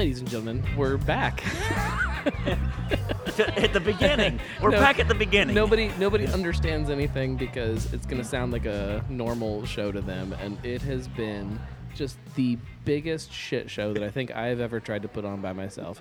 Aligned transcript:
ladies 0.00 0.20
and 0.20 0.30
gentlemen, 0.30 0.64
we're 0.78 0.96
back. 0.96 1.44
at 2.24 3.74
the 3.74 3.82
beginning. 3.84 4.40
We're 4.62 4.70
No. 4.70 4.78
back 4.80 4.98
at 4.98 5.08
the 5.08 5.14
beginning. 5.14 5.54
nobody 5.54 5.90
nobody 5.98 6.26
understands 6.26 6.88
anything 6.88 7.36
because 7.36 7.92
it's 7.92 8.06
going 8.06 8.16
to 8.16 8.26
sound 8.26 8.50
like 8.50 8.64
a 8.64 9.04
normal 9.10 9.66
show 9.66 9.92
to 9.92 10.00
them 10.00 10.32
and 10.40 10.56
it 10.64 10.80
has 10.80 11.06
been 11.06 11.60
just 11.94 12.16
the 12.34 12.56
biggest 12.86 13.30
shit 13.30 13.68
show 13.68 13.92
that 13.92 14.02
I 14.02 14.08
think 14.08 14.34
I've 14.34 14.58
ever 14.58 14.80
tried 14.80 15.02
to 15.02 15.08
put 15.08 15.26
on 15.26 15.42
by 15.42 15.52
myself. 15.52 16.00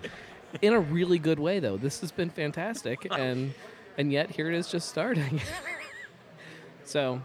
In 0.62 0.72
a 0.72 0.80
really 0.80 1.20
good 1.20 1.38
way 1.38 1.60
though. 1.60 1.76
This 1.76 2.00
has 2.00 2.14
been 2.14 2.30
fantastic 2.30 3.06
and 3.12 3.54
and 3.98 4.14
yet 4.14 4.30
here 4.30 4.48
it 4.50 4.56
is 4.56 4.72
just 4.72 4.88
starting. 4.88 5.42
so, 6.86 7.22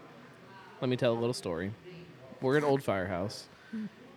let 0.81 0.89
me 0.89 0.97
tell 0.97 1.13
a 1.13 1.21
little 1.21 1.35
story. 1.35 1.71
We're 2.41 2.57
at 2.57 2.65
Old 2.65 2.83
Firehouse. 2.83 3.47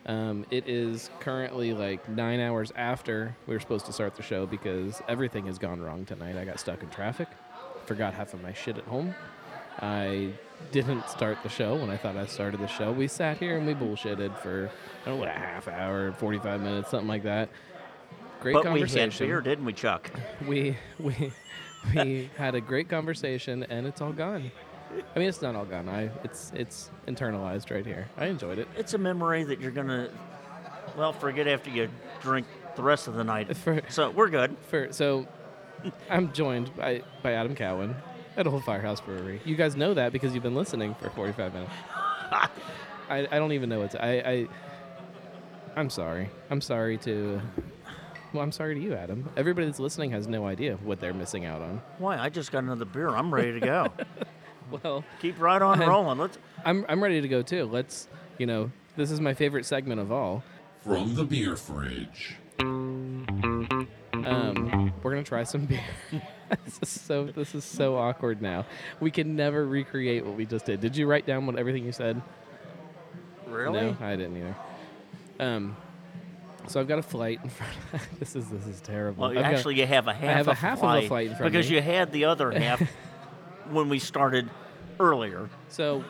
Um, 0.08 0.46
it 0.52 0.68
is 0.70 1.10
currently 1.20 1.74
like 1.74 2.08
nine 2.08 2.40
hours 2.40 2.72
after 2.76 3.36
we 3.46 3.54
were 3.54 3.60
supposed 3.60 3.86
to 3.88 3.94
start 3.94 4.16
the 4.16 4.24
show 4.24 4.46
because 4.46 5.02
everything 5.10 5.46
has 5.48 5.58
gone 5.58 5.82
wrong 5.82 6.06
tonight. 6.06 6.38
I 6.38 6.46
got 6.46 6.60
stuck 6.60 6.82
in 6.82 6.90
traffic, 6.90 7.28
forgot 7.86 8.14
half 8.14 8.34
of 8.34 8.42
my 8.42 8.54
shit 8.54 8.78
at 8.78 8.86
home. 8.86 9.14
I 9.80 10.32
didn't 10.72 11.08
start 11.10 11.40
the 11.44 11.50
show 11.50 11.76
when 11.76 11.90
I 11.90 11.98
thought 11.98 12.16
I 12.16 12.26
started 12.26 12.62
the 12.62 12.68
show. 12.68 12.92
We 12.92 13.08
sat 13.08 13.38
here 13.38 13.58
and 13.58 13.68
we 13.68 13.74
bullshitted 13.74 14.38
for 14.40 14.72
I 15.04 15.06
don't 15.06 15.16
know 15.16 15.20
what 15.20 15.28
a 15.28 15.40
half 15.40 15.68
hour, 15.68 16.14
forty 16.14 16.40
five 16.40 16.62
minutes, 16.62 16.90
something 16.90 17.08
like 17.08 17.24
that. 17.24 17.50
Great 18.42 18.54
but 18.54 18.64
we 18.64 18.70
conversation. 18.70 19.26
had 19.26 19.28
beer, 19.28 19.42
didn't 19.42 19.66
we, 19.66 19.74
Chuck? 19.74 20.10
we 20.48 20.78
we 21.00 21.32
we 21.94 22.30
had 22.38 22.56
a 22.56 22.62
great 22.62 22.88
conversation 22.90 23.64
and 23.64 23.86
it's 23.86 24.02
all 24.02 24.14
gone. 24.14 24.52
I 25.16 25.20
mean, 25.20 25.28
it's 25.30 25.42
not 25.42 25.56
all 25.56 25.66
gone. 25.66 25.90
I 25.90 26.10
it's 26.24 26.52
it's 26.56 26.90
internalized 27.08 27.72
right 27.72 27.86
here. 27.86 28.08
I 28.18 28.28
enjoyed 28.28 28.58
it. 28.60 28.68
It's 28.78 28.94
a 28.94 28.98
memory 28.98 29.44
that 29.44 29.60
you're 29.60 29.72
gonna, 29.72 30.10
well, 30.98 31.14
forget 31.14 31.48
after 31.48 31.70
you 31.70 31.90
drink 32.22 32.48
the 32.76 32.84
rest 32.84 33.08
of 33.08 33.16
the 33.16 33.24
night. 33.24 33.56
For, 33.58 33.82
So 33.90 34.10
we're 34.12 34.30
good. 34.30 34.56
for 34.70 34.92
so, 34.92 35.28
I'm 36.10 36.32
joined 36.34 36.76
by 36.76 37.04
by 37.22 37.34
Adam 37.34 37.56
Cowan 37.56 37.96
at 38.38 38.48
Old 38.48 38.64
Firehouse 38.64 39.02
Brewery. 39.02 39.42
You 39.46 39.56
guys 39.56 39.76
know 39.76 39.94
that 39.94 40.12
because 40.14 40.34
you've 40.34 40.44
been 40.44 40.56
listening 40.56 40.96
for 40.96 41.10
45 41.10 41.54
minutes. 41.54 41.72
I, 43.10 43.28
I 43.32 43.40
don't 43.40 43.54
even 43.54 43.70
know 43.70 43.84
it's 43.84 43.96
I, 43.96 44.10
I 44.26 44.48
I'm 45.76 45.90
sorry. 45.90 46.30
I'm 46.50 46.62
sorry 46.62 46.98
to. 47.00 47.42
Well, 48.34 48.44
I'm 48.44 48.52
sorry 48.52 48.76
to 48.76 48.82
you, 48.82 48.94
Adam. 48.94 49.30
Everybody 49.38 49.68
that's 49.68 49.80
listening 49.80 50.12
has 50.12 50.28
no 50.28 50.46
idea 50.46 50.76
what 50.78 51.00
they're 51.00 51.14
missing 51.14 51.46
out 51.46 51.62
on. 51.62 51.82
Why? 51.98 52.18
I 52.18 52.30
just 52.30 52.52
got 52.52 52.64
another 52.64 52.84
beer. 52.86 53.10
I'm 53.10 53.34
ready 53.34 53.54
to 53.54 53.60
go. 53.60 53.88
Well, 54.84 55.04
Keep 55.22 55.40
right 55.40 55.62
on 55.62 55.80
I'm- 55.82 55.90
rolling. 55.90 56.18
Let's. 56.18 56.38
I'm 56.66 56.86
I'm 56.90 57.02
ready 57.02 57.22
to 57.22 57.28
go 57.28 57.42
too. 57.42 57.66
Let's, 57.66 58.08
you 58.38 58.46
know, 58.46 58.72
this 58.96 59.12
is 59.12 59.22
my 59.22 59.34
favorite 59.34 59.66
segment 59.66 60.02
of 60.02 60.12
all. 60.12 60.44
From 60.82 61.16
the 61.16 61.24
beer 61.24 61.56
fridge. 61.56 62.36
Um, 62.60 63.68
we're 65.04 65.12
gonna 65.12 65.24
try 65.24 65.44
some 65.44 65.66
beer. 65.66 65.80
this 66.66 66.80
is 66.82 66.90
so 67.02 67.26
this 67.26 67.56
is 67.56 67.64
so 67.64 67.98
awkward 67.98 68.42
now. 68.42 68.66
We 69.00 69.12
can 69.12 69.36
never 69.36 69.66
recreate 69.66 70.26
what 70.26 70.36
we 70.36 70.46
just 70.46 70.66
did. 70.66 70.82
Did 70.82 70.98
you 70.98 71.08
write 71.08 71.26
down 71.26 71.46
what 71.46 71.58
everything 71.58 71.86
you 71.86 71.92
said? 71.92 72.22
Really? 73.48 73.80
No, 73.82 73.98
I 74.02 74.16
didn't 74.16 74.38
either. 74.38 74.56
Um, 75.40 75.78
so 76.68 76.80
I've 76.82 76.88
got 76.88 77.00
a 77.00 77.04
flight 77.04 77.40
in 77.44 77.50
front. 77.50 77.72
Of, 77.94 78.20
this 78.20 78.36
is 78.36 78.50
this 78.50 78.66
is 78.68 78.82
terrible. 78.82 79.22
Well, 79.22 79.30
I've 79.32 79.36
got- 79.44 79.54
actually, 79.54 79.76
you 79.76 79.86
have 79.86 80.08
a 80.08 80.14
half. 80.14 80.24
I 80.24 80.34
have 80.34 80.48
a 80.48 80.52
a 80.52 80.56
half 80.56 80.74
of 80.80 80.80
a 80.80 80.82
flight 80.82 81.08
flight 81.08 81.28
in 81.28 81.36
front 81.36 81.48
of 81.48 81.54
me. 81.54 81.58
because 81.60 81.70
me. 81.70 81.76
you 81.78 81.82
had 81.82 82.12
the 82.12 82.26
other 82.26 82.52
half 82.52 82.82
when 83.72 83.90
we 83.90 84.00
started 84.00 84.50
earlier. 85.00 85.50
so 85.70 86.04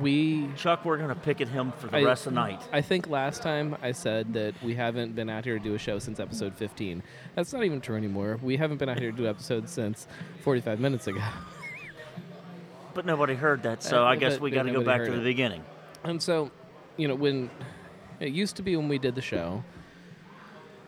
we 0.00 0.48
Chuck, 0.56 0.84
we're 0.84 0.96
gonna 0.98 1.14
pick 1.14 1.40
at 1.40 1.46
him 1.48 1.72
for 1.78 1.86
the 1.86 1.98
I- 1.98 2.02
rest 2.02 2.26
of 2.26 2.32
the 2.34 2.40
night. 2.40 2.60
I 2.72 2.80
think 2.80 3.08
last 3.08 3.42
time 3.42 3.76
I 3.80 3.92
said 3.92 4.32
that 4.34 4.60
we 4.62 4.74
haven't 4.74 5.14
been 5.14 5.30
out 5.30 5.44
here 5.44 5.56
to 5.56 5.62
do 5.62 5.74
a 5.74 5.78
show 5.78 6.00
since 6.00 6.18
episode 6.18 6.54
15. 6.54 7.02
That's 7.36 7.52
not 7.52 7.62
even 7.64 7.80
true 7.80 7.96
anymore. 7.96 8.38
We 8.42 8.56
haven't 8.56 8.78
been 8.78 8.88
out 8.88 8.98
here 8.98 9.12
to 9.12 9.16
do 9.16 9.28
episodes 9.28 9.70
since 9.72 10.08
45 10.42 10.80
minutes 10.80 11.06
ago. 11.06 11.20
But 12.94 13.06
nobody 13.06 13.34
heard 13.34 13.64
that, 13.64 13.82
so 13.82 14.04
Uh, 14.04 14.06
I 14.06 14.14
guess 14.14 14.38
we 14.38 14.52
got 14.52 14.62
to 14.64 14.70
go 14.72 14.84
back 14.84 15.02
to 15.04 15.10
the 15.10 15.20
it. 15.20 15.24
beginning. 15.24 15.64
And 16.04 16.22
so, 16.22 16.52
you 16.96 17.08
know, 17.08 17.16
when 17.16 17.50
it 18.20 18.32
used 18.32 18.54
to 18.56 18.62
be 18.62 18.76
when 18.76 18.88
we 18.88 18.98
did 18.98 19.16
the 19.16 19.20
show, 19.20 19.64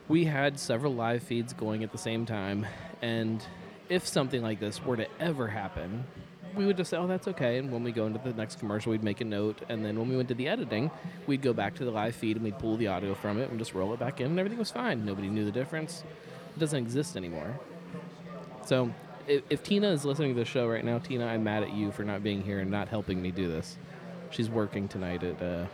we 0.06 0.24
had 0.24 0.56
several 0.60 0.94
live 0.94 1.24
feeds 1.24 1.52
going 1.52 1.82
at 1.82 1.90
the 1.90 1.98
same 1.98 2.24
time. 2.24 2.64
And 3.02 3.44
if 3.88 4.06
something 4.06 4.42
like 4.42 4.60
this 4.60 4.84
were 4.84 4.96
to 4.96 5.06
ever 5.20 5.48
happen, 5.48 6.04
we 6.56 6.66
would 6.66 6.76
just 6.76 6.90
say, 6.90 6.96
oh, 6.96 7.06
that's 7.06 7.28
okay. 7.28 7.58
And 7.58 7.70
when 7.70 7.84
we 7.84 7.92
go 7.92 8.06
into 8.06 8.18
the 8.18 8.32
next 8.32 8.58
commercial, 8.58 8.90
we'd 8.90 9.04
make 9.04 9.20
a 9.20 9.24
note. 9.24 9.60
And 9.68 9.84
then 9.84 9.98
when 9.98 10.08
we 10.08 10.16
went 10.16 10.28
to 10.28 10.34
the 10.34 10.48
editing, 10.48 10.90
we'd 11.26 11.42
go 11.42 11.52
back 11.52 11.74
to 11.76 11.84
the 11.84 11.90
live 11.90 12.14
feed 12.14 12.36
and 12.36 12.44
we'd 12.44 12.58
pull 12.58 12.76
the 12.76 12.86
audio 12.88 13.14
from 13.14 13.38
it 13.38 13.50
and 13.50 13.58
just 13.58 13.74
roll 13.74 13.92
it 13.92 14.00
back 14.00 14.20
in, 14.20 14.28
and 14.28 14.38
everything 14.38 14.58
was 14.58 14.70
fine. 14.70 15.04
Nobody 15.04 15.28
knew 15.28 15.44
the 15.44 15.52
difference. 15.52 16.02
It 16.56 16.60
doesn't 16.60 16.78
exist 16.78 17.16
anymore. 17.16 17.58
So 18.64 18.90
if, 19.28 19.42
if 19.50 19.62
Tina 19.62 19.88
is 19.90 20.04
listening 20.04 20.34
to 20.34 20.38
the 20.40 20.46
show 20.46 20.66
right 20.68 20.84
now, 20.84 20.98
Tina, 20.98 21.26
I'm 21.26 21.44
mad 21.44 21.62
at 21.62 21.72
you 21.72 21.92
for 21.92 22.04
not 22.04 22.22
being 22.22 22.42
here 22.42 22.60
and 22.60 22.70
not 22.70 22.88
helping 22.88 23.20
me 23.20 23.30
do 23.30 23.48
this. 23.48 23.76
She's 24.30 24.50
working 24.50 24.88
tonight 24.88 25.22
at 25.22 25.40
uh, 25.42 25.66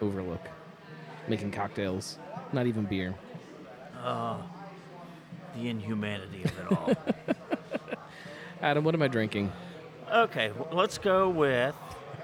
Overlook, 0.00 0.40
making 1.28 1.52
cocktails, 1.52 2.18
not 2.52 2.66
even 2.66 2.84
beer. 2.84 3.14
The 5.56 5.68
inhumanity 5.68 6.44
of 6.44 6.58
it 6.58 6.72
all. 6.72 7.34
Adam, 8.64 8.82
what 8.82 8.94
am 8.94 9.02
I 9.02 9.08
drinking? 9.08 9.52
okay, 10.10 10.50
well, 10.52 10.68
let's 10.72 10.96
go 10.96 11.28
with 11.28 11.74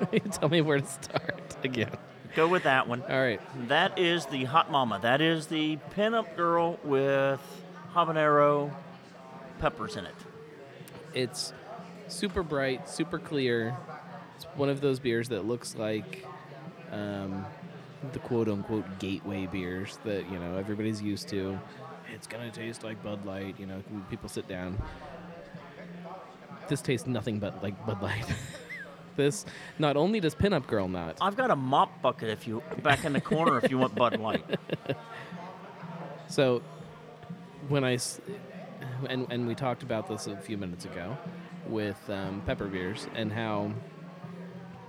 Tell 0.33 0.49
me 0.49 0.63
where 0.63 0.81
to 0.81 0.87
start 0.87 1.57
again. 1.65 1.91
go 2.35 2.49
with 2.49 2.63
that 2.63 2.89
one. 2.89 3.03
All 3.03 3.21
right. 3.21 3.41
That 3.69 3.99
is 3.99 4.25
the 4.25 4.45
Hot 4.45 4.71
Mama. 4.71 4.99
That 5.03 5.21
is 5.21 5.49
the 5.49 5.77
pinup 5.95 6.35
girl 6.37 6.79
with 6.83 7.41
habanero 7.93 8.73
peppers 9.59 9.97
in 9.97 10.07
it. 10.07 10.15
It's 11.13 11.53
super 12.09 12.43
bright, 12.43 12.89
super 12.89 13.19
clear. 13.19 13.77
It's 14.37 14.47
one 14.57 14.71
of 14.71 14.81
those 14.81 14.99
beers 14.99 15.29
that 15.29 15.45
looks 15.45 15.75
like 15.75 16.25
um, 16.91 17.45
the 18.13 18.19
quote 18.21 18.49
unquote 18.49 18.99
gateway 18.99 19.47
beers 19.47 19.99
that, 20.05 20.31
you 20.31 20.39
know, 20.39 20.57
everybody's 20.57 21.03
used 21.03 21.29
to. 21.29 21.59
It's 22.15 22.27
going 22.27 22.51
to 22.51 22.59
taste 22.59 22.83
like 22.83 23.03
Bud 23.03 23.27
Light, 23.27 23.57
you 23.59 23.67
know, 23.67 23.83
people 24.09 24.31
sit 24.31 24.49
down. 24.49 24.81
This 26.71 26.81
tastes 26.81 27.09
nothing 27.09 27.41
but 27.41 27.63
like 27.65 27.85
Bud 27.85 28.01
Light. 28.01 28.25
this, 29.17 29.45
not 29.81 29.97
only 29.97 30.21
does 30.21 30.37
Pinup 30.37 30.69
Girl 30.69 30.87
not, 30.87 31.17
I've 31.21 31.37
got 31.37 31.51
a 31.51 31.57
mop 31.57 32.01
bucket 32.01 32.31
if 32.31 32.47
you 32.47 32.63
back 32.83 33.05
in 33.05 33.13
the 33.13 33.21
corner 33.21 33.59
if 33.59 33.71
you 33.71 33.77
want 33.77 33.95
Bud 33.95 34.19
Light. 34.19 34.45
So, 36.29 36.63
when 37.67 37.83
I 37.83 37.99
and 39.09 39.27
and 39.31 39.49
we 39.49 39.57
talked 39.57 39.83
about 39.83 40.07
this 40.07 40.29
a 40.29 40.37
few 40.37 40.57
minutes 40.57 40.85
ago 40.85 41.19
with 41.67 41.99
um, 42.09 42.41
pepper 42.47 42.67
beers 42.67 43.09
and 43.17 43.33
how 43.33 43.73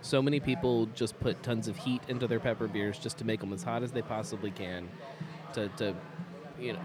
so 0.01 0.21
many 0.21 0.39
people 0.39 0.85
just 0.87 1.19
put 1.19 1.41
tons 1.41 1.67
of 1.67 1.77
heat 1.77 2.03
into 2.07 2.27
their 2.27 2.39
pepper 2.39 2.67
beers 2.67 2.99
just 2.99 3.17
to 3.17 3.25
make 3.25 3.39
them 3.39 3.53
as 3.53 3.63
hot 3.63 3.81
as 3.81 3.91
they 3.91 4.03
possibly 4.03 4.51
can. 4.51 4.87
To, 5.53 5.67
to 5.77 5.95
you 6.59 6.73
know, 6.73 6.79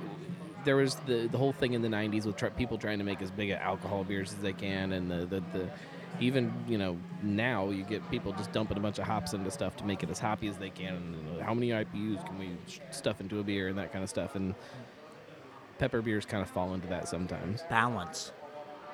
there 0.66 0.76
was 0.76 0.96
the 1.06 1.28
the 1.28 1.38
whole 1.38 1.52
thing 1.52 1.72
in 1.72 1.80
the 1.80 1.88
'90s 1.88 2.26
with 2.26 2.56
people 2.56 2.76
trying 2.76 2.98
to 2.98 3.04
make 3.04 3.22
as 3.22 3.30
big 3.30 3.50
of 3.50 3.58
alcohol 3.60 4.04
beers 4.04 4.32
as 4.32 4.40
they 4.40 4.52
can, 4.52 4.92
and 4.92 5.10
the 5.10 5.24
the, 5.24 5.42
the 5.54 5.70
even 6.20 6.52
you 6.68 6.76
know 6.76 6.98
now 7.22 7.70
you 7.70 7.84
get 7.84 8.08
people 8.10 8.32
just 8.32 8.52
dumping 8.52 8.76
a 8.76 8.80
bunch 8.80 8.98
of 8.98 9.06
hops 9.06 9.32
into 9.32 9.50
stuff 9.50 9.76
to 9.76 9.84
make 9.84 10.02
it 10.02 10.10
as 10.10 10.18
hoppy 10.18 10.48
as 10.48 10.58
they 10.58 10.70
can. 10.70 10.94
And 10.94 11.40
how 11.40 11.54
many 11.54 11.70
IBUs 11.70 12.26
can 12.26 12.38
we 12.38 12.50
stuff 12.90 13.20
into 13.20 13.40
a 13.40 13.42
beer 13.42 13.68
and 13.68 13.78
that 13.78 13.92
kind 13.92 14.02
of 14.02 14.10
stuff? 14.10 14.34
And 14.34 14.54
pepper 15.78 16.02
beers 16.02 16.26
kind 16.26 16.42
of 16.42 16.50
fall 16.50 16.74
into 16.74 16.88
that 16.88 17.08
sometimes. 17.08 17.62
Balance. 17.70 18.32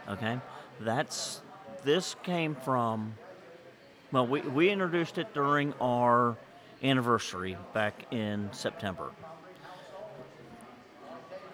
Okay? 0.09 0.39
That's 0.81 1.41
this 1.85 2.15
came 2.23 2.55
from 2.55 3.15
well, 4.13 4.27
we, 4.27 4.43
we 4.43 4.69
introduced 4.69 5.17
it 5.17 5.33
during 5.33 5.73
our 5.81 6.37
anniversary 6.83 7.57
back 7.73 8.13
in 8.13 8.51
September. 8.53 9.11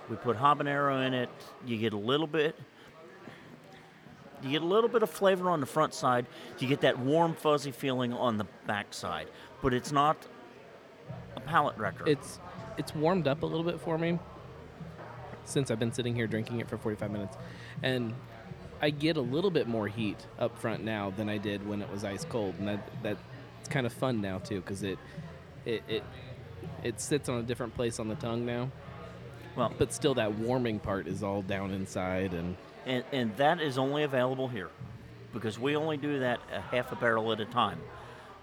We 0.09 0.17
put 0.17 0.37
habanero 0.37 1.07
in 1.07 1.15
it. 1.15 1.31
You 1.67 1.77
get 1.77 1.93
a 1.93 1.99
little 1.99 2.27
bit 2.27 2.57
you 4.43 4.51
get 4.51 4.63
a 4.63 4.67
little 4.67 4.89
bit 4.89 5.03
of 5.03 5.11
flavor 5.11 5.51
on 5.51 5.61
the 5.61 5.67
front 5.67 5.95
side. 5.95 6.27
You 6.59 6.69
get 6.69 6.81
that 6.83 6.99
warm 6.99 7.35
fuzzy 7.35 7.71
feeling 7.71 8.13
on 8.13 8.39
the 8.39 8.47
back 8.67 8.95
side, 8.95 9.29
but 9.63 9.75
it's 9.75 9.93
not 9.93 10.17
a 11.37 11.41
palate 11.41 11.77
wrecker. 11.77 12.09
It's 12.09 12.39
it's 12.77 12.95
warmed 12.95 13.27
up 13.27 13.43
a 13.43 13.47
little 13.47 13.65
bit 13.65 13.81
for 13.81 13.99
me 13.99 14.19
since 15.45 15.71
I've 15.71 15.79
been 15.79 15.93
sitting 15.93 16.15
here 16.15 16.27
drinking 16.27 16.61
it 16.61 16.69
for 16.69 16.77
45 16.77 17.11
minutes, 17.11 17.37
and 17.83 18.15
I 18.81 18.91
get 18.91 19.17
a 19.17 19.21
little 19.21 19.51
bit 19.51 19.67
more 19.67 19.89
heat 19.89 20.19
up 20.39 20.57
front 20.59 20.85
now 20.85 21.11
than 21.11 21.29
I 21.29 21.39
did 21.39 21.67
when 21.67 21.83
it 21.83 21.91
was 21.91 22.05
ice 22.05 22.25
cold, 22.25 22.55
and 22.59 22.69
that 22.69 22.89
that's 23.03 23.69
kind 23.69 23.87
of 23.87 23.93
fun 23.93 24.21
now 24.21 24.39
too 24.39 24.61
because 24.61 24.83
it 24.83 24.99
it 25.65 25.83
it 25.89 26.05
it 26.83 27.01
sits 27.01 27.29
on 27.29 27.39
a 27.39 27.43
different 27.43 27.75
place 27.75 27.99
on 27.99 28.09
the 28.09 28.15
tongue 28.17 28.47
now, 28.47 28.71
well, 29.59 29.73
but 29.77 29.93
still 29.93 30.15
that 30.15 30.33
warming 30.35 30.79
part 30.79 31.07
is 31.07 31.23
all 31.23 31.43
down 31.43 31.73
inside 31.73 32.33
and. 32.33 32.57
and, 32.87 33.05
and 33.13 33.37
that 33.37 33.61
is 33.61 33.77
only 33.77 34.05
available 34.05 34.49
here 34.49 34.71
because 35.35 35.59
we 35.59 35.77
only 35.77 35.97
do 35.99 36.21
that 36.21 36.41
a 36.53 36.61
half 36.61 36.91
a 36.93 36.97
barrel 36.97 37.33
at 37.33 37.41
a 37.41 37.45
time. 37.45 37.79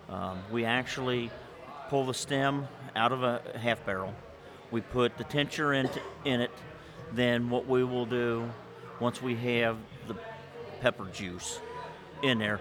Um, 0.10 0.44
we 0.52 0.66
actually 0.66 1.32
pull 1.90 2.06
the 2.06 2.14
stem 2.14 2.68
out 2.96 3.12
of 3.12 3.24
a 3.24 3.42
half 3.60 3.84
barrel. 3.86 4.14
We 4.72 4.82
put 4.82 5.18
the 5.18 5.24
tincture 5.24 5.74
in, 5.74 5.90
in 6.26 6.42
it. 6.42 6.52
Then 7.14 7.50
what 7.50 7.66
we 7.68 7.84
will 7.84 8.06
do, 8.06 8.50
once 9.00 9.22
we 9.22 9.36
have 9.36 9.78
the 10.08 10.16
pepper 10.82 11.06
juice 11.14 11.60
in 12.22 12.38
there, 12.40 12.60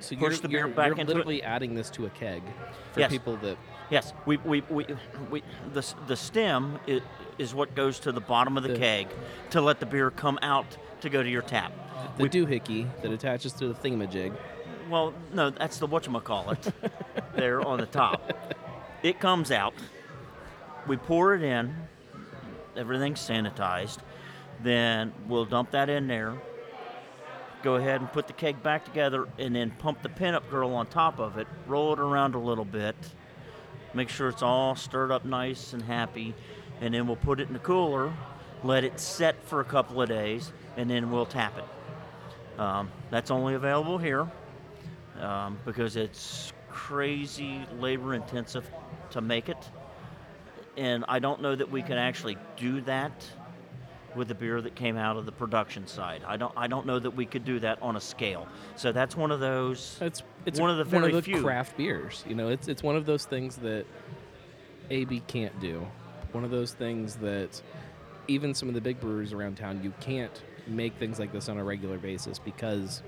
So 0.00 0.14
Push 0.16 0.20
you're, 0.34 0.40
the 0.40 0.48
beer 0.48 0.58
you're, 0.60 0.68
back 0.68 0.86
you're 0.88 0.98
into 0.98 1.12
it. 1.12 1.16
literally 1.16 1.42
adding 1.42 1.74
this 1.74 1.90
to 1.90 2.06
a 2.06 2.10
keg 2.10 2.42
for 2.92 3.00
Yes. 3.00 3.10
people 3.10 3.36
that 3.38 3.56
Yes, 3.90 4.12
we, 4.24 4.36
we, 4.38 4.62
we, 4.68 4.86
we 5.30 5.42
the, 5.72 5.84
the 6.08 6.16
stem 6.16 6.78
is, 6.86 7.02
is 7.38 7.54
what 7.54 7.74
goes 7.74 8.00
to 8.00 8.12
the 8.12 8.20
bottom 8.20 8.56
of 8.56 8.62
the 8.62 8.70
The- 8.70 8.78
keg 8.78 9.08
to 9.50 9.60
let 9.60 9.80
the 9.80 9.86
beer 9.86 10.10
come 10.10 10.38
out 10.42 10.76
to 11.02 11.08
go 11.10 11.22
to 11.22 11.28
your 11.28 11.42
tap. 11.42 11.72
the 12.18 12.24
doohickey 12.28 12.88
that 13.02 13.10
attaches 13.12 13.52
to 13.54 13.68
the 13.68 13.74
thingamajig. 13.74 14.34
Well, 14.90 15.14
no, 15.32 15.50
that's 15.50 15.78
the 15.78 15.86
whatchamacallit 15.88 16.72
there 17.34 17.60
on 17.66 17.78
the 17.78 17.86
top. 17.86 18.32
It 19.02 19.20
comes 19.20 19.50
out. 19.50 19.74
We 20.86 20.96
pour 20.96 21.34
it 21.34 21.42
in. 21.42 21.74
Everything's 22.76 23.20
sanitized. 23.20 23.98
Then 24.62 25.12
we'll 25.28 25.44
dump 25.44 25.70
that 25.72 25.88
in 25.90 26.06
there. 26.06 26.34
Go 27.62 27.74
ahead 27.76 28.00
and 28.00 28.12
put 28.12 28.26
the 28.26 28.32
keg 28.32 28.62
back 28.62 28.84
together 28.84 29.26
and 29.38 29.54
then 29.56 29.70
pump 29.78 30.02
the 30.02 30.08
pinup 30.08 30.48
girl 30.50 30.74
on 30.74 30.86
top 30.86 31.18
of 31.18 31.36
it. 31.38 31.46
Roll 31.66 31.92
it 31.92 31.98
around 31.98 32.34
a 32.34 32.38
little 32.38 32.64
bit. 32.64 32.94
Make 33.96 34.10
sure 34.10 34.28
it's 34.28 34.42
all 34.42 34.76
stirred 34.76 35.10
up 35.10 35.24
nice 35.24 35.72
and 35.72 35.82
happy. 35.82 36.34
And 36.82 36.92
then 36.92 37.06
we'll 37.06 37.16
put 37.16 37.40
it 37.40 37.48
in 37.48 37.54
the 37.54 37.58
cooler, 37.58 38.12
let 38.62 38.84
it 38.84 39.00
set 39.00 39.42
for 39.44 39.60
a 39.60 39.64
couple 39.64 40.02
of 40.02 40.08
days, 40.10 40.52
and 40.76 40.90
then 40.90 41.10
we'll 41.10 41.24
tap 41.24 41.56
it. 41.56 42.60
Um, 42.60 42.90
that's 43.10 43.30
only 43.30 43.54
available 43.54 43.96
here 43.96 44.30
um, 45.18 45.58
because 45.64 45.96
it's 45.96 46.52
crazy 46.70 47.62
labor 47.80 48.12
intensive 48.12 48.68
to 49.12 49.22
make 49.22 49.48
it. 49.48 49.70
And 50.76 51.06
I 51.08 51.18
don't 51.18 51.40
know 51.40 51.54
that 51.54 51.70
we 51.70 51.80
can 51.80 51.96
actually 51.96 52.36
do 52.58 52.82
that 52.82 53.26
with 54.14 54.28
the 54.28 54.34
beer 54.34 54.60
that 54.60 54.74
came 54.74 54.98
out 54.98 55.16
of 55.16 55.24
the 55.24 55.32
production 55.32 55.86
side. 55.86 56.22
I 56.26 56.36
don't 56.36 56.52
I 56.56 56.66
don't 56.66 56.86
know 56.86 56.98
that 56.98 57.10
we 57.10 57.24
could 57.24 57.44
do 57.44 57.60
that 57.60 57.80
on 57.82 57.96
a 57.96 58.00
scale. 58.00 58.46
So 58.74 58.92
that's 58.92 59.16
one 59.16 59.30
of 59.30 59.40
those 59.40 59.98
It's 60.02 60.22
it's 60.46 60.60
one 60.60 60.70
of 60.70 60.88
the 60.88 60.96
one 60.96 61.04
of 61.04 61.12
the 61.12 61.22
few. 61.22 61.42
craft 61.42 61.76
beers. 61.76 62.24
You 62.26 62.34
know, 62.34 62.48
it's 62.48 62.68
it's 62.68 62.82
one 62.82 62.96
of 62.96 63.04
those 63.04 63.24
things 63.24 63.56
that 63.56 63.84
AB 64.90 65.22
can't 65.26 65.58
do. 65.60 65.86
One 66.32 66.44
of 66.44 66.50
those 66.50 66.72
things 66.72 67.16
that 67.16 67.60
even 68.28 68.54
some 68.54 68.68
of 68.68 68.74
the 68.74 68.80
big 68.80 69.00
breweries 69.00 69.32
around 69.32 69.56
town 69.56 69.80
you 69.82 69.92
can't 70.00 70.42
make 70.66 70.94
things 70.94 71.18
like 71.18 71.32
this 71.32 71.48
on 71.48 71.58
a 71.58 71.64
regular 71.64 71.98
basis 71.98 72.38
because 72.38 73.02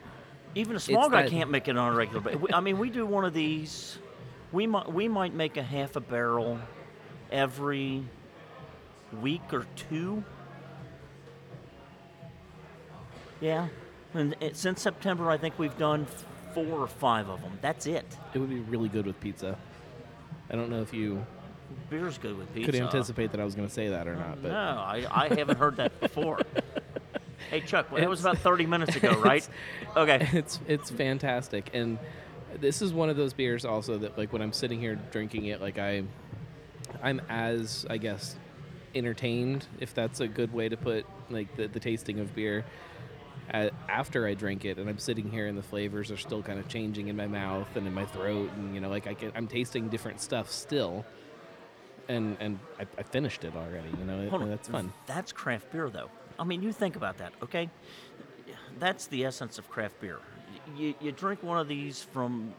even 0.55 0.77
a 0.77 0.81
small 0.81 1.09
guy 1.09 1.29
can't 1.29 1.51
make 1.51 1.69
it 1.69 1.77
on 1.77 1.93
a 1.93 1.97
regular 1.97 2.21
basis. 2.21 2.43
I 2.53 2.61
mean, 2.61 2.79
we 2.79 2.91
do 2.91 3.05
one 3.07 3.25
of 3.25 3.35
these 3.35 3.99
we 4.53 4.67
might 4.67 4.93
we 4.93 5.09
might 5.09 5.35
make 5.35 5.57
a 5.57 5.63
half 5.63 5.97
a 5.97 6.01
barrel 6.01 6.59
every 7.31 8.05
week 9.21 9.53
or 9.53 9.67
two. 9.77 10.25
Yeah. 13.41 13.69
And 14.15 14.35
it, 14.41 14.57
since 14.57 14.81
September, 14.81 15.31
I 15.31 15.37
think 15.37 15.59
we've 15.59 15.77
done 15.79 16.07
four 16.65 16.81
or 16.81 16.87
five 16.87 17.29
of 17.29 17.41
them. 17.41 17.59
That's 17.61 17.87
it. 17.87 18.05
it 18.35 18.39
would 18.39 18.51
be 18.51 18.61
really 18.61 18.89
good 18.89 19.07
with 19.07 19.19
pizza. 19.21 19.57
I 20.51 20.57
don't 20.57 20.71
know 20.71 20.81
if 20.83 20.93
you 20.95 21.25
Beer's 21.91 22.19
good 22.19 22.37
with 22.39 22.53
pizza. 22.55 22.73
could 22.73 22.81
anticipate 22.81 23.33
that 23.33 23.41
I 23.41 23.45
was 23.45 23.55
going 23.55 23.69
to 23.69 23.75
say 23.75 23.89
that 23.89 24.09
or 24.09 24.15
not, 24.15 24.43
but 24.43 24.51
No, 24.51 24.57
I, 24.57 25.07
I 25.11 25.29
haven't 25.35 25.59
heard 25.59 25.77
that 25.77 26.01
before. 26.01 26.41
hey, 27.51 27.61
Chuck, 27.61 27.93
well, 27.93 28.01
that 28.01 28.09
was 28.09 28.21
about 28.21 28.39
30 28.39 28.67
minutes 28.67 28.97
ago, 28.97 29.13
right? 29.21 29.47
Okay. 29.97 30.29
it's 30.33 30.59
it's 30.67 30.91
fantastic 30.91 31.71
and 31.75 31.99
this 32.61 32.83
is 32.83 32.93
one 32.93 33.11
of 33.11 33.17
those 33.17 33.33
beers 33.33 33.65
also 33.65 33.99
that 33.99 34.17
like 34.17 34.33
when 34.33 34.43
i'm 34.43 34.53
sitting 34.53 34.81
here 34.81 34.99
drinking 35.11 35.47
it 35.47 35.61
like 35.61 35.79
i 35.79 36.03
i'm 37.03 37.21
as 37.29 37.87
i 37.91 37.97
guess 37.99 38.37
entertained 38.95 39.67
if 39.81 39.95
that's 39.95 40.21
a 40.21 40.27
good 40.29 40.53
way 40.53 40.69
to 40.69 40.77
put 40.77 41.05
like 41.31 41.55
the, 41.57 41.69
the 41.69 41.81
tasting 41.81 42.21
of 42.21 42.35
beer 42.35 42.65
after 43.51 44.27
i 44.27 44.35
drink 44.35 44.65
it 44.65 44.79
and 44.79 44.89
i'm 44.89 44.99
sitting 44.99 45.31
here 45.31 45.47
and 45.47 45.57
the 45.57 45.63
flavors 45.63 46.11
are 46.11 46.17
still 46.17 46.43
kind 46.43 46.59
of 46.59 46.69
changing 46.69 47.09
in 47.09 47.17
my 47.17 47.27
mouth 47.27 47.69
and 47.77 47.87
in 47.87 47.95
my 47.95 48.05
throat 48.07 48.51
and 48.57 48.75
you 48.75 48.81
know 48.81 48.89
like 48.91 49.07
I 49.07 49.15
can, 49.15 49.33
i'm 49.35 49.47
tasting 49.47 49.89
different 49.89 50.21
stuff 50.21 50.51
still 50.51 51.05
and 52.09 52.37
and 52.41 52.59
I, 52.79 52.87
I 52.99 53.03
finished 53.03 53.45
it 53.45 53.55
already 53.57 53.89
you 53.99 54.05
know 54.05 54.29
Hold 54.29 54.43
it, 54.43 54.49
that's 54.49 54.69
fun 54.69 54.93
That's 55.07 55.33
craft 55.33 55.73
beer, 55.73 55.91
though. 55.91 56.11
I 56.39 56.45
mean, 56.45 56.63
you 56.63 56.73
think 56.73 56.97
about 56.97 57.19
that, 57.19 57.33
okay? 57.43 57.69
That's 58.79 59.07
the 59.09 59.25
essence 59.25 59.59
of 59.59 59.69
craft 59.69 60.01
beer. 60.01 60.19
You, 60.77 60.95
you 61.01 61.11
drink 61.13 61.43
one 61.43 61.59
of 61.59 61.67
these 61.67 62.03
from 62.03 62.55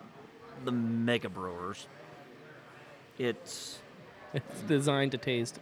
the 0.66 0.72
mega 0.72 1.30
brewers. 1.30 1.88
It's 3.18 3.80
It's 4.34 4.62
designed 4.68 5.12
to 5.14 5.18
taste 5.18 5.60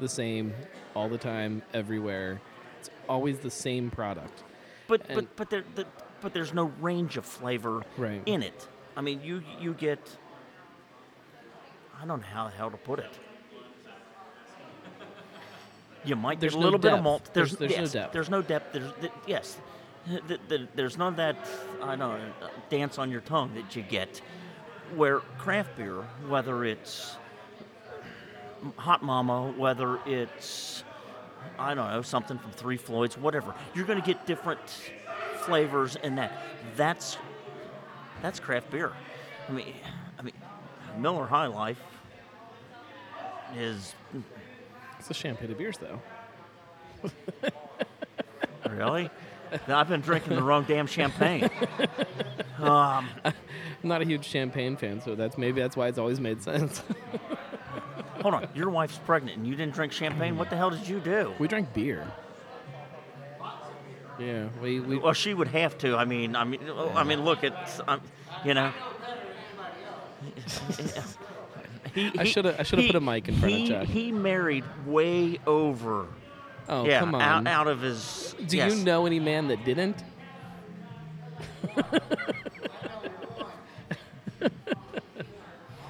the 0.00 0.08
same 0.08 0.54
all 0.94 1.08
the 1.08 1.18
time, 1.18 1.62
everywhere. 1.74 2.40
It's 2.80 2.90
always 3.08 3.38
the 3.40 3.50
same 3.50 3.90
product. 3.90 4.42
But 4.88 5.02
And- 5.08 5.14
but 5.14 5.36
but 5.36 5.50
there 5.50 5.64
the, 5.76 5.86
but 6.20 6.32
there's 6.34 6.52
no 6.52 6.72
range 6.80 7.16
of 7.16 7.24
flavor 7.24 7.82
Right. 7.96 8.22
in 8.26 8.42
it. 8.42 8.66
I 8.96 9.00
mean, 9.00 9.20
you 9.22 9.42
you 9.60 9.72
get 9.74 10.00
I 12.02 12.04
don't 12.06 12.20
know 12.20 12.26
how 12.26 12.44
the 12.48 12.54
hell 12.54 12.70
to 12.70 12.76
put 12.76 12.98
it. 12.98 13.18
You 16.04 16.16
might 16.16 16.40
There's 16.40 16.54
get 16.54 16.58
a 16.58 16.60
no 16.60 16.64
little 16.66 16.78
bit 16.78 16.92
of 16.92 17.02
malt. 17.02 17.30
There's, 17.32 17.52
There's- 17.56 17.74
there's 17.74 17.94
no 17.94 18.00
depth. 18.00 18.12
There's 18.12 18.30
no 18.30 18.42
depth. 18.42 18.72
There's 18.72 18.92
th- 19.00 19.12
yes. 19.26 19.58
Th- 20.28 20.40
th- 20.48 20.68
There's 20.74 20.96
none 20.96 21.08
of 21.08 21.16
that 21.16 21.36
I 21.82 21.96
don't 21.96 21.98
know 21.98 22.12
uh, 22.40 22.48
dance 22.70 22.98
on 22.98 23.10
your 23.10 23.20
tongue 23.20 23.52
that 23.54 23.74
you 23.76 23.82
get. 23.82 24.22
Where 24.94 25.18
craft 25.38 25.76
beer, 25.76 26.02
whether 26.28 26.64
it's 26.64 27.16
Hot 28.76 29.02
Mama, 29.02 29.52
whether 29.56 29.98
it's 30.06 30.82
I 31.58 31.74
don't 31.74 31.90
know 31.90 32.02
something 32.02 32.38
from 32.38 32.52
Three 32.52 32.76
Floyds, 32.76 33.16
whatever, 33.18 33.54
you're 33.74 33.86
going 33.86 34.00
to 34.00 34.06
get 34.06 34.26
different 34.26 34.60
flavors 35.40 35.96
in 35.96 36.16
that. 36.16 36.32
That's 36.76 37.18
that's 38.22 38.40
craft 38.40 38.70
beer. 38.70 38.92
I 39.48 39.52
mean, 39.52 39.74
I 40.18 40.22
mean, 40.22 40.34
Miller 40.98 41.26
High 41.26 41.46
Life 41.46 41.80
is 43.56 43.94
It's 44.98 45.08
the 45.08 45.14
champagne 45.14 45.50
of 45.50 45.58
beers, 45.58 45.78
though. 45.78 46.00
really. 48.70 49.10
I've 49.66 49.88
been 49.88 50.00
drinking 50.00 50.36
the 50.36 50.42
wrong 50.42 50.64
damn 50.68 50.86
champagne. 50.86 51.48
Um, 52.58 53.08
I'm 53.24 53.34
not 53.84 54.02
a 54.02 54.04
huge 54.04 54.24
champagne 54.24 54.76
fan, 54.76 55.00
so 55.00 55.14
that's 55.14 55.38
maybe 55.38 55.60
that's 55.60 55.76
why 55.76 55.86
it's 55.86 55.98
always 55.98 56.18
made 56.18 56.42
sense. 56.42 56.82
hold 58.30 58.42
on, 58.42 58.48
your 58.54 58.70
wife's 58.70 58.98
pregnant 58.98 59.38
and 59.38 59.46
you 59.46 59.54
didn't 59.54 59.74
drink 59.74 59.92
champagne. 59.92 60.36
What 60.36 60.50
the 60.50 60.56
hell 60.56 60.70
did 60.70 60.86
you 60.86 61.00
do? 61.00 61.32
we 61.38 61.48
drank 61.48 61.72
beer. 61.72 62.06
Yeah, 64.18 64.48
we, 64.60 64.80
we 64.80 64.98
Well, 64.98 65.12
she 65.12 65.32
would 65.32 65.48
have 65.48 65.78
to. 65.78 65.96
I 65.96 66.04
mean, 66.04 66.34
I 66.34 66.42
mean, 66.42 66.60
oh, 66.68 66.90
I 66.94 67.04
mean, 67.04 67.24
look, 67.24 67.44
it's, 67.44 67.80
um, 67.86 68.00
you 68.44 68.54
know. 68.54 68.72
He, 71.94 72.12
I 72.18 72.24
shoulda- 72.24 72.54
I 72.60 72.64
shoulda 72.64 72.86
put 72.86 72.96
a 72.96 73.00
mic 73.00 73.28
in 73.28 73.36
front 73.36 73.54
of 73.54 73.60
he, 73.60 73.68
Chuck. 73.68 73.84
He 73.86 74.12
married 74.12 74.62
way 74.86 75.40
over. 75.46 76.06
oh 76.68 76.84
yeah, 76.84 77.00
come 77.00 77.14
on. 77.14 77.22
Out, 77.22 77.46
out 77.46 77.66
of 77.66 77.80
his. 77.80 78.36
Do 78.46 78.58
yes. 78.58 78.76
you 78.76 78.84
know 78.84 79.06
any 79.06 79.18
man 79.18 79.48
that 79.48 79.64
didn't? 79.64 80.04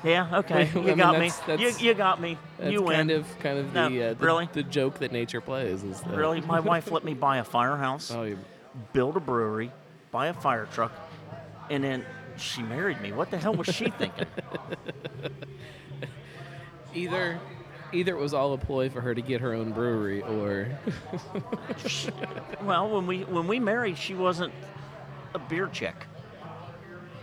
Yeah. 0.05 0.39
Okay. 0.39 0.69
I 0.75 0.79
You 0.79 0.83
mean, 0.83 0.97
got 0.97 1.15
me. 1.15 1.29
that's- 1.29 1.39
that's- 1.47 1.81
you, 1.83 1.89
you 1.89 1.95
got 1.95 2.21
me. 2.21 2.39
That's 2.59 2.73
you 2.73 2.83
win. 2.83 2.97
kind 2.97 3.11
of 3.11 3.39
kind 3.41 3.59
of 3.59 3.73
No, 3.75 3.89
the, 3.89 4.03
uh, 4.03 4.15
the 4.15 4.25
really? 4.27 4.49
the 4.53 4.63
joke 4.63 4.99
that 5.01 5.13
nature 5.13 5.41
plays 5.41 5.83
is 5.83 6.01
that, 6.03 6.17
Really, 6.17 6.41
my 6.41 6.61
wife 6.61 6.91
let 6.93 7.05
me 7.05 7.15
buy 7.15 7.39
a 7.39 7.45
firehouse, 7.45 8.11
Oh, 8.11 8.23
you, 8.25 8.39
build 8.93 9.17
a 9.17 9.21
brewery, 9.21 9.73
buy 10.13 10.29
a 10.29 10.35
fire 10.35 10.69
truck, 10.73 10.93
and 11.71 11.83
then 11.83 12.05
she 12.37 12.63
married 12.63 13.01
me. 13.01 13.13
What 13.13 13.31
the 13.31 13.39
hell 13.39 13.55
was 13.55 13.67
she 13.69 13.91
thinking? 13.91 14.27
either 16.95 17.39
either 17.93 18.15
it 18.17 18.21
was 18.21 18.35
all 18.35 18.53
a 18.53 18.59
ploy 18.59 18.89
for 18.91 19.01
her 19.01 19.15
to 19.15 19.23
get 19.23 19.41
her 19.41 19.53
own 19.55 19.73
brewery, 19.73 20.23
or 20.23 20.69
Well, 22.63 22.89
when 22.91 23.07
we 23.07 23.25
when 23.25 23.47
we 23.49 23.59
married, 23.59 23.99
she 23.99 24.15
wasn't 24.15 24.53
a 25.35 25.39
beer 25.39 25.69
chick. 25.73 25.95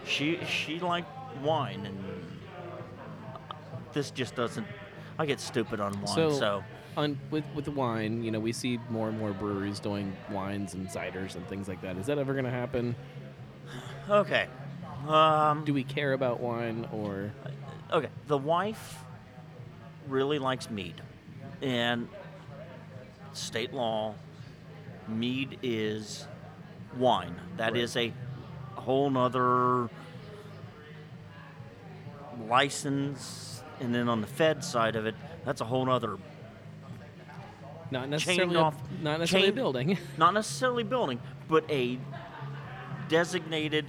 She 0.05 0.39
she 0.46 0.79
liked 0.79 1.10
wine, 1.41 1.86
and 1.86 1.98
this 3.95 4.11
just 4.11 4.35
doesn't. 4.35 4.67
I 5.17 5.25
get 5.25 5.39
stupid 5.39 5.79
on 5.79 5.93
wine, 5.93 6.05
So, 6.07 6.29
so, 6.31 6.63
on 6.95 7.17
with 7.31 7.43
with 7.55 7.65
the 7.65 7.71
wine, 7.71 8.21
you 8.23 8.29
know, 8.29 8.39
we 8.39 8.51
see 8.51 8.77
more 8.91 9.07
and 9.09 9.17
more 9.17 9.31
breweries 9.31 9.79
doing 9.79 10.15
wines 10.29 10.75
and 10.75 10.87
ciders 10.87 11.35
and 11.35 11.47
things 11.47 11.67
like 11.67 11.81
that. 11.81 11.97
Is 11.97 12.05
that 12.05 12.19
ever 12.19 12.33
going 12.33 12.45
to 12.45 12.51
happen? 12.51 12.95
okay. 14.07 14.47
Um, 15.07 15.63
Do 15.65 15.73
we 15.73 15.83
care 15.83 16.13
about 16.13 16.39
wine 16.39 16.87
or 16.91 17.31
okay, 17.91 18.09
the 18.27 18.37
wife 18.37 18.99
really 20.07 20.37
likes 20.39 20.69
mead, 20.69 20.95
and 21.61 22.07
state 23.33 23.73
law, 23.73 24.15
mead 25.07 25.57
is 25.63 26.27
wine. 26.97 27.35
That 27.57 27.73
Right. 27.73 27.81
is 27.81 27.95
a 27.95 28.13
whole 28.75 29.09
nother 29.09 29.89
license 32.47 33.54
and 33.79 33.94
then 33.94 34.10
on 34.10 34.22
the 34.22 34.27
Fed 34.27 34.63
side 34.63 34.96
of 34.96 35.05
it, 35.05 35.15
that's 35.46 35.62
a 35.62 35.65
whole 35.65 35.89
other 35.89 36.17
Not 37.91 38.10
necessarily, 38.10 38.55
a, 38.55 38.74
not 39.01 39.20
necessarily 39.20 39.50
a 39.50 39.53
building. 39.53 39.98
not 40.17 40.34
necessarily 40.34 40.84
building, 40.84 41.20
but 41.48 41.70
a 41.70 42.00
designated, 43.08 43.86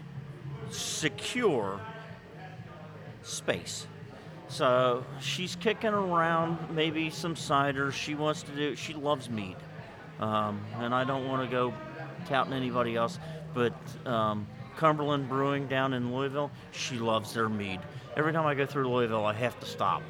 secure 0.71 1.81
space. 3.23 3.87
So 4.49 5.05
she's 5.21 5.57
kicking 5.57 5.93
around 5.93 6.59
maybe 6.71 7.11
some 7.11 7.35
cider. 7.35 7.91
She 7.91 8.15
wants 8.15 8.43
to 8.45 8.53
do. 8.53 8.77
She 8.77 8.95
loves 8.95 9.29
mead, 9.29 9.57
um, 10.21 10.65
and 10.79 10.95
I 10.95 11.05
don't 11.05 11.27
want 11.27 11.49
to 11.49 11.51
go 11.51 11.75
touting 12.27 12.53
anybody 12.53 12.95
else, 12.97 13.19
but 13.55 13.75
um, 14.07 14.47
Cumberland 14.77 15.29
Brewing 15.29 15.67
down 15.67 15.93
in 15.95 16.15
Louisville, 16.15 16.51
she 16.73 16.99
loves 16.99 17.33
their 17.33 17.49
mead. 17.49 17.81
Every 18.17 18.33
time 18.33 18.47
I 18.47 18.55
go 18.55 18.67
through 18.67 18.89
Louisville, 18.89 19.25
I 19.25 19.33
have 19.35 19.59
to 19.61 19.67
stop. 19.67 20.03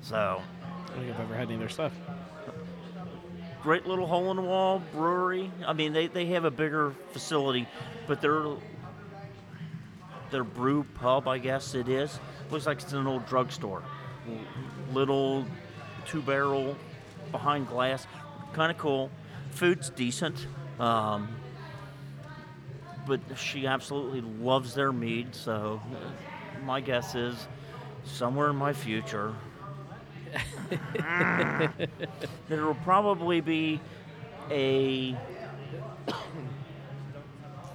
So 0.00 0.16
I 0.16 0.88
don't 0.88 1.00
think 1.00 1.14
I've 1.14 1.20
ever 1.20 1.34
had 1.34 1.44
any 1.44 1.54
of 1.54 1.60
their 1.60 1.68
stuff. 1.68 1.92
great 3.62 3.86
little 3.86 4.06
hole 4.06 4.30
in 4.30 4.36
the 4.36 4.42
wall 4.42 4.82
brewery. 4.92 5.50
I 5.66 5.72
mean, 5.72 5.92
they, 5.92 6.06
they 6.06 6.26
have 6.26 6.44
a 6.44 6.50
bigger 6.50 6.94
facility, 7.12 7.66
but 8.06 8.20
their 8.20 8.44
their 10.30 10.44
brew 10.44 10.84
pub, 10.94 11.26
I 11.26 11.38
guess 11.38 11.74
it 11.74 11.88
is, 11.88 12.18
looks 12.50 12.66
like 12.66 12.82
it's 12.82 12.92
an 12.92 13.06
old 13.06 13.26
drugstore. 13.26 13.82
Little 14.92 15.46
two 16.06 16.20
barrel 16.20 16.76
behind 17.32 17.68
glass, 17.68 18.06
kind 18.52 18.70
of 18.70 18.76
cool. 18.76 19.10
Food's 19.50 19.88
decent, 19.90 20.46
um, 20.78 21.28
but 23.08 23.20
she 23.36 23.66
absolutely 23.66 24.20
loves 24.20 24.74
their 24.74 24.92
mead. 24.92 25.34
So 25.34 25.80
my 26.64 26.80
guess 26.80 27.14
is 27.14 27.48
somewhere 28.04 28.50
in 28.50 28.56
my 28.56 28.72
future 28.72 29.34
there 32.48 32.64
will 32.64 32.74
probably 32.84 33.40
be 33.40 33.80
a 34.50 35.16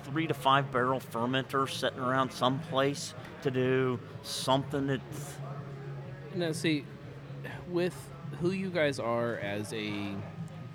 three 0.04 0.28
to 0.28 0.34
five 0.34 0.72
barrel 0.72 1.00
fermenter 1.00 1.70
sitting 1.70 2.00
around 2.00 2.32
someplace 2.32 3.13
to 3.42 3.52
do 3.52 4.00
something 4.22 4.88
that's 4.88 5.36
Now, 6.36 6.52
see, 6.52 6.86
with 7.70 7.96
who 8.40 8.52
you 8.52 8.70
guys 8.70 9.00
are 9.00 9.38
as 9.38 9.74
a 9.74 10.16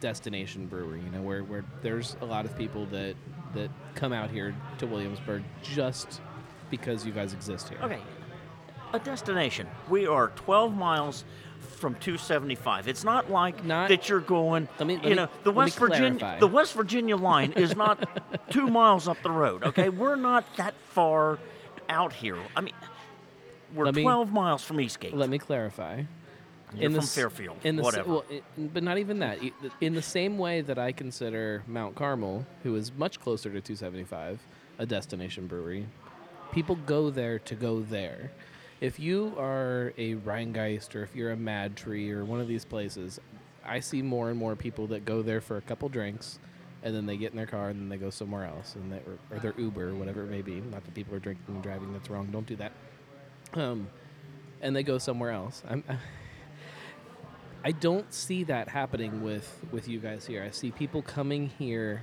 destination 0.00 0.66
brewery, 0.66 1.00
you 1.00 1.10
know, 1.10 1.22
where, 1.22 1.42
where 1.42 1.64
there's 1.82 2.16
a 2.20 2.24
lot 2.24 2.44
of 2.44 2.56
people 2.56 2.86
that 2.86 3.14
that 3.54 3.70
come 3.94 4.12
out 4.12 4.30
here 4.30 4.54
to 4.78 4.86
Williamsburg 4.86 5.42
just 5.62 6.20
because 6.70 7.04
you 7.06 7.12
guys 7.12 7.32
exist 7.32 7.68
here. 7.68 7.78
okay. 7.82 8.00
A 8.94 8.98
destination. 8.98 9.66
We 9.90 10.06
are 10.06 10.28
12 10.28 10.74
miles 10.74 11.24
from 11.76 11.94
275. 11.96 12.88
It's 12.88 13.04
not 13.04 13.30
like 13.30 13.62
Not- 13.64 13.88
that 13.90 14.08
you're 14.08 14.20
going. 14.20 14.66
Let 14.78 14.86
me- 14.86 14.94
let 14.96 15.04
you 15.04 15.10
me- 15.10 15.16
know, 15.16 15.28
the 15.44 15.50
West 15.52 15.78
Virginia, 15.78 16.18
clarify. 16.18 16.38
the 16.40 16.46
West 16.46 16.72
Virginia 16.74 17.16
line 17.16 17.52
is 17.52 17.76
not 17.76 18.08
two 18.50 18.66
miles 18.66 19.06
up 19.06 19.22
the 19.22 19.30
road. 19.30 19.62
Okay, 19.64 19.88
we're 19.90 20.16
not 20.16 20.44
that 20.56 20.74
far 20.90 21.38
out 21.90 22.12
here. 22.14 22.38
I 22.56 22.62
mean, 22.62 22.72
we're 23.74 23.84
Let 23.86 23.94
me- 23.96 24.02
12 24.02 24.32
miles 24.32 24.64
from 24.64 24.80
Eastgate. 24.80 25.14
Let 25.14 25.28
me 25.28 25.38
clarify. 25.38 26.04
You're 26.76 26.90
from 26.90 27.00
s- 27.00 27.14
Fairfield, 27.14 27.56
in 27.64 27.76
the 27.76 27.82
whatever. 27.82 28.08
well, 28.10 28.24
i- 28.30 28.42
but 28.58 28.82
not 28.82 28.98
even 28.98 29.18
that. 29.20 29.38
In 29.80 29.94
the 29.94 30.02
same 30.02 30.38
way 30.38 30.60
that 30.60 30.78
I 30.78 30.92
consider 30.92 31.62
Mount 31.66 31.94
Carmel, 31.94 32.46
who 32.62 32.74
is 32.76 32.92
much 32.96 33.20
closer 33.20 33.50
to 33.50 33.60
275, 33.60 34.40
a 34.78 34.86
destination 34.86 35.46
brewery, 35.46 35.86
people 36.52 36.76
go 36.76 37.10
there 37.10 37.38
to 37.40 37.54
go 37.54 37.80
there. 37.80 38.30
If 38.80 39.00
you 39.00 39.34
are 39.38 39.92
a 39.98 40.14
Rhinegeist 40.16 40.94
or 40.94 41.02
if 41.02 41.16
you're 41.16 41.32
a 41.32 41.36
Mad 41.36 41.76
Tree 41.76 42.10
or 42.12 42.24
one 42.24 42.40
of 42.40 42.46
these 42.48 42.64
places, 42.64 43.18
I 43.64 43.80
see 43.80 44.02
more 44.02 44.30
and 44.30 44.38
more 44.38 44.54
people 44.54 44.86
that 44.88 45.04
go 45.04 45.20
there 45.22 45.40
for 45.40 45.56
a 45.56 45.60
couple 45.62 45.88
drinks, 45.88 46.38
and 46.84 46.94
then 46.94 47.06
they 47.06 47.16
get 47.16 47.32
in 47.32 47.36
their 47.36 47.46
car 47.46 47.70
and 47.70 47.80
then 47.80 47.88
they 47.88 47.96
go 47.96 48.08
somewhere 48.10 48.44
else, 48.44 48.76
and 48.76 48.92
they, 48.92 48.98
or, 48.98 49.18
or 49.32 49.38
their 49.40 49.52
Uber, 49.58 49.94
whatever 49.94 50.22
it 50.22 50.30
may 50.30 50.42
be. 50.42 50.60
Not 50.60 50.84
that 50.84 50.94
people 50.94 51.14
are 51.14 51.18
drinking 51.18 51.44
and 51.48 51.62
driving. 51.62 51.92
That's 51.92 52.08
wrong. 52.08 52.28
Don't 52.30 52.46
do 52.46 52.54
that. 52.56 52.72
Um, 53.54 53.88
and 54.62 54.76
they 54.76 54.82
go 54.84 54.98
somewhere 54.98 55.30
else. 55.32 55.62
I'm. 55.68 55.82
I 57.64 57.72
don't 57.72 58.12
see 58.12 58.44
that 58.44 58.68
happening 58.68 59.22
with 59.22 59.60
with 59.72 59.88
you 59.88 59.98
guys 59.98 60.26
here. 60.26 60.42
I 60.42 60.50
see 60.50 60.70
people 60.70 61.02
coming 61.02 61.50
here, 61.58 62.02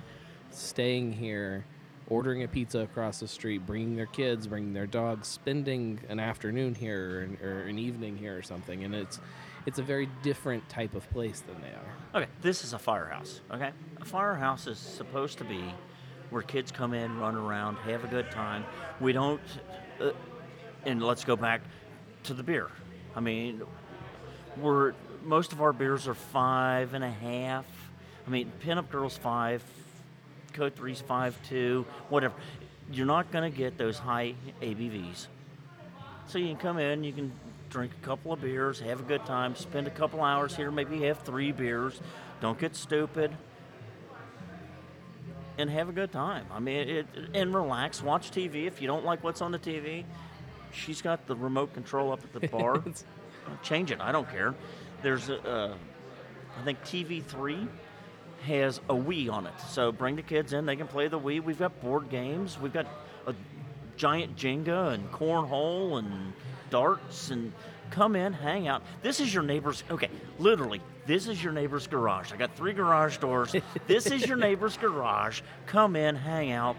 staying 0.51 1.13
here, 1.13 1.65
ordering 2.07 2.43
a 2.43 2.47
pizza 2.47 2.79
across 2.79 3.19
the 3.19 3.27
street, 3.27 3.65
bringing 3.65 3.95
their 3.95 4.05
kids, 4.05 4.47
bringing 4.47 4.73
their 4.73 4.87
dogs, 4.87 5.27
spending 5.27 5.99
an 6.09 6.19
afternoon 6.19 6.75
here 6.75 7.19
or 7.19 7.21
an, 7.21 7.37
or 7.41 7.61
an 7.61 7.79
evening 7.79 8.17
here 8.17 8.37
or 8.37 8.41
something, 8.41 8.83
and 8.83 8.93
it's 8.93 9.19
it's 9.65 9.79
a 9.79 9.83
very 9.83 10.07
different 10.21 10.67
type 10.69 10.93
of 10.93 11.09
place 11.09 11.41
than 11.41 11.59
they 11.61 11.69
are. 11.69 12.21
Okay, 12.21 12.31
this 12.41 12.63
is 12.63 12.73
a 12.73 12.79
firehouse. 12.79 13.41
Okay, 13.51 13.71
a 13.99 14.05
firehouse 14.05 14.67
is 14.67 14.77
supposed 14.77 15.37
to 15.39 15.43
be 15.43 15.63
where 16.29 16.41
kids 16.41 16.71
come 16.71 16.93
in, 16.93 17.17
run 17.17 17.35
around, 17.35 17.77
have 17.77 18.03
a 18.03 18.07
good 18.07 18.29
time. 18.31 18.65
We 18.99 19.13
don't, 19.13 19.41
uh, 20.01 20.11
and 20.85 21.01
let's 21.01 21.23
go 21.23 21.35
back 21.35 21.61
to 22.23 22.33
the 22.33 22.43
beer. 22.43 22.69
I 23.15 23.19
mean, 23.19 23.61
we're 24.57 24.93
most 25.25 25.51
of 25.51 25.61
our 25.61 25.73
beers 25.73 26.07
are 26.07 26.13
five 26.13 26.93
and 26.93 27.03
a 27.03 27.09
half. 27.09 27.65
I 28.25 28.29
mean, 28.29 28.51
Pinup 28.63 28.89
Girls 28.89 29.17
five, 29.17 29.63
Code 30.53 30.75
Three's 30.75 31.01
five 31.01 31.37
two, 31.47 31.85
whatever. 32.09 32.35
You're 32.91 33.05
not 33.05 33.31
going 33.31 33.51
to 33.51 33.55
get 33.55 33.77
those 33.77 33.97
high 33.97 34.35
ABVs. 34.61 35.27
So 36.27 36.37
you 36.37 36.47
can 36.47 36.57
come 36.57 36.77
in, 36.77 37.03
you 37.03 37.13
can 37.13 37.31
drink 37.69 37.91
a 38.01 38.05
couple 38.05 38.31
of 38.31 38.41
beers, 38.41 38.79
have 38.79 38.99
a 38.99 39.03
good 39.03 39.25
time, 39.25 39.55
spend 39.55 39.87
a 39.87 39.91
couple 39.91 40.23
hours 40.23 40.55
here, 40.55 40.71
maybe 40.71 41.01
have 41.01 41.19
three 41.19 41.51
beers. 41.51 41.99
Don't 42.41 42.59
get 42.59 42.75
stupid. 42.75 43.35
And 45.57 45.69
have 45.69 45.87
a 45.87 45.93
good 45.93 46.11
time. 46.11 46.45
I 46.51 46.59
mean, 46.59 46.89
it, 46.89 47.07
and 47.33 47.53
relax. 47.53 48.03
Watch 48.03 48.31
TV. 48.31 48.65
If 48.67 48.81
you 48.81 48.87
don't 48.87 49.05
like 49.05 49.23
what's 49.23 49.41
on 49.41 49.51
the 49.51 49.59
TV, 49.59 50.03
she's 50.73 51.01
got 51.01 51.27
the 51.27 51.35
remote 51.35 51.73
control 51.73 52.11
up 52.11 52.19
at 52.23 52.41
the 52.41 52.47
bar. 52.57 52.83
Change 53.63 53.91
it. 53.91 54.01
I 54.01 54.11
don't 54.11 54.29
care. 54.29 54.53
There's 55.05 55.29
a, 55.29 55.39
uh, 55.47 55.73
I 56.59 56.63
think 56.63 56.81
TV3 56.81 57.67
has 58.47 58.79
a 58.89 58.95
Wii 58.95 59.31
on 59.31 59.45
it. 59.45 59.53
So 59.69 59.91
bring 59.91 60.15
the 60.15 60.23
kids 60.23 60.51
in. 60.51 60.65
They 60.65 60.75
can 60.75 60.87
play 60.87 61.07
the 61.07 61.19
Wii. 61.19 61.43
We've 61.43 61.59
got 61.59 61.79
board 61.79 62.09
games. 62.09 62.57
We've 62.59 62.73
got 62.73 62.87
a 63.27 63.35
giant 63.97 64.35
Jenga 64.35 64.95
and 64.95 65.11
cornhole 65.11 65.99
and 65.99 66.33
darts 66.71 67.29
and 67.29 67.53
come 67.91 68.15
in, 68.15 68.33
hang 68.33 68.67
out. 68.67 68.81
This 69.03 69.19
is 69.19 69.31
your 69.31 69.43
neighbor's. 69.43 69.83
Okay, 69.91 70.09
literally, 70.39 70.81
this 71.05 71.27
is 71.27 71.43
your 71.43 71.53
neighbor's 71.53 71.85
garage. 71.85 72.33
I 72.33 72.37
got 72.37 72.55
three 72.55 72.73
garage 72.73 73.17
doors. 73.17 73.55
this 73.87 74.07
is 74.07 74.25
your 74.25 74.37
neighbor's 74.37 74.75
garage. 74.75 75.41
Come 75.67 75.95
in, 75.95 76.15
hang 76.15 76.51
out, 76.51 76.77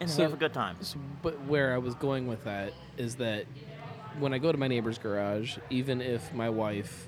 and 0.00 0.10
So- 0.10 0.22
have 0.22 0.32
a 0.32 0.36
good 0.36 0.52
time. 0.52 0.74
So, 0.80 0.98
but 1.22 1.40
where 1.42 1.72
I 1.72 1.78
was 1.78 1.94
going 1.94 2.26
with 2.26 2.42
that 2.42 2.72
is 2.98 3.14
that 3.16 3.46
when 4.18 4.34
I 4.34 4.38
go 4.38 4.50
to 4.50 4.58
my 4.58 4.66
neighbor's 4.66 4.98
garage, 4.98 5.56
even 5.70 6.00
if 6.00 6.34
my 6.34 6.50
wife 6.50 7.06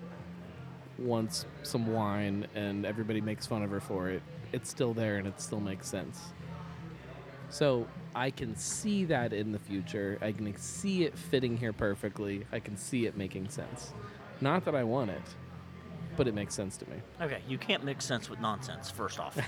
wants 1.02 1.46
some 1.62 1.86
wine 1.86 2.46
and 2.54 2.86
everybody 2.86 3.20
makes 3.20 3.46
fun 3.46 3.62
of 3.62 3.70
her 3.70 3.80
for 3.80 4.08
it, 4.08 4.22
it's 4.52 4.70
still 4.70 4.94
there 4.94 5.16
and 5.16 5.26
it 5.26 5.40
still 5.40 5.60
makes 5.60 5.88
sense. 5.88 6.20
So 7.50 7.86
I 8.14 8.30
can 8.30 8.56
see 8.56 9.04
that 9.04 9.32
in 9.32 9.52
the 9.52 9.58
future. 9.58 10.18
I 10.22 10.32
can 10.32 10.56
see 10.56 11.04
it 11.04 11.18
fitting 11.18 11.56
here 11.56 11.72
perfectly. 11.72 12.46
I 12.50 12.60
can 12.60 12.76
see 12.76 13.06
it 13.06 13.16
making 13.16 13.50
sense. 13.50 13.92
Not 14.40 14.64
that 14.64 14.74
I 14.74 14.84
want 14.84 15.10
it, 15.10 15.22
but 16.16 16.26
it 16.26 16.34
makes 16.34 16.54
sense 16.54 16.76
to 16.78 16.88
me. 16.88 16.96
Okay, 17.20 17.40
you 17.46 17.58
can't 17.58 17.84
mix 17.84 18.04
sense 18.04 18.30
with 18.30 18.40
nonsense, 18.40 18.90
first 18.90 19.20
off. 19.20 19.38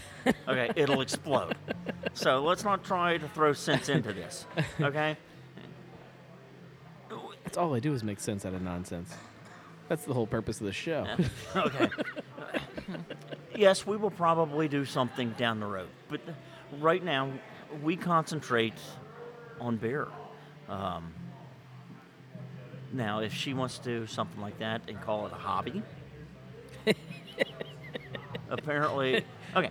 Okay, 0.46 0.70
it'll 0.76 1.00
explode. 1.00 1.56
So 2.12 2.42
let's 2.42 2.62
not 2.62 2.84
try 2.84 3.16
to 3.16 3.28
throw 3.28 3.54
sense 3.54 3.88
into 3.88 4.12
this. 4.12 4.46
Okay? 4.80 5.16
That's 7.44 7.56
all 7.56 7.75
I 7.75 7.80
do 7.80 7.92
is 7.94 8.04
make 8.04 8.20
sense 8.20 8.44
out 8.44 8.54
of 8.54 8.62
nonsense. 8.62 9.14
That's 9.88 10.05
the 10.05 10.14
whole 10.14 10.26
purpose 10.26 10.61
of 10.61 10.67
the 10.67 10.73
show. 10.73 11.07
Okay. 11.57 11.88
yes, 13.57 13.87
we 13.87 13.97
will 13.97 14.11
probably 14.11 14.69
do 14.69 14.85
something 14.85 15.31
down 15.33 15.61
the 15.61 15.67
road, 15.67 15.88
but 16.09 16.21
right 16.81 17.03
now 17.03 17.31
we 17.83 17.97
concentrate 17.97 18.75
on 19.61 19.76
beer. 19.76 20.09
Um, 20.69 21.12
now, 22.93 23.21
if 23.21 23.33
she 23.33 23.55
wants 23.55 23.79
to 23.79 23.85
do 23.85 24.07
something 24.07 24.41
like 24.41 24.59
that 24.59 24.83
and 24.88 25.00
call 25.00 25.26
it 25.26 25.33
a 25.33 25.37
hobby, 25.37 25.83
apparently, 28.50 29.25
okay. 29.57 29.71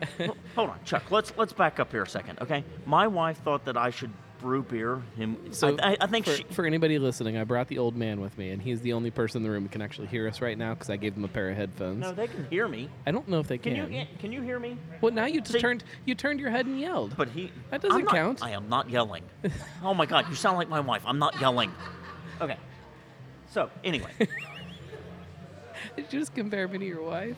Hold 0.56 0.70
on, 0.72 0.80
Chuck. 0.86 1.12
Let's 1.12 1.34
let's 1.38 1.54
back 1.54 1.80
up 1.80 1.92
here 1.92 2.04
a 2.04 2.10
second. 2.10 2.40
Okay, 2.42 2.64
my 2.86 3.08
wife 3.08 3.42
thought 3.44 3.66
that 3.66 3.78
I 3.78 3.90
should 3.92 4.12
brew 4.44 4.62
beer. 4.62 5.02
And 5.18 5.56
So 5.56 5.76
I, 5.82 5.92
I, 5.94 5.98
I 6.02 6.08
think 6.08 6.26
for, 6.26 6.36
she. 6.36 6.44
for 6.52 6.66
anybody 6.66 7.00
listening, 7.00 7.38
I 7.38 7.46
brought 7.46 7.70
the 7.70 7.78
old 7.80 7.96
man 7.96 8.20
with 8.22 8.38
me, 8.38 8.50
and 8.52 8.62
he's 8.62 8.82
the 8.82 8.94
only 8.94 9.10
person 9.10 9.38
in 9.40 9.44
the 9.44 9.50
room 9.50 9.64
who 9.64 9.70
can 9.70 9.82
actually 9.82 10.08
hear 10.08 10.28
us 10.28 10.42
right 10.42 10.58
now 10.58 10.74
because 10.74 10.90
I 10.90 10.98
gave 10.98 11.16
him 11.16 11.24
a 11.24 11.28
pair 11.30 11.50
of 11.50 11.56
headphones. 11.58 12.02
No, 12.02 12.12
they 12.12 12.28
can 12.28 12.46
hear 12.50 12.68
me. 12.68 12.90
I 13.08 13.12
don't 13.12 13.28
know 13.28 13.40
if 13.40 13.48
they 13.48 13.58
Can 13.58 13.74
can. 13.76 13.92
you 13.92 14.06
can 14.20 14.32
you 14.34 14.42
hear 14.42 14.60
me? 14.60 14.78
Well, 15.02 15.14
now 15.14 15.26
you 15.26 15.40
just 15.42 15.54
See- 15.54 15.60
turned 15.60 15.84
you 16.06 16.14
turned 16.14 16.40
your 16.42 16.50
head 16.52 16.66
and 16.66 16.80
yelled. 16.80 17.16
But 17.18 17.30
he. 17.30 17.52
That 17.72 17.82
doesn't 17.82 18.04
not- 18.04 18.14
count. 18.14 18.44
I 18.44 18.52
am 18.52 18.68
not 18.70 18.90
yelling. 18.90 19.24
oh 19.84 19.94
my 19.94 20.06
God, 20.06 20.28
you 20.30 20.36
sound 20.36 20.58
like 20.58 20.70
my 20.70 20.82
wife. 20.82 21.02
I'm 21.06 21.18
not 21.20 21.40
yelling. 21.40 21.72
Okay. 22.42 22.58
So, 23.50 23.70
anyway. 23.84 24.12
Did 24.20 26.12
you 26.12 26.20
just 26.20 26.34
compare 26.36 26.68
me 26.68 26.78
to 26.80 26.86
your 26.86 27.04
wife? 27.04 27.38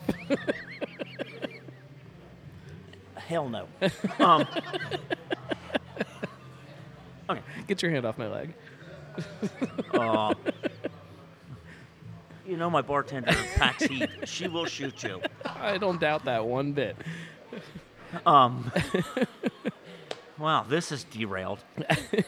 Hell 3.14 3.48
no. 3.48 3.66
Um, 4.18 4.46
okay. 7.30 7.40
Get 7.66 7.82
your 7.82 7.90
hand 7.90 8.04
off 8.04 8.18
my 8.18 8.28
leg. 8.28 8.54
Uh, 9.92 10.34
you 12.46 12.56
know 12.56 12.70
my 12.70 12.82
bartender 12.82 13.34
packs 13.54 13.84
heat. 13.84 14.08
She 14.24 14.48
will 14.48 14.66
shoot 14.66 15.02
you. 15.02 15.20
I 15.44 15.78
don't 15.78 16.00
doubt 16.00 16.24
that 16.26 16.44
one 16.44 16.72
bit. 16.72 16.96
Um, 18.24 18.70
wow, 20.38 20.64
this 20.68 20.92
is 20.92 21.04
derailed. 21.04 21.64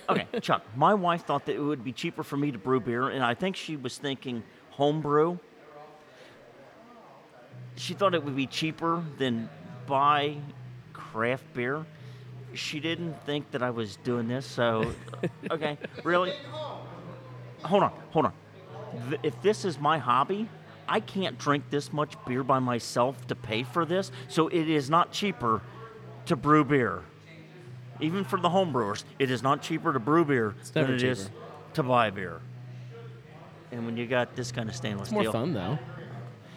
Okay, 0.08 0.26
Chuck, 0.40 0.64
my 0.76 0.94
wife 0.94 1.24
thought 1.24 1.46
that 1.46 1.54
it 1.54 1.60
would 1.60 1.84
be 1.84 1.92
cheaper 1.92 2.22
for 2.22 2.36
me 2.36 2.50
to 2.50 2.58
brew 2.58 2.80
beer, 2.80 3.08
and 3.08 3.22
I 3.22 3.34
think 3.34 3.56
she 3.56 3.76
was 3.76 3.96
thinking 3.98 4.42
home 4.70 5.00
brew. 5.00 5.38
She 7.76 7.94
thought 7.94 8.14
it 8.14 8.24
would 8.24 8.36
be 8.36 8.46
cheaper 8.46 9.04
than 9.18 9.48
buy 9.86 10.38
craft 10.92 11.44
beer. 11.54 11.86
She 12.54 12.80
didn't 12.80 13.14
think 13.24 13.50
that 13.52 13.62
I 13.62 13.70
was 13.70 13.96
doing 13.96 14.26
this, 14.28 14.46
so 14.46 14.92
okay, 15.50 15.78
really? 16.02 16.32
Hold 17.64 17.82
on, 17.82 17.92
hold 18.10 18.24
on. 18.26 18.32
Th- 19.10 19.20
If 19.22 19.40
this 19.42 19.64
is 19.64 19.78
my 19.78 19.98
hobby, 19.98 20.48
I 20.88 21.00
can't 21.00 21.36
drink 21.38 21.64
this 21.70 21.92
much 21.92 22.14
beer 22.26 22.42
by 22.42 22.58
myself 22.58 23.26
to 23.26 23.34
pay 23.34 23.62
for 23.64 23.84
this, 23.84 24.10
so 24.28 24.48
it 24.48 24.68
is 24.68 24.88
not 24.88 25.12
cheaper 25.12 25.60
to 26.26 26.36
brew 26.36 26.64
beer. 26.64 27.02
Even 28.00 28.24
for 28.24 28.38
the 28.40 28.48
homebrewers, 28.48 29.04
it 29.18 29.30
is 29.30 29.42
not 29.42 29.60
cheaper 29.60 29.92
to 29.92 29.98
brew 29.98 30.24
beer 30.24 30.54
than 30.72 30.92
it 30.94 31.02
is 31.02 31.24
cheaper. 31.24 31.34
to 31.74 31.82
buy 31.82 32.10
beer. 32.10 32.40
And 33.72 33.84
when 33.84 33.96
you 33.96 34.06
got 34.06 34.34
this 34.36 34.50
kind 34.52 34.68
of 34.68 34.74
stainless 34.76 35.08
steel, 35.08 35.20
It's 35.20 35.24
more 35.26 35.32
steel, 35.32 35.32
fun 35.32 35.52
though. 35.52 35.78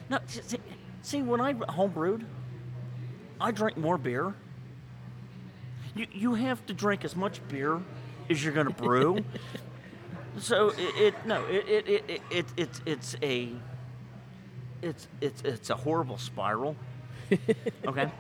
no, 0.10 0.20
see- 0.28 0.58
see, 1.02 1.22
when 1.22 1.42
I 1.42 1.54
home 1.72 1.92
brewed, 1.92 2.26
I 3.42 3.52
drink 3.52 3.76
more 3.76 3.98
beer. 3.98 4.34
You 5.96 6.08
you 6.12 6.34
have 6.36 6.66
to 6.68 6.74
drink 6.74 7.04
as 7.06 7.16
much 7.16 7.46
beer 7.50 7.80
as 8.30 8.44
you're 8.44 8.54
gonna 8.54 8.70
brew. 8.70 9.24
so 10.38 10.70
it, 10.70 10.96
it 10.98 11.26
no 11.26 11.46
it 11.46 11.68
it, 11.68 11.88
it, 11.88 12.04
it 12.08 12.22
it 12.32 12.46
it's 12.58 12.82
it's 12.86 13.16
a 13.22 13.50
it's 14.82 15.08
it's 15.20 15.42
it's 15.44 15.70
a 15.70 15.76
horrible 15.76 16.18
spiral. 16.18 16.76
Okay, 17.88 18.12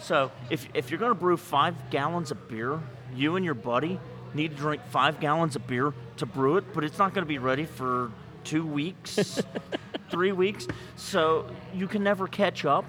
so 0.00 0.30
if 0.48 0.66
if 0.72 0.90
you're 0.90 0.98
gonna 0.98 1.14
brew 1.14 1.36
five 1.36 1.74
gallons 1.90 2.30
of 2.30 2.48
beer, 2.48 2.80
you 3.14 3.36
and 3.36 3.44
your 3.44 3.54
buddy 3.54 4.00
need 4.32 4.52
to 4.52 4.56
drink 4.56 4.82
five 4.88 5.20
gallons 5.20 5.54
of 5.54 5.66
beer 5.66 5.92
to 6.16 6.26
brew 6.26 6.56
it, 6.56 6.72
but 6.72 6.82
it's 6.82 6.98
not 6.98 7.12
gonna 7.14 7.26
be 7.26 7.38
ready 7.38 7.66
for 7.66 8.10
two 8.42 8.66
weeks, 8.66 9.42
three 10.10 10.32
weeks. 10.32 10.66
So 10.96 11.46
you 11.74 11.86
can 11.86 12.02
never 12.02 12.26
catch 12.26 12.64
up. 12.64 12.84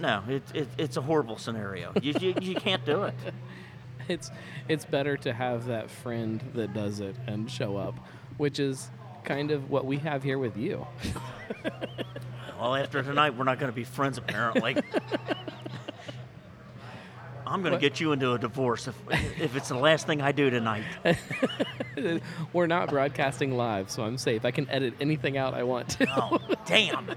No, 0.00 0.22
it, 0.28 0.42
it 0.54 0.68
it's 0.78 0.96
a 0.96 1.02
horrible 1.02 1.36
scenario. 1.36 1.92
You, 2.00 2.14
you 2.20 2.34
you 2.40 2.54
can't 2.54 2.84
do 2.84 3.04
it. 3.04 3.14
It's 4.08 4.28
it's 4.68 4.84
better 4.84 5.16
to 5.18 5.32
have 5.32 5.66
that 5.66 5.88
friend 5.88 6.42
that 6.54 6.74
does 6.74 6.98
it 6.98 7.14
and 7.28 7.48
show 7.48 7.76
up, 7.76 7.94
which 8.38 8.58
is 8.58 8.90
kind 9.22 9.52
of 9.52 9.70
what 9.70 9.84
we 9.84 9.98
have 9.98 10.24
here 10.24 10.36
with 10.36 10.56
you. 10.56 10.84
Well, 12.60 12.76
after 12.76 13.02
tonight, 13.02 13.38
we're 13.38 13.44
not 13.44 13.58
going 13.58 13.72
to 13.72 13.74
be 13.74 13.84
friends, 13.84 14.18
apparently. 14.18 14.76
I'm 17.46 17.62
going 17.62 17.72
to 17.72 17.80
get 17.80 18.00
you 18.00 18.12
into 18.12 18.34
a 18.34 18.38
divorce 18.38 18.86
if, 18.86 18.94
if 19.40 19.56
it's 19.56 19.70
the 19.70 19.78
last 19.78 20.06
thing 20.06 20.20
I 20.20 20.32
do 20.32 20.50
tonight. 20.50 20.84
We're 22.52 22.66
not 22.66 22.90
broadcasting 22.90 23.56
live, 23.56 23.90
so 23.90 24.02
I'm 24.02 24.18
safe. 24.18 24.44
I 24.44 24.50
can 24.50 24.68
edit 24.68 24.92
anything 25.00 25.38
out 25.38 25.54
I 25.54 25.62
want 25.62 25.88
to. 25.88 26.06
Oh, 26.14 26.38
damn. 26.66 27.08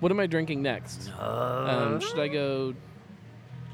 What 0.00 0.12
am 0.12 0.20
I 0.20 0.26
drinking 0.26 0.62
next? 0.62 1.10
Um, 1.18 2.00
should 2.00 2.18
I 2.18 2.28
go 2.28 2.74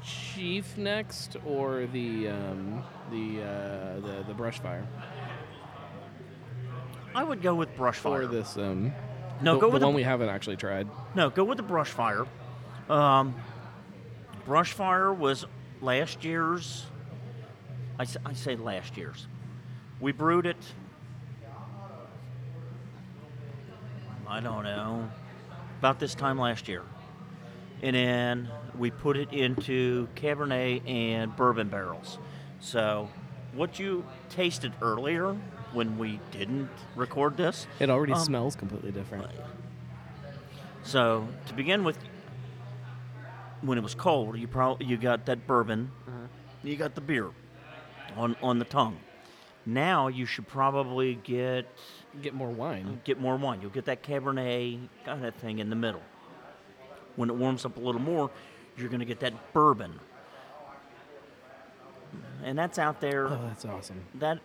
Chief 0.03 0.77
next 0.77 1.37
or 1.45 1.85
the 1.93 2.27
um, 2.29 2.83
the, 3.11 3.41
uh, 3.41 3.99
the 4.05 4.23
the 4.27 4.33
brush 4.33 4.59
fire 4.59 4.85
I 7.15 7.23
would 7.23 7.41
go 7.41 7.53
with 7.55 7.73
brush 7.77 7.97
or 7.99 8.21
fire. 8.21 8.27
this 8.27 8.57
um 8.57 8.91
No, 9.41 9.53
the, 9.55 9.59
go 9.61 9.67
the 9.67 9.73
with 9.73 9.79
the- 9.81 9.87
one 9.87 9.95
we 9.95 10.03
haven't 10.03 10.29
actually 10.29 10.57
tried. 10.57 10.87
No, 11.15 11.29
go 11.29 11.43
with 11.43 11.57
the 11.57 11.63
brush 11.63 11.89
fire. 11.89 12.25
Um, 12.89 13.35
brush 14.45 14.73
fire 14.73 15.13
was 15.13 15.45
last 15.81 16.23
year's. 16.25 16.85
I, 17.99 18.01
s- 18.03 18.17
I 18.25 18.33
say 18.33 18.55
last 18.55 18.97
year's. 18.97 19.27
We 20.01 20.11
brewed 20.11 20.45
it. 20.47 20.57
I 24.27 24.39
don't 24.39 24.63
know. 24.63 25.09
About 25.83 25.99
this 25.99 26.15
time 26.15 26.39
last 26.39 26.69
year. 26.69 26.81
And 27.81 27.93
then 27.93 28.49
we 28.77 28.89
put 28.89 29.17
it 29.17 29.33
into 29.33 30.07
Cabernet 30.15 30.89
and 30.89 31.35
bourbon 31.35 31.67
barrels. 31.67 32.19
So, 32.61 33.09
what 33.51 33.79
you 33.79 34.05
tasted 34.29 34.71
earlier 34.81 35.33
when 35.73 35.97
we 35.97 36.21
didn't 36.31 36.69
record 36.95 37.35
this 37.35 37.67
It 37.81 37.89
already 37.89 38.13
Um, 38.13 38.19
smells 38.19 38.55
completely 38.55 38.93
different. 38.93 39.27
so 40.83 41.27
to 41.47 41.53
begin 41.53 41.83
with, 41.83 41.97
when 43.59 43.77
it 43.77 43.81
was 43.83 43.93
cold, 43.93 44.37
you 44.37 44.47
probably 44.47 44.85
you 44.85 44.95
got 44.95 45.25
that 45.25 45.45
bourbon, 45.45 45.91
you 46.63 46.77
got 46.77 46.95
the 46.95 47.01
beer 47.01 47.27
on 48.15 48.37
on 48.41 48.57
the 48.57 48.65
tongue. 48.65 48.99
Now 49.65 50.07
you 50.07 50.25
should 50.25 50.47
probably 50.47 51.15
get 51.15 51.67
Get 52.21 52.33
more 52.33 52.49
wine. 52.49 53.01
get 53.03 53.19
more 53.19 53.35
wine. 53.37 53.59
You'll 53.61 53.71
get 53.71 53.85
that 53.85 54.03
Cabernet 54.03 54.79
kind 55.05 55.25
of 55.25 55.33
thing 55.35 55.59
in 55.59 55.69
the 55.69 55.75
middle. 55.75 56.01
When 57.15 57.29
it 57.29 57.35
warms 57.35 57.65
up 57.65 57.77
a 57.77 57.79
little 57.79 58.01
more, 58.01 58.29
you're 58.77 58.89
going 58.89 58.99
to 58.99 59.05
get 59.05 59.19
that 59.21 59.53
bourbon, 59.53 59.99
and 62.43 62.57
that's 62.57 62.79
out 62.79 62.99
there 63.01 63.27
Oh, 63.27 63.39
that's 63.47 63.65
awesome. 63.65 64.01
that 64.15 64.39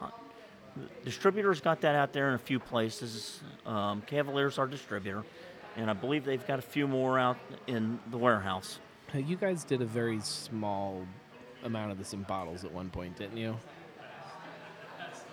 uh, 0.00 0.08
distributors 1.04 1.60
got 1.60 1.80
that 1.82 1.94
out 1.94 2.12
there 2.12 2.28
in 2.28 2.34
a 2.34 2.38
few 2.38 2.58
places. 2.58 3.40
Um, 3.66 4.02
Cavalier's 4.06 4.58
our 4.58 4.66
distributor, 4.66 5.24
and 5.76 5.90
I 5.90 5.92
believe 5.92 6.24
they've 6.24 6.46
got 6.46 6.58
a 6.58 6.62
few 6.62 6.88
more 6.88 7.18
out 7.18 7.36
in 7.66 7.98
the 8.10 8.18
warehouse. 8.18 8.78
You 9.14 9.36
guys 9.36 9.64
did 9.64 9.80
a 9.82 9.86
very 9.86 10.20
small 10.20 11.06
amount 11.64 11.92
of 11.92 11.98
this 11.98 12.12
in 12.12 12.22
bottles 12.22 12.64
at 12.64 12.72
one 12.72 12.90
point, 12.90 13.16
didn't 13.16 13.36
you? 13.38 13.56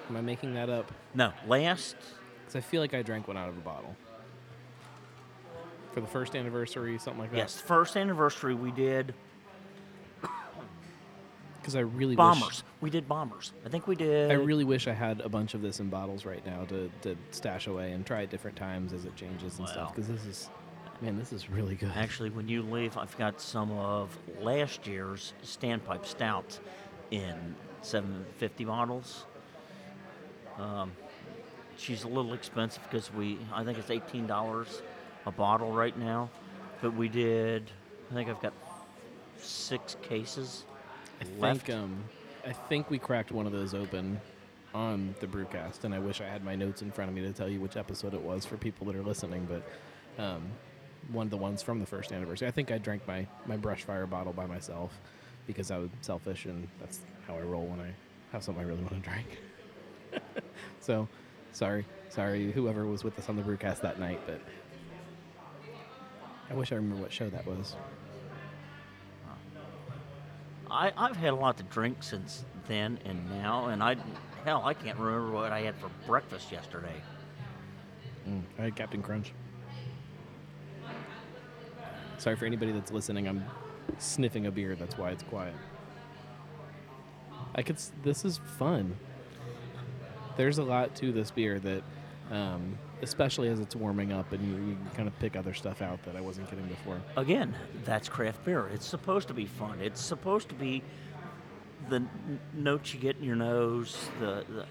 Am 0.09 0.15
I 0.17 0.21
making 0.21 0.53
that 0.53 0.69
up? 0.69 0.91
No, 1.13 1.33
last 1.47 1.95
Because 2.41 2.55
I 2.55 2.61
feel 2.61 2.81
like 2.81 2.93
I 2.93 3.01
drank 3.01 3.27
one 3.27 3.37
out 3.37 3.49
of 3.49 3.57
a 3.57 3.61
bottle 3.61 3.95
for 5.93 6.01
the 6.01 6.07
first 6.07 6.35
anniversary, 6.35 6.97
something 6.99 7.21
like 7.21 7.31
that. 7.31 7.37
yes, 7.37 7.59
first 7.59 7.95
anniversary 7.97 8.53
we 8.53 8.71
did 8.71 9.13
Because 11.61 11.75
I 11.75 11.79
really 11.79 12.15
bombers. 12.15 12.47
Wish, 12.47 12.63
We 12.81 12.89
did 12.91 13.07
bombers. 13.07 13.53
I 13.65 13.69
think 13.69 13.87
we 13.87 13.95
did. 13.95 14.29
I 14.29 14.35
really 14.35 14.63
wish 14.65 14.87
I 14.87 14.93
had 14.93 15.21
a 15.21 15.29
bunch 15.29 15.53
of 15.55 15.61
this 15.63 15.79
in 15.79 15.89
bottles 15.89 16.23
right 16.25 16.45
now 16.45 16.65
to, 16.65 16.91
to 17.01 17.15
stash 17.31 17.65
away 17.67 17.93
and 17.93 18.05
try 18.05 18.21
at 18.23 18.29
different 18.29 18.55
times 18.57 18.93
as 18.93 19.05
it 19.05 19.15
changes 19.15 19.57
and 19.57 19.67
stuff. 19.67 19.95
Because 19.95 20.07
this 20.07 20.25
is, 20.25 20.49
man, 21.01 21.17
this 21.17 21.33
is 21.33 21.49
really 21.49 21.73
good. 21.75 21.91
Actually, 21.95 22.29
when 22.29 22.47
you 22.47 22.61
leave, 22.61 22.97
I've 22.97 23.17
got 23.17 23.41
some 23.41 23.71
of 23.71 24.15
last 24.41 24.85
year's 24.85 25.33
standpipe 25.43 26.05
stout 26.05 26.59
in 27.09 27.55
750 27.81 28.65
bottles. 28.65 29.25
Um, 30.59 30.91
she's 31.77 32.03
a 32.03 32.07
little 32.07 32.33
expensive 32.33 32.83
because 32.89 33.13
we, 33.13 33.37
I 33.53 33.63
think 33.63 33.77
it's 33.77 33.89
$18 33.89 34.81
a 35.25 35.31
bottle 35.31 35.71
right 35.71 35.97
now. 35.97 36.29
But 36.81 36.93
we 36.93 37.07
did, 37.09 37.69
I 38.11 38.13
think 38.13 38.29
I've 38.29 38.41
got 38.41 38.53
six 39.37 39.95
cases 40.01 40.65
I 41.21 41.25
left. 41.39 41.65
think 41.65 41.77
um, 41.77 42.03
I 42.45 42.53
think 42.53 42.89
we 42.89 42.99
cracked 42.99 43.31
one 43.31 43.45
of 43.45 43.51
those 43.51 43.73
open 43.73 44.19
on 44.73 45.15
the 45.19 45.27
brewcast, 45.27 45.83
and 45.83 45.95
I 45.95 45.99
wish 45.99 46.21
I 46.21 46.25
had 46.25 46.43
my 46.43 46.55
notes 46.55 46.81
in 46.81 46.91
front 46.91 47.09
of 47.09 47.15
me 47.15 47.21
to 47.21 47.31
tell 47.31 47.47
you 47.49 47.61
which 47.61 47.77
episode 47.77 48.13
it 48.13 48.21
was 48.21 48.45
for 48.45 48.57
people 48.57 48.85
that 48.87 48.95
are 48.95 49.03
listening. 49.03 49.47
But 49.49 50.21
um, 50.21 50.43
one 51.11 51.27
of 51.27 51.31
the 51.31 51.37
ones 51.37 51.61
from 51.61 51.79
the 51.79 51.85
first 51.85 52.11
anniversary. 52.11 52.47
I 52.47 52.51
think 52.51 52.71
I 52.71 52.77
drank 52.77 53.07
my 53.07 53.25
my 53.45 53.57
brush 53.57 53.83
fire 53.83 54.05
bottle 54.05 54.33
by 54.33 54.45
myself 54.45 54.91
because 55.47 55.71
I 55.71 55.77
was 55.77 55.89
selfish, 56.01 56.45
and 56.45 56.67
that's 56.79 56.99
how 57.27 57.35
I 57.35 57.41
roll 57.41 57.65
when 57.65 57.79
I 57.79 57.91
have 58.31 58.43
something 58.43 58.63
I 58.63 58.67
really 58.67 58.81
want 58.81 59.01
to 59.01 59.09
drink. 59.09 59.39
so, 60.79 61.07
sorry, 61.51 61.85
sorry, 62.09 62.51
whoever 62.51 62.85
was 62.85 63.03
with 63.03 63.17
us 63.19 63.29
on 63.29 63.35
the 63.35 63.41
brewcast 63.41 63.81
that 63.81 63.99
night, 63.99 64.19
but 64.25 64.39
I 66.49 66.53
wish 66.53 66.71
I 66.71 66.75
remember 66.75 67.01
what 67.01 67.11
show 67.11 67.29
that 67.29 67.45
was. 67.45 67.75
I, 70.69 70.91
I've 70.97 71.15
had 71.15 71.29
a 71.29 71.35
lot 71.35 71.57
to 71.57 71.63
drink 71.63 72.03
since 72.03 72.43
then 72.67 72.99
and 73.05 73.29
now, 73.29 73.67
and 73.67 73.81
I, 73.81 73.95
hell, 74.43 74.61
I 74.65 74.73
can't 74.73 74.97
remember 74.97 75.31
what 75.31 75.51
I 75.51 75.61
had 75.61 75.75
for 75.75 75.89
breakfast 76.05 76.51
yesterday. 76.51 77.01
Mm, 78.27 78.41
I 78.57 78.63
had 78.63 78.75
Captain 78.75 79.01
Crunch. 79.01 79.31
Sorry 82.17 82.35
for 82.35 82.45
anybody 82.45 82.71
that's 82.71 82.91
listening. 82.91 83.27
I'm 83.27 83.45
sniffing 83.99 84.47
a 84.47 84.51
beer. 84.51 84.75
That's 84.75 84.97
why 84.97 85.11
it's 85.11 85.23
quiet. 85.23 85.53
I 87.53 87.61
could. 87.61 87.77
This 88.03 88.25
is 88.25 88.39
fun. 88.57 88.97
There's 90.37 90.57
a 90.57 90.63
lot 90.63 90.95
to 90.97 91.11
this 91.11 91.31
beer 91.31 91.59
that 91.59 91.83
um, 92.31 92.77
especially 93.01 93.49
as 93.49 93.59
it's 93.59 93.75
warming 93.75 94.11
up 94.11 94.31
and 94.31 94.43
you, 94.47 94.69
you 94.71 94.77
kind 94.95 95.07
of 95.07 95.17
pick 95.19 95.35
other 95.35 95.53
stuff 95.53 95.81
out 95.81 96.01
that 96.03 96.15
I 96.15 96.21
wasn't 96.21 96.49
getting 96.49 96.65
before. 96.65 96.99
Again, 97.17 97.53
that's 97.83 98.09
craft 98.09 98.43
beer. 98.45 98.67
It's 98.73 98.85
supposed 98.85 99.27
to 99.27 99.33
be 99.33 99.45
fun. 99.45 99.79
It's 99.81 100.01
supposed 100.01 100.49
to 100.49 100.55
be 100.55 100.81
the 101.89 101.97
n- 101.97 102.39
notes 102.53 102.93
you 102.93 102.99
get 102.99 103.17
in 103.17 103.23
your 103.23 103.35
nose. 103.35 103.95
The, 104.19 104.43
the 104.49 104.65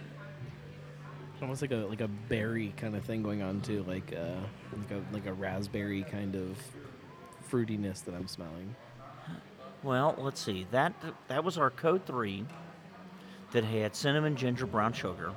Almost 1.43 1.61
like 1.63 1.73
a 1.73 1.77
like 1.77 2.01
a 2.01 2.09
berry 2.09 2.73
kind 2.77 2.97
of 2.97 3.05
thing 3.05 3.23
going 3.23 3.43
on 3.43 3.61
too, 3.61 3.85
like 3.87 4.15
uh, 4.15 4.41
like 4.79 4.91
a 4.93 5.03
like 5.13 5.27
a 5.27 5.33
raspberry 5.33 6.03
kind 6.03 6.35
of 6.37 6.57
fruitiness 7.51 8.03
that 8.05 8.15
I'm 8.15 8.29
smelling. 8.29 8.75
well, 9.83 10.15
let's 10.17 10.41
see. 10.41 10.67
That 10.71 10.95
that 11.29 11.45
was 11.45 11.59
our 11.59 11.71
code 11.71 12.07
three. 12.07 12.47
That 13.53 13.63
had 13.65 13.95
cinnamon, 13.95 14.37
ginger, 14.37 14.65
brown 14.65 14.95
sugar. 14.95 15.33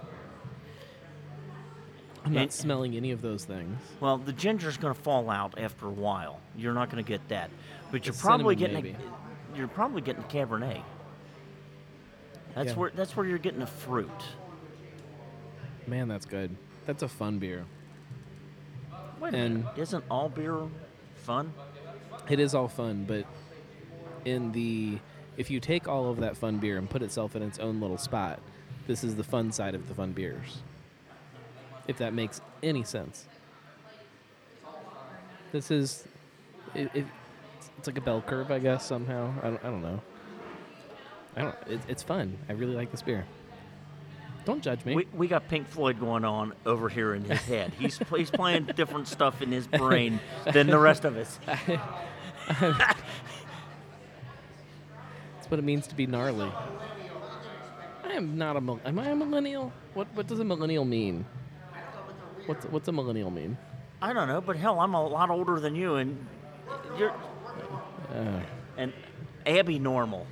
I'm 2.28 2.34
not 2.34 2.42
And- 2.44 2.52
smelling 2.52 2.96
any 2.96 3.12
of 3.12 3.22
those 3.22 3.46
things. 3.46 3.78
Well, 4.00 4.18
the 4.18 4.34
ginger's 4.34 4.78
going 4.78 4.94
to 4.94 5.00
fall 5.02 5.30
out 5.30 5.58
after 5.60 5.86
a 5.88 5.92
while. 5.92 6.40
You're 6.56 6.74
not 6.74 6.90
going 6.90 7.04
to 7.04 7.08
get 7.08 7.28
that, 7.30 7.50
but 7.92 8.06
you're 8.06 8.14
probably 8.16 8.56
cinnamon, 8.58 8.82
getting 8.84 8.96
a, 8.96 9.58
you're 9.58 9.68
probably 9.68 10.02
getting 10.02 10.24
a 10.24 10.28
Cabernet. 10.28 10.82
That's 12.56 12.70
Yeah. 12.70 12.76
where 12.76 12.92
that's 12.96 13.16
where 13.16 13.26
you're 13.26 13.38
getting 13.38 13.62
a 13.62 13.68
fruit. 13.68 14.10
Man, 15.86 16.08
that's 16.08 16.26
good. 16.26 16.56
That's 16.86 17.04
a 17.04 17.08
fun 17.08 17.40
beer. 17.40 17.66
Wait 19.20 19.34
And- 19.34 19.60
minute, 19.60 19.78
isn't 19.78 20.04
all 20.10 20.30
beer 20.30 20.58
fun? 21.16 21.54
It 22.30 22.40
is 22.40 22.54
all 22.54 22.68
fun, 22.68 23.06
but 23.08 23.26
in 24.26 24.52
the 24.52 25.00
if 25.38 25.52
you 25.52 25.60
take 25.60 25.88
all 25.88 26.10
of 26.10 26.18
that 26.18 26.36
fun 26.36 26.58
beer 26.58 26.78
and 26.78 26.90
put 26.90 27.02
itself 27.04 27.36
in 27.36 27.44
its 27.44 27.60
own 27.60 27.80
little 27.80 27.98
spot, 27.98 28.40
this 28.88 29.04
is 29.04 29.16
the 29.16 29.24
fun 29.24 29.52
side 29.52 29.76
of 29.76 29.88
the 29.88 29.94
fun 29.94 30.12
beers. 30.12 30.58
If 31.88 31.98
that 31.98 32.14
makes 32.14 32.42
any 32.62 32.84
sense. 32.84 33.26
This 35.52 35.72
is 35.72 36.06
it, 36.76 36.90
it 36.94 37.06
it's 37.78 37.88
like 37.88 37.98
a 37.98 38.02
bell 38.02 38.22
curve, 38.22 38.52
I 38.52 38.60
guess 38.60 38.86
somehow. 38.86 39.34
I 39.42 39.50
don't, 39.50 39.64
I 39.64 39.68
don't 39.70 39.82
know. 39.82 40.02
I 41.36 41.42
don't. 41.44 41.56
It, 41.68 41.80
it's 41.88 42.04
fun. 42.04 42.38
I 42.50 42.54
really 42.54 42.76
like 42.76 42.92
this 42.92 43.02
beer. 43.02 43.26
Don't 44.46 44.62
judge 44.64 44.86
me. 44.86 44.96
We, 44.96 45.08
we 45.14 45.28
got 45.28 45.48
Pink 45.50 45.68
Floyd 45.68 46.00
going 46.00 46.24
on 46.24 46.54
over 46.66 46.88
here 46.90 47.14
in 47.14 47.24
his 47.24 47.42
head. 47.42 47.74
He's 47.78 48.00
he's 48.16 48.32
playing 48.32 48.66
different 48.76 49.08
stuff 49.08 49.42
in 49.42 49.52
his 49.52 49.68
brain 49.68 50.20
than 50.52 50.68
the 50.68 50.80
rest 50.80 51.06
of 51.06 51.18
us. 51.18 51.40
That's 52.48 52.98
what 55.50 55.60
it 55.60 55.64
means 55.64 55.86
to 55.88 55.96
be 55.96 56.08
gnarly. 56.08 56.52
I 58.06 58.14
am 58.14 58.38
not 58.38 58.56
a. 58.56 58.78
Am 58.86 58.98
I 58.98 59.10
a 59.10 59.16
millennial? 59.16 59.74
What 59.94 60.08
What 60.14 60.28
does 60.28 60.40
a 60.40 60.46
millennial 60.46 60.86
mean? 60.86 61.26
What's 62.48 62.66
What's 62.66 62.88
a 62.88 62.92
millennial 62.92 63.30
mean? 63.30 63.58
I 64.02 64.14
don't 64.14 64.28
know, 64.28 64.42
but 64.42 64.56
hell, 64.56 64.80
I'm 64.80 64.94
a 64.94 65.06
lot 65.06 65.30
older 65.30 65.60
than 65.60 65.76
you, 65.76 65.96
and 65.96 66.26
you're 66.98 67.12
Uh, 68.14 68.40
and 68.78 68.94
Abby 69.46 69.80
normal. 69.80 70.26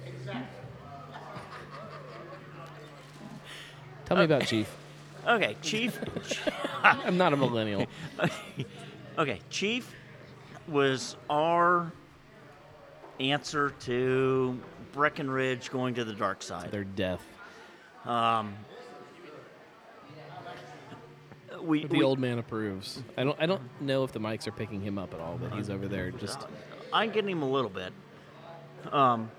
tell 4.05 4.17
me 4.17 4.23
about 4.23 4.45
Chief. 4.45 4.73
Okay, 5.27 5.55
Chief. 5.63 5.99
I'm 6.83 7.17
not 7.17 7.33
a 7.33 7.35
millennial. 7.35 7.87
okay, 9.17 9.39
Chief 9.49 9.91
was 10.67 11.15
our 11.31 11.91
answer 13.19 13.71
to 13.71 14.59
Breckenridge 14.93 15.71
going 15.71 15.95
to 15.95 16.03
the 16.05 16.13
dark 16.13 16.43
side. 16.43 16.69
They're 16.69 16.83
deaf. 16.83 17.25
We, 21.61 21.85
The 21.85 21.97
we- 21.97 22.03
old 22.03 22.19
man 22.19 22.39
approves. 22.39 23.01
I 23.17 23.23
don't. 23.23 23.37
I 23.39 23.45
don't 23.45 23.61
know 23.81 24.03
if 24.03 24.11
the 24.11 24.19
mics 24.19 24.47
are 24.47 24.51
picking 24.51 24.81
him 24.81 24.97
up 24.97 25.13
at 25.13 25.19
all, 25.19 25.37
but 25.37 25.53
he's 25.53 25.69
over 25.69 25.87
there 25.87 26.11
just. 26.11 26.39
I'm 26.93 27.11
getting 27.11 27.29
him 27.31 27.41
a 27.41 27.49
little 27.49 27.69
bit. 27.69 27.91
Um, 28.91 29.29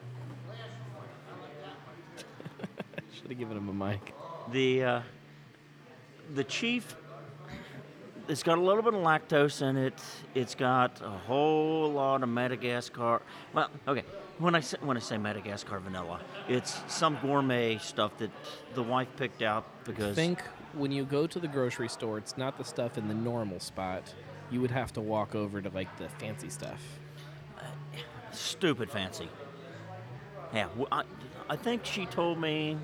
Should 3.14 3.28
have 3.30 3.38
given 3.38 3.56
him 3.56 3.68
a 3.68 3.72
mic. 3.88 4.14
the 4.52 4.82
uh, 4.84 5.00
the 6.34 6.44
Chief. 6.44 6.96
It's 8.28 8.42
got 8.42 8.58
a 8.58 8.60
little 8.60 8.82
bit 8.82 8.92
of 8.94 9.00
lactose 9.02 9.62
in 9.62 9.76
it. 9.76 9.94
It's 10.34 10.56
got 10.56 11.00
a 11.00 11.10
whole 11.10 11.92
lot 11.92 12.24
of 12.24 12.28
Madagascar. 12.28 13.22
Well, 13.54 13.70
okay. 13.86 14.02
When 14.38 14.56
I 14.56 14.60
say, 14.60 14.76
when 14.80 14.96
I 14.96 15.00
say 15.00 15.16
Madagascar 15.16 15.78
vanilla, 15.78 16.20
it's 16.48 16.80
some 16.88 17.18
gourmet 17.22 17.78
stuff 17.78 18.18
that 18.18 18.30
the 18.74 18.82
wife 18.82 19.06
picked 19.16 19.42
out 19.42 19.64
because 19.84 20.16
Think 20.16 20.42
when 20.76 20.92
you 20.92 21.04
go 21.04 21.26
to 21.26 21.40
the 21.40 21.48
grocery 21.48 21.88
store, 21.88 22.18
it's 22.18 22.36
not 22.36 22.58
the 22.58 22.64
stuff 22.64 22.98
in 22.98 23.08
the 23.08 23.14
normal 23.14 23.60
spot. 23.60 24.12
You 24.50 24.60
would 24.60 24.70
have 24.70 24.92
to 24.94 25.00
walk 25.00 25.34
over 25.34 25.60
to 25.60 25.70
like 25.70 25.96
the 25.98 26.08
fancy 26.08 26.50
stuff. 26.50 26.80
stupid 28.32 28.90
fancy. 28.90 29.28
Yeah, 30.54 30.68
I, 30.92 31.02
I 31.48 31.56
think 31.56 31.84
she 31.84 32.06
told 32.06 32.40
me 32.40 32.76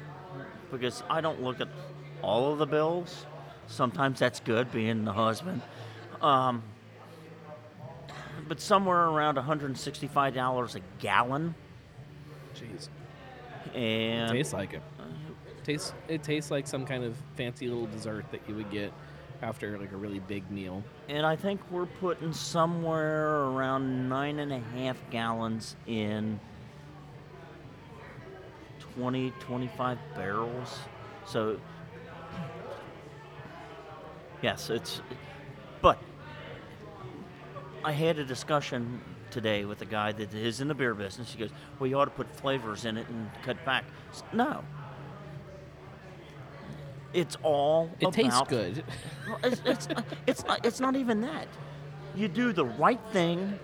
because 0.71 1.03
I 1.09 1.21
don't 1.21 1.43
look 1.43 1.61
at 1.61 1.69
all 2.23 2.53
of 2.53 2.59
the 2.59 2.67
bills. 2.67 3.27
Sometimes 3.67 4.19
that's 4.19 4.41
good 4.41 4.73
being 4.73 5.05
the 5.05 5.13
husband. 5.13 5.63
Um, 6.21 6.63
but 8.49 8.61
somewhere 8.61 9.05
around 9.05 9.37
$165 9.37 10.75
a 10.75 10.81
gallon. 10.99 11.55
Jeez. 12.55 12.89
And 13.75 14.33
tastes 14.33 14.53
like 14.53 14.75
it. 14.75 14.83
Tastes 15.65 15.95
it 16.09 16.23
tastes 16.23 16.51
like 16.51 16.67
some 16.67 16.85
kind 16.85 17.05
of 17.05 17.17
fancy 17.37 17.69
little 17.69 17.87
dessert 17.87 18.25
that 18.33 18.41
you 18.49 18.55
would 18.57 18.71
get 18.71 18.93
after 19.43 19.79
like 19.79 19.93
a 19.93 19.97
really 19.97 20.21
big 20.21 20.49
meal. 20.51 20.83
and 21.09 21.27
I 21.27 21.35
think 21.37 21.61
we're 21.71 21.87
putting 21.87 22.33
somewhere 22.33 23.43
around 23.45 24.09
nine 24.09 24.39
and 24.39 24.53
a 24.53 24.61
half 24.77 24.97
gallons 25.11 25.77
in 25.87 26.39
20, 28.95 29.33
25 29.41 29.99
barrels. 30.15 30.79
So, 31.25 31.59
yes, 34.43 34.71
it's. 34.71 35.01
But 35.81 35.99
I 37.85 37.93
had 37.93 38.19
a 38.19 38.25
discussion 38.25 39.01
today 39.31 39.65
with 39.65 39.83
a 39.83 39.87
guy 39.87 40.13
that 40.13 40.35
is 40.35 40.61
in 40.61 40.69
the 40.69 40.75
beer 40.75 40.95
business. 40.95 41.33
He 41.33 41.39
goes, 41.39 41.51
"Well, 41.79 41.89
you 41.89 41.99
ought 41.99 42.05
to 42.05 42.11
put 42.11 42.35
flavors 42.37 42.85
in 42.85 42.97
it 42.97 43.09
and 43.09 43.31
cut 43.43 43.65
back." 43.65 43.85
No. 44.33 44.63
It's 47.13 47.37
all 47.43 47.91
It 48.01 48.13
tastes 48.13 48.43
good. 48.49 48.85
it's, 49.45 49.63
it's, 49.65 49.89
it's, 50.27 50.45
not, 50.47 50.65
it's 50.65 50.81
not 50.81 50.97
even 50.97 51.21
that. 51.23 51.47
You 52.15 52.29
do 52.29 52.53
the 52.53 52.65
right 52.65 53.01
thing, 53.13 53.59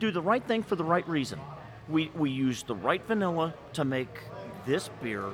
do 0.00 0.10
the 0.10 0.20
right 0.20 0.46
thing 0.46 0.62
for 0.62 0.76
the 0.76 0.84
right 0.84 1.06
reason. 1.08 1.40
We, 1.88 2.10
we 2.14 2.30
use 2.30 2.62
the 2.62 2.74
right 2.74 3.04
vanilla 3.06 3.54
to 3.74 3.84
make 3.84 4.20
this 4.66 4.90
beer, 5.02 5.24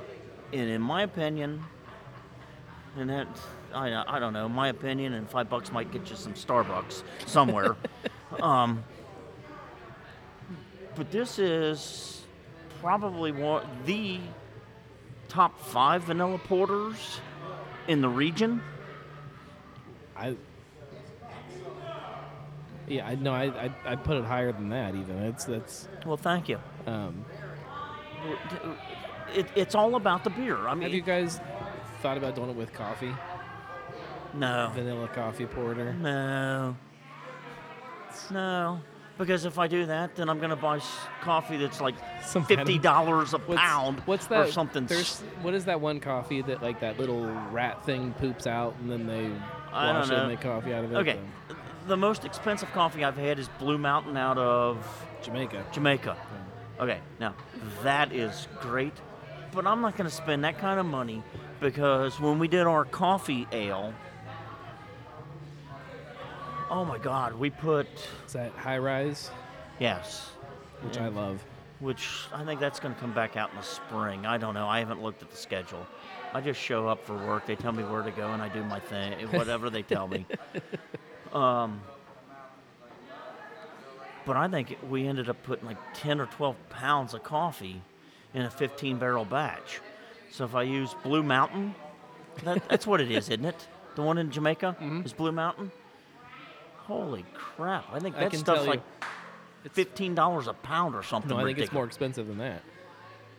and 0.53 0.69
in 0.69 0.83
my 0.83 1.03
opinion, 1.03 1.63
and 2.99 3.09
that, 3.09 3.29
I, 3.75 4.05
I 4.07 4.19
don't 4.19 4.33
know, 4.33 4.49
my 4.49 4.69
opinion, 4.69 5.15
and 5.15 5.29
five 5.29 5.49
bucks 5.49 5.73
might 5.73 5.91
get 5.91 6.11
you 6.11 6.17
some 6.17 6.35
Starbucks 6.35 7.03
somewhere. 7.27 7.77
um, 8.41 8.85
but 10.95 11.11
this 11.11 11.39
is 11.39 12.23
probably 12.81 13.33
one, 13.33 13.67
the 13.87 14.21
top 15.29 15.59
five 15.59 16.03
vanilla 16.03 16.37
porters 16.39 17.21
in 17.89 18.01
the 18.01 18.09
region. 18.09 18.63
I 20.17 20.37
yeah, 22.87 23.07
I 23.07 23.15
know. 23.15 23.33
I, 23.33 23.45
I 23.45 23.71
I 23.85 23.97
put 23.97 24.17
it 24.17 24.25
higher 24.25 24.53
than 24.53 24.69
that. 24.71 24.95
Even 24.95 25.19
it's 25.19 25.45
that's 25.45 25.89
Well, 26.05 26.17
thank 26.17 26.49
you. 26.49 26.59
um. 26.87 27.25
It, 29.35 29.47
it's 29.57 29.75
all 29.75 29.95
about 29.97 30.25
the 30.25 30.31
beer. 30.31 30.69
I 30.69 30.75
mean, 30.75 30.83
Have 30.83 30.93
you 30.93 31.01
guys 31.03 31.41
thought 32.03 32.17
about 32.19 32.35
doing 32.37 32.51
it 32.51 32.57
with 32.57 32.73
coffee, 32.73 33.13
no, 34.35 34.71
vanilla 34.75 35.09
coffee 35.09 35.47
porter? 35.47 35.93
no, 35.95 36.77
no. 38.31 38.81
Because 39.19 39.45
if 39.45 39.59
I 39.59 39.69
do 39.69 39.87
that, 39.87 40.17
then 40.17 40.29
I'm 40.29 40.39
going 40.39 40.51
to 40.51 40.57
buy 40.57 40.81
coffee 41.21 41.57
that's 41.59 41.81
like 41.81 41.95
Some 42.25 42.45
fifty 42.45 42.79
dollars 42.79 43.35
a 43.35 43.39
What's, 43.39 43.61
pound 43.61 44.01
what's 44.01 44.27
that? 44.29 44.49
or 44.49 44.51
something. 44.53 44.87
There's 44.87 45.21
what 45.43 45.55
is 45.55 45.67
that 45.67 45.81
one 45.81 46.01
coffee 46.01 46.43
that 46.43 46.63
like 46.63 46.81
that 46.81 46.99
little 46.99 47.25
rat 47.51 47.85
thing 47.85 48.15
poops 48.15 48.47
out 48.47 48.75
and 48.81 48.91
then 48.91 49.07
they 49.07 49.31
I 49.73 49.93
wash 49.93 50.11
it 50.11 50.15
and 50.15 50.29
make 50.29 50.41
coffee 50.41 50.73
out 50.75 50.85
of 50.85 50.93
it? 50.93 50.97
Okay, 50.97 51.19
Um, 51.51 51.57
the 51.89 51.97
most 51.97 52.25
expensive 52.25 52.71
coffee 52.73 53.05
I've 53.05 53.17
had 53.17 53.39
is 53.39 53.49
Blue 53.59 53.77
Mountain 53.79 54.17
out 54.17 54.39
of 54.39 54.79
Jamaica. 55.23 55.65
Jamaica. 55.73 56.17
Okay, 56.81 56.99
now 57.21 57.35
that 57.83 58.13
is 58.13 58.49
great, 58.61 58.95
but 59.53 59.67
I'm 59.67 59.81
not 59.83 59.97
going 59.97 60.09
to 60.09 60.15
spend 60.15 60.43
that 60.45 60.59
kind 60.59 60.81
of 60.81 60.87
money 60.87 61.23
because 61.61 62.19
when 62.19 62.39
we 62.39 62.49
did 62.49 62.67
our 62.67 62.85
coffee 62.85 63.47
ale, 63.53 63.93
oh 66.73 66.85
my 66.85 66.99
God, 66.99 67.35
we 67.39 67.51
put 67.51 67.87
Is 68.27 68.33
that 68.33 68.51
high 68.53 68.79
rise, 68.79 69.31
yes, 69.79 70.31
which 70.81 70.97
I 70.97 71.09
love. 71.09 71.45
which 71.81 72.09
I 72.33 72.45
think 72.45 72.61
that's 72.61 72.81
going 72.81 72.95
to 72.95 73.01
come 73.01 73.13
back 73.13 73.37
out 73.37 73.51
in 73.51 73.57
the 73.57 73.63
spring. 73.63 74.25
I 74.25 74.39
don't 74.39 74.55
know. 74.55 74.67
I 74.67 74.79
haven't 74.79 75.03
looked 75.03 75.23
at 75.23 75.31
the 75.31 75.37
schedule. 75.37 75.87
I 76.33 76.41
just 76.41 76.59
show 76.59 76.89
up 76.89 77.05
for 77.05 77.15
work. 77.15 77.47
They 77.47 77.57
tell 77.57 77.73
me 77.73 77.85
where 77.85 78.03
to 78.03 78.11
go, 78.11 78.33
and 78.33 78.43
I 78.43 78.49
do 78.49 78.65
my 78.65 78.81
thing, 78.81 79.13
whatever 79.29 79.71
they 79.71 79.83
tell 79.83 80.09
me. 80.09 80.27
Um, 81.33 81.81
but 84.27 84.37
I 84.37 84.47
think 84.49 84.77
we 84.91 85.07
ended 85.07 85.31
up 85.31 85.43
putting 85.45 85.65
like 85.65 85.79
10 85.95 86.21
or 86.21 86.27
12 86.27 86.57
pounds 86.69 87.15
of 87.15 87.23
coffee 87.23 87.81
in 88.35 88.43
a 88.43 88.51
15 88.51 88.99
barrel 88.99 89.25
batch. 89.25 89.81
So 90.31 90.45
if 90.45 90.55
I 90.55 90.65
use 90.65 90.95
Blue 91.03 91.23
Mountain, 91.23 91.75
that, 92.45 92.69
that's 92.69 92.87
what 92.87 93.01
it 93.01 93.11
is, 93.11 93.31
isn't 93.31 93.47
it? 93.47 93.67
The 93.95 94.03
one 94.03 94.19
in 94.19 94.31
Jamaica 94.31 94.77
is 95.07 95.15
Blue 95.15 95.33
Mountain. 95.33 95.73
Holy 96.87 97.25
crap! 97.35 97.85
I 97.93 97.99
think 98.01 98.17
I 98.17 98.21
that 98.21 98.31
can 98.31 98.41
stuff's 98.41 98.59
tell 98.65 98.65
you- 98.67 98.71
like 98.81 98.83
fifteen 99.73 100.15
dollars 100.15 100.47
a 100.49 100.53
pound 100.55 100.95
or 100.95 101.03
something. 101.03 101.31
No, 101.31 101.39
I 101.39 101.45
think 101.45 101.59
it's 101.59 101.73
more 101.73 101.85
expensive 101.85 102.27
than 102.27 102.39
that. 102.39 102.63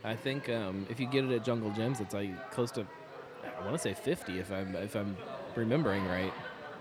I 0.05 0.15
think 0.15 0.49
um, 0.49 0.85
if 0.89 0.99
you 0.99 1.05
get 1.07 1.25
it 1.25 1.31
at 1.31 1.43
Jungle 1.45 1.71
Jim's, 1.71 1.99
it's 2.01 2.13
like 2.13 2.51
close 2.51 2.71
to, 2.71 2.85
I 3.43 3.61
want 3.61 3.73
to 3.73 3.79
say 3.79 3.93
fifty 3.93 4.39
if 4.39 4.51
I'm 4.51 4.75
if 4.75 4.95
I'm 4.95 5.15
remembering 5.55 6.05
right. 6.07 6.33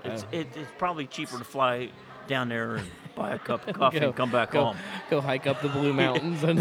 It's, 0.04 0.22
Uh, 0.24 0.26
it, 0.32 0.48
it's 0.56 0.70
probably 0.78 1.06
cheaper 1.06 1.38
to 1.38 1.44
fly 1.44 1.90
down 2.26 2.48
there 2.48 2.76
and 2.76 2.90
buy 3.14 3.34
a 3.34 3.38
cup 3.38 3.66
of 3.68 3.74
coffee 3.76 4.00
go- 4.00 4.06
and 4.08 4.16
come 4.16 4.30
back 4.32 4.50
go, 4.52 4.64
home. 4.66 4.76
Go 5.10 5.20
hike 5.20 5.46
up 5.46 5.60
the 5.62 5.68
Blue 5.68 5.92
Mountains 6.04 6.42
and 6.42 6.58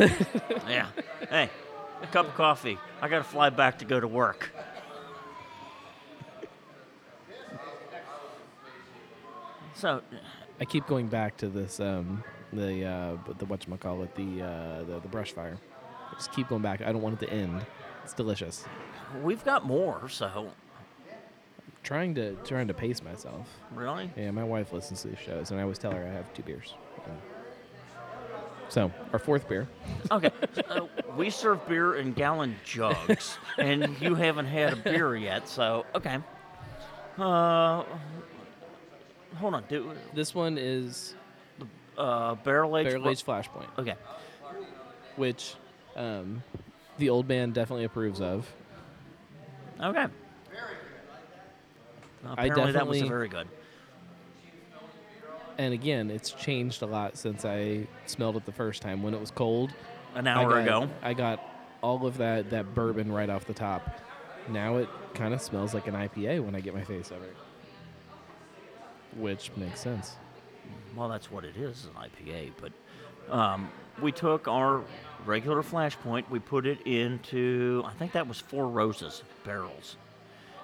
Yeah. 0.69 0.87
Hey, 1.29 1.49
a 2.03 2.07
cup 2.07 2.27
of 2.27 2.35
coffee. 2.35 2.77
I 3.01 3.07
got 3.09 3.19
to 3.19 3.23
fly 3.23 3.49
back 3.49 3.79
to 3.79 3.85
go 3.85 3.99
to 3.99 4.07
work. 4.07 4.51
So, 9.81 10.03
I 10.59 10.65
keep 10.65 10.85
going 10.85 11.07
back 11.07 11.37
to 11.37 11.47
this 11.47 11.79
um, 11.79 12.23
the 12.53 12.85
uh, 12.85 13.33
the 13.39 13.45
what 13.45 13.65
call 13.79 14.03
it 14.03 14.13
the, 14.13 14.43
uh, 14.43 14.83
the 14.83 14.99
the 14.99 15.07
brush 15.07 15.31
fire. 15.31 15.57
I 16.11 16.13
just 16.13 16.31
keep 16.33 16.49
going 16.49 16.61
back. 16.61 16.81
I 16.81 16.91
don't 16.91 17.01
want 17.01 17.19
it 17.19 17.25
to 17.25 17.33
end. 17.33 17.65
It's 18.03 18.13
delicious. 18.13 18.63
we've 19.23 19.43
got 19.43 19.65
more. 19.65 20.07
So, 20.07 20.51
Trying 21.81 22.13
to 22.13 22.35
trying 22.45 22.67
to 22.67 22.75
pace 22.75 23.01
myself. 23.01 23.47
really, 23.73 24.11
Yeah, 24.15 24.29
my 24.29 24.43
wife 24.43 24.71
listens 24.71 25.01
to 25.01 25.07
these 25.07 25.17
shows, 25.17 25.49
and 25.49 25.59
I 25.59 25.63
always 25.63 25.79
tell 25.79 25.91
her 25.93 26.05
I 26.05 26.11
have 26.11 26.31
two 26.35 26.43
beers. 26.43 26.75
Yeah. 27.07 27.13
So 28.69 28.91
our 29.13 29.19
fourth 29.19 29.49
beer. 29.49 29.67
okay. 30.11 30.29
so 30.67 30.89
we 31.17 31.31
serve 31.31 31.67
beer 31.67 31.95
in 31.95 32.13
gallon 32.13 32.55
jugs, 32.63 33.39
and 33.57 33.99
you 33.99 34.13
haven't 34.13 34.45
had 34.45 34.73
a 34.73 34.75
beer 34.75 35.15
yet. 35.15 35.49
So, 35.49 35.87
okay. 35.95 36.19
Uh, 37.17 37.83
hold 39.37 39.53
on. 39.55 39.63
Do 39.69 39.91
This 40.13 40.33
one 40.35 40.57
is 40.57 41.15
uh, 41.97 42.35
barrel 42.35 42.77
aged. 42.77 42.89
Barrel 42.89 43.09
Aged 43.09 43.25
Flashpoint, 43.25 43.67
Okay. 43.79 43.95
which 45.15 45.55
um, 45.95 46.43
the 46.97 47.09
old 47.09 47.27
man 47.27 47.51
definitely 47.51 47.85
approves 47.85 48.21
of. 48.21 48.49
Okay. 49.79 50.05
I 52.23 52.45
Apparently, 52.45 52.49
that 52.49 52.65
was 52.65 52.73
definitely- 52.99 53.07
very 53.09 53.27
good. 53.29 53.47
And 55.57 55.73
again, 55.73 56.09
it's 56.09 56.31
changed 56.31 56.81
a 56.81 56.85
lot 56.85 57.17
since 57.17 57.45
I 57.45 57.87
smelled 58.05 58.35
it 58.37 58.45
the 58.45 58.51
first 58.51 58.81
time. 58.81 59.03
When 59.03 59.13
it 59.13 59.19
was 59.19 59.31
cold, 59.31 59.71
An 60.15 60.27
I 60.27 60.33
hour 60.33 60.49
got, 60.49 60.61
ago. 60.63 60.89
I 61.03 61.13
got 61.13 61.39
all 61.83 62.05
of 62.07 62.17
that 62.17 62.49
that 62.51 62.73
bourbon 62.73 63.11
right 63.11 63.29
off 63.29 63.45
the 63.45 63.53
top. 63.53 63.99
Now 64.49 64.77
it 64.77 64.89
kind 65.13 65.33
of 65.33 65.41
smells 65.41 65.73
like 65.73 65.87
an 65.87 65.93
IPA 65.93 66.43
when 66.43 66.55
I 66.55 66.61
get 66.61 66.73
my 66.73 66.83
face 66.83 67.11
over 67.11 67.25
it, 67.25 67.35
which 69.17 69.52
makes 69.56 69.80
sense. 69.80 70.15
Well, 70.95 71.10
that's 71.10 71.32
what 71.32 71.45
it 71.45 71.56
is, 71.58 71.86
an 71.86 72.10
IPA. 72.10 72.52
But 72.60 73.34
um, 73.34 73.69
we 74.02 74.12
took 74.12 74.47
our 74.47 74.82
regular 75.26 75.62
Flashpoint, 75.62 76.30
we 76.30 76.39
put 76.39 76.65
it 76.65 76.82
into, 76.86 77.84
I 77.86 77.93
think 77.93 78.12
that 78.13 78.28
was 78.28 78.39
Four 78.39 78.67
Roses 78.67 79.24
barrels, 79.43 79.95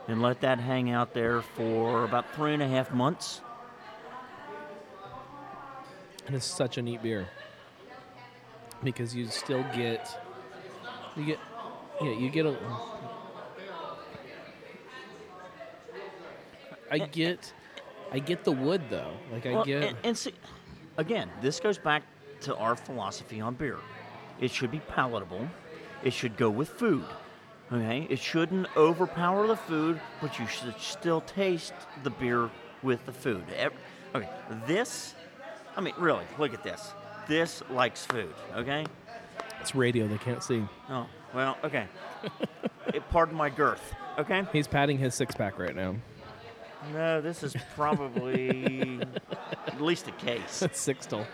and 0.08 0.22
let 0.22 0.42
that 0.42 0.60
hang 0.60 0.92
out 0.92 1.14
there 1.14 1.42
for 1.42 2.04
about 2.04 2.34
three 2.36 2.54
and 2.54 2.64
a 2.64 2.68
half 2.68 2.92
months. 2.92 3.42
And 6.26 6.36
it's 6.36 6.46
such 6.46 6.78
a 6.78 6.82
neat 6.82 7.02
beer 7.02 7.30
because 8.84 9.16
you 9.16 9.28
still 9.28 9.64
get 9.74 10.20
you 11.16 11.26
get 11.26 11.40
yeah 12.02 12.12
you 12.12 12.30
get 12.30 12.46
a 12.46 12.56
I 16.90 17.00
get 17.00 17.54
I 18.12 18.20
get 18.20 18.43
the 18.43 18.52
wood 18.52 18.82
though 18.89 19.12
like 19.32 19.46
I 19.46 19.54
Well, 19.54 19.65
get 19.65 19.84
and, 19.84 19.98
and 20.04 20.17
see, 20.17 20.34
again, 20.98 21.30
this 21.41 21.60
goes 21.60 21.78
back 21.78 22.04
to 22.41 22.56
our 22.56 22.76
philosophy 22.76 23.41
on 23.41 23.56
beer. 23.56 23.78
It 24.39 24.52
should 24.52 24.72
be 24.72 24.80
palatable. 24.80 25.48
It 26.04 26.13
should 26.13 26.38
go 26.38 26.50
with 26.50 26.70
food. 26.70 27.06
Okay, 27.72 28.08
it 28.10 28.20
shouldn't 28.20 28.67
overpower 28.78 29.46
the 29.48 29.58
food, 29.58 30.00
but 30.22 30.39
you 30.39 30.48
should 30.48 30.80
still 30.80 31.20
taste 31.22 31.74
the 32.04 32.10
beer 32.12 32.50
with 32.84 33.06
the 33.06 33.12
food. 33.12 33.43
Ev- 33.56 33.74
Okay, 34.15 34.30
this, 34.65 35.15
I 35.76 35.82
mean, 35.82 35.93
really, 35.98 36.24
look 36.39 36.54
at 36.54 36.63
this. 36.63 36.93
This 37.28 37.62
likes 37.70 38.06
food. 38.06 38.34
Okay. 38.56 38.86
it's 39.60 39.76
radio 39.76 40.08
they 40.08 40.17
can't 40.17 40.41
see. 40.41 40.63
Oh, 40.89 41.08
well, 41.36 41.58
okay. 41.63 41.88
it, 42.93 43.04
pardon 43.10 43.36
my 43.36 43.50
girth. 43.50 43.93
Okay. 44.17 44.43
He's 44.54 44.65
patting 44.67 44.98
his 44.98 45.13
six 45.13 45.36
pack 45.36 45.60
right 45.60 45.76
now. 45.76 45.96
No, 46.94 47.22
this 47.22 47.44
is 47.44 47.56
probably 47.76 49.02
at 49.68 49.82
least 49.82 50.08
a 50.08 50.12
case. 50.12 50.60
That's 50.60 50.86
sixtel. 50.86 51.26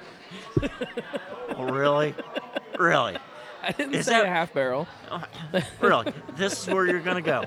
Oh, 1.58 1.66
really? 1.66 2.16
Really? 2.80 3.18
I 3.62 3.72
didn't 3.72 3.96
Is 3.96 4.06
say 4.06 4.14
that- 4.14 4.26
a 4.26 4.30
half 4.30 4.54
barrel. 4.54 4.88
Oh, 5.12 5.24
really? 5.82 6.12
This 6.36 6.64
is 6.68 6.74
where 6.74 6.86
you're 6.88 7.00
going 7.02 7.18
to 7.18 7.22
go. 7.22 7.44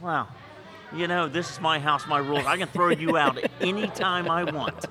Wow. 0.00 0.28
You 0.94 1.08
know, 1.08 1.28
this 1.28 1.50
is 1.50 1.60
my 1.60 1.78
house, 1.78 2.06
my 2.06 2.18
rules. 2.18 2.46
I 2.46 2.56
can 2.56 2.68
throw 2.68 2.88
you 2.90 3.16
out 3.16 3.38
anytime 3.60 4.30
I 4.30 4.44
want. 4.44 4.86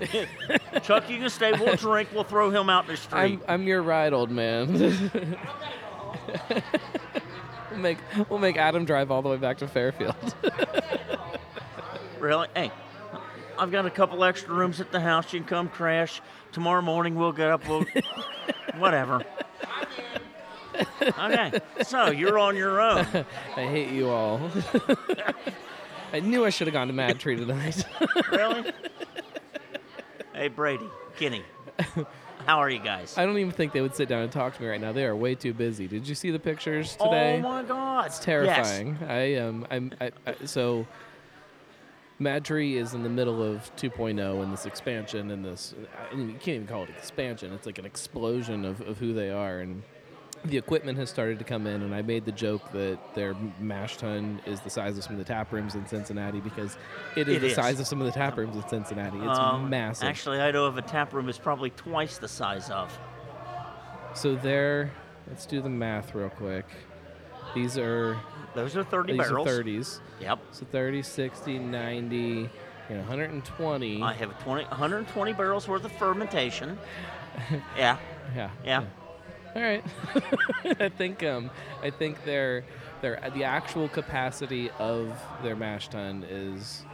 Chuck, 0.82 1.08
you 1.10 1.18
can 1.18 1.30
stay. 1.30 1.52
We'll 1.52 1.74
drink. 1.76 2.10
We'll 2.14 2.22
throw 2.24 2.50
him 2.50 2.68
out 2.70 2.84
in 2.84 2.90
the 2.92 2.96
street. 2.96 3.18
I'm 3.18 3.40
I'm 3.48 3.62
your 3.64 3.82
ride, 3.82 4.12
old 4.12 4.30
man. 4.30 5.38
we'll 7.76 7.82
make 7.82 7.98
we'll 8.30 8.38
make 8.38 8.56
Adam 8.56 8.84
drive 8.84 9.10
all 9.10 9.22
the 9.22 9.28
way 9.28 9.36
back 9.36 9.58
to 9.58 9.68
Fairfield. 9.68 10.16
Really? 12.18 12.48
Hey, 12.54 12.70
I've 13.58 13.70
got 13.70 13.86
a 13.86 13.90
couple 13.90 14.24
extra 14.24 14.54
rooms 14.54 14.80
at 14.80 14.90
the 14.90 15.00
house. 15.00 15.32
You 15.32 15.40
can 15.40 15.48
come 15.48 15.68
crash. 15.68 16.20
Tomorrow 16.52 16.82
morning 16.82 17.14
we'll 17.14 17.32
get 17.32 17.48
up. 17.48 17.68
We'll, 17.68 17.84
whatever. 18.78 19.24
Okay. 21.00 21.60
So 21.84 22.10
you're 22.10 22.38
on 22.38 22.56
your 22.56 22.80
own. 22.80 23.06
I 23.56 23.66
hate 23.66 23.90
you 23.90 24.08
all. 24.08 24.50
I 26.12 26.20
knew 26.20 26.44
I 26.44 26.50
should 26.50 26.66
have 26.66 26.74
gone 26.74 26.86
to 26.86 26.92
Mad 26.92 27.18
Tree 27.18 27.36
tonight. 27.36 27.84
Really? 28.30 28.72
Hey, 30.32 30.48
Brady, 30.48 30.88
Kenny, 31.16 31.42
how 32.46 32.58
are 32.58 32.70
you 32.70 32.78
guys? 32.78 33.18
I 33.18 33.26
don't 33.26 33.38
even 33.38 33.52
think 33.52 33.72
they 33.72 33.80
would 33.80 33.94
sit 33.94 34.08
down 34.08 34.22
and 34.22 34.30
talk 34.30 34.54
to 34.56 34.62
me 34.62 34.68
right 34.68 34.80
now. 34.80 34.92
They 34.92 35.04
are 35.04 35.16
way 35.16 35.34
too 35.34 35.52
busy. 35.52 35.88
Did 35.88 36.06
you 36.06 36.14
see 36.14 36.30
the 36.30 36.38
pictures 36.38 36.92
today? 36.96 37.38
Oh 37.38 37.48
my 37.48 37.62
God! 37.62 38.06
It's 38.06 38.20
terrifying. 38.20 38.98
I 39.06 39.34
um 39.36 39.66
I'm 39.70 39.92
I, 40.00 40.12
I, 40.26 40.34
so 40.44 40.86
Mad 42.18 42.44
Tree 42.44 42.78
is 42.78 42.94
in 42.94 43.02
the 43.02 43.08
middle 43.08 43.42
of 43.42 43.74
2.0 43.76 44.42
and 44.42 44.52
this 44.52 44.64
expansion 44.64 45.30
and 45.30 45.44
this 45.44 45.74
I 46.10 46.14
mean, 46.14 46.28
you 46.28 46.34
can't 46.34 46.56
even 46.56 46.66
call 46.66 46.84
it 46.84 46.90
expansion. 46.90 47.52
It's 47.52 47.66
like 47.66 47.78
an 47.78 47.84
explosion 47.84 48.64
of, 48.64 48.80
of 48.82 48.98
who 48.98 49.12
they 49.12 49.30
are 49.30 49.58
and 49.60 49.82
the 50.44 50.56
equipment 50.58 50.96
has 50.98 51.10
started 51.10 51.38
to 51.38 51.44
come 51.44 51.66
in 51.66 51.82
and 51.82 51.94
I 51.94 52.02
made 52.02 52.24
the 52.24 52.32
joke 52.32 52.70
that 52.72 52.98
their 53.14 53.34
mash 53.58 53.96
tun 53.96 54.40
is 54.46 54.60
the 54.60 54.70
size 54.70 54.96
of 54.96 55.02
some 55.04 55.12
of 55.14 55.18
the 55.18 55.24
tap 55.24 55.50
rooms 55.52 55.74
in 55.74 55.86
Cincinnati 55.86 56.40
because 56.40 56.76
it 57.16 57.28
is 57.28 57.36
It 57.36 57.40
the 57.40 57.46
is. 57.48 57.54
size 57.54 57.80
of 57.80 57.86
some 57.86 58.00
of 58.00 58.06
the 58.06 58.12
tap 58.12 58.36
rooms 58.36 58.54
in 58.54 58.68
Cincinnati. 58.68 59.18
It's 59.18 59.38
Um, 59.38 59.68
massive. 59.70 60.08
Actually, 60.08 60.40
I 60.40 60.50
know 60.52 60.66
of 60.66 60.76
a 60.78 60.82
tap 60.82 61.12
room 61.12 61.28
is 61.28 61.38
probably 61.38 61.70
twice 61.70 62.18
the 62.18 62.28
size 62.28 62.70
of. 62.70 62.96
so 64.14 64.34
there 64.36 64.92
let's 65.28 65.46
do 65.46 65.60
the 65.60 65.68
math 65.68 66.14
real 66.14 66.30
quick. 66.30 66.66
These 67.54 67.76
are 67.78 68.16
Those 68.54 68.76
are 68.76 68.84
30 68.84 69.14
these 69.14 69.22
barrels. 69.22 69.48
are 69.48 69.62
30s. 69.62 70.00
Yep. 70.20 70.38
So 70.52 70.66
30, 70.70 71.02
60, 71.02 71.58
90, 71.58 72.16
you 72.16 72.48
know, 72.90 72.98
120. 73.00 74.02
I 74.02 74.12
have 74.14 74.38
20, 74.44 74.64
120 74.64 75.32
barrels 75.32 75.66
worth 75.68 75.84
of 75.84 75.92
fermentation. 75.92 76.78
yeah. 77.76 77.96
yeah. 78.36 78.50
Yeah. 78.64 78.84
All 79.56 79.62
right. 79.62 79.82
I 80.80 80.90
think 80.90 81.22
um 81.24 81.50
I 81.82 81.88
think 81.88 82.22
their 82.24 82.62
their 83.00 83.18
the 83.34 83.44
actual 83.44 83.88
capacity 83.88 84.70
of 84.78 85.18
their 85.42 85.56
mash 85.56 85.88
tun 85.88 86.26
is 86.28 86.84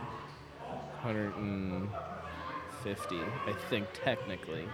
150. 1.02 3.16
I 3.46 3.52
think 3.68 3.88
technically, 3.92 4.64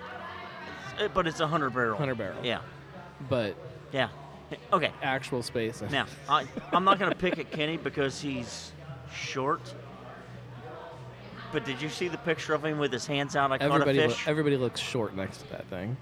Uh, 1.00 1.08
But 1.08 1.26
it's 1.26 1.40
a 1.40 1.44
100 1.44 1.70
barrel. 1.70 1.92
100 1.92 2.18
barrel. 2.18 2.36
Yeah. 2.44 2.60
but 3.30 3.56
Yeah. 3.92 4.08
Okay. 4.72 4.92
actual 5.02 5.42
space. 5.42 5.82
Now, 5.90 6.06
I, 6.28 6.46
I'm 6.72 6.84
not 6.84 6.98
going 6.98 7.10
to 7.10 7.16
pick 7.16 7.38
at 7.38 7.50
Kenny 7.50 7.76
because 7.78 8.20
he's 8.20 8.72
short. 9.12 9.60
But 11.52 11.64
did 11.64 11.80
you 11.80 11.88
see 11.88 12.08
the 12.08 12.18
picture 12.18 12.52
of 12.54 12.62
him 12.64 12.78
with 12.78 12.92
his 12.92 13.06
hands 13.06 13.34
out? 13.36 13.50
I 13.52 13.58
caught 13.58 13.80
a 13.80 13.84
fish. 13.94 14.28
everybody 14.28 14.56
looks 14.58 14.80
short 14.80 15.14
next 15.16 15.38
to 15.38 15.48
that 15.50 15.66
thing. 15.68 15.96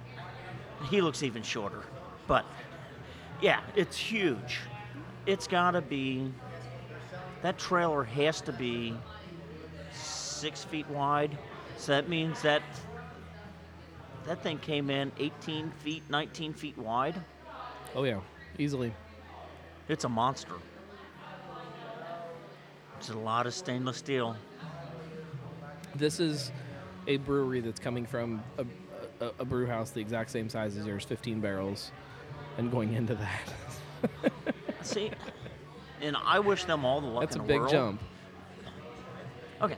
He 0.89 1.01
looks 1.01 1.23
even 1.23 1.43
shorter. 1.43 1.83
But 2.27 2.45
yeah, 3.41 3.61
it's 3.75 3.97
huge. 3.97 4.61
It's 5.27 5.47
got 5.47 5.73
to 5.73 5.81
be. 5.81 6.33
That 7.43 7.59
trailer 7.59 8.05
has 8.05 8.41
to 8.43 8.53
be 8.53 8.97
six 9.93 10.65
feet 10.65 10.89
wide. 10.89 11.37
So 11.79 11.93
that 11.93 12.09
means 12.09 12.43
that 12.43 12.63
that 14.27 14.43
thing 14.43 14.59
came 14.59 14.91
in 14.91 15.13
18 15.19 15.71
feet, 15.83 16.03
19 16.09 16.53
feet 16.53 16.77
wide. 16.77 17.15
Oh 17.95 18.05
yeah, 18.05 18.21
easily. 18.59 18.93
It's 19.89 20.05
a 20.05 20.09
monster. 20.09 20.55
It's 22.99 23.11
a 23.11 23.19
lot 23.19 23.47
of 23.47 23.55
stainless 23.55 23.99
steel. 23.99 24.37
This 25.95 26.19
is 26.19 26.51
a 27.07 27.19
brewery 27.19 27.61
that's 27.61 27.79
coming 27.79 28.05
from 28.05 28.43
a, 28.59 28.65
a, 29.21 29.31
a 29.39 29.45
brew 29.45 29.67
house 29.67 29.91
the 29.91 30.01
exact 30.01 30.31
same 30.31 30.49
size 30.49 30.77
as 30.77 30.87
yours, 30.87 31.05
15 31.05 31.41
barrels, 31.41 31.91
and 32.59 32.71
going 32.71 32.93
into 32.95 33.15
that. 33.15 33.53
See, 34.83 35.11
and 36.01 36.17
I 36.25 36.39
wish 36.39 36.65
them 36.65 36.85
all 36.85 37.01
the 37.01 37.07
luck 37.07 37.23
That's 37.25 37.37
a 37.37 37.41
in 37.41 37.47
the 37.47 37.53
big 37.53 37.61
world. 37.61 37.73
jump. 37.73 38.03
Okay, 39.63 39.77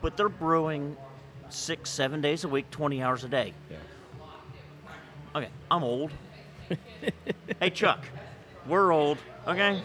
but 0.00 0.16
they're 0.16 0.28
brewing 0.28 0.96
six, 1.48 1.90
seven 1.90 2.20
days 2.20 2.44
a 2.44 2.48
week, 2.48 2.70
20 2.70 3.02
hours 3.02 3.24
a 3.24 3.28
day. 3.28 3.52
Yeah. 3.70 3.76
Okay, 5.34 5.48
I'm 5.70 5.82
old. 5.84 6.12
hey, 7.60 7.70
Chuck, 7.70 8.04
we're 8.66 8.92
old, 8.92 9.18
okay? 9.46 9.82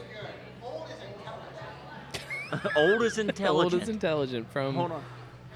old 2.76 3.02
is 3.04 3.17
intelligent. 3.17 3.74
Old 3.74 3.82
is 3.82 3.89
intelligent 3.89 4.52
from 4.52 4.76
Hold 4.76 4.91
on. 4.91 5.04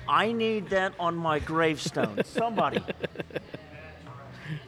I 0.08 0.32
need 0.32 0.70
that 0.70 0.94
on 1.00 1.16
my 1.16 1.40
gravestone. 1.40 2.24
Somebody. 2.26 2.84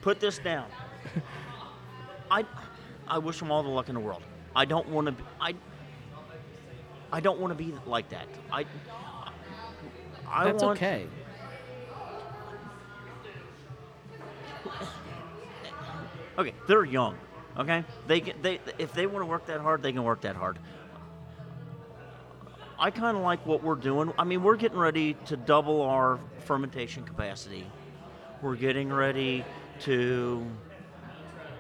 Put 0.02 0.20
this 0.20 0.40
down. 0.40 0.68
I 2.30 2.46
I 3.08 3.18
wish 3.20 3.40
them 3.40 3.52
all 3.52 3.64
the 3.64 3.70
luck 3.70 3.90
in 3.90 3.96
the 3.96 4.02
world. 4.02 4.24
I 4.56 4.66
don't 4.66 4.90
want 4.90 5.06
to 5.06 5.12
be 5.12 5.24
I 5.40 5.54
I 7.12 7.20
don't 7.20 7.40
want 7.40 7.58
to 7.58 7.64
be 7.64 7.74
like 7.86 8.10
that. 8.10 8.28
I 8.52 8.66
I 10.30 10.46
That's 10.46 10.64
want 10.64 10.78
okay. 10.78 11.08
Okay, 16.38 16.54
they're 16.68 16.86
young. 16.86 17.18
Okay, 17.58 17.84
they 18.06 18.20
can, 18.20 18.40
they 18.42 18.60
if 18.78 18.94
they 18.94 19.08
want 19.08 19.24
to 19.24 19.26
work 19.26 19.48
that 19.48 19.60
hard, 19.60 19.82
they 19.82 19.92
can 19.92 20.04
work 20.04 20.22
that 20.22 20.36
hard. 20.36 20.60
I 22.80 22.92
kind 22.92 23.18
of 23.18 23.24
like 23.24 23.46
what 23.46 23.64
we're 23.64 23.76
doing. 23.76 24.14
I 24.20 24.24
mean, 24.24 24.44
we're 24.44 24.56
getting 24.56 24.78
ready 24.78 25.16
to 25.26 25.38
double 25.38 25.82
our 25.82 26.20
fermentation 26.46 27.04
capacity. 27.04 27.66
We're 28.42 28.56
getting 28.56 28.94
ready 28.94 29.44
to 29.82 30.46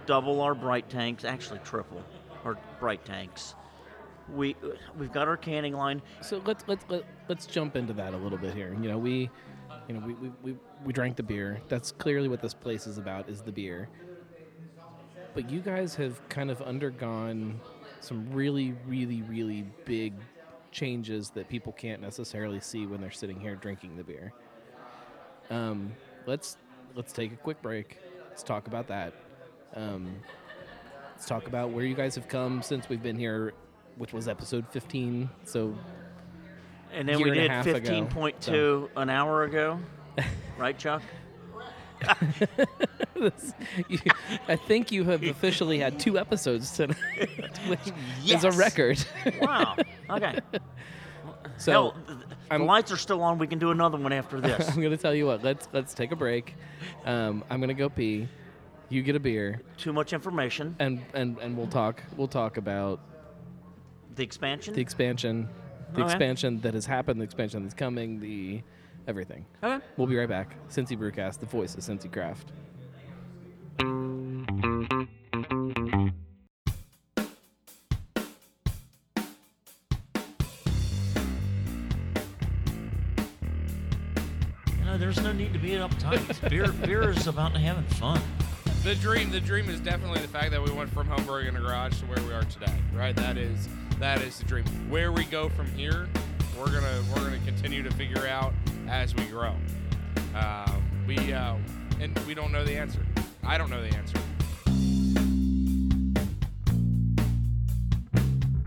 double 0.05 0.41
our 0.41 0.53
bright 0.53 0.89
tanks, 0.89 1.25
actually 1.25 1.59
triple 1.59 2.03
our 2.45 2.57
bright 2.79 3.03
tanks. 3.03 3.55
We 4.33 4.55
we've 4.97 5.11
got 5.11 5.27
our 5.27 5.37
canning 5.37 5.73
line. 5.73 6.01
So 6.21 6.41
let's 6.45 6.63
let's 6.67 6.85
let, 6.89 7.03
let's 7.29 7.45
jump 7.47 7.75
into 7.75 7.93
that 7.93 8.13
a 8.13 8.17
little 8.17 8.37
bit 8.37 8.53
here. 8.53 8.75
You 8.79 8.89
know, 8.89 8.97
we 8.97 9.29
you 9.87 9.95
know, 9.95 10.05
we, 10.05 10.13
we, 10.15 10.31
we, 10.43 10.57
we 10.83 10.93
drank 10.93 11.15
the 11.15 11.23
beer. 11.23 11.61
That's 11.69 11.91
clearly 11.91 12.27
what 12.27 12.41
this 12.41 12.53
place 12.53 12.87
is 12.87 12.97
about 12.97 13.29
is 13.29 13.41
the 13.41 13.51
beer. 13.51 13.89
But 15.33 15.49
you 15.49 15.61
guys 15.61 15.95
have 15.95 16.27
kind 16.29 16.51
of 16.51 16.61
undergone 16.61 17.59
some 18.01 18.31
really, 18.31 18.73
really, 18.85 19.21
really 19.23 19.65
big 19.85 20.13
changes 20.77 21.31
that 21.31 21.49
people 21.49 21.73
can't 21.73 22.01
necessarily 22.01 22.59
see 22.59 22.85
when 22.85 23.01
they're 23.01 23.09
sitting 23.09 23.39
here 23.39 23.55
drinking 23.55 23.97
the 23.97 24.03
beer. 24.03 24.31
Um, 25.49 25.91
let's 26.27 26.57
let's 26.93 27.11
take 27.11 27.33
a 27.33 27.35
quick 27.35 27.59
break. 27.63 27.97
Let's 28.29 28.43
talk 28.43 28.67
about 28.67 28.87
that. 28.87 29.13
Um, 29.75 30.17
let's 31.11 31.25
talk 31.25 31.47
about 31.47 31.71
where 31.71 31.83
you 31.83 31.95
guys 31.95 32.13
have 32.13 32.27
come 32.27 32.61
since 32.61 32.89
we've 32.89 33.01
been 33.01 33.17
here, 33.17 33.53
which 33.97 34.13
was 34.13 34.27
episode 34.27 34.67
15. 34.69 35.27
So 35.45 35.75
And 36.93 37.09
then 37.09 37.21
we 37.21 37.31
did 37.31 37.49
half 37.49 37.65
ago, 37.65 37.79
15.2 37.79 38.89
an 38.97 39.09
hour 39.09 39.43
ago. 39.43 39.79
right, 40.59 40.77
Chuck? 40.77 41.01
this, 43.15 43.53
you, 43.87 43.97
I 44.47 44.55
think 44.55 44.91
you 44.91 45.03
have 45.05 45.23
officially 45.23 45.79
had 45.79 45.99
two 45.99 46.19
episodes 46.19 46.69
tonight, 46.71 46.97
which 47.67 47.79
is 48.27 48.43
a 48.43 48.51
record. 48.51 49.03
Wow. 49.41 49.75
Okay. 50.09 50.39
so 51.57 51.71
Hell, 51.71 51.95
th- 52.07 52.19
the 52.49 52.57
lights 52.59 52.91
are 52.91 52.97
still 52.97 53.21
on. 53.23 53.37
We 53.37 53.47
can 53.47 53.59
do 53.59 53.71
another 53.71 53.97
one 53.97 54.13
after 54.13 54.39
this. 54.39 54.69
I'm 54.75 54.81
gonna 54.81 54.97
tell 54.97 55.13
you 55.15 55.25
what. 55.25 55.43
Let's 55.43 55.67
let's 55.73 55.93
take 55.93 56.11
a 56.11 56.15
break. 56.15 56.55
Um, 57.05 57.43
I'm 57.49 57.59
gonna 57.59 57.73
go 57.73 57.89
pee. 57.89 58.27
You 58.89 59.03
get 59.03 59.15
a 59.17 59.19
beer, 59.19 59.61
Too 59.77 59.91
much 59.91 60.13
information. 60.13 60.75
and 60.79 61.03
and 61.13 61.37
and 61.39 61.57
we'll 61.57 61.67
talk. 61.67 62.01
We'll 62.15 62.29
talk 62.29 62.55
about 62.57 63.01
The 64.15 64.23
expansion. 64.23 64.73
the 64.73 64.81
expansion, 64.81 65.49
the 65.93 66.01
Okay. 66.03 66.11
expansion 66.11 66.61
that 66.61 66.73
has 66.73 66.85
happened, 66.85 67.19
the 67.19 67.25
expansion 67.25 67.63
that's 67.63 67.73
coming, 67.75 68.19
the 68.21 68.61
everything. 69.05 69.45
okay. 69.61 69.83
We'll 69.97 70.07
be 70.07 70.15
right 70.15 70.29
back. 70.29 70.55
Cincy 70.69 70.97
Brewcast, 70.97 71.39
the 71.39 71.45
voice 71.47 71.75
of 71.75 71.81
Cincy 71.81 72.09
Craft. 72.11 72.51
There's 85.67 86.03
no 86.03 86.09
need 86.11 86.19
to 86.19 86.27
be 86.27 86.33
uptight. 86.37 86.49
beer, 86.49 86.71
beer 86.71 87.09
is 87.09 87.27
about 87.27 87.55
having 87.55 87.83
fun. 87.95 88.21
the 88.83 88.95
dream 88.95 89.31
the 89.31 89.39
dream 89.39 89.69
is 89.69 89.79
definitely 89.79 90.21
the 90.21 90.27
fact 90.27 90.51
that 90.51 90.63
we 90.63 90.71
went 90.71 90.89
from 90.89 91.07
home 91.07 91.23
brewing 91.25 91.47
in 91.47 91.55
a 91.55 91.59
garage 91.59 91.99
to 91.99 92.05
where 92.05 92.21
we 92.27 92.33
are 92.33 92.43
today 92.43 92.73
right 92.93 93.15
that 93.15 93.37
is 93.37 93.67
that 93.99 94.21
is 94.21 94.37
the 94.39 94.45
dream 94.45 94.65
where 94.89 95.11
we 95.11 95.23
go 95.25 95.49
from 95.49 95.67
here 95.71 96.07
we're 96.57 96.65
gonna 96.65 97.01
we're 97.09 97.23
gonna 97.23 97.39
continue 97.45 97.83
to 97.83 97.91
figure 97.91 98.27
out 98.27 98.53
as 98.87 99.15
we 99.15 99.23
grow 99.25 99.53
um, 100.35 100.83
we 101.07 101.33
uh, 101.33 101.55
and 101.99 102.17
we 102.27 102.33
don't 102.33 102.51
know 102.51 102.63
the 102.63 102.75
answer 102.75 102.99
i 103.43 103.57
don't 103.57 103.69
know 103.69 103.81
the 103.81 103.95
answer 103.95 104.17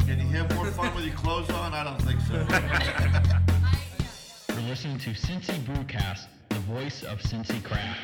Can 0.06 0.18
you 0.18 0.26
have 0.36 0.52
more 0.56 0.66
fun 0.66 0.92
with 0.96 1.04
your 1.04 1.14
clothes 1.14 1.48
on? 1.50 1.72
I 1.72 1.84
don't 1.84 2.02
think 2.02 2.20
so. 2.22 2.34
You're 4.54 4.68
listening 4.68 4.98
to 4.98 5.10
Cincy 5.10 5.56
Brewcast, 5.60 6.24
the 6.24 6.39
voice 6.70 7.02
of 7.02 7.18
Cincy 7.18 7.60
Craft. 7.64 8.00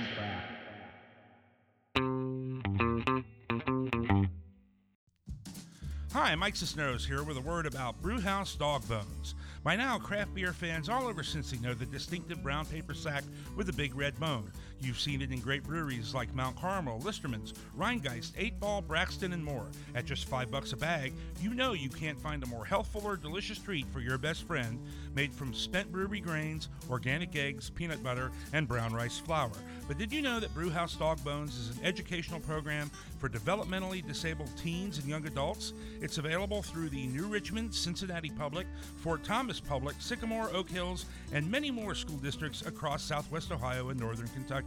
Hi, 6.13 6.35
Mike 6.35 6.57
Cisneros 6.57 7.07
here 7.07 7.23
with 7.23 7.37
a 7.37 7.41
word 7.41 7.67
about 7.67 8.03
Brewhouse 8.03 8.57
Dog 8.57 8.89
Bones. 8.89 9.37
By 9.63 9.77
now, 9.77 9.99
craft 9.99 10.35
beer 10.35 10.53
fans 10.53 10.89
all 10.89 11.07
over 11.07 11.23
Cincy 11.23 11.61
know 11.63 11.75
the 11.75 11.87
distinctive 11.87 12.43
brown 12.43 12.67
paper 12.67 12.95
sack 12.95 13.23
with 13.55 13.69
a 13.69 13.73
big 13.73 13.95
red 13.95 14.19
bone. 14.19 14.51
You've 14.81 15.01
seen 15.01 15.23
it 15.23 15.33
in 15.33 15.41
great 15.41 15.65
breweries 15.65 16.15
like 16.15 16.35
Mount 16.35 16.57
Carmel, 16.57 17.01
Listermann's, 17.01 17.55
Rhinegeist, 17.77 18.33
8 18.37 18.61
Ball, 18.61 18.83
Braxton, 18.83 19.33
and 19.33 19.45
more. 19.45 19.67
At 19.95 20.05
just 20.05 20.29
5 20.29 20.51
bucks 20.51 20.73
a 20.73 20.77
bag, 20.77 21.13
you 21.41 21.55
know 21.55 21.73
you 21.73 21.89
can't 21.89 22.21
find 22.21 22.43
a 22.43 22.47
more 22.47 22.65
healthful 22.65 23.03
or 23.05 23.17
delicious 23.17 23.59
treat 23.59 23.87
for 23.93 24.01
your 24.01 24.19
best 24.19 24.47
friend, 24.47 24.79
made 25.15 25.33
from 25.33 25.55
spent 25.55 25.91
brewery 25.91 26.21
grains, 26.21 26.69
organic 26.91 27.35
eggs, 27.37 27.71
peanut 27.71 28.03
butter, 28.03 28.31
and 28.53 28.69
brown 28.69 28.93
rice 28.93 29.19
flour. 29.19 29.51
But 29.89 29.99
did 29.99 30.13
you 30.13 30.21
know 30.21 30.41
that 30.41 30.55
Brewhouse 30.55 30.95
Dog 30.95 31.25
Bones 31.25 31.57
is 31.57 31.77
an 31.77 31.85
educational 31.85 32.41
program 32.41 32.91
for 33.19 33.29
developmentally 33.29 34.07
disabled 34.07 34.51
teens 34.63 34.99
and 34.99 35.09
young 35.09 35.27
adults? 35.27 35.73
It's 36.01 36.19
available 36.19 36.63
through 36.63 36.91
the 36.91 37.07
New 37.07 37.27
Richmond, 37.27 37.75
Cincinnati 37.75 38.31
Public, 38.31 38.67
Fort 38.99 39.25
Thomas 39.25 39.59
Public, 39.59 39.97
Sycamore, 40.01 40.55
Oak 40.55 40.69
Hills, 40.69 41.07
and 41.33 41.51
many 41.51 41.71
more 41.71 41.95
school 41.95 42.19
districts 42.19 42.63
across 42.67 43.03
southwest 43.03 43.51
Ohio 43.51 43.89
and 43.89 43.99
northern 43.99 44.29
Kentucky. 44.29 44.66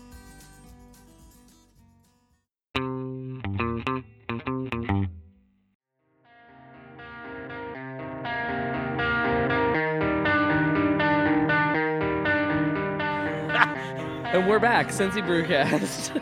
And 14.34 14.47
we're 14.47 14.57
back, 14.59 14.88
Cincy 14.88 15.21
Brewcast. 15.21 16.19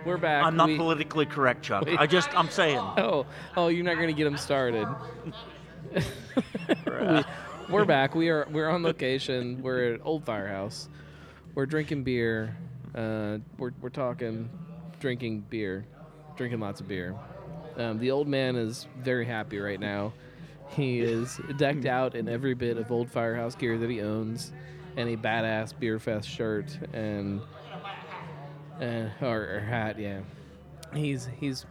we're 0.06 0.16
back. 0.16 0.44
I'm 0.44 0.56
not 0.56 0.68
We- 0.68 0.78
politically 0.78 1.26
correct, 1.26 1.62
Chuck. 1.62 1.86
I 1.98 2.06
just 2.06 2.34
I'm 2.34 2.48
saying. 2.48 2.78
Oh, 2.96 3.26
oh, 3.54 3.68
you're 3.68 3.84
not 3.84 3.96
going 3.96 4.08
to 4.08 4.14
get 4.14 4.24
them 4.24 4.38
started. 4.38 4.88
we, 6.86 7.24
we're 7.68 7.84
back. 7.84 8.14
We 8.14 8.30
are 8.30 8.48
we're 8.50 8.70
on 8.70 8.82
location. 8.82 9.62
We're 9.62 9.94
at 9.94 10.00
Old 10.04 10.24
Firehouse. 10.24 10.88
We're 11.54 11.66
drinking 11.66 12.04
beer. 12.04 12.56
Uh, 12.94 13.38
we're 13.58 13.72
we're 13.82 13.90
talking, 13.90 14.48
drinking 15.00 15.44
beer, 15.50 15.84
drinking 16.36 16.60
lots 16.60 16.80
of 16.80 16.88
beer. 16.88 17.14
Um, 17.76 17.98
the 17.98 18.10
old 18.10 18.26
man 18.26 18.56
is 18.56 18.86
very 18.98 19.26
happy 19.26 19.58
right 19.58 19.78
now. 19.78 20.14
He 20.70 21.00
is 21.00 21.38
decked 21.58 21.84
out 21.84 22.14
in 22.14 22.26
every 22.26 22.54
bit 22.54 22.78
of 22.78 22.90
Old 22.90 23.10
Firehouse 23.10 23.54
gear 23.54 23.76
that 23.78 23.88
he 23.90 24.00
owns, 24.00 24.52
and 24.98 25.08
a 25.08 25.16
badass 25.16 25.72
Beer 25.78 25.98
Fest 25.98 26.28
shirt 26.28 26.76
and 26.92 27.40
uh, 28.80 29.08
or, 29.22 29.56
or 29.56 29.60
hat. 29.60 29.98
Yeah, 29.98 30.20
he's 30.94 31.28
he's 31.38 31.64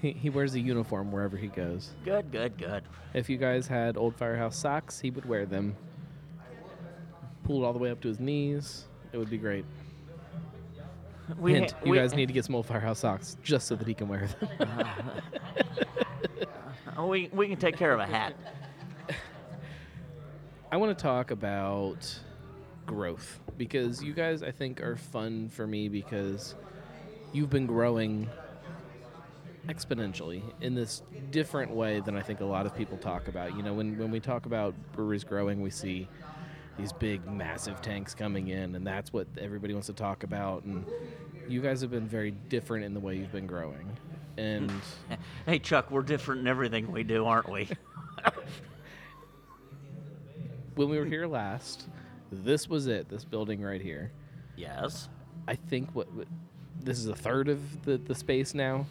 he, 0.00 0.12
he 0.12 0.30
wears 0.30 0.54
a 0.54 0.60
uniform 0.60 1.12
wherever 1.12 1.36
he 1.36 1.48
goes. 1.48 1.90
Good, 2.04 2.32
good, 2.32 2.56
good. 2.58 2.82
If 3.14 3.28
you 3.28 3.36
guys 3.36 3.66
had 3.66 3.96
old 3.96 4.16
firehouse 4.16 4.56
socks, 4.56 4.98
he 4.98 5.10
would 5.10 5.24
wear 5.26 5.44
them. 5.46 5.76
Pulled 7.44 7.64
all 7.64 7.72
the 7.72 7.78
way 7.78 7.90
up 7.90 8.00
to 8.02 8.08
his 8.08 8.18
knees. 8.20 8.86
It 9.12 9.18
would 9.18 9.30
be 9.30 9.38
great. 9.38 9.64
We 11.38 11.52
Hint, 11.54 11.72
ha- 11.72 11.78
you 11.84 11.90
we- 11.92 11.98
guys 11.98 12.14
need 12.14 12.26
to 12.26 12.32
get 12.32 12.44
some 12.46 12.54
old 12.54 12.66
firehouse 12.66 13.00
socks 13.00 13.36
just 13.42 13.66
so 13.66 13.76
that 13.76 13.86
he 13.86 13.92
can 13.94 14.08
wear 14.08 14.26
them. 14.58 14.88
Oh, 16.96 17.06
we 17.08 17.28
we 17.32 17.48
can 17.48 17.58
take 17.58 17.76
care 17.76 17.92
of 17.92 18.00
a 18.00 18.06
hat. 18.06 18.34
I 20.70 20.76
want 20.76 20.96
to 20.96 21.02
talk 21.02 21.30
about 21.30 22.18
growth 22.88 23.38
because 23.56 24.02
you 24.02 24.12
guys, 24.12 24.42
I 24.42 24.50
think, 24.50 24.80
are 24.80 24.96
fun 24.96 25.48
for 25.50 25.66
me 25.66 25.88
because 25.88 26.56
you've 27.32 27.50
been 27.50 27.66
growing 27.66 28.28
exponentially 29.68 30.42
in 30.60 30.74
this 30.74 31.02
different 31.30 31.70
way 31.70 32.00
than 32.00 32.16
I 32.16 32.22
think 32.22 32.40
a 32.40 32.44
lot 32.44 32.66
of 32.66 32.74
people 32.74 32.96
talk 32.96 33.28
about. 33.28 33.54
You 33.56 33.62
know, 33.62 33.74
when, 33.74 33.96
when 33.98 34.10
we 34.10 34.18
talk 34.18 34.46
about 34.46 34.74
breweries 34.92 35.24
growing, 35.24 35.60
we 35.60 35.70
see 35.70 36.08
these 36.78 36.92
big, 36.92 37.24
massive 37.30 37.82
tanks 37.82 38.14
coming 38.14 38.48
in, 38.48 38.74
and 38.74 38.86
that's 38.86 39.12
what 39.12 39.26
everybody 39.38 39.74
wants 39.74 39.88
to 39.88 39.92
talk 39.92 40.22
about. 40.22 40.64
And 40.64 40.86
you 41.48 41.60
guys 41.60 41.80
have 41.82 41.90
been 41.90 42.08
very 42.08 42.30
different 42.30 42.84
in 42.84 42.94
the 42.94 43.00
way 43.00 43.16
you've 43.16 43.32
been 43.32 43.46
growing. 43.46 43.96
And 44.38 44.72
Hey, 45.46 45.58
Chuck, 45.58 45.90
we're 45.90 46.02
different 46.02 46.40
in 46.40 46.46
everything 46.46 46.90
we 46.90 47.02
do, 47.02 47.26
aren't 47.26 47.50
we? 47.50 47.68
when 50.76 50.88
we 50.88 50.98
were 50.98 51.04
here 51.04 51.26
last, 51.26 51.86
this 52.30 52.68
was 52.68 52.86
it, 52.86 53.08
this 53.08 53.24
building 53.24 53.60
right 53.62 53.80
here. 53.80 54.12
yes. 54.56 55.08
I 55.46 55.54
think 55.54 55.88
what, 55.94 56.12
what 56.12 56.26
this 56.80 56.98
is 56.98 57.06
a 57.06 57.14
third 57.14 57.48
of 57.48 57.82
the, 57.84 57.96
the 57.96 58.14
space 58.14 58.52
now, 58.54 58.84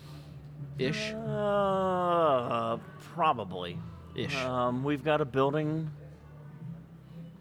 ish, 0.79 1.13
Uh, 1.13 2.77
probably. 3.13 3.77
ish. 4.15 4.35
Um, 4.37 4.83
we've 4.83 5.03
got 5.03 5.21
a 5.21 5.25
building. 5.25 5.91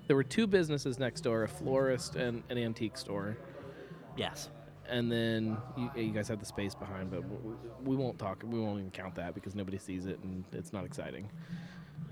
there 0.07 0.17
were 0.17 0.23
two 0.25 0.47
businesses 0.47 0.99
next 0.99 1.23
door: 1.23 1.45
a 1.45 1.49
florist 1.49 2.17
and 2.17 2.43
an 2.51 2.59
antique 2.59 2.99
store. 2.99 3.39
Yes. 4.19 4.51
And 4.89 5.11
then 5.11 5.57
you, 5.77 5.91
you 5.97 6.11
guys 6.13 6.29
have 6.29 6.39
the 6.41 6.47
space 6.47 6.75
behind, 6.75 7.11
but 7.11 7.23
we 7.85 7.97
won't 7.97 8.19
talk. 8.19 8.43
We 8.47 8.61
won't 8.61 8.79
even 8.81 8.91
count 8.91 9.15
that 9.17 9.35
because 9.35 9.55
nobody 9.55 9.79
sees 9.79 10.05
it 10.07 10.19
and 10.23 10.45
it's 10.53 10.73
not 10.73 10.85
exciting. 10.85 11.29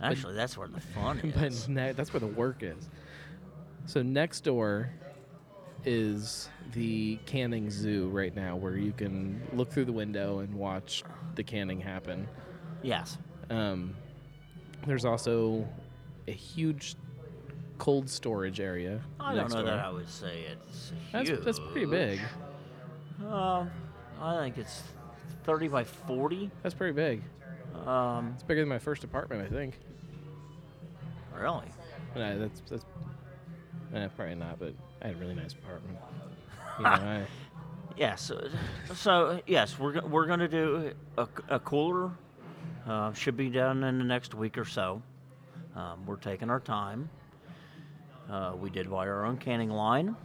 Actually, 0.03 0.35
that's 0.35 0.57
where 0.57 0.69
the 0.69 0.81
fun 0.81 1.19
is. 1.37 1.67
But 1.69 1.97
that's 1.97 2.13
where 2.15 2.21
the 2.21 2.27
work 2.27 2.63
is. 2.63 2.89
So 3.87 4.03
next 4.03 4.41
door 4.41 4.91
is 5.85 6.49
the 6.73 7.17
canning 7.27 7.71
zoo 7.71 8.09
right 8.09 8.35
now, 8.35 8.57
where 8.57 8.77
you 8.77 8.93
can 8.93 9.41
look 9.53 9.71
through 9.71 9.85
the 9.85 9.93
window 9.93 10.39
and 10.39 10.55
watch 10.55 11.05
the 11.35 11.43
canning 11.43 11.81
happen. 11.81 12.27
yes. 12.83 13.19
Um, 13.51 13.95
there's 14.87 15.05
also 15.05 15.69
a 16.27 16.31
huge 16.33 16.97
cold 17.77 18.09
storage 18.09 18.59
area. 18.59 19.01
I 19.21 19.29
don't 19.35 19.43
next 19.43 19.53
know 19.55 19.61
door. 19.63 19.71
that 19.71 19.85
I 19.85 19.91
would 19.91 20.09
say 20.09 20.45
it's 20.51 20.93
That's 21.13 21.29
huge. 21.29 21.45
that's 21.45 21.59
pretty 21.59 21.85
big. 21.87 22.21
Um, 23.29 23.71
I 24.21 24.37
think 24.39 24.57
it's 24.57 24.83
30 25.45 25.69
by 25.69 25.85
40. 25.85 26.51
That's 26.63 26.75
pretty 26.75 26.95
big. 26.95 27.23
Um, 27.87 28.31
It's 28.35 28.43
bigger 28.45 28.61
than 28.63 28.69
my 28.71 28.79
first 28.79 29.05
apartment, 29.05 29.43
I 29.43 29.55
think. 29.55 29.79
really? 31.39 31.67
No, 32.17 32.39
that's 32.39 32.63
that's 32.71 32.85
eh, 33.95 34.09
probably 34.17 34.35
not, 34.35 34.59
but 34.59 34.75
I 35.03 35.09
had 35.09 35.17
a 35.17 35.19
really 35.19 35.35
nice 35.35 35.53
apartment. 35.53 35.99
You 36.79 36.85
know, 36.85 36.91
I, 36.91 37.27
Yes. 37.97 38.33
uh, 38.33 38.49
So 38.95 39.41
yes, 39.47 39.79
we're 39.79 39.93
go- 39.93 40.07
we're 40.09 40.27
going 40.27 40.41
to 40.41 40.49
do 40.49 40.93
a, 41.17 41.29
a 41.49 41.61
cooler. 41.61 42.11
Uh, 42.85 43.13
should 43.13 43.37
be 43.37 43.49
done 43.49 43.85
in 43.85 43.99
the 43.99 44.05
next 44.05 44.35
week 44.35 44.59
or 44.59 44.65
so. 44.65 45.01
Um, 45.77 46.05
we're 46.05 46.17
taking 46.17 46.51
our 46.51 46.59
time. 46.59 47.09
Uh, 48.29 48.55
we 48.61 48.71
did 48.71 48.91
buy 48.91 49.07
our 49.07 49.25
own 49.25 49.37
canning 49.37 49.71
line. 49.71 50.17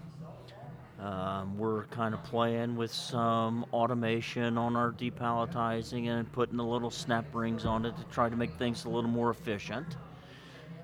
Um, 0.99 1.57
we're 1.57 1.85
kind 1.85 2.13
of 2.15 2.23
playing 2.23 2.75
with 2.75 2.91
some 2.91 3.63
automation 3.71 4.57
on 4.57 4.75
our 4.75 4.91
depalletizing 4.91 6.07
and 6.09 6.29
putting 6.31 6.57
the 6.57 6.63
little 6.65 6.89
snap 6.91 7.25
rings 7.33 7.63
on 7.65 7.85
it 7.85 7.95
to 7.97 8.03
try 8.05 8.27
to 8.27 8.35
make 8.35 8.53
things 8.55 8.85
a 8.85 8.89
little 8.89 9.09
more 9.09 9.29
efficient. 9.29 9.95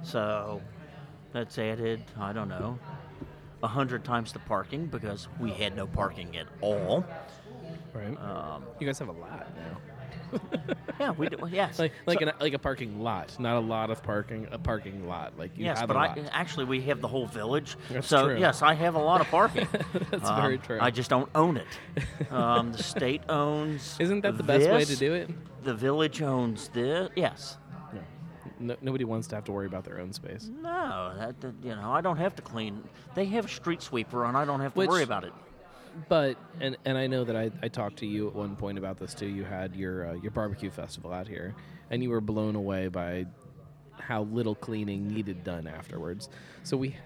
So 0.03 0.61
that's 1.35 1.57
added, 1.59 2.01
I 2.19 2.31
don't 2.33 2.47
know, 2.49 2.79
a 3.61 3.67
hundred 3.67 4.03
times 4.05 4.31
the 4.31 4.39
parking 4.39 4.85
because 4.87 5.27
we 5.39 5.51
had 5.51 5.75
no 5.75 5.85
parking 5.85 6.37
at 6.37 6.47
all. 6.61 7.05
right. 7.93 8.17
Um, 8.21 8.63
you 8.79 8.87
guys 8.87 8.97
have 8.99 9.09
a 9.09 9.13
lot 9.13 9.47
now. 9.57 9.77
yeah, 10.99 11.11
we 11.11 11.29
do. 11.29 11.37
Yes, 11.51 11.77
Like 11.77 11.91
like 12.05 12.19
So- 12.19 12.27
an, 12.27 12.33
like 12.39 12.53
a 12.53 12.59
parking 12.59 13.01
lot, 13.01 13.37
not 13.39 13.57
a 13.57 13.59
lot 13.59 13.89
of 13.91 14.01
parking. 14.01 14.47
A 14.51 14.57
parking 14.57 15.07
lot. 15.07 15.37
Like 15.37 15.51
you 15.57 15.65
yes, 15.65 15.79
have 15.79 15.87
but 15.87 15.97
I 15.97 16.23
actually 16.31 16.65
we 16.65 16.81
have 16.83 16.99
the 17.01 17.07
whole 17.07 17.27
village. 17.27 17.75
That's 17.89 18.07
so 18.07 18.27
true. 18.29 18.39
yes, 18.39 18.61
I 18.61 18.73
have 18.73 18.95
a 18.95 18.99
lot 18.99 19.21
of 19.21 19.27
parking. 19.27 19.67
That's 20.11 20.27
Um, 20.29 20.41
very 20.41 20.57
true. 20.57 20.79
I 20.81 20.89
just 20.89 21.09
don't 21.09 21.29
own 21.35 21.57
it. 21.57 22.31
Um, 22.31 22.71
the 22.71 22.81
state 22.83 23.21
owns. 23.29 23.97
Isn't 23.99 24.21
that 24.21 24.37
the 24.37 24.43
best 24.43 24.69
way 24.69 24.83
to 24.85 24.95
do 24.95 25.13
it? 25.13 25.29
The 25.63 25.73
village 25.75 26.21
owns 26.21 26.69
this. 26.69 27.09
Yes. 27.15 27.57
No, 28.59 28.75
nobody 28.81 29.03
wants 29.03 29.27
to 29.27 29.35
have 29.35 29.43
to 29.45 29.51
worry 29.51 29.65
about 29.65 29.83
their 29.83 29.99
own 29.99 30.13
space. 30.13 30.49
No, 30.61 31.13
that, 31.17 31.39
that- 31.41 31.53
you 31.63 31.75
know 31.75 31.91
I 31.91 32.01
don't 32.01 32.17
have 32.17 32.35
to 32.37 32.41
clean. 32.41 32.83
They 33.15 33.25
have 33.25 33.45
a 33.45 33.49
street 33.49 33.81
sweeper, 33.81 34.25
and 34.25 34.35
I 34.37 34.45
don't 34.45 34.59
have 34.61 34.73
to 34.73 34.79
Which- 34.79 34.89
worry 34.89 35.03
about 35.03 35.23
it. 35.23 35.33
But 36.09 36.35
and 36.59 36.75
and 36.83 36.97
I 36.97 37.07
know 37.07 37.23
that 37.23 37.37
I, 37.37 37.51
I 37.63 37.69
talked 37.69 37.97
to 37.99 38.05
you 38.05 38.27
at 38.27 38.35
one 38.35 38.57
point 38.57 38.77
about 38.77 38.97
this 38.97 39.13
too. 39.13 39.27
You 39.27 39.45
had 39.45 39.75
your 39.75 40.09
uh, 40.09 40.13
your 40.15 40.31
barbecue 40.31 40.69
festival 40.69 41.13
out 41.13 41.25
here, 41.27 41.55
and 41.89 42.03
you 42.03 42.09
were 42.09 42.19
blown 42.19 42.55
away 42.55 42.89
by 42.89 43.25
how 43.97 44.23
little 44.23 44.55
cleaning 44.55 45.07
needed 45.07 45.45
done 45.45 45.67
afterwards. 45.67 46.27
So 46.63 46.75
we 46.75 46.97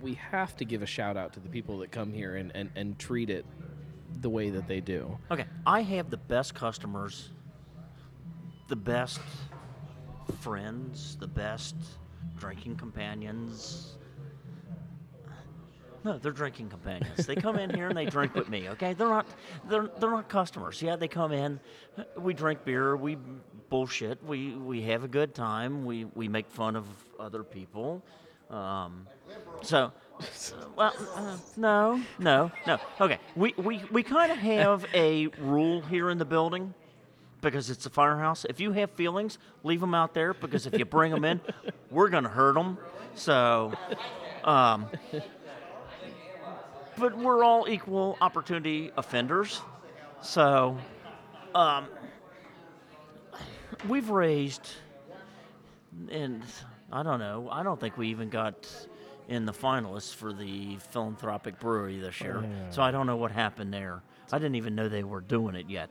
we 0.00 0.14
have 0.14 0.56
to 0.56 0.64
give 0.64 0.80
a 0.82 0.86
shout 0.86 1.18
out 1.18 1.34
to 1.34 1.40
the 1.40 1.48
people 1.50 1.78
that 1.80 1.92
come 1.92 2.10
here 2.12 2.36
and, 2.36 2.50
and, 2.56 2.70
and 2.74 2.98
treat 2.98 3.28
it 3.30 3.44
the 4.22 4.30
way 4.30 4.48
that 4.50 4.66
they 4.66 4.80
do. 4.80 5.18
Okay, 5.30 5.44
I 5.66 5.82
have 5.82 6.08
the 6.10 6.16
best 6.16 6.54
customers, 6.54 7.28
the 8.68 8.76
best 8.76 9.20
friends, 10.40 11.16
the 11.20 11.26
best 11.26 11.74
drinking 12.38 12.76
companions. 12.76 13.96
No, 16.04 16.18
they're 16.18 16.32
drinking 16.32 16.68
companions. 16.68 17.26
They 17.26 17.36
come 17.36 17.56
in 17.58 17.70
here 17.70 17.88
and 17.88 17.96
they 17.96 18.06
drink 18.06 18.34
with 18.34 18.48
me. 18.48 18.68
Okay, 18.70 18.92
they're 18.92 19.08
not 19.08 19.26
they're 19.68 19.88
they're 19.98 20.10
not 20.10 20.28
customers. 20.28 20.82
Yeah, 20.82 20.96
they 20.96 21.08
come 21.08 21.32
in, 21.32 21.60
we 22.16 22.34
drink 22.34 22.64
beer, 22.64 22.96
we 22.96 23.16
bullshit, 23.68 24.22
we 24.24 24.56
we 24.56 24.82
have 24.82 25.04
a 25.04 25.08
good 25.08 25.34
time, 25.34 25.84
we 25.84 26.04
we 26.06 26.26
make 26.26 26.50
fun 26.50 26.74
of 26.74 26.86
other 27.20 27.44
people. 27.44 28.02
Um, 28.50 29.06
so, 29.62 29.92
well, 30.76 30.92
uh, 31.14 31.36
no, 31.56 32.00
no, 32.18 32.50
no. 32.66 32.78
Okay, 33.00 33.18
we 33.34 33.54
we, 33.56 33.80
we 33.90 34.02
kind 34.02 34.30
of 34.30 34.38
have 34.38 34.84
a 34.92 35.28
rule 35.38 35.80
here 35.82 36.10
in 36.10 36.18
the 36.18 36.24
building 36.24 36.74
because 37.42 37.68
it's 37.68 37.84
a 37.84 37.90
firehouse. 37.90 38.46
If 38.48 38.60
you 38.60 38.72
have 38.72 38.90
feelings, 38.92 39.36
leave 39.64 39.80
them 39.80 39.94
out 39.94 40.14
there 40.14 40.32
because 40.32 40.66
if 40.66 40.78
you 40.78 40.86
bring 40.86 41.10
them 41.12 41.24
in, 41.24 41.40
we're 41.90 42.08
gonna 42.08 42.28
hurt 42.30 42.54
them. 42.54 42.78
So, 43.14 43.74
um, 44.44 44.86
but 46.96 47.18
we're 47.18 47.44
all 47.44 47.68
equal 47.68 48.16
opportunity 48.22 48.90
offenders. 48.96 49.60
So, 50.22 50.78
um, 51.54 51.86
we've 53.88 54.08
raised, 54.08 54.66
and 56.10 56.42
I 56.90 57.02
don't 57.02 57.18
know, 57.18 57.48
I 57.50 57.62
don't 57.62 57.78
think 57.78 57.98
we 57.98 58.08
even 58.08 58.30
got 58.30 58.70
in 59.28 59.44
the 59.46 59.52
finalists 59.52 60.14
for 60.14 60.32
the 60.32 60.76
philanthropic 60.90 61.58
brewery 61.58 61.98
this 61.98 62.20
year. 62.20 62.44
So 62.70 62.82
I 62.82 62.90
don't 62.90 63.06
know 63.06 63.16
what 63.16 63.30
happened 63.32 63.72
there. 63.74 64.02
I 64.30 64.38
didn't 64.38 64.54
even 64.56 64.74
know 64.74 64.88
they 64.88 65.04
were 65.04 65.20
doing 65.20 65.54
it 65.54 65.68
yet. 65.68 65.90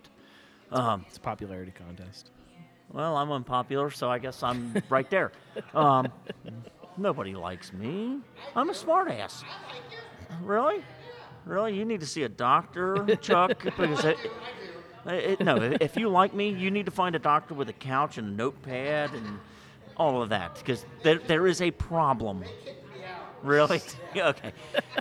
Um, 0.72 1.06
It's 1.08 1.18
a 1.18 1.22
popularity 1.22 1.72
contest. 1.72 2.32
well, 2.92 3.18
I'm 3.18 3.32
unpopular, 3.32 3.90
so 3.90 4.10
I 4.10 4.20
guess 4.20 4.42
I'm 4.44 4.74
right 4.90 5.10
there. 5.10 5.32
Um, 5.74 6.08
nobody 6.98 7.34
likes 7.36 7.74
me. 7.74 8.20
I'm 8.56 8.70
a 8.70 8.74
smartass. 8.74 9.44
Really? 10.42 10.84
Really? 11.46 11.76
You 11.76 11.86
need 11.86 12.00
to 12.02 12.06
see 12.06 12.24
a 12.24 12.30
doctor, 12.30 13.16
Chuck? 13.18 13.64
because 13.64 14.06
it, 14.06 14.18
it, 15.08 15.40
no, 15.42 15.56
if 15.82 15.98
you 15.98 16.10
like 16.10 16.34
me, 16.34 16.50
you 16.50 16.70
need 16.72 16.86
to 16.86 16.92
find 16.92 17.16
a 17.16 17.20
doctor 17.20 17.54
with 17.54 17.70
a 17.70 17.74
couch 17.74 18.18
and 18.18 18.28
a 18.28 18.32
notepad 18.32 19.14
and 19.14 19.40
all 19.98 20.22
of 20.22 20.30
that 20.30 20.56
because 20.56 20.86
there, 21.04 21.20
there 21.20 21.48
is 21.48 21.62
a 21.62 21.72
problem. 21.72 22.44
Really? 23.44 23.82
okay. 24.16 24.52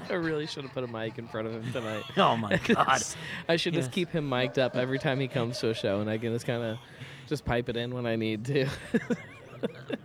I 0.09 0.15
really 0.15 0.47
should 0.47 0.65
have 0.65 0.73
put 0.73 0.83
a 0.85 0.87
mic 0.87 1.19
in 1.19 1.29
front 1.29 1.47
of 1.47 1.53
him 1.55 1.73
tonight. 1.73 2.05
Oh 2.17 2.37
my 2.37 2.57
God. 2.67 3.03
I 3.49 3.57
should 3.57 3.75
Yes. 3.75 3.85
just 3.85 3.93
keep 3.93 4.11
him 4.11 4.29
mic'd 4.29 4.59
up 4.59 4.77
every 4.77 4.99
time 4.99 5.21
he 5.21 5.29
comes 5.29 5.59
to 5.61 5.71
a 5.71 5.75
show, 5.75 6.01
and 6.01 6.09
I 6.09 6.17
can 6.19 6.33
just 6.33 6.47
kind 6.47 6.63
of 6.63 6.79
just 7.29 7.45
pipe 7.45 7.69
it 7.69 7.77
in 7.77 7.93
when 7.95 8.07
I 8.07 8.17
need 8.17 8.45
to. 8.47 8.67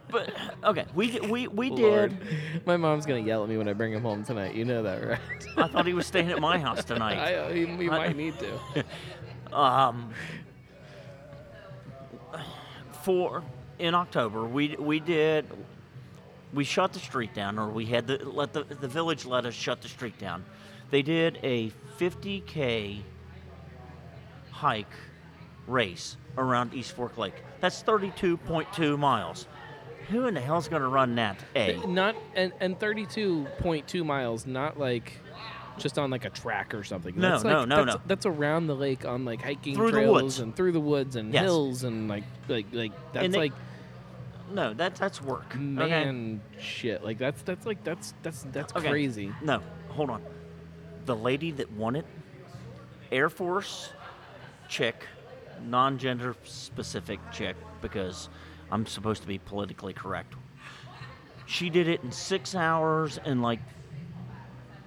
But 0.09 0.33
okay, 0.63 0.85
we 0.93 1.19
we 1.21 1.47
we 1.47 1.69
Lord. 1.69 2.17
did. 2.19 2.65
My 2.65 2.75
mom's 2.77 3.05
gonna 3.05 3.19
yell 3.21 3.43
at 3.43 3.49
me 3.49 3.57
when 3.57 3.67
I 3.69 3.73
bring 3.73 3.93
him 3.93 4.01
home 4.01 4.23
tonight. 4.23 4.53
You 4.55 4.65
know 4.65 4.83
that, 4.83 5.05
right? 5.07 5.19
I 5.57 5.67
thought 5.67 5.85
he 5.85 5.93
was 5.93 6.05
staying 6.05 6.31
at 6.31 6.39
my 6.41 6.57
house 6.59 6.83
tonight. 6.83 7.17
I, 7.17 7.53
he, 7.53 7.65
he 7.65 7.87
might 7.89 8.15
need 8.17 8.33
to. 8.39 8.85
um, 9.55 10.11
for 13.03 13.43
in 13.79 13.93
October, 13.95 14.43
we 14.45 14.75
we 14.77 14.99
did 14.99 15.45
we 16.55 16.63
shut 16.63 16.93
the 16.93 16.99
street 16.99 17.33
down, 17.35 17.59
or 17.59 17.69
we 17.69 17.85
had 17.85 18.07
the 18.07 18.17
let 18.27 18.53
the 18.53 18.63
the 18.63 18.87
village 18.87 19.25
let 19.25 19.45
us 19.45 19.53
shut 19.53 19.81
the 19.81 19.87
street 19.87 20.17
down. 20.17 20.43
They 20.89 21.01
did 21.03 21.37
a 21.43 21.71
50k 21.99 23.01
hike 24.51 24.87
race 25.67 26.17
around 26.37 26.73
East 26.73 26.93
Fork 26.93 27.17
Lake. 27.17 27.33
That's 27.59 27.81
32.2 27.83 28.97
miles. 28.97 29.47
Who 30.09 30.27
in 30.27 30.35
the 30.35 30.41
hell's 30.41 30.67
going 30.67 30.81
to 30.83 30.87
run 30.87 31.15
that? 31.15 31.37
A. 31.55 31.77
Not 31.87 32.15
and 32.35 32.53
and 32.59 32.79
32.2 32.79 34.05
miles, 34.05 34.45
not 34.45 34.79
like 34.79 35.13
just 35.79 35.97
on 35.97 36.09
like 36.11 36.25
a 36.25 36.29
track 36.29 36.73
or 36.75 36.83
something. 36.83 37.15
No, 37.17 37.31
that's 37.31 37.43
no, 37.43 37.59
like, 37.59 37.67
no, 37.67 37.75
that's, 37.85 37.95
no. 37.97 38.01
That's 38.05 38.25
around 38.27 38.67
the 38.67 38.75
lake 38.75 39.03
on 39.05 39.25
like 39.25 39.41
hiking 39.41 39.73
Through 39.75 39.87
the 39.87 39.91
trails 39.93 40.21
woods. 40.23 40.39
and 40.39 40.55
through 40.55 40.71
the 40.73 40.79
woods 40.79 41.15
and 41.15 41.33
Yes. 41.33 41.43
hills 41.43 41.83
and 41.83 42.07
like 42.07 42.23
like 42.47 42.67
like 42.71 42.91
that's 43.13 43.25
And 43.25 43.35
like 43.35 43.51
No, 44.51 44.73
that 44.75 44.95
that's 44.95 45.21
work. 45.21 45.53
okay? 45.55 45.57
man 45.57 46.41
shit. 46.59 47.03
Like 47.03 47.17
that's 47.17 47.41
that's 47.41 47.65
like 47.65 47.83
that's 47.83 48.13
that's 48.21 48.45
that's 48.51 48.73
Okay. 48.75 48.89
crazy. 48.89 49.31
No, 49.41 49.61
hold 49.89 50.09
on. 50.09 50.21
The 51.05 51.15
lady 51.15 51.51
that 51.51 51.71
won 51.73 51.95
it, 51.95 52.05
Air 53.11 53.29
Force 53.29 53.91
chick, 54.69 55.05
non 55.63 55.97
gender 55.97 56.35
specific 56.43 57.19
chick, 57.31 57.55
because 57.81 58.29
I'm 58.71 58.85
supposed 58.85 59.21
to 59.23 59.27
be 59.27 59.37
politically 59.39 59.93
correct. 59.93 60.33
She 61.47 61.69
did 61.69 61.87
it 61.87 62.03
in 62.03 62.11
six 62.11 62.55
hours 62.55 63.19
and 63.23 63.41
like 63.43 63.59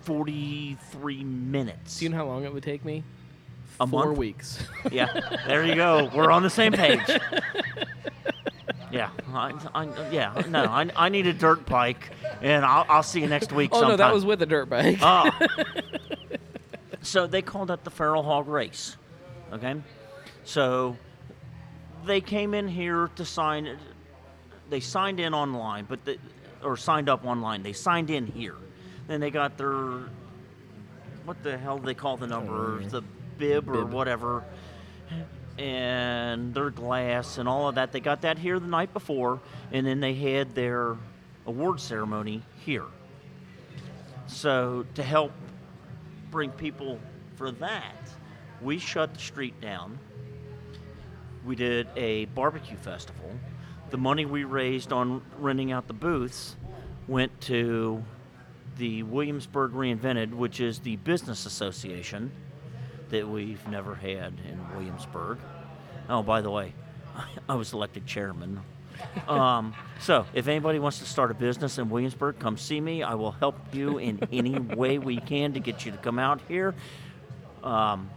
43 0.03 1.25
minutes. 1.25 1.99
Do 1.99 2.05
you 2.05 2.09
know 2.11 2.17
how 2.17 2.27
long 2.27 2.45
it 2.45 2.53
would 2.53 2.63
take 2.63 2.85
me? 2.85 3.03
A 3.81 3.87
Four 3.87 4.07
month? 4.07 4.19
weeks. 4.19 4.59
Yeah, 4.91 5.09
there 5.47 5.65
you 5.65 5.75
go. 5.77 6.11
We're 6.15 6.31
on 6.33 6.43
the 6.43 6.51
same 6.51 6.73
page. 6.73 7.01
Yeah, 8.91 9.11
I, 9.33 9.53
I, 9.75 10.11
yeah, 10.11 10.43
no, 10.49 10.65
I, 10.65 10.89
I 10.97 11.09
need 11.09 11.27
a 11.27 11.33
dirt 11.33 11.67
bike, 11.67 12.11
and 12.41 12.65
I'll, 12.65 12.87
I'll 12.89 13.03
see 13.03 13.21
you 13.21 13.27
next 13.27 13.53
week. 13.53 13.71
oh 13.73 13.83
no, 13.83 13.97
that 13.97 14.13
was 14.13 14.25
with 14.25 14.41
a 14.43 14.47
dirt 14.47 14.67
bike. 14.71 14.99
Oh. 15.03 15.31
so 17.03 17.27
they 17.27 17.43
called 17.43 17.69
that 17.69 17.85
the 17.85 17.91
Feral 17.91 18.23
Hog 18.23 18.49
Race. 18.49 18.97
Okay? 19.53 19.77
So 20.45 20.97
they 22.05 22.21
came 22.21 22.55
in 22.55 22.69
here 22.69 23.11
to 23.17 23.25
sign. 23.25 23.79
They 24.71 24.81
signed 24.81 25.21
in 25.21 25.35
online, 25.35 25.87
but 25.89 26.05
the, 26.05 26.19
or 26.63 26.77
signed 26.77 27.09
up 27.09 27.25
online. 27.25 27.63
They 27.63 27.73
signed 27.73 28.11
in 28.11 28.27
here. 28.27 28.57
Then 29.07 29.21
they 29.21 29.31
got 29.31 29.57
their 29.57 30.09
what 31.29 31.43
the 31.43 31.59
hell 31.59 31.79
do 31.79 31.85
they 31.85 31.95
call 31.95 32.17
the 32.17 32.27
number? 32.27 32.83
The 32.85 33.03
bib 33.37 33.69
or 33.69 33.85
Bib. 33.85 33.93
whatever. 33.93 34.45
And 35.59 36.55
their 36.55 36.71
glass 36.71 37.39
and 37.39 37.49
all 37.49 37.69
of 37.69 37.75
that. 37.75 37.91
They 37.91 38.01
got 38.01 38.23
that 38.23 38.39
here 38.39 38.61
the 38.61 38.67
night 38.69 38.93
before, 38.93 39.41
and 39.73 39.85
then 39.85 39.99
they 39.99 40.15
had 40.15 40.55
their 40.55 40.97
award 41.47 41.81
ceremony 41.81 42.43
here. 42.65 42.85
So 44.29 44.87
to 44.95 45.03
help 45.03 45.33
bring 46.31 46.51
people 46.53 47.01
for 47.37 47.51
that, 47.51 47.97
we 48.61 48.79
shut 48.79 49.15
the 49.15 49.21
street 49.21 49.61
down. 49.61 49.99
We 51.45 51.57
did 51.57 51.89
a 51.97 52.27
barbecue 52.27 52.77
festival. 52.77 53.31
The 53.91 53.99
money 53.99 54.27
we 54.27 54.45
raised 54.45 54.93
on 54.93 55.23
renting 55.39 55.73
out 55.73 55.87
the 55.87 55.95
booths 55.95 56.57
went 57.09 57.41
to 57.43 58.05
the 58.77 59.03
Williamsburg 59.03 59.73
Reinvented, 59.73 60.33
which 60.35 60.61
is 60.61 60.81
the 60.81 60.97
business 60.97 61.47
association 61.47 62.31
that 63.11 63.29
we've 63.29 63.67
never 63.69 63.95
had 63.95 64.35
in 64.49 64.59
Williamsburg. 64.75 65.39
Oh, 66.09 66.23
by 66.23 66.41
the 66.41 66.51
way, 66.51 66.73
I 67.49 67.55
was 67.55 67.73
elected 67.73 68.07
chairman. 68.07 68.61
Um, 69.29 69.75
so, 70.01 70.27
if 70.35 70.49
anybody 70.49 70.79
wants 70.79 70.99
to 70.99 71.05
start 71.05 71.31
a 71.31 71.35
business 71.35 71.79
in 71.79 71.89
Williamsburg, 71.89 72.39
come 72.39 72.57
see 72.57 72.81
me. 72.81 73.03
I 73.03 73.15
will 73.15 73.33
help 73.33 73.57
you 73.73 73.99
in 73.99 74.21
any 74.33 74.59
way 74.59 74.99
we 74.99 75.19
can 75.19 75.53
to 75.53 75.61
get 75.61 75.87
you 75.87 75.93
to 75.93 75.99
come 75.99 76.19
out 76.19 76.41
here. 76.49 76.75
Um, 77.63 78.11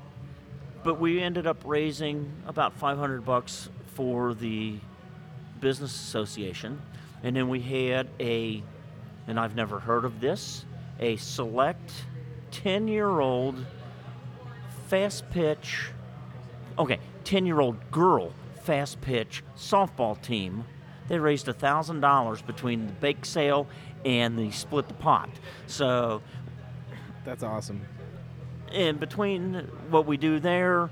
but 0.83 0.99
we 0.99 1.21
ended 1.21 1.45
up 1.45 1.61
raising 1.65 2.31
about 2.47 2.73
500 2.73 3.23
bucks 3.23 3.69
for 3.93 4.33
the 4.33 4.77
business 5.59 5.93
association, 5.93 6.81
and 7.21 7.35
then 7.35 7.49
we 7.49 7.61
had 7.61 8.07
a, 8.19 8.63
and 9.27 9.39
I've 9.39 9.55
never 9.55 9.79
heard 9.79 10.05
of 10.05 10.19
this, 10.19 10.65
a 10.99 11.17
select 11.17 11.91
10-year-old 12.51 13.63
fast 14.91 15.29
pitch, 15.29 15.87
okay, 16.77 16.99
10-year-old 17.23 17.77
girl 17.91 18.33
fast 18.63 18.99
pitch 18.99 19.41
softball 19.55 20.21
team. 20.21 20.65
They 21.07 21.17
raised 21.17 21.47
$1,000 21.47 22.45
between 22.45 22.87
the 22.87 22.93
bake 22.93 23.23
sale 23.23 23.69
and 24.03 24.37
the 24.37 24.51
split 24.51 24.89
the 24.89 24.93
pot. 24.95 25.29
So 25.65 26.21
That's 27.23 27.41
awesome. 27.41 27.81
in 28.73 28.97
between 28.97 29.65
what 29.89 30.05
we 30.05 30.17
do 30.17 30.41
there, 30.41 30.89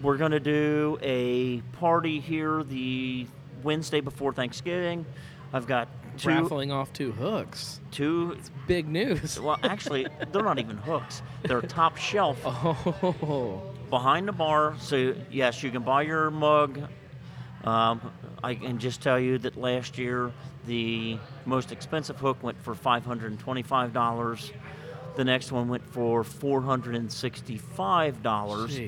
we're 0.00 0.16
going 0.16 0.30
to 0.30 0.38
do 0.38 0.96
a 1.02 1.60
party 1.72 2.20
here 2.20 2.62
the 2.62 3.26
Wednesday 3.64 4.00
before 4.00 4.32
Thanksgiving. 4.32 5.04
I've 5.52 5.66
got 5.66 5.88
two, 6.18 6.28
Raffling 6.28 6.70
off 6.72 6.92
two 6.92 7.12
hooks. 7.12 7.80
two. 7.90 8.36
Big 8.66 8.86
news. 8.88 9.40
Well, 9.40 9.58
actually, 9.62 10.06
they're 10.32 10.42
not 10.42 10.58
even 10.58 10.76
hooks. 10.76 11.22
They're 11.44 11.62
top 11.80 11.96
shelf 11.96 12.38
Oh, 12.44 13.62
behind 13.90 14.28
the 14.28 14.32
bar. 14.32 14.74
So 14.80 15.14
yes, 15.30 15.62
you 15.62 15.70
can 15.70 15.82
buy 15.82 16.02
your 16.02 16.30
mug. 16.30 16.80
Um, 17.64 18.00
I 18.42 18.54
can 18.54 18.78
just 18.78 19.02
tell 19.02 19.18
you 19.18 19.38
that 19.38 19.56
last 19.56 19.98
year 19.98 20.32
the 20.66 21.18
most 21.46 21.72
expensive 21.72 22.16
hook 22.18 22.42
went 22.42 22.60
for 22.62 22.74
five 22.74 23.04
hundred 23.04 23.30
and 23.32 23.40
twenty-five 23.40 23.92
dollars. 23.92 24.52
The 25.16 25.24
next 25.24 25.50
one 25.50 25.68
went 25.68 25.84
for 25.90 26.22
four 26.22 26.60
hundred 26.62 26.94
and 26.94 27.10
sixty-five 27.10 28.22
dollars. 28.22 28.78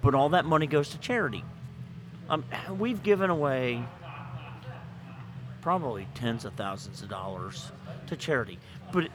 But 0.00 0.14
all 0.14 0.30
that 0.30 0.44
money 0.44 0.66
goes 0.66 0.90
to 0.90 0.98
charity. 0.98 1.44
Um, 2.30 2.44
we've 2.78 3.02
given 3.02 3.28
away 3.30 3.84
probably 5.64 6.06
tens 6.14 6.44
of 6.44 6.52
thousands 6.52 7.00
of 7.00 7.08
dollars 7.08 7.72
to 8.06 8.14
charity. 8.14 8.58
But 8.92 9.08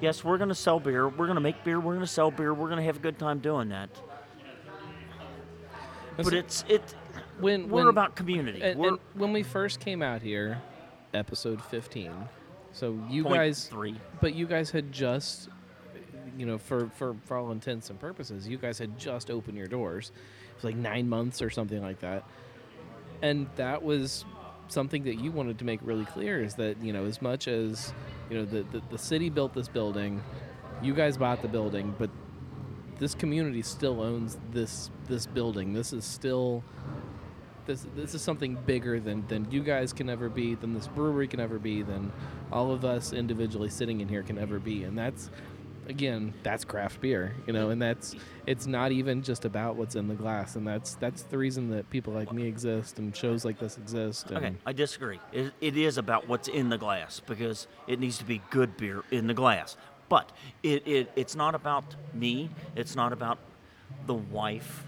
yes, 0.00 0.22
we're 0.22 0.38
going 0.38 0.50
to 0.50 0.54
sell 0.54 0.78
beer. 0.78 1.08
We're 1.08 1.26
going 1.26 1.34
to 1.34 1.40
make 1.40 1.64
beer. 1.64 1.80
We're 1.80 1.94
going 1.94 2.06
to 2.06 2.12
sell 2.12 2.30
beer. 2.30 2.54
We're 2.54 2.68
going 2.68 2.78
to 2.78 2.84
have 2.84 2.98
a 2.98 3.00
good 3.00 3.18
time 3.18 3.40
doing 3.40 3.70
that. 3.70 3.90
But 6.16 6.32
it's 6.32 6.64
it. 6.68 6.94
when 7.40 7.68
We're 7.68 7.78
when, 7.82 7.88
about 7.88 8.14
community. 8.14 8.62
And, 8.62 8.80
and 8.80 8.98
when 9.14 9.32
we 9.32 9.42
first 9.42 9.80
came 9.80 10.00
out 10.00 10.22
here, 10.22 10.62
episode 11.12 11.60
15. 11.64 12.12
So 12.70 12.96
you 13.10 13.24
guys, 13.24 13.66
three. 13.66 13.96
but 14.20 14.36
you 14.36 14.46
guys 14.46 14.70
had 14.70 14.92
just, 14.92 15.48
you 16.36 16.46
know, 16.46 16.58
for, 16.58 16.88
for 16.90 17.16
for 17.24 17.36
all 17.36 17.50
intents 17.50 17.90
and 17.90 17.98
purposes, 17.98 18.46
you 18.46 18.58
guys 18.58 18.78
had 18.78 18.96
just 18.96 19.28
opened 19.28 19.58
your 19.58 19.66
doors. 19.66 20.12
It 20.50 20.54
was 20.54 20.64
like 20.64 20.76
nine 20.76 21.08
months 21.08 21.42
or 21.42 21.50
something 21.50 21.82
like 21.82 21.98
that, 22.00 22.22
and 23.22 23.48
that 23.56 23.82
was 23.82 24.24
something 24.68 25.04
that 25.04 25.20
you 25.20 25.30
wanted 25.30 25.58
to 25.58 25.64
make 25.64 25.80
really 25.82 26.04
clear 26.04 26.42
is 26.42 26.54
that 26.54 26.82
you 26.82 26.92
know 26.92 27.04
as 27.04 27.20
much 27.20 27.48
as 27.48 27.92
you 28.30 28.38
know 28.38 28.44
the 28.44 28.62
the, 28.70 28.82
the 28.90 28.98
city 28.98 29.30
built 29.30 29.54
this 29.54 29.68
building, 29.68 30.22
you 30.82 30.94
guys 30.94 31.16
bought 31.16 31.42
the 31.42 31.48
building, 31.48 31.94
but 31.98 32.10
this 32.98 33.14
community 33.14 33.62
still 33.62 34.00
owns 34.00 34.38
this 34.50 34.90
this 35.06 35.26
building. 35.26 35.72
This 35.72 35.92
is 35.92 36.04
still 36.04 36.62
this 37.66 37.86
this 37.94 38.14
is 38.14 38.22
something 38.22 38.56
bigger 38.66 38.98
than 39.00 39.26
than 39.28 39.50
you 39.50 39.62
guys 39.62 39.92
can 39.92 40.10
ever 40.10 40.28
be, 40.28 40.54
than 40.54 40.74
this 40.74 40.88
brewery 40.88 41.28
can 41.28 41.40
ever 41.40 41.58
be, 41.58 41.82
than 41.82 42.12
all 42.52 42.72
of 42.72 42.84
us 42.84 43.12
individually 43.12 43.68
sitting 43.68 44.00
in 44.00 44.08
here 44.08 44.22
can 44.22 44.38
ever 44.38 44.58
be, 44.58 44.84
and 44.84 44.98
that's 44.98 45.30
again 45.88 46.34
that's 46.42 46.64
craft 46.64 47.00
beer, 47.00 47.34
you 47.46 47.52
know, 47.52 47.70
and 47.70 47.80
that's 47.80 48.14
it's 48.46 48.66
not 48.66 48.92
even 48.92 49.22
just 49.22 49.44
about 49.44 49.76
what's 49.76 49.94
in 49.94 50.08
the 50.08 50.14
glass, 50.14 50.56
and 50.56 50.66
that's 50.66 50.94
that's 50.94 51.22
the 51.22 51.38
reason 51.38 51.70
that 51.70 51.88
people 51.90 52.12
like 52.12 52.32
me 52.32 52.46
exist 52.46 52.98
and 52.98 53.14
shows 53.14 53.44
like 53.44 53.58
this 53.58 53.76
exist. 53.76 54.30
Okay, 54.30 54.54
I 54.66 54.72
disagree. 54.72 55.20
It, 55.32 55.52
it 55.60 55.76
is 55.76 55.98
about 55.98 56.28
what's 56.28 56.48
in 56.48 56.68
the 56.68 56.78
glass 56.78 57.20
because 57.20 57.66
it 57.86 57.98
needs 58.00 58.18
to 58.18 58.24
be 58.24 58.40
good 58.50 58.76
beer 58.76 59.02
in 59.10 59.26
the 59.26 59.34
glass. 59.34 59.76
But 60.08 60.30
it, 60.62 60.86
it 60.86 61.10
it's 61.16 61.36
not 61.36 61.54
about 61.54 61.84
me. 62.14 62.50
It's 62.76 62.96
not 62.96 63.12
about 63.12 63.38
the 64.06 64.14
wife. 64.14 64.84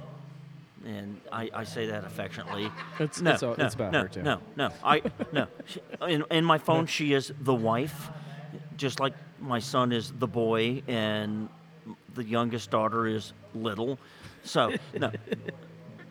And 0.86 1.20
I, 1.30 1.50
I 1.52 1.64
say 1.64 1.88
that 1.88 2.04
affectionately. 2.04 2.70
It's- 2.94 3.20
no, 3.20 3.32
it's 3.32 3.42
all- 3.42 3.54
no, 3.58 3.66
it's 3.66 3.74
about 3.74 3.92
no, 3.92 4.02
her, 4.02 4.08
too. 4.08 4.22
No, 4.22 4.40
no, 4.56 4.70
I 4.82 5.02
no. 5.30 5.46
In, 6.08 6.24
in 6.30 6.44
my 6.44 6.56
phone, 6.56 6.86
she 6.86 7.12
is 7.12 7.30
the 7.38 7.54
wife, 7.54 8.08
just 8.78 8.98
like 8.98 9.12
my 9.40 9.58
son 9.58 9.92
is 9.92 10.12
the 10.18 10.26
boy, 10.26 10.82
and 10.86 11.48
the 12.14 12.24
youngest 12.24 12.70
daughter 12.70 13.06
is 13.06 13.32
little. 13.54 13.98
So 14.44 14.74
no, 14.98 15.10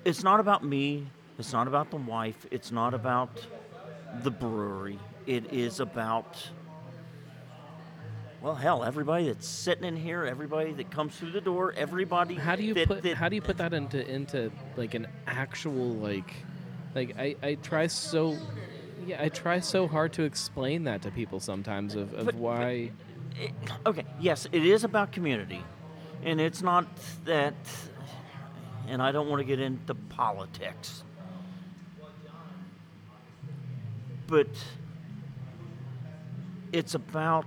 it's 0.06 0.24
not 0.24 0.40
about 0.40 0.64
me. 0.64 1.08
It's 1.38 1.54
not 1.54 1.68
about 1.68 1.90
the 1.92 1.98
wife. 1.98 2.46
It's 2.52 2.72
not 2.72 2.94
about 2.94 3.30
the 4.24 4.32
brewery. 4.32 5.00
It 5.26 5.54
is 5.54 5.80
about 5.80 6.38
well, 8.42 8.56
hell, 8.56 8.86
everybody 8.86 9.28
that's 9.28 9.48
sitting 9.48 9.84
in 9.84 9.98
here, 9.98 10.24
everybody 10.24 10.72
that 10.74 10.90
comes 10.92 11.14
through 11.18 11.32
the 11.32 11.42
door, 11.42 11.74
everybody. 11.76 12.36
How 12.36 12.56
do 12.56 12.64
you 12.64 12.74
that, 12.76 12.88
put 12.88 13.04
that- 13.04 13.18
how 13.18 13.28
do 13.30 13.36
you 13.36 13.42
put 13.42 13.58
that 13.58 13.74
into 13.74 14.06
into 14.10 14.52
like 14.78 14.94
an 14.94 15.08
actual 15.28 15.94
like 15.96 16.34
like 16.96 17.16
I, 17.20 17.36
I 17.44 17.56
try 17.56 17.88
so 17.88 18.38
yeah 19.06 19.22
I 19.22 19.30
try 19.30 19.60
so 19.60 19.88
hard 19.88 20.14
to 20.14 20.24
explain 20.24 20.86
that 20.86 21.02
to 21.04 21.12
people 21.12 21.40
sometimes 21.40 21.96
of, 21.96 22.14
of 22.14 22.26
But- 22.26 22.26
but- 22.26 22.36
why 22.36 22.92
okay, 23.86 24.06
yes, 24.20 24.48
it 24.52 24.66
is 24.66 24.84
about 24.84 25.12
community, 25.12 25.64
and 26.24 26.40
it's 26.40 26.62
not 26.62 26.88
that. 27.26 27.54
And 28.88 29.02
I 29.02 29.12
don't 29.12 29.30
want 29.30 29.40
to 29.40 29.44
get 29.44 29.60
into 29.60 29.94
politics, 29.94 31.04
but 34.28 34.48
it's 36.72 36.96
about. 36.96 37.46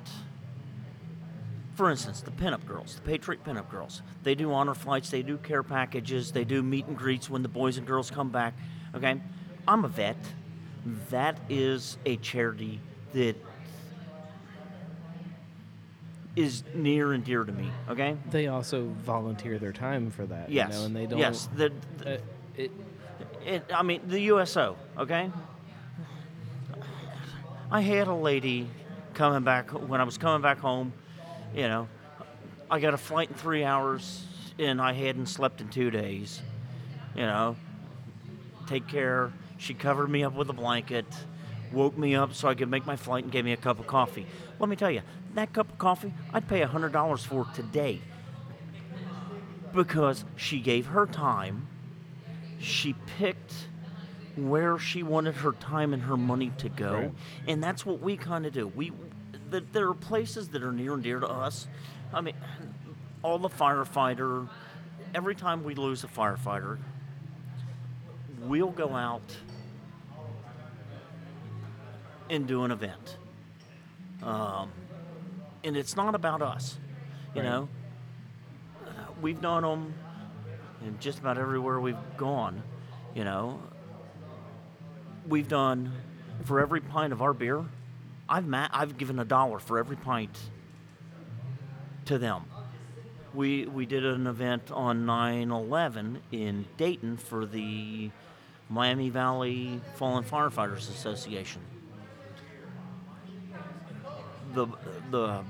For 1.74 1.90
instance, 1.90 2.20
the 2.20 2.30
pinup 2.30 2.66
girls, 2.66 2.97
the 2.97 3.01
Patriot 3.01 3.43
pinup 3.45 3.70
girls. 3.70 4.03
They 4.22 4.34
do 4.34 4.53
honor 4.53 4.74
flights, 4.74 5.09
they 5.09 5.22
do 5.22 5.38
care 5.38 5.62
packages, 5.62 6.30
they 6.30 6.45
do 6.45 6.62
meet 6.62 6.86
and 6.86 6.97
greets 6.97 7.30
when 7.30 7.43
the 7.43 7.49
boys 7.49 7.78
and 7.78 7.86
girls 7.86 8.11
come 8.11 8.28
back. 8.28 8.53
Okay? 8.95 9.18
I'm 9.66 9.84
a 9.84 9.88
vet. 9.88 10.18
That 11.11 11.38
is 11.49 11.97
a 12.05 12.16
charity 12.16 12.78
that 13.14 13.36
is 16.34 16.64
near 16.74 17.12
and 17.12 17.24
dear 17.24 17.44
to 17.44 17.52
me. 17.52 17.70
Okay? 17.88 18.16
they 18.30 18.46
also 18.48 18.86
volunteer 19.02 19.58
their 19.58 19.72
time 19.72 20.10
for 20.10 20.26
that 20.26 20.50
Yes. 20.50 20.72
you 20.72 20.78
know 20.78 20.84
and 20.86 20.96
they 20.96 21.06
don't 21.06 21.18
Yes. 21.18 21.48
The, 21.54 21.72
uh, 22.06 22.16
it, 22.56 22.70
it, 23.44 23.64
I 23.74 23.82
mean, 23.82 24.00
the 24.06 24.20
USO, 24.20 24.76
okay? 24.98 25.30
I 27.70 27.80
had 27.80 28.06
a 28.08 28.14
lady 28.14 28.68
coming 29.14 29.42
back 29.44 29.70
when 29.70 30.00
I 30.00 30.04
was 30.04 30.18
coming 30.18 30.42
back 30.42 30.58
home. 30.58 30.92
You 31.54 31.68
know, 31.68 31.88
I 32.70 32.80
got 32.80 32.94
a 32.94 32.98
flight 32.98 33.30
in 33.30 33.34
three 33.34 33.64
hours, 33.64 34.24
and 34.58 34.80
I 34.80 34.92
hadn't 34.92 35.26
slept 35.26 35.60
in 35.60 35.68
two 35.68 35.90
days. 35.90 36.40
You 37.14 37.22
know, 37.22 37.56
take 38.66 38.88
care. 38.88 39.32
She 39.58 39.74
covered 39.74 40.08
me 40.10 40.22
up 40.22 40.34
with 40.34 40.50
a 40.50 40.52
blanket, 40.54 41.06
woke 41.72 41.96
me 41.96 42.14
up 42.14 42.34
so 42.34 42.48
I 42.48 42.54
could 42.54 42.70
make 42.70 42.84
my 42.84 42.96
flight, 42.96 43.24
and 43.24 43.32
gave 43.32 43.44
me 43.44 43.52
a 43.52 43.56
cup 43.56 43.78
of 43.78 43.86
coffee. 43.86 44.26
Let 44.58 44.68
me 44.68 44.76
tell 44.76 44.90
you, 44.90 45.02
that 45.34 45.52
cup 45.52 45.70
of 45.70 45.78
coffee, 45.78 46.12
I'd 46.32 46.48
pay 46.48 46.62
hundred 46.62 46.92
dollars 46.92 47.24
for 47.24 47.46
today. 47.54 48.00
Because 49.72 50.24
she 50.36 50.60
gave 50.60 50.86
her 50.86 51.06
time. 51.06 51.66
She 52.58 52.94
picked 53.18 53.68
where 54.36 54.78
she 54.78 55.02
wanted 55.02 55.34
her 55.36 55.52
time 55.52 55.92
and 55.92 56.02
her 56.04 56.16
money 56.16 56.52
to 56.58 56.68
go. 56.68 56.92
Right. 56.94 57.12
and 57.48 57.62
that's 57.62 57.84
what 57.84 58.00
we 58.00 58.16
kind 58.16 58.46
of 58.46 58.52
do. 58.52 58.66
We 58.68 58.92
th- 59.50 59.64
there 59.72 59.88
are 59.88 59.94
places 59.94 60.48
that 60.50 60.62
are 60.62 60.72
near 60.72 60.94
and 60.94 61.02
dear 61.02 61.20
to 61.20 61.28
us. 61.28 61.66
I 62.12 62.20
mean 62.20 62.34
all 63.22 63.38
the 63.38 63.48
firefighter 63.48 64.48
every 65.14 65.34
time 65.34 65.64
we 65.64 65.74
lose 65.74 66.02
a 66.02 66.08
firefighter 66.08 66.78
we'll 68.46 68.70
go 68.70 68.94
out 68.94 69.36
and 72.30 72.46
do 72.46 72.64
an 72.64 72.70
event. 72.70 73.16
Um, 74.22 74.70
and 75.64 75.76
it's 75.76 75.96
not 75.96 76.14
about 76.14 76.42
us 76.42 76.78
you 77.34 77.40
Right. 77.42 77.48
know 77.50 77.68
uh, 78.86 78.90
we've 79.20 79.40
done 79.40 79.62
them 79.62 79.94
in 80.84 80.98
just 80.98 81.18
about 81.20 81.38
everywhere 81.38 81.78
we've 81.80 81.96
gone, 82.16 82.60
you 83.14 83.22
know. 83.22 83.60
We've 85.28 85.46
done 85.46 85.92
for 86.44 86.58
every 86.58 86.80
pint 86.80 87.12
of 87.12 87.22
our 87.22 87.32
beer, 87.32 87.64
I've 88.28 88.46
ma- 88.48 88.68
I've 88.72 88.98
given 88.98 89.20
a 89.20 89.24
dollar 89.24 89.60
for 89.60 89.78
every 89.78 89.94
pint 89.94 90.36
to 92.06 92.18
them. 92.18 92.46
We 93.32 93.66
we 93.66 93.86
did 93.86 94.04
an 94.04 94.26
event 94.26 94.72
on 94.72 95.06
9/11 95.06 96.18
in 96.32 96.66
Dayton 96.76 97.16
for 97.16 97.46
the 97.46 98.10
Miami 98.68 99.08
Valley 99.10 99.80
Fallen 99.94 100.24
Firefighters 100.24 100.90
Association. 100.90 101.62
The 104.55 104.66
the 105.11 105.42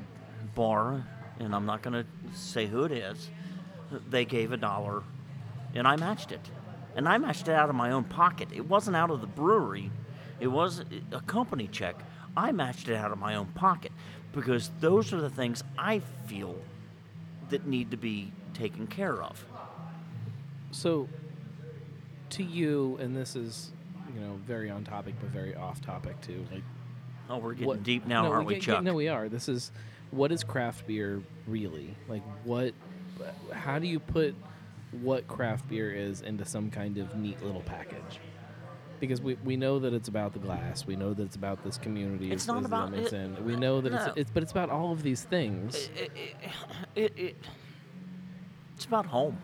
bar, 0.55 1.05
and 1.39 1.55
I'm 1.55 1.67
not 1.67 1.83
going 1.83 2.05
to 2.05 2.07
say 2.37 2.67
who 2.67 2.85
it 2.85 2.93
is, 2.93 3.31
they 4.11 4.25
gave 4.25 4.53
a 4.53 4.57
dollar 4.57 5.03
and 5.75 5.87
I 5.87 5.97
matched 5.97 6.33
it. 6.33 6.41
And 6.95 7.09
I 7.09 7.17
matched 7.19 7.49
it 7.49 7.55
out 7.55 7.71
of 7.71 7.75
my 7.75 7.91
own 7.93 8.05
pocket. 8.05 8.49
It 8.53 8.69
wasn't 8.69 8.97
out 8.97 9.11
of 9.11 9.21
the 9.21 9.27
brewery, 9.27 9.91
it 10.41 10.49
was 10.49 10.85
a 11.13 11.21
company 11.21 11.69
check. 11.69 11.97
I 12.37 12.53
matched 12.53 12.89
it 12.89 12.95
out 12.95 13.13
of 13.13 13.19
my 13.19 13.35
own 13.35 13.47
pocket 13.47 13.93
because 14.33 14.71
those 14.81 15.13
are 15.13 15.21
the 15.21 15.31
things 15.31 15.63
I 15.79 16.01
feel 16.27 16.57
that 17.51 17.67
need 17.67 17.91
to 17.91 17.97
be 17.97 18.33
taken 18.55 18.87
care 18.87 19.23
of. 19.23 19.45
so 20.71 21.09
to 22.31 22.43
you 22.43 22.97
and 22.99 23.15
this 23.15 23.37
is 23.37 23.73
you 24.15 24.21
know 24.21 24.39
very 24.47 24.71
on 24.71 24.85
topic 24.85 25.15
but 25.21 25.29
very 25.29 25.55
off 25.55 25.83
topic 25.83 26.19
too 26.23 26.47
like 26.51 26.63
Oh, 27.31 27.39
we're 27.39 27.53
getting 27.53 27.67
what- 27.67 27.83
deep 27.83 28.07
now, 28.07 28.23
no, 28.25 28.33
aren't 28.33 28.47
we, 28.47 28.55
get- 28.55 28.63
Chuck? 28.63 28.77
get- 28.77 28.85
no, 28.85 28.95
we 28.95 29.09
are. 29.09 29.29
This 29.29 29.49
is 29.49 29.73
what 30.11 30.31
is 30.33 30.45
craft 30.45 30.87
beer 30.87 31.23
really 31.47 31.95
like? 32.09 32.23
What? 32.45 32.75
How 33.53 33.79
do 33.79 33.87
you 33.87 33.99
put 34.01 34.35
what 35.01 35.27
craft 35.29 35.69
beer 35.69 35.91
is 35.93 36.21
into 36.21 36.45
some 36.45 36.71
kind 36.71 36.99
of 36.99 37.15
neat 37.17 37.43
little 37.43 37.63
package? 37.63 38.21
Because 39.01 39.21
we, 39.21 39.35
we 39.43 39.57
know 39.57 39.79
that 39.81 39.93
it's 39.95 40.07
about 40.09 40.33
the 40.33 40.39
glass. 40.39 40.87
We 40.87 40.95
know 40.95 41.13
that 41.15 41.23
it's 41.25 41.35
about 41.35 41.65
this 41.65 41.77
community. 41.77 42.31
It's 42.31 42.45
as- 42.45 42.49
not 42.49 42.59
as 42.61 42.65
about- 42.67 42.95
it- 42.95 43.13
in. 43.13 43.45
We 43.45 43.57
know 43.57 43.81
that 43.81 43.93
no. 43.93 44.05
it's, 44.05 44.17
it's 44.17 44.31
but 44.31 44.43
it's 44.43 44.53
about 44.53 44.71
all 44.71 44.93
of 44.93 45.03
these 45.03 45.23
things. 45.23 45.75
it, 45.97 46.11
it, 46.15 46.37
it, 46.95 47.13
it, 47.19 47.37
it's 48.77 48.85
about 48.85 49.07
home. 49.07 49.39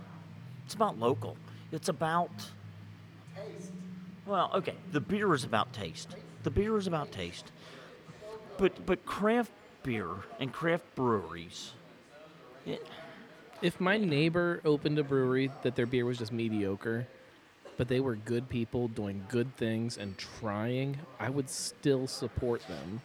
It's 0.66 0.74
about 0.74 0.98
local. 0.98 1.36
It's 1.72 1.88
about. 1.88 2.30
Taste. 3.34 3.72
Well, 4.26 4.50
okay. 4.54 4.74
The 4.92 5.00
beer 5.00 5.32
is 5.34 5.44
about 5.44 5.72
taste. 5.72 6.14
The 6.42 6.50
beer 6.50 6.76
is 6.76 6.86
about 6.86 7.10
taste. 7.10 7.50
But 8.58 8.84
but 8.84 9.06
craft 9.06 9.52
beer 9.82 10.08
and 10.40 10.52
craft 10.52 10.84
breweries. 10.94 11.72
It, 12.66 12.86
If 13.62 13.80
my 13.80 13.96
neighbor 13.96 14.60
opened 14.64 14.98
a 14.98 15.04
brewery 15.04 15.50
that 15.62 15.74
their 15.76 15.86
beer 15.86 16.04
was 16.04 16.18
just 16.18 16.32
mediocre, 16.32 17.06
but 17.76 17.88
they 17.88 18.00
were 18.00 18.16
good 18.16 18.48
people 18.48 18.88
doing 18.88 19.24
good 19.28 19.56
things 19.56 19.96
and 19.96 20.16
trying, 20.18 20.98
I 21.18 21.30
would 21.30 21.48
still 21.48 22.06
support 22.06 22.60
them. 22.68 23.00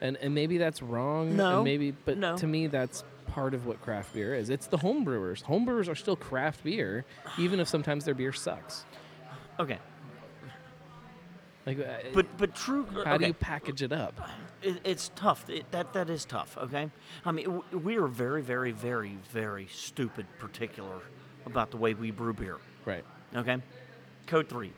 And 0.00 0.16
and 0.18 0.34
maybe 0.34 0.58
that's 0.58 0.80
wrong. 0.82 1.36
No, 1.36 1.56
and 1.56 1.64
maybe 1.64 1.90
but 1.90 2.16
no. 2.18 2.36
to 2.36 2.46
me 2.46 2.66
that's 2.66 3.04
part 3.26 3.54
of 3.54 3.66
what 3.66 3.80
craft 3.82 4.12
beer 4.14 4.34
is. 4.34 4.50
It's 4.50 4.66
the 4.66 4.78
home 4.78 5.04
brewers. 5.04 5.42
Home 5.42 5.64
brewers 5.64 5.88
are 5.88 5.94
still 5.94 6.16
craft 6.16 6.64
beer, 6.64 7.04
even 7.38 7.60
if 7.60 7.68
sometimes 7.68 8.04
their 8.04 8.14
beer 8.14 8.32
sucks. 8.32 8.84
okay. 9.58 9.78
Like, 11.66 11.78
uh, 11.78 12.08
But 12.14 12.26
but 12.38 12.54
true. 12.54 12.86
how 13.04 13.14
okay. 13.14 13.18
do 13.18 13.26
you 13.28 13.34
package 13.34 13.82
it 13.82 13.92
up? 13.92 14.18
It, 14.62 14.80
it's 14.84 15.10
tough. 15.14 15.48
It, 15.48 15.70
that 15.72 15.92
that 15.92 16.08
is 16.10 16.24
tough. 16.24 16.56
Okay, 16.58 16.90
I 17.24 17.32
mean 17.32 17.44
w- 17.46 17.64
we 17.78 17.96
are 17.96 18.06
very 18.06 18.42
very 18.42 18.72
very 18.72 19.18
very 19.30 19.66
stupid 19.70 20.26
particular 20.38 21.00
about 21.46 21.70
the 21.70 21.76
way 21.76 21.94
we 21.94 22.10
brew 22.10 22.32
beer. 22.32 22.58
Right. 22.86 23.04
Okay, 23.36 23.58
code 24.26 24.48
three. 24.48 24.72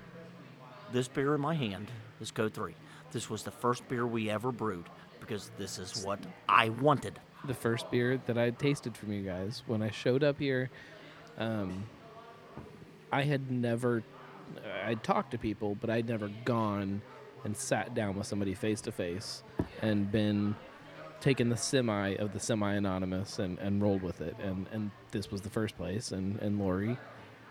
This 0.93 1.09
beer 1.09 1.35
in 1.35 1.41
my 1.41 1.55
hand 1.55 1.91
is 2.20 2.30
code 2.30 2.53
three. 2.53 2.74
This 3.12 3.30
was 3.30 3.43
the 3.45 3.51
first 3.51 3.89
beer 3.89 4.07
we 4.07 4.28
ever 4.30 4.51
brewed 4.53 4.87
because 5.20 5.51
this 5.59 5.78
is 5.78 6.05
what 6.05 6.18
I 6.49 6.68
wanted. 6.70 7.18
the 7.45 7.55
first 7.55 7.91
beer 7.91 8.20
that 8.26 8.37
I 8.39 8.51
tasted 8.51 8.97
from 8.97 9.12
you 9.12 9.22
guys 9.22 9.62
when 9.66 9.83
I 9.83 9.91
showed 9.91 10.22
up 10.24 10.39
here. 10.39 10.70
Um, 11.39 11.85
I 13.11 13.22
had 13.22 13.51
never, 13.51 14.03
I'd 14.84 15.03
talked 15.03 15.30
to 15.32 15.38
people, 15.38 15.74
but 15.80 15.90
I'd 15.90 16.09
never 16.09 16.30
gone 16.44 17.03
and 17.44 17.57
sat 17.57 17.94
down 17.94 18.16
with 18.16 18.26
somebody 18.26 18.55
face 18.55 18.80
to 18.82 18.92
face 18.92 19.42
and 19.80 20.11
been 20.11 20.55
taken 21.20 21.48
the 21.48 21.57
semi 21.57 22.14
of 22.16 22.32
the 22.32 22.40
semi 22.40 22.74
anonymous 22.74 23.38
and, 23.38 23.59
and 23.59 23.82
rolled 23.82 24.03
with 24.03 24.20
it. 24.20 24.36
And, 24.42 24.66
and 24.72 24.90
this 25.11 25.30
was 25.30 25.40
the 25.40 25.50
first 25.50 25.76
place. 25.76 26.12
And, 26.12 26.38
and 26.40 26.59
Lori, 26.59 26.96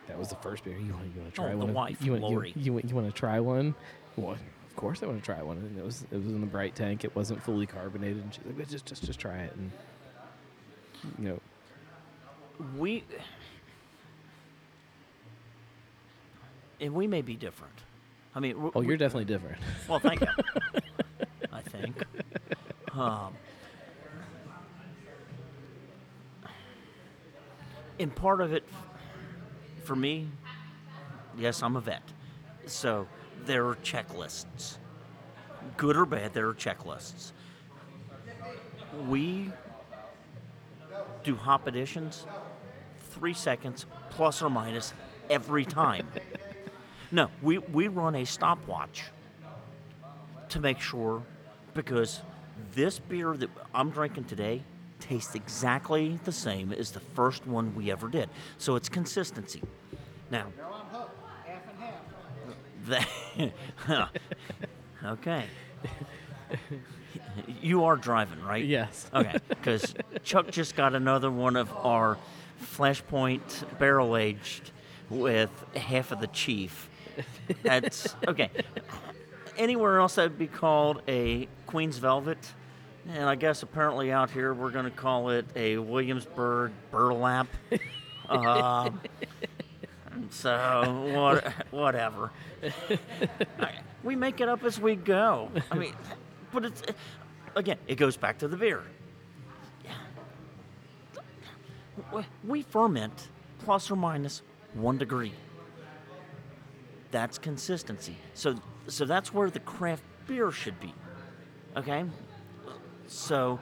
that 0.07 0.17
was 0.17 0.29
the 0.29 0.35
first 0.37 0.63
beer. 0.63 0.77
You 0.77 0.93
want, 0.93 1.05
you 1.15 1.21
want 1.21 1.33
to 1.33 1.41
try 1.41 1.47
Oh, 1.53 1.59
the 1.59 1.65
one? 1.65 1.73
wife, 1.73 1.97
you 2.01 2.11
want, 2.11 2.23
Lori. 2.23 2.53
You, 2.55 2.75
you, 2.77 2.81
you 2.87 2.95
want 2.95 3.07
to 3.07 3.13
try 3.13 3.39
one? 3.39 3.75
Well, 4.15 4.31
of 4.31 4.75
course 4.75 5.03
I 5.03 5.05
want 5.07 5.19
to 5.19 5.25
try 5.25 5.41
one. 5.41 5.57
And 5.57 5.77
it 5.77 5.83
was 5.85 6.05
it 6.11 6.15
was 6.17 6.27
in 6.27 6.41
the 6.41 6.47
bright 6.47 6.75
tank. 6.75 7.03
It 7.03 7.15
wasn't 7.15 7.41
fully 7.43 7.65
carbonated. 7.65 8.23
And 8.23 8.33
she's 8.33 8.43
like, 8.45 8.69
just 8.69 8.85
just 8.85 9.03
just 9.03 9.19
try 9.19 9.39
it. 9.39 9.53
And 9.55 9.71
you 11.19 11.29
know, 11.29 11.39
we 12.77 13.03
and 16.81 16.93
we 16.93 17.07
may 17.07 17.21
be 17.21 17.35
different. 17.35 17.73
I 18.33 18.39
mean, 18.39 18.71
oh, 18.75 18.81
you're 18.81 18.97
definitely 18.97 19.25
different. 19.25 19.57
well, 19.87 19.99
thank 19.99 20.21
you. 20.21 20.27
I 21.53 21.61
think. 21.61 22.03
Um, 22.93 23.33
and 27.99 28.13
part 28.13 28.41
of 28.41 28.51
it, 28.51 28.63
for 29.83 29.95
me, 29.95 30.27
yes, 31.37 31.61
I'm 31.61 31.75
a 31.75 31.81
vet, 31.81 32.03
so 32.65 33.07
there 33.45 33.67
are 33.67 33.75
checklists, 33.75 34.77
good 35.77 35.95
or 35.95 36.05
bad. 36.05 36.33
There 36.33 36.47
are 36.47 36.53
checklists. 36.53 37.31
We 39.07 39.51
do 41.23 41.35
hop 41.35 41.67
additions, 41.67 42.25
three 43.11 43.33
seconds 43.33 43.85
plus 44.09 44.41
or 44.41 44.49
minus 44.49 44.93
every 45.29 45.65
time. 45.65 46.07
no, 47.11 47.29
we, 47.41 47.57
we 47.57 47.87
run 47.87 48.15
a 48.15 48.25
stopwatch 48.25 49.03
to 50.49 50.59
make 50.59 50.79
sure 50.79 51.23
because 51.73 52.21
this 52.73 52.99
beer 52.99 53.35
that 53.37 53.49
I'm 53.73 53.89
drinking 53.89 54.25
today 54.25 54.63
tastes 54.99 55.35
exactly 55.35 56.19
the 56.23 56.31
same 56.31 56.71
as 56.71 56.91
the 56.91 56.99
first 56.99 57.45
one 57.47 57.75
we 57.75 57.91
ever 57.91 58.07
did. 58.07 58.29
So 58.57 58.75
it's 58.75 58.89
consistency. 58.89 59.61
Now, 60.29 60.47
that, 62.87 63.07
okay. 65.05 65.45
You 67.61 67.85
are 67.85 67.95
driving, 67.95 68.41
right? 68.43 68.63
Yes. 68.63 69.09
Okay, 69.13 69.37
because 69.49 69.93
Chuck 70.23 70.51
just 70.51 70.75
got 70.75 70.95
another 70.95 71.31
one 71.31 71.55
of 71.55 71.71
our 71.75 72.17
Flashpoint 72.61 73.79
barrel 73.79 74.15
aged 74.15 74.71
with 75.09 75.51
half 75.75 76.11
of 76.11 76.21
the 76.21 76.27
chief. 76.27 76.89
That's 77.63 78.15
okay. 78.27 78.49
Anywhere 79.57 79.99
else 79.99 80.15
that'd 80.15 80.37
be 80.37 80.47
called 80.47 81.01
a 81.07 81.47
Queen's 81.67 81.97
Velvet, 81.97 82.53
and 83.09 83.23
I 83.25 83.35
guess 83.35 83.63
apparently 83.63 84.11
out 84.11 84.31
here 84.31 84.53
we're 84.53 84.71
going 84.71 84.85
to 84.85 84.91
call 84.91 85.29
it 85.29 85.45
a 85.55 85.77
Williamsburg 85.77 86.71
burlap. 86.89 87.47
Um, 88.29 89.01
so 90.29 91.11
what, 91.13 91.47
whatever. 91.71 92.31
I- 93.59 93.79
we 94.03 94.15
make 94.15 94.41
it 94.41 94.49
up 94.49 94.63
as 94.63 94.79
we 94.79 94.95
go. 94.95 95.51
I 95.69 95.75
mean, 95.75 95.93
but 96.51 96.65
it's 96.65 96.81
again, 97.55 97.77
it 97.87 97.95
goes 97.95 98.17
back 98.17 98.39
to 98.39 98.47
the 98.47 98.57
beer. 98.57 98.81
We 102.43 102.63
ferment 102.63 103.27
plus 103.59 103.91
or 103.91 103.95
minus 103.95 104.41
one 104.73 104.97
degree. 104.97 105.33
That's 107.11 107.37
consistency. 107.37 108.15
So, 108.33 108.55
so 108.87 109.05
that's 109.05 109.33
where 109.33 109.49
the 109.49 109.59
craft 109.59 110.03
beer 110.27 110.51
should 110.51 110.79
be. 110.79 110.93
Okay. 111.75 112.05
So 113.07 113.59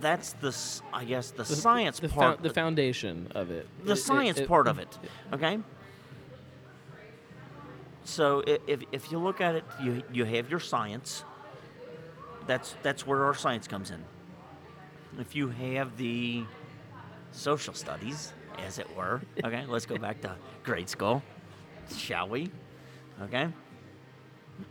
that's 0.00 0.34
the, 0.34 0.56
I 0.92 1.04
guess, 1.04 1.32
the, 1.32 1.44
science 1.44 1.98
the, 1.98 2.08
fou- 2.08 2.14
part. 2.14 2.42
the 2.42 2.50
foundation 2.50 3.28
of 3.34 3.50
it. 3.50 3.66
the 3.84 3.90
It- 3.92 3.94
it- 3.94 3.96
science 4.00 4.38
it- 4.38 4.48
part 4.48 4.68
of 4.68 4.76
mm, 4.76 4.82
it. 4.82 4.98
Okay. 5.32 5.58
So 8.04 8.42
if, 8.46 8.80
if 8.92 9.10
you 9.12 9.18
look 9.18 9.40
at 9.40 9.54
it, 9.54 9.64
you 9.82 10.02
you 10.12 10.24
have 10.24 10.50
your 10.50 10.58
science. 10.60 11.24
That's 12.46 12.74
that's 12.82 13.06
where 13.06 13.24
our 13.24 13.34
science 13.34 13.68
comes 13.68 13.90
in. 13.92 14.04
If 15.20 15.36
you 15.36 15.48
have 15.48 15.96
the 15.96 16.44
social 17.30 17.74
studies, 17.74 18.32
as 18.58 18.78
it 18.78 18.96
were, 18.96 19.20
okay, 19.44 19.64
let's 19.68 19.86
go 19.86 19.96
back 19.98 20.20
to 20.22 20.34
grade 20.64 20.88
school, 20.88 21.22
shall 21.96 22.28
we? 22.28 22.50
Okay. 23.22 23.48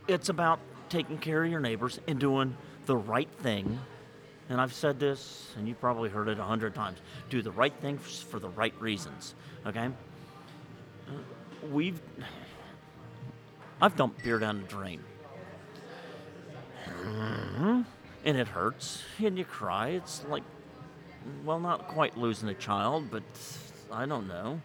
It's 0.08 0.30
about 0.30 0.60
taking 0.90 1.18
care 1.18 1.44
of 1.44 1.50
your 1.50 1.60
neighbors 1.60 2.00
and 2.08 2.20
doing 2.20 2.56
the 2.86 2.96
right 2.96 3.30
thing. 3.40 3.80
And 4.50 4.60
I've 4.60 4.74
said 4.74 5.00
this, 5.00 5.54
and 5.58 5.68
you've 5.68 5.80
probably 5.80 6.10
heard 6.10 6.28
it 6.28 6.38
a 6.38 6.44
hundred 6.44 6.76
times. 6.76 7.00
Do 7.30 7.42
the 7.42 7.52
right 7.52 7.74
thing 7.82 7.98
for 7.98 8.40
the 8.40 8.50
right 8.50 8.74
reasons. 8.82 9.34
Okay. 9.66 9.90
We've. 11.72 12.02
I've 13.82 13.96
dumped 13.96 14.24
beer 14.24 14.40
down 14.40 14.62
the 14.62 14.68
drain. 14.68 15.02
Mhm. 16.88 17.86
And 18.26 18.38
it 18.38 18.48
hurts, 18.50 19.04
and 19.20 19.38
you 19.38 19.46
cry. 19.46 19.90
It's 19.90 20.24
like, 20.30 20.44
well, 21.46 21.60
not 21.60 21.88
quite 21.88 22.18
losing 22.18 22.50
a 22.50 22.54
child, 22.54 23.10
but 23.10 23.24
I 23.92 24.06
don't 24.06 24.28
know. 24.28 24.62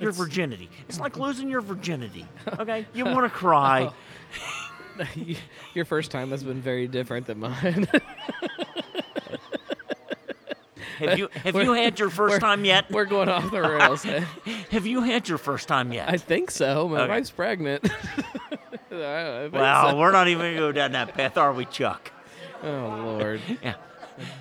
Your 0.00 0.12
virginity. 0.12 0.68
It's 0.88 1.00
like 1.00 1.16
losing 1.16 1.48
your 1.48 1.60
virginity. 1.60 2.26
Okay? 2.58 2.86
You 2.94 3.04
want 3.06 3.24
to 3.24 3.30
cry. 3.30 3.90
Your 5.74 5.84
first 5.84 6.10
time 6.10 6.30
has 6.30 6.42
been 6.42 6.60
very 6.62 6.86
different 6.88 7.26
than 7.26 7.40
mine. 7.40 7.86
Have 10.98 11.18
you 11.18 11.28
have 11.34 11.54
you 11.56 11.74
had 11.74 11.98
your 11.98 12.08
1st 12.08 12.40
time 12.40 12.64
yet? 12.64 12.90
We're 12.90 13.04
going 13.04 13.28
off 13.28 13.50
the 13.50 13.60
rails. 13.60 14.06
eh? 14.06 14.24
Have 14.70 14.86
you 14.86 15.02
had 15.02 15.28
your 15.28 15.36
first 15.36 15.68
time 15.68 15.92
yet? 15.92 16.08
I 16.08 16.16
think 16.16 16.50
so. 16.50 16.88
My 16.88 17.02
Okay. 17.02 17.08
wife's 17.10 17.30
pregnant. 17.30 17.86
Well, 18.90 19.90
so. 19.90 19.96
we're 19.98 20.12
not 20.12 20.28
even 20.28 20.42
gonna 20.46 20.56
go 20.56 20.72
down 20.72 20.92
that 20.92 21.12
path, 21.12 21.36
are 21.36 21.52
we, 21.52 21.66
Chuck? 21.66 22.10
Oh 22.62 23.16
Lord, 23.18 23.42
Yeah. 23.62 23.74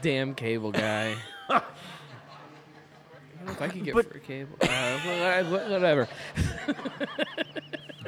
damn 0.01 0.34
cable 0.34 0.72
guy. 0.72 1.16
I 3.46 3.50
don't 3.50 3.60
know 3.60 3.66
if 3.66 3.72
I 3.72 3.74
could 3.74 3.84
get 3.86 3.93
But- 3.93 4.12
free 4.12 4.22
cable. 4.22 4.58
Uh, 4.62 5.00
wha- 5.06 5.52
wha- 5.52 5.70
whatever. 5.70 6.08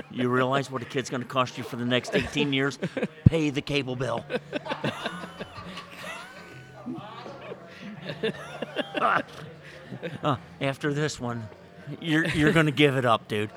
You 0.10 0.30
realize 0.30 0.72
what 0.72 0.82
a 0.82 0.86
kid's 0.86 1.12
gonna 1.12 1.26
cost 1.26 1.60
you 1.60 1.64
for 1.64 1.76
the 1.76 1.86
next 1.86 2.16
18 2.16 2.52
years? 2.52 2.80
Pay 3.26 3.52
the 3.52 3.62
cable 3.62 3.96
bill. 3.96 4.26
Uh, 10.24 10.36
after 10.62 10.94
this 10.94 11.20
one, 11.20 11.48
you're 12.02 12.26
you're 12.30 12.52
gonna 12.52 12.72
give 12.72 12.98
it 12.98 13.06
up, 13.06 13.28
dude. 13.28 13.50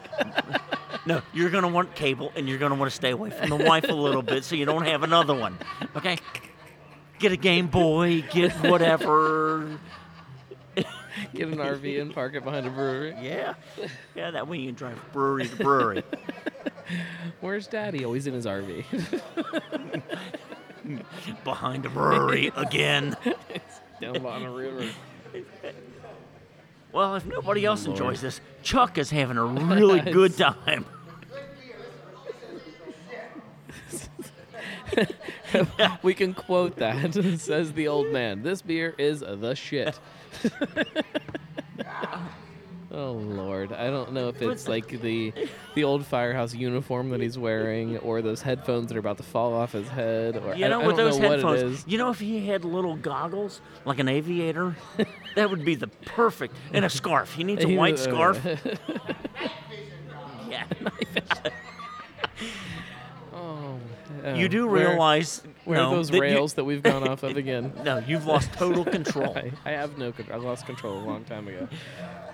No, 1.07 1.22
you're 1.35 1.51
gonna 1.51 1.68
want 1.68 1.95
cable, 1.95 2.31
and 2.37 2.49
you're 2.49 2.59
gonna 2.59 2.74
want 2.76 2.91
to 2.91 2.95
stay 2.95 3.11
away 3.11 3.31
from 3.31 3.49
the 3.51 3.57
wife 3.57 3.85
a 3.89 3.93
little 3.95 4.22
bit, 4.22 4.45
so 4.45 4.55
you 4.55 4.64
don't 4.64 4.85
have 4.87 5.03
another 5.03 5.35
one. 5.35 5.59
Okay? 5.97 6.18
Get 7.18 7.33
a 7.33 7.37
Game 7.37 7.66
Boy, 7.66 8.22
get 8.31 8.53
whatever. 8.64 9.78
Get 11.34 11.48
an 11.48 11.56
RV 11.58 12.00
and 12.00 12.14
park 12.14 12.34
it 12.34 12.44
behind 12.44 12.66
a 12.66 12.70
brewery. 12.70 13.16
Yeah, 13.20 13.54
yeah. 14.14 14.30
That 14.30 14.48
way 14.48 14.58
you 14.58 14.66
can 14.66 14.74
drive 14.74 14.98
brewery 15.12 15.48
to 15.48 15.56
brewery. 15.56 16.02
Where's 17.40 17.66
Daddy? 17.66 18.04
Oh, 18.04 18.08
Always 18.08 18.26
in 18.26 18.34
his 18.34 18.46
RV. 18.46 18.84
behind 21.44 21.86
a 21.86 21.88
brewery 21.88 22.50
again. 22.56 23.16
Down 24.00 24.24
on 24.26 24.42
a 24.42 24.50
river. 24.50 24.88
Well, 26.92 27.14
if 27.14 27.24
nobody 27.24 27.64
else 27.64 27.86
enjoys 27.86 28.20
this, 28.20 28.40
Chuck 28.62 28.98
is 28.98 29.11
having 29.11 29.36
a 29.36 29.44
really 29.44 30.00
good 30.00 30.36
time. 30.36 30.84
We 36.02 36.14
can 36.14 36.34
quote 36.34 36.76
that. 36.76 37.14
Says 37.38 37.72
the 37.72 37.88
old 37.88 38.08
man. 38.08 38.42
This 38.42 38.62
beer 38.62 38.94
is 38.98 39.20
the 39.20 39.54
shit. 39.54 39.98
oh 42.93 43.12
Lord, 43.12 43.72
I 43.72 43.89
don't 43.89 44.12
know 44.12 44.28
if 44.28 44.41
it's 44.43 44.68
like 44.68 44.89
the 44.89 45.33
the 45.74 45.85
old 45.85 46.05
firehouse 46.07 46.55
uniform 46.55 47.11
that 47.11 47.20
he's 47.20 47.39
wearing, 47.39 47.99
or 47.99 48.22
those 48.22 48.43
headphones 48.43 48.89
that 48.89 48.97
are 48.97 49.01
about 49.01 49.16
to 49.18 49.22
fall 49.22 49.55
off 49.55 49.72
his 49.72 49.89
head, 49.89 50.37
or 50.37 50.55
You 50.55 50.66
I, 50.66 50.68
know, 50.68 50.83
I 50.83 50.87
with 50.89 50.97
don't 50.97 51.07
those 51.11 51.18
know 51.18 51.31
headphones, 51.31 51.62
what 51.62 51.70
it 51.70 51.74
is. 51.74 51.85
you 51.87 51.99
know, 51.99 52.11
if 52.11 52.20
he 52.20 52.47
had 52.47 52.64
little 52.64 52.97
goggles 52.97 53.61
like 53.85 53.99
an 53.99 54.09
aviator, 54.09 54.76
that 55.37 55.51
would 55.51 55.64
be 55.64 55.74
the 55.76 55.87
perfect. 55.89 56.55
And 56.72 56.85
a 56.85 56.91
scarf. 56.91 57.35
He 57.35 57.45
needs 57.45 57.64
a 57.64 57.76
white 57.76 57.95
uh, 57.95 57.99
scarf. 57.99 58.47
Yeah. 60.51 60.64
oh, 63.33 63.78
You 64.35 64.49
do 64.49 64.68
realize. 64.68 65.43
Where 65.64 65.78
no, 65.78 65.90
are 65.90 65.96
those 65.96 66.08
that 66.11 66.16
you- 66.16 66.22
rails 66.22 66.54
that 66.54 66.64
we've 66.64 66.82
gone 66.82 67.06
off 67.06 67.22
of 67.22 67.36
again? 67.36 67.72
no, 67.84 67.98
you've 67.98 68.26
lost 68.26 68.52
total 68.52 68.84
control. 68.84 69.36
I, 69.36 69.52
I 69.64 69.70
have 69.72 69.98
no 69.98 70.12
control. 70.12 70.40
I 70.40 70.44
lost 70.44 70.66
control 70.66 70.98
a 70.98 71.04
long 71.04 71.24
time 71.24 71.48
ago. 71.48 71.68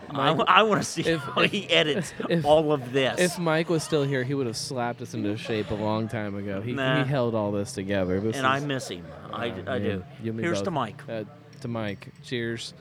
I, 0.09 0.63
want 0.63 0.81
to 0.83 0.89
see 0.89 1.03
if- 1.03 1.21
how 1.21 1.43
he 1.43 1.69
edits 1.69 2.13
if- 2.31 2.45
all 2.45 2.73
of 2.73 2.93
this. 2.93 3.19
If 3.19 3.39
Mike 3.39 3.69
was 3.69 3.83
still 3.83 4.05
here, 4.05 4.23
he 4.23 4.35
would 4.35 4.47
have 4.47 4.57
slapped 4.57 5.03
us 5.03 5.15
into 5.15 5.37
shape 5.37 5.71
a 5.71 5.75
long 5.75 6.09
time 6.09 6.37
ago. 6.37 6.61
He, 6.61 6.73
Nah. 6.73 7.03
he 7.05 7.11
held 7.11 7.35
all 7.35 7.51
this 7.53 7.73
together. 7.73 8.21
This 8.21 8.37
and 8.37 8.47
I 8.47 8.61
miss 8.61 8.89
him. 8.89 9.05
I, 9.33 9.51
Oh, 9.51 9.73
I 9.73 9.79
do. 9.81 10.05
Here's 10.23 10.59
both. 10.59 10.65
to 10.65 10.71
Mike. 10.71 11.03
Uh, 11.09 11.25
to 11.63 11.69
Mike. 11.69 12.09
Cheers. 12.25 12.73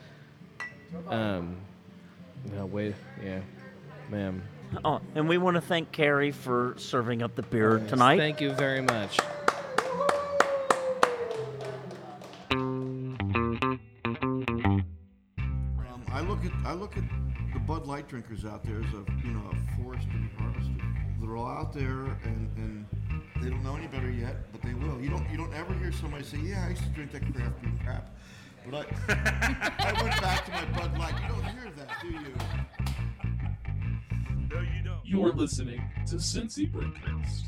Um. 1.08 1.56
No, 2.54 2.66
wait. 2.66 2.94
Yeah, 3.24 3.40
ma'am. 4.08 4.42
Oh, 4.84 5.00
and 5.16 5.28
we 5.28 5.36
want 5.38 5.56
to 5.56 5.60
thank 5.60 5.90
Carrie 5.92 6.30
for 6.30 6.74
serving 6.78 7.22
up 7.22 7.34
the 7.34 7.42
beer 7.42 7.78
tonight. 7.88 8.18
Thank 8.18 8.40
you 8.40 8.52
very 8.52 8.82
much. 8.82 9.18
Look 16.76 16.96
at 16.96 17.04
I 17.04 17.08
look 17.08 17.46
at 17.46 17.54
the 17.54 17.60
Bud 17.60 17.86
Light 17.86 18.06
drinkers 18.06 18.44
out 18.44 18.62
there 18.62 18.76
as 18.76 18.92
a 18.92 19.04
you 19.24 19.32
know 19.32 19.50
a 19.50 19.82
forest 19.82 20.06
to 20.10 20.16
be 20.18 20.28
harvested. 20.38 20.78
They're 21.20 21.36
all 21.36 21.46
out 21.46 21.72
there 21.72 22.04
and, 22.24 22.50
and 22.56 22.86
they 23.40 23.48
don't 23.48 23.64
know 23.64 23.76
any 23.76 23.86
better 23.86 24.10
yet, 24.10 24.52
but 24.52 24.60
they 24.60 24.74
will. 24.74 25.00
You 25.00 25.08
don't 25.08 25.26
you 25.30 25.38
don't 25.38 25.54
ever 25.54 25.72
hear 25.74 25.90
somebody 25.90 26.24
say, 26.24 26.38
"Yeah, 26.38 26.66
I 26.66 26.70
used 26.70 26.82
to 26.82 26.88
drink 26.90 27.12
that 27.12 27.22
craft 27.32 27.62
beer 27.62 27.72
crap," 27.82 28.10
but 28.68 28.74
I 28.74 28.84
I 29.78 30.02
went 30.02 30.20
back 30.20 30.44
to 30.44 30.50
my 30.52 30.64
Bud 30.78 30.98
Light. 30.98 31.14
You 31.22 31.28
don't 31.28 31.44
hear 31.44 31.70
that, 31.76 31.88
do 32.02 32.08
you? 32.08 32.34
No, 34.50 34.60
you 34.60 34.82
don't. 34.84 35.00
You're 35.04 35.32
listening 35.32 35.82
to 36.08 36.16
Cincy 36.16 36.70
Brewcast, 36.70 37.44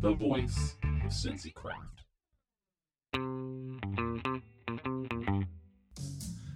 the 0.00 0.12
voice 0.14 0.76
of 1.04 1.10
Cincy 1.10 1.52
Craft. 1.52 2.00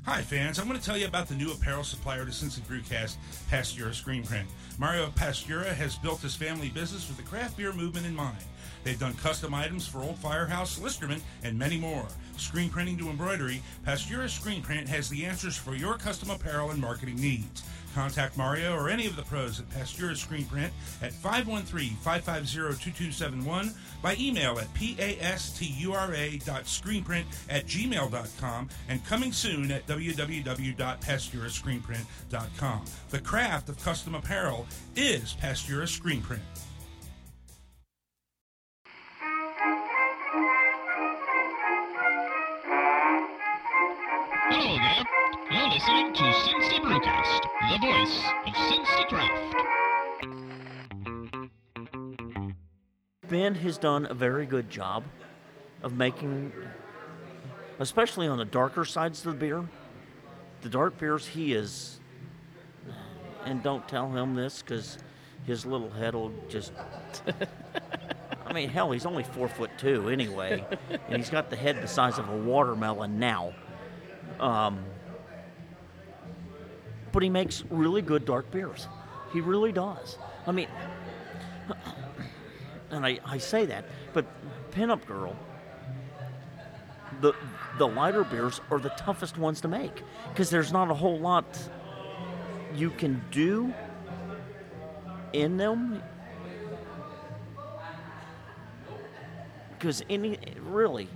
Hi, 0.07 0.21
fans. 0.21 0.59
I'm 0.59 0.69
going 0.69 0.79
to 0.79 0.85
tell 0.85 0.99
you 0.99 1.07
about 1.07 1.29
the 1.29 1.35
new 1.35 1.51
apparel 1.51 1.83
supplier 1.83 2.27
to 2.27 2.31
Cincy 2.31 2.61
Brewcast, 2.61 3.17
Pastura 3.51 3.95
Screen 3.95 4.23
Print. 4.23 4.47
Mario 4.79 5.07
Pastura 5.07 5.73
has 5.73 5.97
built 5.97 6.21
his 6.21 6.37
family 6.37 6.69
business 6.69 7.09
with 7.09 7.17
the 7.17 7.23
craft 7.23 7.57
beer 7.57 7.73
movement 7.73 8.05
in 8.05 8.15
mind. 8.15 8.37
They've 8.83 9.01
done 9.01 9.15
custom 9.15 9.55
items 9.55 9.89
for 9.89 10.03
Old 10.03 10.19
Firehouse, 10.19 10.79
Listermann, 10.79 11.23
and 11.43 11.59
many 11.59 11.79
more. 11.79 12.07
Screen 12.37 12.69
printing 12.69 12.99
to 12.99 13.09
embroidery, 13.09 13.63
Pastura 13.87 14.29
Screen 14.29 14.61
Print 14.61 14.87
has 14.89 15.09
the 15.09 15.25
answers 15.25 15.57
for 15.57 15.75
your 15.75 15.97
custom 15.97 16.29
apparel 16.29 16.71
and 16.71 16.83
marketing 16.83 17.17
needs. 17.17 17.63
Contact 17.95 18.37
Mario 18.37 18.75
or 18.75 18.91
any 18.91 19.07
of 19.07 19.17
the 19.17 19.23
pros 19.23 19.61
at 19.61 19.71
Pastura 19.71 20.17
Screen 20.17 20.47
Print 20.47 20.73
at 21.01 21.13
513-550-2271 21.13 23.73
by 24.03 24.17
email 24.19 24.59
at 24.59 24.75
pastura.screenprint 24.75 27.25
at 27.49 27.67
gmail.com 27.67 28.69
and 28.89 29.07
coming 29.07 29.31
soon 29.33 29.71
at 29.71 29.87
www.pasturascreenprint.com. 29.87 32.85
The 33.11 33.21
craft 33.21 33.69
of 33.69 33.85
custom 33.85 34.15
apparel 34.15 34.67
is 34.97 35.37
Pastura 35.41 35.89
Screen 35.89 36.23
You're 45.51 45.69
listening 45.69 46.15
to 46.15 46.23
Cincy 46.23 46.81
Brewcast, 46.81 47.43
the 47.71 47.79
voice 47.79 48.25
of 48.47 48.55
Cincy 48.55 49.09
Craft. 49.09 49.57
Ben 53.29 53.55
has 53.57 53.77
done 53.77 54.07
a 54.09 54.15
very 54.15 54.47
good 54.47 54.71
job 54.71 55.05
of 55.83 55.93
making, 55.93 56.51
especially 57.79 58.27
on 58.27 58.39
the 58.39 58.47
darker 58.47 58.87
sides 58.87 59.27
of 59.27 59.33
the 59.33 59.39
beer, 59.39 59.69
the 60.63 60.71
dark 60.71 60.97
beers 60.99 61.27
he 61.27 61.53
is, 61.53 62.01
and 63.45 63.63
don't 63.63 63.87
tell 63.87 64.11
him 64.11 64.35
this 64.35 64.63
because 64.63 64.97
his 65.47 65.67
little 65.67 65.91
head 65.91 66.15
will 66.15 66.33
just. 66.49 66.73
I 68.47 68.53
mean, 68.55 68.71
hell, 68.71 68.93
he's 68.93 69.05
only 69.05 69.25
four 69.25 69.49
foot 69.49 69.71
two 69.79 70.09
anyway, 70.09 70.65
and 71.09 71.17
he's 71.17 71.31
got 71.31 71.51
the 71.51 71.57
head 71.57 71.83
the 71.83 71.89
size 71.89 72.19
of 72.19 72.31
a 72.31 72.37
watermelon 72.37 73.19
now. 73.19 73.53
Um, 74.41 74.85
but 77.15 77.23
he 77.23 77.31
makes 77.31 77.65
really 77.71 78.03
good 78.03 78.27
dark 78.27 78.51
beers. 78.51 78.89
He 79.33 79.41
really 79.41 79.71
does. 79.71 80.19
I 80.49 80.53
mean, 80.53 80.67
and 82.91 83.07
I, 83.07 83.21
I 83.25 83.39
say 83.39 83.65
that, 83.67 83.85
but 84.13 84.27
Pinup 84.73 85.07
Girl, 85.07 85.37
the 87.21 87.33
the 87.79 87.87
lighter 87.87 88.25
beers 88.25 88.61
are 88.71 88.81
the 88.81 88.91
toughest 88.91 89.39
ones 89.39 89.61
to 89.61 89.69
make 89.69 90.03
because 90.31 90.51
there's 90.51 90.73
not 90.73 90.91
a 90.91 90.95
whole 90.95 91.19
lot 91.19 91.47
you 92.75 92.91
can 92.91 93.23
do 93.31 93.73
in 95.33 95.57
them. 95.57 96.03
Because 99.79 100.03
any 100.11 100.39
really, 100.61 101.09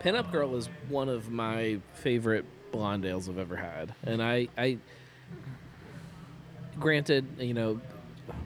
Pinup 0.00 0.30
Girl 0.30 0.54
is 0.56 0.68
one 0.88 1.08
of 1.08 1.30
my 1.30 1.80
favorite 1.94 2.44
blonde 2.72 3.06
ales 3.06 3.28
I've 3.28 3.38
ever 3.38 3.56
had, 3.56 3.94
and 4.02 4.22
I, 4.22 4.48
I, 4.58 4.78
granted, 6.78 7.26
you 7.38 7.54
know, 7.54 7.80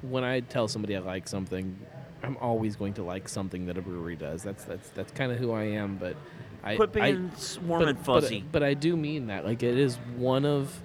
when 0.03 0.25
I 0.25 0.41
tell 0.41 0.69
somebody 0.69 0.97
I 0.97 1.01
like 1.01 1.29
something, 1.29 1.79
I'm 2.23 2.37
always 2.39 2.77
going 2.77 2.95
to 2.95 3.03
like 3.03 3.29
something 3.29 3.67
that 3.67 3.79
a 3.79 3.83
brewery 3.83 4.17
does. 4.17 4.43
That's 4.43 4.65
that's 4.65 4.89
that's 4.91 5.13
kind 5.13 5.33
of 5.33 5.39
who 5.39 5.53
I 5.53 5.65
am. 5.65 5.97
But 5.97 6.17
I, 6.63 6.77
quit 6.77 6.93
being 6.93 7.31
s- 7.35 7.59
warm 7.59 7.81
but- 7.83 7.89
and 7.89 7.99
fuzzy. 7.99 8.41
But, 8.41 8.53
but 8.53 8.63
I 8.63 8.75
do 8.75 8.97
mean 8.97 9.29
that. 9.29 9.45
Like 9.45 9.63
it 9.63 9.79
is 9.79 9.97
one 10.17 10.45
of, 10.45 10.81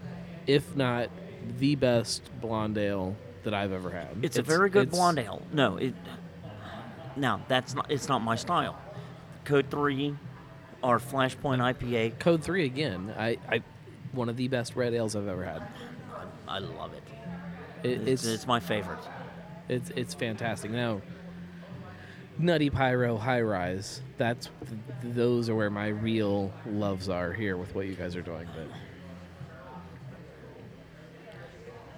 if 0.48 0.76
not 0.76 1.10
the 1.58 1.76
best 1.76 2.24
blonde 2.42 2.78
ale 2.78 3.16
that 3.44 3.54
I've 3.54 3.72
ever 3.72 3.92
had. 3.92 4.18
It's, 4.24 4.38
a 4.38 4.42
very 4.42 4.70
good 4.70 4.90
blonde 4.90 5.20
ale. 5.20 5.42
No, 5.52 5.78
it. 5.78 5.94
Now 7.16 7.42
that's 7.48 7.74
not. 7.76 7.92
It's 7.92 8.08
not 8.08 8.22
my 8.22 8.36
style. 8.36 8.78
Code 9.44 9.68
three, 9.70 10.16
our 10.84 11.00
Flashpoint 11.00 11.60
IPA. 11.60 12.18
Code 12.20 12.44
three 12.44 12.66
again. 12.66 13.14
I, 13.18 13.38
I, 13.50 13.62
one 14.12 14.28
of 14.28 14.38
the 14.38 14.48
best 14.48 14.76
red 14.76 14.94
ales 14.94 15.16
I've 15.16 15.28
ever 15.28 15.46
had. 15.46 15.62
I 16.48 16.60
love 16.60 16.94
it. 16.94 17.04
It, 17.86 18.08
It's, 18.08 18.24
it's 18.24 18.26
it's 18.26 18.48
my 18.48 18.60
favorite. 18.60 19.00
It's 19.70 19.92
it's 19.92 20.14
fantastic. 20.14 20.72
Now, 20.72 21.02
Nutty 22.38 22.70
Pyro 22.70 23.18
High 23.18 23.42
Rise. 23.42 24.02
That's 24.18 24.50
th- 24.68 25.16
those 25.16 25.50
are 25.50 25.56
where 25.56 25.70
my 25.70 25.88
real 25.88 26.52
loves 26.66 27.10
are 27.10 27.32
here 27.32 27.58
with 27.58 27.74
what 27.76 27.88
you 27.88 27.96
guys 27.96 28.16
are 28.16 28.22
doing. 28.22 28.48
But 28.56 28.68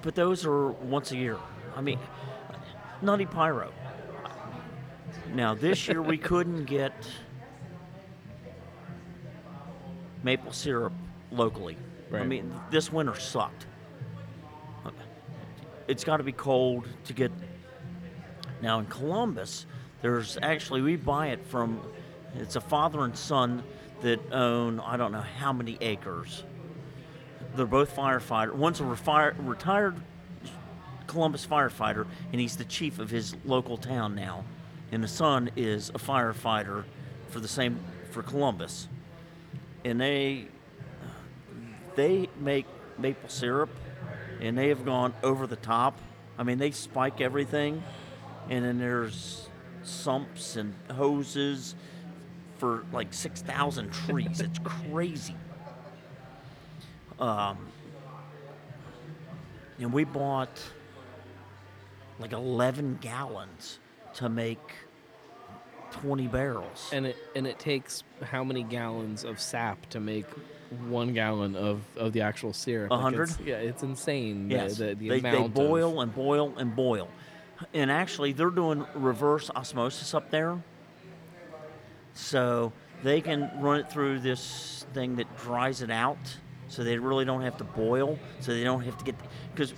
But 0.02 0.16
those 0.16 0.46
are 0.46 0.68
once 0.72 1.12
a 1.12 1.18
year. 1.18 1.38
I 1.76 1.82
mean, 1.82 2.00
Nutty 3.02 3.26
Pyro. 3.26 3.72
Now 5.34 5.54
this 5.54 5.88
year 5.88 6.02
we 6.02 6.18
couldn't 6.30 6.66
get 6.66 6.94
maple 10.24 10.52
syrup 10.52 10.94
locally. 11.32 11.78
I 12.14 12.24
mean, 12.24 12.54
this 12.72 12.92
winter 12.92 13.20
sucked. 13.20 13.66
It's 15.88 16.04
got 16.04 16.18
to 16.18 16.24
be 16.24 16.32
cold 16.32 16.88
to 17.06 17.14
get. 17.14 17.32
Now 18.62 18.80
in 18.80 18.86
Columbus, 18.88 19.66
there's 20.02 20.38
actually 20.42 20.82
we 20.82 20.96
buy 20.96 21.28
it 21.28 21.46
from. 21.46 21.82
It's 22.36 22.56
a 22.56 22.62
father 22.62 23.02
and 23.02 23.18
son 23.18 23.64
that 24.02 24.20
own 24.32 24.80
I 24.80 24.98
don't 24.98 25.12
know 25.12 25.22
how 25.22 25.54
many 25.54 25.78
acres. 25.82 26.44
They're 27.56 27.66
both 27.66 27.96
firefighter. 27.96 28.54
One's 28.54 28.80
a 28.80 28.86
retired 28.86 30.02
Columbus 31.08 31.48
firefighter, 31.48 32.06
and 32.32 32.40
he's 32.40 32.58
the 32.58 32.66
chief 32.66 33.00
of 33.00 33.10
his 33.10 33.36
local 33.46 33.78
town 33.78 34.14
now. 34.14 34.44
And 34.92 35.04
the 35.04 35.08
son 35.08 35.50
is 35.56 35.90
a 35.90 36.00
firefighter 36.00 36.84
for 37.30 37.40
the 37.40 37.48
same 37.48 37.80
for 38.12 38.22
Columbus. 38.22 38.88
And 39.84 40.00
they 40.00 40.48
they 41.96 42.30
make 42.40 42.66
maple 42.98 43.30
syrup, 43.30 43.70
and 44.42 44.58
they 44.58 44.70
have 44.70 44.86
gone 44.86 45.14
over 45.24 45.48
the 45.48 45.56
top. 45.56 45.98
I 46.38 46.44
mean, 46.44 46.58
they 46.58 46.72
spike 46.72 47.22
everything, 47.22 47.84
and 48.50 48.64
then 48.64 48.78
there's 48.78 49.50
sumps 49.84 50.56
and 50.56 50.74
hoses 50.92 51.76
for 52.58 52.84
like 52.92 53.14
six 53.14 53.42
thousand 53.42 53.92
trees. 53.92 54.42
it's 54.42 54.60
crazy. 54.64 55.36
Um, 57.20 57.58
and 59.80 59.92
we 59.92 60.04
bought 60.04 60.50
like 62.20 62.32
11 62.34 63.00
gallons 63.02 63.80
to 64.16 64.30
make 64.30 64.60
20 65.92 66.28
barrels. 66.28 66.90
and 66.92 67.06
it 67.08 67.16
and 67.36 67.48
it 67.48 67.60
takes 67.60 68.04
how 68.24 68.44
many 68.44 68.64
gallons 68.64 69.24
of 69.24 69.40
sap 69.40 69.88
to 69.90 70.00
make 70.00 70.26
one 70.90 71.14
gallon 71.14 71.56
of, 71.56 71.82
of 71.96 72.14
the 72.14 72.22
actual 72.22 72.54
syrup? 72.54 72.92
A 72.92 72.98
hundred? 72.98 73.30
it's- 73.30 73.46
yeah, 73.46 73.56
it's 73.56 73.84
insane. 73.84 74.50
yes, 74.50 74.78
the, 74.78 74.96
the, 74.96 75.10
they, 75.10 75.20
amount 75.20 75.38
they 75.38 75.44
of- 75.46 75.54
boil 75.54 76.02
and 76.02 76.14
boil 76.14 76.54
and 76.58 76.76
boil. 76.76 77.10
And 77.74 77.90
actually, 77.90 78.34
they're 78.34 78.50
doing 78.52 78.86
reverse 78.94 79.50
osmosis 79.50 80.14
up 80.14 80.30
there. 80.30 80.62
So 82.14 82.72
they 83.04 83.22
can 83.22 83.50
run 83.60 83.80
it 83.80 83.92
through 83.92 84.20
this 84.20 84.86
thing 84.94 85.16
that 85.18 85.38
dries 85.38 85.82
it 85.82 85.90
out 85.92 86.18
so 86.68 86.84
they 86.84 86.98
really 86.98 87.26
don't 87.26 87.42
have 87.42 87.58
to 87.58 87.64
boil, 87.64 88.20
so 88.42 88.54
they 88.54 88.64
don't 88.64 88.84
have 88.84 88.98
to 88.98 89.06
get. 89.06 89.16
Because 89.54 89.74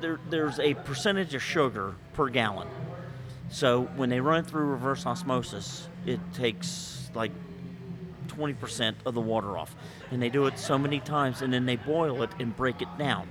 there, 0.00 0.18
there's 0.30 0.58
a 0.58 0.74
percentage 0.74 1.34
of 1.34 1.42
sugar 1.42 1.94
per 2.14 2.28
gallon. 2.28 2.68
So 3.50 3.82
when 3.96 4.08
they 4.08 4.20
run 4.20 4.40
it 4.40 4.46
through 4.46 4.64
reverse 4.66 5.06
osmosis, 5.06 5.88
it 6.06 6.20
takes 6.34 7.10
like 7.14 7.32
20% 8.38 8.94
of 9.04 9.14
the 9.14 9.20
water 9.20 9.58
off. 9.58 9.74
And 10.10 10.22
they 10.22 10.28
do 10.28 10.46
it 10.46 10.58
so 10.58 10.78
many 10.78 11.00
times, 11.00 11.42
and 11.42 11.52
then 11.52 11.66
they 11.66 11.76
boil 11.76 12.22
it 12.22 12.30
and 12.38 12.56
break 12.56 12.80
it 12.80 12.88
down. 12.98 13.28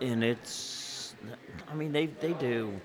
and 0.00 0.22
it's 0.22 1.14
I 1.70 1.74
mean 1.74 1.92
they 1.92 2.06
they 2.06 2.32
do 2.34 2.80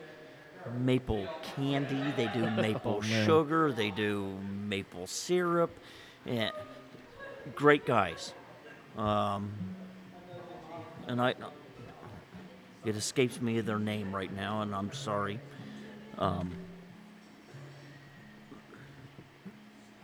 maple 0.80 1.28
candy, 1.56 2.14
they 2.16 2.28
do 2.28 2.50
maple 2.62 3.02
man. 3.02 3.26
sugar, 3.26 3.72
they 3.72 3.92
do 3.92 4.38
maple 4.68 5.08
syrup. 5.08 5.72
Yeah, 6.26 6.52
great 7.56 7.86
guys. 7.86 8.34
Um, 8.98 9.52
and 11.08 11.22
I 11.22 11.36
it 12.86 12.96
escapes 12.96 13.42
me 13.42 13.60
their 13.62 13.80
name 13.80 14.16
right 14.16 14.34
now, 14.34 14.62
and 14.62 14.74
I'm 14.74 14.94
sorry. 14.94 15.40
Um, 16.18 16.52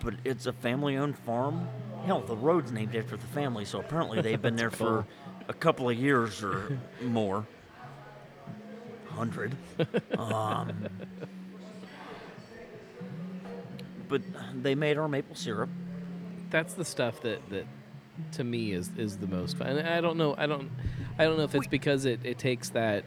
but 0.04 0.16
it's 0.24 0.46
a 0.46 0.54
family-owned 0.54 1.18
farm. 1.20 1.68
Hell, 2.06 2.22
the 2.22 2.36
road's 2.36 2.72
named 2.72 2.96
after 2.96 3.16
the 3.16 3.28
family, 3.28 3.66
so 3.66 3.80
apparently 3.80 4.22
they've 4.22 4.42
been 4.42 4.56
there 4.58 4.72
for 4.72 5.06
a 5.48 5.54
couple 5.54 5.90
of 5.90 5.98
years 5.98 6.44
or 6.44 6.80
more. 7.02 7.46
Hundred. 9.10 9.56
Um, 10.18 10.90
but 14.10 14.22
they 14.62 14.74
made 14.76 14.98
our 14.98 15.08
maple 15.08 15.36
syrup. 15.36 15.70
That's 16.50 16.74
the 16.74 16.86
stuff 16.86 17.22
that 17.22 17.48
that 17.50 17.66
to 18.34 18.44
me 18.44 18.74
is 18.74 18.90
is 18.98 19.18
the 19.18 19.28
most 19.28 19.58
fun. 19.58 19.68
And 19.68 19.88
I 19.88 20.02
don't 20.02 20.18
know. 20.18 20.36
I 20.38 20.48
don't. 20.48 20.72
I 21.18 21.26
don't 21.26 21.38
know 21.38 21.44
if 21.44 21.54
it's 21.54 21.68
because 21.68 22.06
it, 22.06 22.22
it 22.24 22.40
takes 22.40 22.70
that 22.70 23.06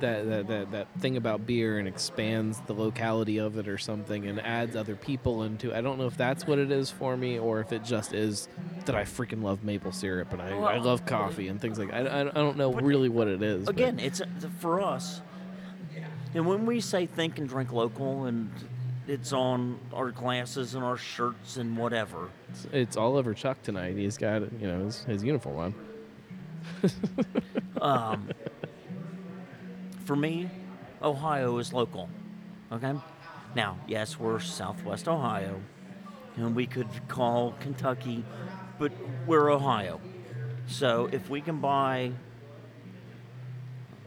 that, 0.00 0.26
that 0.28 0.46
that 0.48 0.70
that 0.72 0.88
thing 1.00 1.16
about 1.16 1.46
beer 1.46 1.78
and 1.78 1.86
expands 1.86 2.60
the 2.66 2.72
locality 2.72 3.38
of 3.38 3.56
it 3.58 3.68
or 3.68 3.78
something 3.78 4.26
and 4.26 4.40
adds 4.40 4.74
other 4.76 4.96
people 4.96 5.42
into. 5.44 5.74
I 5.74 5.80
don't 5.80 5.98
know 5.98 6.06
if 6.06 6.16
that's 6.16 6.46
what 6.46 6.58
it 6.58 6.70
is 6.70 6.90
for 6.90 7.16
me 7.16 7.38
or 7.38 7.60
if 7.60 7.72
it 7.72 7.84
just 7.84 8.12
is 8.14 8.48
that 8.86 8.94
I 8.94 9.02
freaking 9.04 9.42
love 9.42 9.62
maple 9.64 9.92
syrup 9.92 10.32
and 10.32 10.42
I, 10.42 10.50
I 10.50 10.78
love 10.78 11.06
coffee 11.06 11.48
and 11.48 11.60
things 11.60 11.78
like. 11.78 11.92
I, 11.92 12.00
I, 12.00 12.20
I 12.22 12.24
don't 12.24 12.56
know 12.56 12.72
really 12.72 13.08
what 13.08 13.28
it 13.28 13.42
is. 13.42 13.64
but- 13.66 13.74
Again, 13.74 13.98
it's 13.98 14.20
for 14.58 14.80
us. 14.80 15.20
And 16.34 16.46
when 16.46 16.64
we 16.66 16.80
say 16.80 17.04
think 17.06 17.38
and 17.38 17.46
drink 17.48 17.72
local, 17.72 18.24
and 18.24 18.50
it's 19.06 19.32
on 19.34 19.78
our 19.92 20.10
glasses 20.10 20.74
and 20.74 20.82
our 20.82 20.96
shirts 20.96 21.58
and 21.58 21.76
whatever. 21.76 22.30
It's, 22.50 22.66
it's 22.72 22.96
all 22.96 23.16
over 23.18 23.34
Chuck 23.34 23.62
tonight. 23.62 23.96
He's 23.96 24.16
got 24.16 24.40
you 24.60 24.66
know 24.66 24.84
his, 24.84 25.04
his 25.04 25.22
uniform 25.24 25.58
on. 25.58 25.74
Um, 27.80 28.28
for 30.02 30.16
me, 30.16 30.50
Ohio 31.02 31.58
is 31.58 31.72
local. 31.72 32.08
Okay? 32.70 32.94
Now, 33.54 33.78
yes, 33.86 34.18
we're 34.18 34.40
Southwest 34.40 35.08
Ohio, 35.08 35.60
and 36.36 36.54
we 36.54 36.66
could 36.66 36.88
call 37.08 37.54
Kentucky, 37.60 38.24
but 38.78 38.92
we're 39.26 39.50
Ohio. 39.50 40.00
So 40.66 41.08
if 41.12 41.28
we 41.28 41.40
can 41.40 41.60
buy 41.60 42.12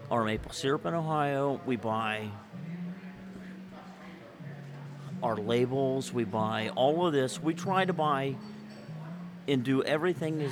our 0.09 0.23
maple 0.23 0.51
syrup 0.51 0.85
in 0.85 0.93
Ohio, 0.93 1.59
we 1.65 1.75
buy 1.75 2.29
our 5.21 5.37
labels, 5.37 6.13
we 6.13 6.23
buy 6.23 6.69
all 6.75 7.05
of 7.07 7.13
this. 7.13 7.41
We 7.41 7.53
try 7.53 7.85
to 7.85 7.93
buy 7.93 8.35
and 9.47 9.63
do 9.63 9.83
everything 9.83 10.41
as, 10.41 10.51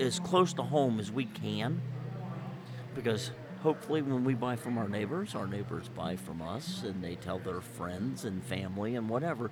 as 0.00 0.20
close 0.20 0.52
to 0.54 0.62
home 0.62 1.00
as 1.00 1.10
we 1.10 1.24
can 1.24 1.80
because 2.94 3.30
hopefully 3.62 4.02
when 4.02 4.24
we 4.24 4.34
buy 4.34 4.54
from 4.56 4.78
our 4.78 4.88
neighbors 4.88 5.34
our 5.34 5.46
neighbors 5.46 5.88
buy 5.88 6.14
from 6.16 6.40
us 6.42 6.82
and 6.84 7.02
they 7.02 7.14
tell 7.16 7.38
their 7.38 7.60
friends 7.60 8.24
and 8.24 8.42
family 8.44 8.94
and 8.94 9.08
whatever 9.08 9.50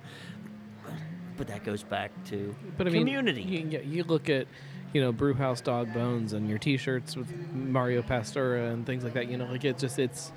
but 1.37 1.47
that 1.47 1.63
goes 1.63 1.83
back 1.83 2.11
to 2.25 2.55
But 2.77 2.87
I 2.87 2.89
mean, 2.89 3.01
community 3.01 3.43
You, 3.43 3.79
you- 3.85 4.03
look 4.03 4.27
at, 4.29 4.47
you 4.93 5.01
know, 5.01 5.11
Brewhouse 5.11 5.61
Dog 5.61 5.93
Bones 5.93 6.33
and 6.33 6.49
your 6.49 6.57
T-shirts 6.57 7.15
with 7.15 7.29
Mario 7.53 8.01
Pastora 8.01 8.71
and 8.73 8.85
things 8.87 9.03
like 9.03 9.13
that. 9.13 9.27
You 9.29 9.37
know, 9.37 9.45
like 9.45 9.63
it 9.63 9.77
just 9.77 9.99
it's 9.99 10.31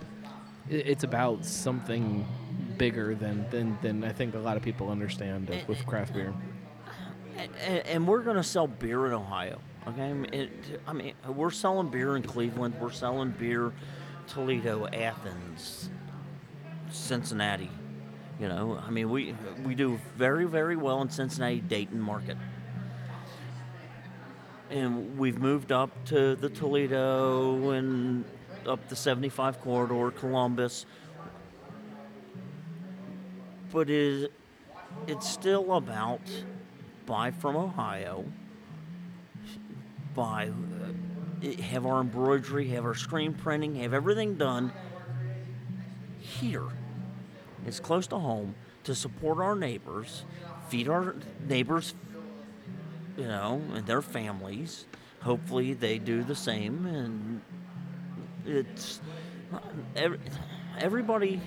it's 0.69 1.03
about 1.05 1.47
something 1.47 2.27
bigger 2.77 3.15
than 3.15 3.47
than 3.51 3.79
than 3.81 4.05
I 4.05 4.13
think 4.13 4.35
a 4.35 4.39
lot 4.41 4.59
of 4.59 4.63
people 4.63 4.91
understand 4.91 5.49
with 5.67 5.87
craft 5.87 6.13
beer. 6.13 6.35
and, 7.39 7.51
and 7.87 8.07
we're 8.07 8.23
going 8.23 8.37
to 8.37 8.43
sell 8.45 8.67
beer 8.67 9.07
in 9.07 9.13
ohio 9.15 9.59
okay 9.89 10.11
I 10.11 10.13
mean, 10.13 10.35
it, 10.35 10.51
I 10.87 10.93
mean 10.93 11.15
we're 11.29 11.51
selling 11.51 11.89
beer 11.89 12.17
in 12.17 12.23
cleveland. 12.23 12.75
We're 12.81 12.93
selling 12.93 13.31
beer 13.31 13.73
toledo 14.29 14.87
athens 14.87 15.91
cincinnati 16.91 17.71
you 18.41 18.49
know? 18.49 18.81
I 18.85 18.91
mean 18.91 19.11
we 19.11 19.35
we 19.65 19.75
do 19.75 20.01
very 20.17 20.47
very 20.47 20.77
well 20.77 21.03
in 21.03 21.11
cincinnati 21.11 21.61
dayton 21.61 22.01
market. 22.01 22.37
And 24.71 25.19
we've 25.19 25.39
moved 25.39 25.73
up 25.73 25.91
to 26.07 26.37
the 26.37 26.49
Toledo 26.49 27.71
and 27.71 28.25
up 28.67 28.89
the 28.89 28.95
75 28.95 29.61
corridor, 29.61 30.13
Columbus. 30.13 30.87
But 33.73 33.91
it, 33.91 34.33
it's 35.09 35.29
still 35.29 35.73
about 35.73 36.21
buy 37.05 37.33
from 37.33 37.57
Ohio, 37.57 38.25
buy, 40.15 40.51
uh, 40.51 41.63
have 41.63 41.87
our 41.87 42.01
embroidery, 42.01 42.69
have 42.69 42.85
our 42.85 42.95
screen 42.95 43.35
printing, 43.35 43.77
have 43.77 43.95
everything 43.95 44.37
done 44.37 44.73
here. 46.19 46.67
It's 47.67 47.81
close 47.81 48.07
to 48.09 48.19
home 48.19 48.55
to 48.85 48.95
support 48.95 49.39
our 49.39 49.55
neighbors, 49.55 50.25
feed 50.69 50.89
our 50.89 51.15
neighbors 51.47 51.95
you 53.17 53.27
know, 53.27 53.61
and 53.75 53.87
their 53.87 54.01
families. 54.01 54.87
Hopefully, 55.23 55.75
they 55.75 55.99
do 55.99 56.25
the 56.25 56.35
same, 56.35 56.87
and 56.87 57.43
it's 58.47 59.01
every, 59.95 60.19
everybody 60.79 61.41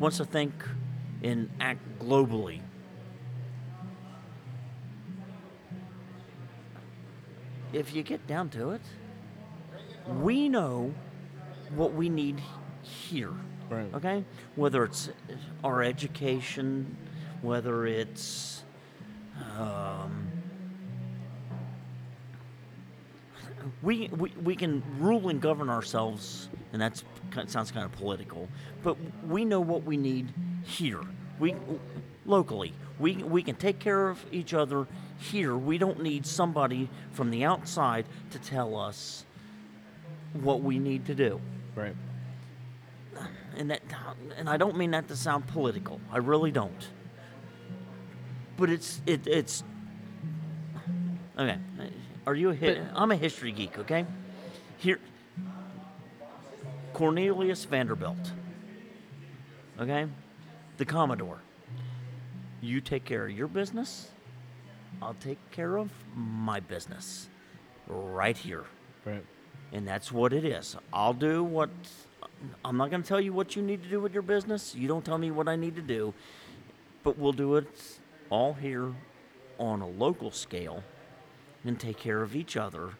wants 0.00 0.16
to 0.16 0.24
think 0.24 0.52
and 1.22 1.48
act 1.60 1.80
globally. 2.00 2.60
If 7.76 7.94
you 7.94 8.02
get 8.02 8.26
down 8.26 8.48
to 8.50 8.70
it, 8.70 8.80
we 10.22 10.48
know 10.48 10.94
what 11.74 11.92
we 11.92 12.08
need 12.08 12.40
here. 12.80 13.32
Right. 13.68 13.92
Okay? 13.92 14.24
Whether 14.54 14.84
it's 14.84 15.10
our 15.62 15.82
education, 15.82 16.96
whether 17.42 17.86
it's 17.86 18.64
um, 19.58 20.26
we, 23.82 24.08
we 24.08 24.32
we 24.42 24.56
can 24.56 24.82
rule 24.98 25.28
and 25.28 25.38
govern 25.38 25.68
ourselves, 25.68 26.48
and 26.72 26.80
that's 26.80 27.04
kind 27.30 27.50
sounds 27.50 27.70
kind 27.70 27.84
of 27.84 27.92
political. 27.92 28.48
But 28.82 28.96
we 29.26 29.44
know 29.44 29.60
what 29.60 29.82
we 29.82 29.98
need 29.98 30.32
here. 30.64 31.02
We 31.38 31.54
locally 32.26 32.72
we 32.98 33.16
we 33.16 33.42
can 33.42 33.56
take 33.56 33.78
care 33.78 34.08
of 34.08 34.24
each 34.32 34.54
other 34.54 34.86
here. 35.18 35.56
We 35.56 35.78
don't 35.78 36.02
need 36.02 36.26
somebody 36.26 36.88
from 37.12 37.30
the 37.30 37.44
outside 37.44 38.06
to 38.30 38.38
tell 38.38 38.76
us 38.76 39.24
what 40.32 40.62
we 40.62 40.78
need 40.78 41.06
to 41.06 41.14
do. 41.14 41.40
Right. 41.74 41.96
And 43.56 43.70
that 43.70 43.82
and 44.36 44.48
I 44.48 44.56
don't 44.56 44.76
mean 44.76 44.90
that 44.92 45.08
to 45.08 45.16
sound 45.16 45.46
political. 45.46 46.00
I 46.10 46.18
really 46.18 46.50
don't. 46.50 46.88
But 48.56 48.70
it's 48.70 49.00
it, 49.06 49.26
it's 49.26 49.62
okay. 51.38 51.58
Are 52.26 52.34
you 52.34 52.50
a 52.50 52.54
hit? 52.54 52.78
I'm 52.94 53.10
a 53.10 53.16
history 53.16 53.52
geek. 53.52 53.78
Okay. 53.78 54.06
Here, 54.78 54.98
Cornelius 56.92 57.64
Vanderbilt. 57.64 58.32
Okay, 59.78 60.06
the 60.78 60.84
Commodore. 60.84 61.40
You 62.60 62.80
take 62.80 63.04
care 63.04 63.26
of 63.26 63.32
your 63.32 63.48
business. 63.48 64.10
I'll 65.02 65.16
take 65.20 65.38
care 65.50 65.76
of 65.76 65.90
my 66.14 66.60
business. 66.60 67.28
Right 67.86 68.36
here. 68.36 68.64
Right. 69.04 69.24
And 69.72 69.86
that's 69.86 70.10
what 70.10 70.32
it 70.32 70.44
is. 70.44 70.76
I'll 70.92 71.12
do 71.12 71.44
what 71.44 71.70
I'm 72.64 72.76
not 72.76 72.90
going 72.90 73.02
to 73.02 73.08
tell 73.08 73.20
you 73.20 73.32
what 73.32 73.56
you 73.56 73.62
need 73.62 73.82
to 73.82 73.88
do 73.88 74.00
with 74.00 74.12
your 74.12 74.22
business. 74.22 74.74
You 74.74 74.88
don't 74.88 75.04
tell 75.04 75.18
me 75.18 75.30
what 75.30 75.48
I 75.48 75.56
need 75.56 75.76
to 75.76 75.82
do. 75.82 76.14
But 77.02 77.18
we'll 77.18 77.32
do 77.32 77.56
it 77.56 77.68
all 78.30 78.54
here 78.54 78.92
on 79.58 79.80
a 79.80 79.88
local 79.88 80.30
scale 80.30 80.82
and 81.64 81.78
take 81.78 81.98
care 81.98 82.22
of 82.22 82.34
each 82.36 82.56
other 82.56 82.90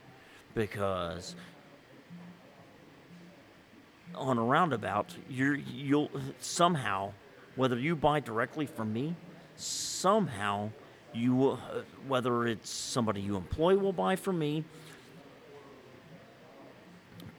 because 0.55 1.35
on 4.15 4.39
a 4.39 4.43
roundabout, 4.43 5.15
you're 5.29 5.55
you'll 5.55 6.11
somehow 6.41 7.13
whether 7.57 7.79
you 7.79 7.97
buy 7.97 8.21
directly 8.21 8.67
from 8.67 8.93
me, 8.93 9.15
somehow 9.57 10.71
you 11.13 11.51
uh, 11.51 11.83
whether 12.07 12.47
it's 12.47 12.69
somebody 12.71 13.21
you 13.21 13.37
employ 13.37 13.77
will 13.77 13.93
buy 13.93 14.17
from 14.17 14.39
me, 14.39 14.65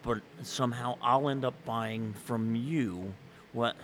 but 0.04 0.20
somehow 0.44 0.98
I'll 1.02 1.30
end 1.30 1.46
up 1.46 1.54
buying 1.66 2.14
from 2.26 2.56
you. 2.56 3.14
What? 3.54 3.76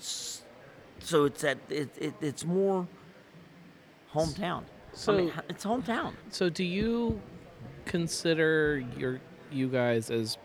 So 0.00 1.24
it's 1.24 1.42
that 1.42 1.58
it, 1.68 1.90
it 1.98 2.14
it's 2.20 2.44
more 2.44 2.86
hometown. 4.12 4.62
I 5.08 5.12
mean, 5.12 5.32
So- 5.32 5.42
it's 5.48 5.64
hometown. 5.64 6.12
So 6.30 6.48
do 6.48 6.64
you 6.64 7.20
consider 7.84 8.82
your 8.96 9.20
you 9.50 9.68
guys 9.68 10.10
as 10.10 10.38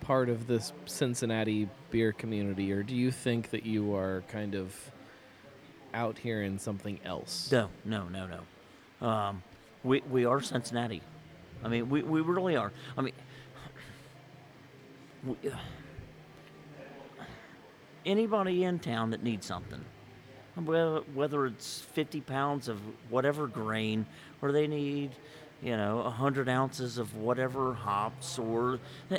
part 0.00 0.28
of 0.28 0.46
this 0.46 0.72
Cincinnati 0.86 1.68
beer 1.90 2.12
community, 2.12 2.72
or 2.72 2.82
do 2.82 2.94
you 2.94 3.10
think 3.10 3.50
that 3.50 3.64
you 3.64 3.94
are 3.94 4.22
kind 4.28 4.54
of 4.54 4.74
out 5.94 6.18
here 6.18 6.42
in 6.42 6.58
something 6.58 6.98
else? 7.04 7.50
No, 7.50 7.68
no, 7.84 8.08
no, 8.08 8.26
no. 8.26 9.06
Um, 9.06 9.42
we 9.82 10.02
we 10.10 10.24
are 10.24 10.40
Cincinnati. 10.40 11.02
I 11.62 11.68
mean, 11.68 11.90
we, 11.90 12.02
we 12.02 12.20
really 12.20 12.56
are. 12.56 12.72
I 12.96 13.02
mean, 13.02 13.12
we, 15.24 15.36
anybody 18.06 18.64
in 18.64 18.78
town 18.78 19.10
that 19.10 19.22
needs 19.22 19.46
something, 19.46 19.84
whether, 20.56 21.00
whether 21.14 21.46
it's 21.46 21.80
50 21.80 22.20
pounds 22.22 22.68
of 22.68 22.80
whatever 23.10 23.46
grain, 23.46 24.06
or 24.40 24.52
they 24.52 24.66
need, 24.66 25.10
you 25.62 25.76
know, 25.76 25.96
100 25.96 26.48
ounces 26.48 26.98
of 26.98 27.14
whatever 27.16 27.74
hops, 27.74 28.38
or, 28.38 28.78
you 29.10 29.18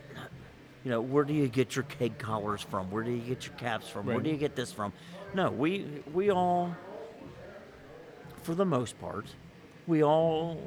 know, 0.85 1.01
where 1.01 1.23
do 1.23 1.33
you 1.33 1.47
get 1.47 1.75
your 1.75 1.83
keg 1.83 2.17
collars 2.17 2.61
from? 2.61 2.89
Where 2.89 3.03
do 3.03 3.11
you 3.11 3.21
get 3.21 3.45
your 3.45 3.55
caps 3.55 3.87
from? 3.87 4.07
Where 4.07 4.19
do 4.19 4.29
you 4.29 4.37
get 4.37 4.55
this 4.55 4.71
from? 4.71 4.93
No, 5.33 5.49
we 5.49 6.03
we 6.13 6.29
all, 6.29 6.75
for 8.43 8.53
the 8.55 8.65
most 8.65 8.99
part, 8.99 9.25
we 9.87 10.03
all 10.03 10.59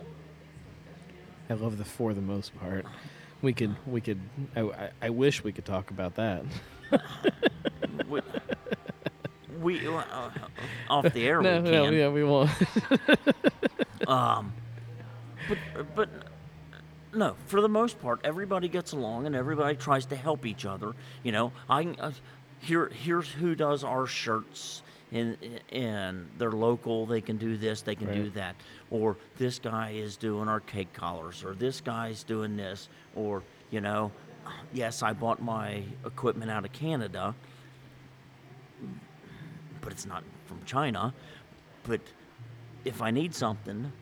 I 1.51 1.55
love 1.55 1.77
the 1.79 1.85
for 1.85 2.15
the 2.15 2.21
most 2.23 2.59
part. 2.59 2.87
We 3.43 3.53
could, 3.53 3.77
we 3.87 4.01
could. 4.01 4.21
I, 4.57 4.61
I, 4.61 4.91
I 5.03 5.11
wish 5.11 5.45
we 5.45 5.53
could 5.53 5.67
talk 5.67 5.91
about 5.91 6.15
that. 6.15 6.45
we, 8.09 8.21
we 9.61 9.87
uh, 9.87 10.31
off 10.89 11.13
the 11.13 11.27
air 11.27 11.43
no, 11.43 11.61
we 11.61 11.71
no, 11.71 11.91
yeah, 11.91 12.09
we 12.09 12.25
won't. 12.25 12.51
Um, 14.07 14.53
but 15.49 15.59
but 15.95 16.09
no, 17.15 17.37
for 17.47 17.63
the 17.63 17.69
most 17.71 18.01
part, 18.03 18.21
everybody 18.23 18.69
gets 18.69 18.93
along 18.93 19.25
and 19.25 19.35
everybody 19.35 19.77
tries 19.77 20.05
to 20.07 20.17
help 20.17 20.45
each 20.45 20.67
other. 20.67 20.93
You 21.23 21.33
know, 21.33 21.53
I 21.71 21.85
uh, 21.99 22.11
here 22.65 22.91
here's 23.03 23.29
who 23.29 23.55
does 23.55 23.85
our 23.85 24.07
shirts. 24.07 24.83
And, 25.13 25.37
and 25.71 26.29
they're 26.39 26.51
local. 26.51 27.07
They 27.07 27.21
can 27.21 27.37
do 27.37 27.57
this. 27.57 27.83
They 27.83 27.95
can 27.95 28.13
do 28.13 28.31
that. 28.31 28.57
Or 28.91 29.17
this 29.39 29.61
guy 29.61 29.91
is 29.91 30.17
doing 30.17 30.49
our 30.49 30.59
keg 30.59 30.93
collars. 30.93 31.45
Or 31.45 31.55
this 31.55 31.81
guy's 31.81 32.25
doing 32.25 32.57
this. 32.57 32.89
Or 33.15 33.45
you 33.71 33.81
know, 33.81 34.11
yes, 34.73 35.03
I 35.03 35.13
bought 35.13 35.41
my 35.41 35.85
equipment 36.05 36.51
out 36.51 36.65
of 36.65 36.73
Canada, 36.73 37.35
but 39.81 39.93
it's 39.93 40.07
not 40.07 40.25
from 40.47 40.65
China. 40.65 41.15
But 41.85 42.01
if 42.85 43.01
I 43.01 43.11
need 43.11 43.35
something, 43.35 43.93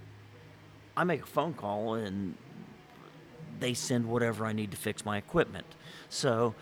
I 0.97 1.05
make 1.05 1.23
a 1.23 1.27
phone 1.27 1.55
call 1.55 1.95
and 1.95 2.37
they 3.61 3.75
send 3.75 4.07
whatever 4.07 4.45
I 4.45 4.53
need 4.53 4.71
to 4.73 4.77
fix 4.77 5.05
my 5.05 5.17
equipment. 5.17 5.67
So 6.09 6.55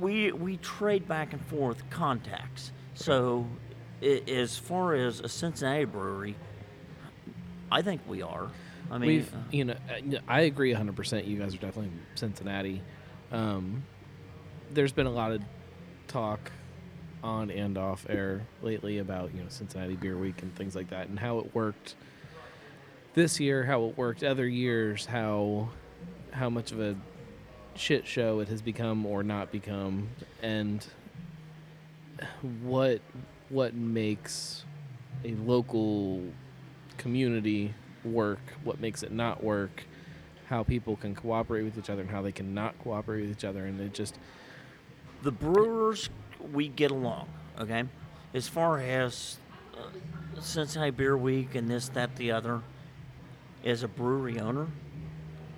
we 0.00 0.32
we 0.32 0.56
trade 0.58 1.06
back 1.08 1.32
and 1.32 1.44
forth 1.46 1.88
contacts. 1.90 2.72
So 2.94 3.46
i 4.02 4.22
as 4.28 4.56
far 4.56 4.94
as 4.94 5.20
a 5.20 5.28
Cincinnati 5.28 5.84
brewery, 5.84 6.36
I 7.70 7.82
think 7.82 8.02
we 8.06 8.22
are. 8.22 8.48
I 8.90 8.98
mean, 8.98 9.08
We've, 9.08 9.34
uh, 9.34 9.38
you 9.50 9.64
know, 9.64 9.74
uh, 9.74 10.18
I 10.28 10.42
agree 10.42 10.72
100%. 10.72 11.26
You 11.26 11.38
guys 11.38 11.54
are 11.54 11.58
definitely 11.58 11.90
Cincinnati. 12.14 12.82
Um, 13.32 13.82
there's 14.72 14.92
been 14.92 15.06
a 15.06 15.12
lot 15.12 15.32
of 15.32 15.42
talk 16.06 16.52
on 17.24 17.50
and 17.50 17.76
off 17.76 18.06
air 18.08 18.46
lately 18.62 18.98
about, 18.98 19.34
you 19.34 19.40
know, 19.40 19.48
Cincinnati 19.48 19.96
Beer 19.96 20.16
Week 20.16 20.40
and 20.42 20.54
things 20.54 20.76
like 20.76 20.90
that 20.90 21.08
and 21.08 21.18
how 21.18 21.38
it 21.40 21.52
worked 21.54 21.96
this 23.14 23.40
year, 23.40 23.64
how 23.64 23.86
it 23.86 23.96
worked 23.96 24.22
other 24.22 24.46
years, 24.46 25.06
how 25.06 25.70
how 26.32 26.50
much 26.50 26.70
of 26.70 26.80
a 26.80 26.94
shit 27.78 28.06
show 28.06 28.40
it 28.40 28.48
has 28.48 28.62
become 28.62 29.04
or 29.06 29.22
not 29.22 29.52
become 29.52 30.08
and 30.42 30.86
what 32.62 33.00
what 33.48 33.74
makes 33.74 34.64
a 35.24 35.34
local 35.36 36.22
community 36.98 37.72
work, 38.04 38.40
what 38.64 38.80
makes 38.80 39.02
it 39.02 39.12
not 39.12 39.42
work, 39.42 39.84
how 40.48 40.62
people 40.62 40.96
can 40.96 41.14
cooperate 41.14 41.62
with 41.62 41.78
each 41.78 41.90
other 41.90 42.02
and 42.02 42.10
how 42.10 42.22
they 42.22 42.32
can 42.32 42.54
not 42.54 42.78
cooperate 42.80 43.22
with 43.22 43.30
each 43.30 43.44
other 43.44 43.66
and 43.66 43.80
it 43.80 43.92
just 43.92 44.16
the 45.22 45.32
brewers 45.32 46.08
we 46.52 46.68
get 46.68 46.90
along 46.92 47.28
okay 47.58 47.82
as 48.32 48.46
far 48.46 48.78
as 48.78 49.38
uh, 49.76 50.40
cincinnati 50.40 50.90
beer 50.90 51.16
week 51.16 51.56
and 51.56 51.68
this 51.68 51.88
that 51.88 52.14
the 52.16 52.30
other 52.30 52.62
as 53.64 53.82
a 53.82 53.88
brewery 53.88 54.38
owner 54.38 54.68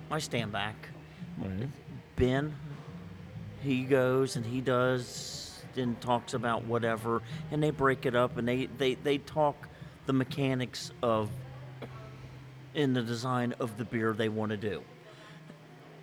i 0.09 0.17
stand 0.17 0.51
back 0.51 0.89
right. 1.37 1.69
Ben 2.19 2.55
he 3.61 3.83
goes 3.83 4.35
and 4.35 4.45
he 4.45 4.61
does 4.61 5.61
and 5.75 5.99
talks 6.01 6.33
about 6.33 6.65
whatever 6.65 7.21
and 7.51 7.63
they 7.63 7.71
break 7.71 8.05
it 8.05 8.15
up 8.15 8.37
and 8.37 8.47
they 8.47 8.67
they, 8.77 8.95
they 8.95 9.17
talk 9.17 9.67
the 10.05 10.13
mechanics 10.13 10.91
of 11.01 11.29
in 12.73 12.93
the 12.93 13.01
design 13.01 13.53
of 13.59 13.77
the 13.77 13.85
beer 13.85 14.13
they 14.13 14.29
want 14.29 14.51
to 14.51 14.57
do. 14.57 14.81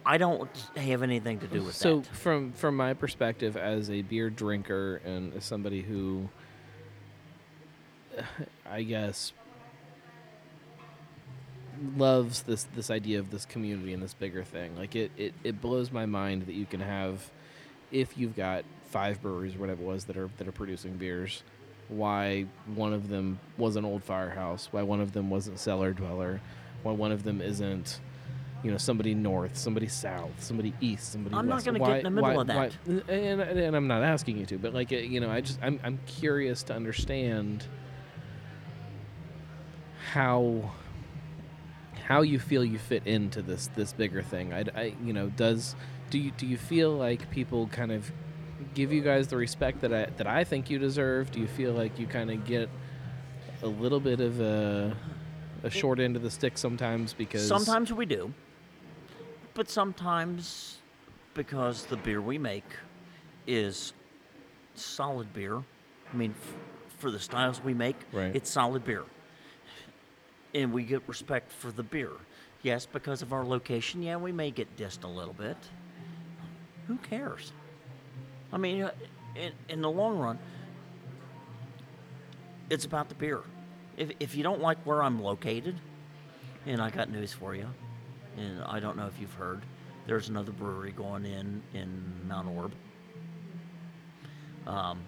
I 0.05 0.19
don't 0.19 0.51
have 0.77 1.03
anything 1.03 1.41
to 1.41 1.47
do 1.47 1.63
with 1.63 1.75
so 1.75 1.99
that. 1.99 2.07
So 2.07 2.13
from 2.13 2.53
from 2.53 2.77
my 2.77 2.95
perspective 2.95 3.57
as 3.57 3.91
a 3.91 4.03
beer 4.03 4.31
drinker 4.31 5.01
and 5.05 5.35
as 5.35 5.45
somebody 5.45 5.83
who 5.83 6.29
I 8.71 8.83
guess 8.83 9.33
loves 11.97 12.43
this 12.43 12.65
this 12.75 12.91
idea 12.91 13.19
of 13.19 13.31
this 13.31 13.45
community 13.45 13.93
and 13.93 14.03
this 14.03 14.15
bigger 14.15 14.45
thing. 14.45 14.77
Like 14.77 14.97
it, 14.97 15.11
it, 15.17 15.35
it 15.45 15.61
blows 15.61 15.91
my 15.93 16.07
mind 16.07 16.47
that 16.47 16.55
you 16.55 16.67
can 16.67 16.81
have 16.81 17.31
if 17.93 18.17
you've 18.19 18.37
got 18.37 18.65
five 18.91 19.21
breweries 19.21 19.55
or 19.57 19.59
whatever 19.59 19.83
it 19.83 19.87
was 19.87 20.05
that 20.05 20.17
are 20.17 20.31
that 20.39 20.49
are 20.49 20.53
producing 20.53 20.97
beers, 20.97 21.43
why 21.89 22.47
one 22.75 22.93
of 22.93 23.09
them 23.09 23.39
was 23.59 23.77
an 23.77 23.85
old 23.85 24.03
firehouse, 24.03 24.69
why 24.71 24.83
one 24.83 25.01
of 25.01 25.13
them 25.13 25.31
wasn't 25.31 25.59
cellar 25.59 25.93
dweller, 25.93 26.41
why 26.83 26.93
one 26.93 27.13
of 27.13 27.23
them 27.23 27.41
isn't 27.41 28.01
you 28.63 28.71
know 28.71 28.79
somebody 28.79 29.15
north, 29.15 29.57
somebody 29.57 29.87
south, 29.87 30.43
somebody 30.43 30.73
east, 30.81 31.13
somebody 31.13 31.35
west. 31.35 31.43
I'm 31.43 31.49
not 31.49 31.65
gonna 31.65 31.79
get 31.79 31.99
in 31.99 32.05
the 32.05 32.11
middle 32.11 32.35
why- 32.35 32.41
of 32.41 32.47
that. 32.49 32.73
why- 32.85 33.13
and, 33.15 33.41
and 33.41 33.77
I'm 33.77 33.87
not 33.87 34.03
asking 34.03 34.39
you 34.39 34.47
to, 34.47 34.59
but 34.59 34.75
like 34.75 34.91
you 34.91 35.21
know, 35.21 35.31
I 35.31 35.41
just 35.41 35.59
I'm 35.63 35.79
I'm 35.85 36.01
curious 36.07 36.63
to 36.65 36.75
understand 36.75 37.65
how 40.13 40.73
how 42.07 42.23
you 42.23 42.39
feel 42.39 42.65
you 42.65 42.79
fit 42.79 43.07
into 43.07 43.43
this 43.43 43.69
this 43.75 43.93
bigger 43.93 44.23
thing. 44.23 44.53
I, 44.53 44.65
I 44.75 44.95
you 45.05 45.13
know 45.13 45.29
does 45.29 45.75
do 46.11 46.19
you 46.19 46.31
do 46.31 46.47
you 46.47 46.57
feel 46.57 46.93
like 46.93 47.31
people 47.31 47.67
kind 47.69 47.91
of 47.93 48.11
give 48.75 48.93
you 48.93 49.03
guys 49.03 49.29
the 49.29 49.37
respect 49.37 49.81
that 49.81 49.93
I 49.93 50.07
that 50.17 50.27
I 50.27 50.45
think 50.45 50.71
you 50.71 50.79
deserve? 50.79 51.31
Do 51.31 51.41
you 51.41 51.47
feel 51.49 51.73
like 51.73 51.99
you 51.99 52.07
kind 52.07 52.31
of 52.31 52.45
get 52.45 52.69
a 53.63 53.67
little 53.67 54.01
bit 54.01 54.21
of 54.21 54.41
a 54.41 54.97
a 55.63 55.71
short 55.71 55.99
end 55.99 56.15
of 56.17 56.23
the 56.23 56.31
stick 56.31 56.57
sometimes 56.59 57.13
because 57.13 57.47
Sometimes 57.49 57.93
we 57.93 58.07
do, 58.07 58.33
but 59.55 59.69
sometimes 59.69 60.79
because 61.35 61.87
the 61.87 61.97
beer 61.97 62.21
we 62.21 62.39
make 62.39 62.65
is 63.47 63.93
solid 64.75 65.33
beer. 65.33 65.57
I 66.13 66.17
mean, 66.17 66.35
f- 66.41 66.55
for 66.99 67.11
the 67.11 67.19
styles 67.19 67.63
we 67.65 67.75
make, 67.75 67.97
Right. 68.13 68.35
it's 68.37 68.49
solid 68.51 68.85
beer, 68.85 69.05
and 70.57 70.73
we 70.73 70.83
get 70.83 71.03
respect 71.07 71.53
for 71.53 71.71
the 71.71 71.83
beer. 71.83 72.13
Yes, 72.63 72.87
because 72.87 73.21
of 73.21 73.33
our 73.33 73.45
location, 73.45 74.03
yeah, 74.03 74.17
we 74.17 74.33
may 74.33 74.51
get 74.51 74.75
dissed 74.77 75.05
a 75.05 75.09
little 75.09 75.35
bit. 75.35 75.57
Who 76.89 76.97
cares? 76.97 77.53
I 78.53 78.57
mean, 78.57 78.83
uh, 78.83 78.91
in, 79.35 79.53
in 79.69 79.83
the 79.83 79.91
long 79.91 80.19
run, 80.19 80.39
it's 82.71 82.87
about 82.87 83.11
the 83.11 83.15
beer. 83.15 83.41
If, 83.99 84.13
if 84.19 84.35
you 84.35 84.43
don't 84.43 84.61
like 84.61 84.79
where 84.87 85.03
I'm 85.03 85.23
located, 85.23 85.77
and 86.65 86.81
I 86.81 86.89
got 86.89 87.11
news 87.11 87.33
for 87.33 87.55
you. 87.55 87.69
And 88.39 88.63
I 88.65 88.81
don't 88.81 88.97
know 88.97 89.07
if 89.07 89.21
you've 89.21 89.35
heard. 89.35 89.63
There's 90.07 90.29
another 90.31 90.53
brewery 90.53 90.93
going 90.93 91.27
in 91.27 91.63
in 91.75 92.03
Mount 92.27 92.49
Orab. 92.49 92.73
Um, 94.67 95.01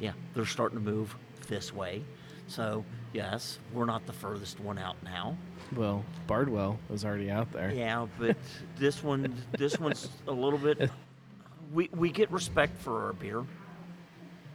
yeah, 0.00 0.12
they're 0.34 0.46
starting 0.46 0.78
to 0.78 0.84
move 0.84 1.14
this 1.46 1.74
way. 1.74 2.02
So 2.46 2.84
yes, 3.12 3.58
we're 3.72 3.84
not 3.84 4.06
the 4.06 4.12
furthest 4.12 4.60
one 4.60 4.78
out 4.78 4.96
now. 5.02 5.36
well 5.74 6.04
Bardwell 6.26 6.78
was 6.88 7.04
already 7.04 7.30
out 7.30 7.50
there. 7.52 7.70
Yeah, 7.70 8.06
but 8.18 8.36
this 8.76 9.02
one, 9.02 9.34
this 9.56 9.78
one's 9.78 10.08
a 10.26 10.32
little 10.32 10.58
bit. 10.58 10.90
We 11.72 11.88
we 11.92 12.10
get 12.10 12.30
respect 12.30 12.78
for 12.78 13.06
our 13.06 13.12
beer. 13.12 13.44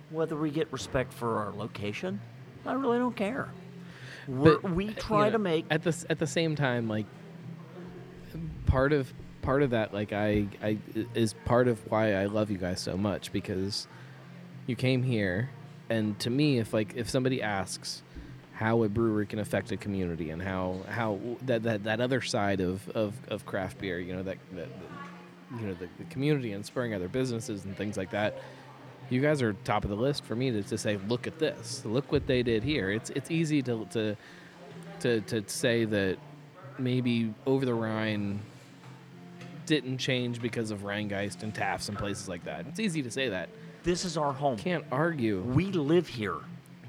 Whether 0.10 0.36
we 0.36 0.52
get 0.52 0.72
respect 0.72 1.12
for 1.14 1.38
our 1.40 1.52
location, 1.54 2.20
I 2.66 2.74
really 2.74 3.00
don't 3.00 3.16
care. 3.16 3.50
We're, 4.28 4.60
But, 4.60 4.72
we 4.72 4.86
uh, 4.86 4.90
you 4.90 4.94
try 4.96 5.26
know, 5.26 5.32
to 5.34 5.40
make 5.40 5.66
at 5.70 5.84
the 5.84 6.06
at 6.10 6.20
the 6.20 6.28
same 6.28 6.56
time 6.56 6.88
like 6.88 7.06
part 8.66 8.94
of 8.94 9.14
part 9.42 9.62
of 9.62 9.72
that 9.72 9.94
like 9.94 10.14
I 10.14 10.48
I 10.62 10.78
is 11.14 11.36
part 11.46 11.68
of 11.68 11.80
why 11.92 12.14
I 12.16 12.26
love 12.26 12.50
you 12.50 12.58
guys 12.58 12.80
so 12.80 12.96
much 12.96 13.32
because 13.34 13.88
you 14.66 14.76
came 14.76 15.04
here 15.04 15.50
and 15.90 16.18
to 16.20 16.30
me 16.30 16.60
if 16.60 16.74
like 16.74 16.94
if 16.96 17.10
somebody 17.10 17.42
asks 17.42 18.02
how 18.64 18.84
a 18.84 18.90
brewery 18.90 19.26
can 19.26 19.40
affect 19.40 19.72
a 19.74 19.78
community 19.78 20.30
and 20.30 20.42
how 20.42 20.78
how 20.88 21.20
that 21.46 21.64
that, 21.64 21.84
that 21.84 22.00
other 22.00 22.22
side 22.22 22.62
of, 22.62 22.88
of, 22.92 23.14
of 23.28 23.46
craft 23.46 23.78
beer, 23.78 24.00
you 24.00 24.16
know, 24.16 24.24
that, 24.24 24.38
that 24.54 24.70
you 25.60 25.68
know 25.68 25.74
the, 25.74 25.90
the 25.98 26.06
community 26.06 26.54
and 26.54 26.66
spurring 26.66 26.94
other 26.94 27.10
businesses 27.10 27.66
and 27.66 27.76
things 27.76 27.98
like 27.98 28.12
that. 28.12 28.42
You 29.10 29.22
guys 29.22 29.42
are 29.42 29.52
top 29.66 29.84
of 29.84 29.90
the 29.90 29.98
list 29.98 30.24
for 30.24 30.36
me 30.36 30.50
to, 30.52 30.64
to 30.64 30.78
say, 30.78 30.98
look 31.10 31.28
at 31.28 31.38
this, 31.40 31.84
look 31.84 32.10
what 32.12 32.26
they 32.26 32.42
did 32.42 32.64
here. 32.64 32.90
It's 32.90 33.10
it's 33.10 33.30
easy 33.30 33.62
to 33.64 33.86
to 33.92 34.16
to, 35.02 35.22
to 35.22 35.44
say 35.48 35.84
that 35.84 36.18
maybe 36.80 37.34
over 37.46 37.66
the 37.66 37.74
Rhine 37.74 38.40
didn't 39.66 39.98
change 39.98 40.42
because 40.42 40.72
of 40.72 40.80
Rhinegeist 40.84 41.44
and 41.44 41.54
Tafts 41.54 41.90
and 41.90 41.98
places 41.98 42.30
like 42.30 42.46
that. 42.46 42.66
It's 42.68 42.80
easy 42.80 43.04
to 43.04 43.12
say 43.12 43.28
that. 43.30 43.50
This 43.84 44.06
is 44.06 44.16
our 44.16 44.32
home. 44.32 44.58
Can't 44.58 44.86
argue. 44.90 45.42
We 45.42 45.66
live 45.66 46.08
here. 46.08 46.38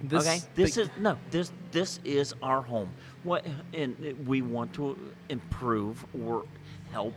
This- 0.02 0.26
okay, 0.26 0.40
this 0.54 0.74
but- 0.76 0.82
is 0.84 0.90
no. 0.98 1.18
This 1.30 1.52
this 1.70 2.00
is 2.04 2.34
our 2.42 2.62
home. 2.62 2.90
What 3.22 3.46
and 3.72 3.96
we 4.26 4.42
want 4.42 4.72
to 4.74 4.96
improve 5.28 6.04
or 6.14 6.44
help 6.92 7.14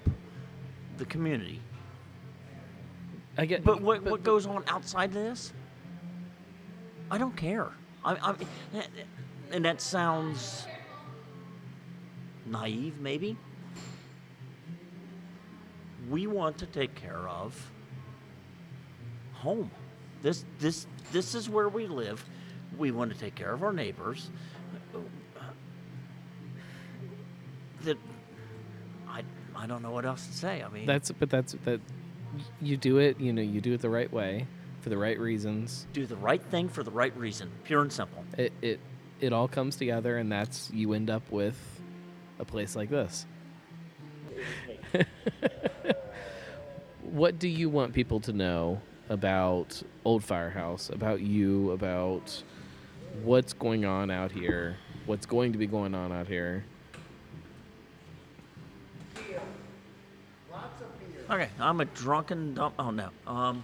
the 0.98 1.06
community. 1.06 1.62
I 3.38 3.46
get, 3.46 3.64
But 3.64 3.82
what 3.82 4.04
what 4.04 4.24
goes 4.24 4.46
on 4.48 4.64
outside 4.68 5.10
of 5.10 5.14
this? 5.16 5.54
I 7.12 7.18
don't 7.18 7.36
care. 7.36 7.70
I, 8.04 8.16
I 8.16 8.36
and 9.52 9.66
that 9.66 9.80
sounds 9.82 10.66
naive, 12.46 13.00
maybe. 13.00 13.38
We 16.10 16.26
want 16.28 16.58
to 16.60 16.66
take 16.66 16.96
care 16.96 17.28
of 17.28 17.72
home. 19.34 19.70
This 20.22 20.46
this 20.60 20.88
this 21.12 21.36
is 21.36 21.50
where 21.50 21.70
we 21.70 21.86
live. 21.88 22.26
We 22.78 22.92
want 22.92 23.14
to 23.14 23.20
take 23.20 23.36
care 23.36 23.52
of 23.54 23.64
our 23.64 23.74
neighbors. 23.74 24.30
That 27.84 27.98
I 29.08 29.24
I 29.56 29.68
don't 29.68 29.82
know 29.82 29.92
what 29.92 30.06
else 30.06 30.26
to 30.28 30.34
say. 30.34 30.64
I 30.64 30.70
mean, 30.70 30.86
That's 30.86 31.12
but 31.12 31.30
that's 31.30 31.56
that. 31.66 31.80
You 32.62 32.78
do 32.78 32.98
it. 32.98 33.20
You 33.20 33.34
know, 33.34 33.42
you 33.42 33.62
do 33.62 33.74
it 33.74 33.82
the 33.82 33.90
right 33.90 34.12
way 34.12 34.48
for 34.82 34.90
the 34.90 34.98
right 34.98 35.20
reasons. 35.20 35.88
do 35.94 36.06
the 36.06 36.16
right 36.16 36.42
thing 36.42 36.70
for 36.70 36.84
the 36.84 36.92
right 36.92 37.16
reason, 37.18 37.50
pure 37.64 37.82
and 37.82 37.92
simple. 37.92 38.24
It 38.38 38.54
it 38.62 38.80
it 39.20 39.34
all 39.34 39.48
comes 39.48 39.76
together, 39.76 40.18
and 40.18 40.32
that's 40.32 40.70
you 40.72 40.94
end 40.94 41.10
up 41.10 41.30
with 41.32 41.58
a 42.40 42.46
place 42.46 42.76
like 42.76 42.90
this. 42.90 43.26
what 47.02 47.40
do 47.40 47.48
you 47.48 47.70
want 47.70 47.94
people 47.94 48.20
to 48.22 48.34
know 48.34 48.82
about 49.10 49.82
Old 50.06 50.24
Firehouse, 50.24 50.90
about 50.90 51.22
you, 51.22 51.72
about 51.72 52.44
what's 53.24 53.54
going 53.54 53.86
on 53.86 54.10
out 54.10 54.32
here, 54.32 54.78
what's 55.06 55.26
going 55.26 55.52
to 55.54 55.58
be 55.58 55.68
going 55.68 55.96
on 55.96 56.12
out 56.12 56.28
here? 56.28 56.64
Okay, 61.30 61.50
I'm 61.60 61.82
a 61.82 61.86
drunken 61.86 62.54
dumb. 62.54 62.74
Oh 62.80 62.90
no. 62.92 63.10
Um. 63.26 63.64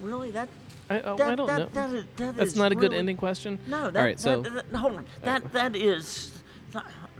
Really, 0.00 0.30
that. 0.30 0.48
I, 0.88 1.00
oh, 1.00 1.16
that, 1.16 1.28
I 1.28 1.34
don't 1.34 1.46
that, 1.48 1.58
know. 1.58 1.68
that 1.72 1.94
is- 1.94 2.04
that 2.16 2.36
That's 2.36 2.56
not 2.56 2.72
a 2.72 2.74
good 2.74 2.94
ending 2.94 3.16
question. 3.18 3.58
No, 3.66 3.90
that, 3.90 3.98
all 3.98 4.04
right. 4.06 4.18
So 4.18 4.40
that, 4.40 4.70
that- 4.70 4.78
hold 4.78 4.96
on. 4.96 5.06
That 5.22 5.52
that 5.52 5.76
is. 5.76 6.32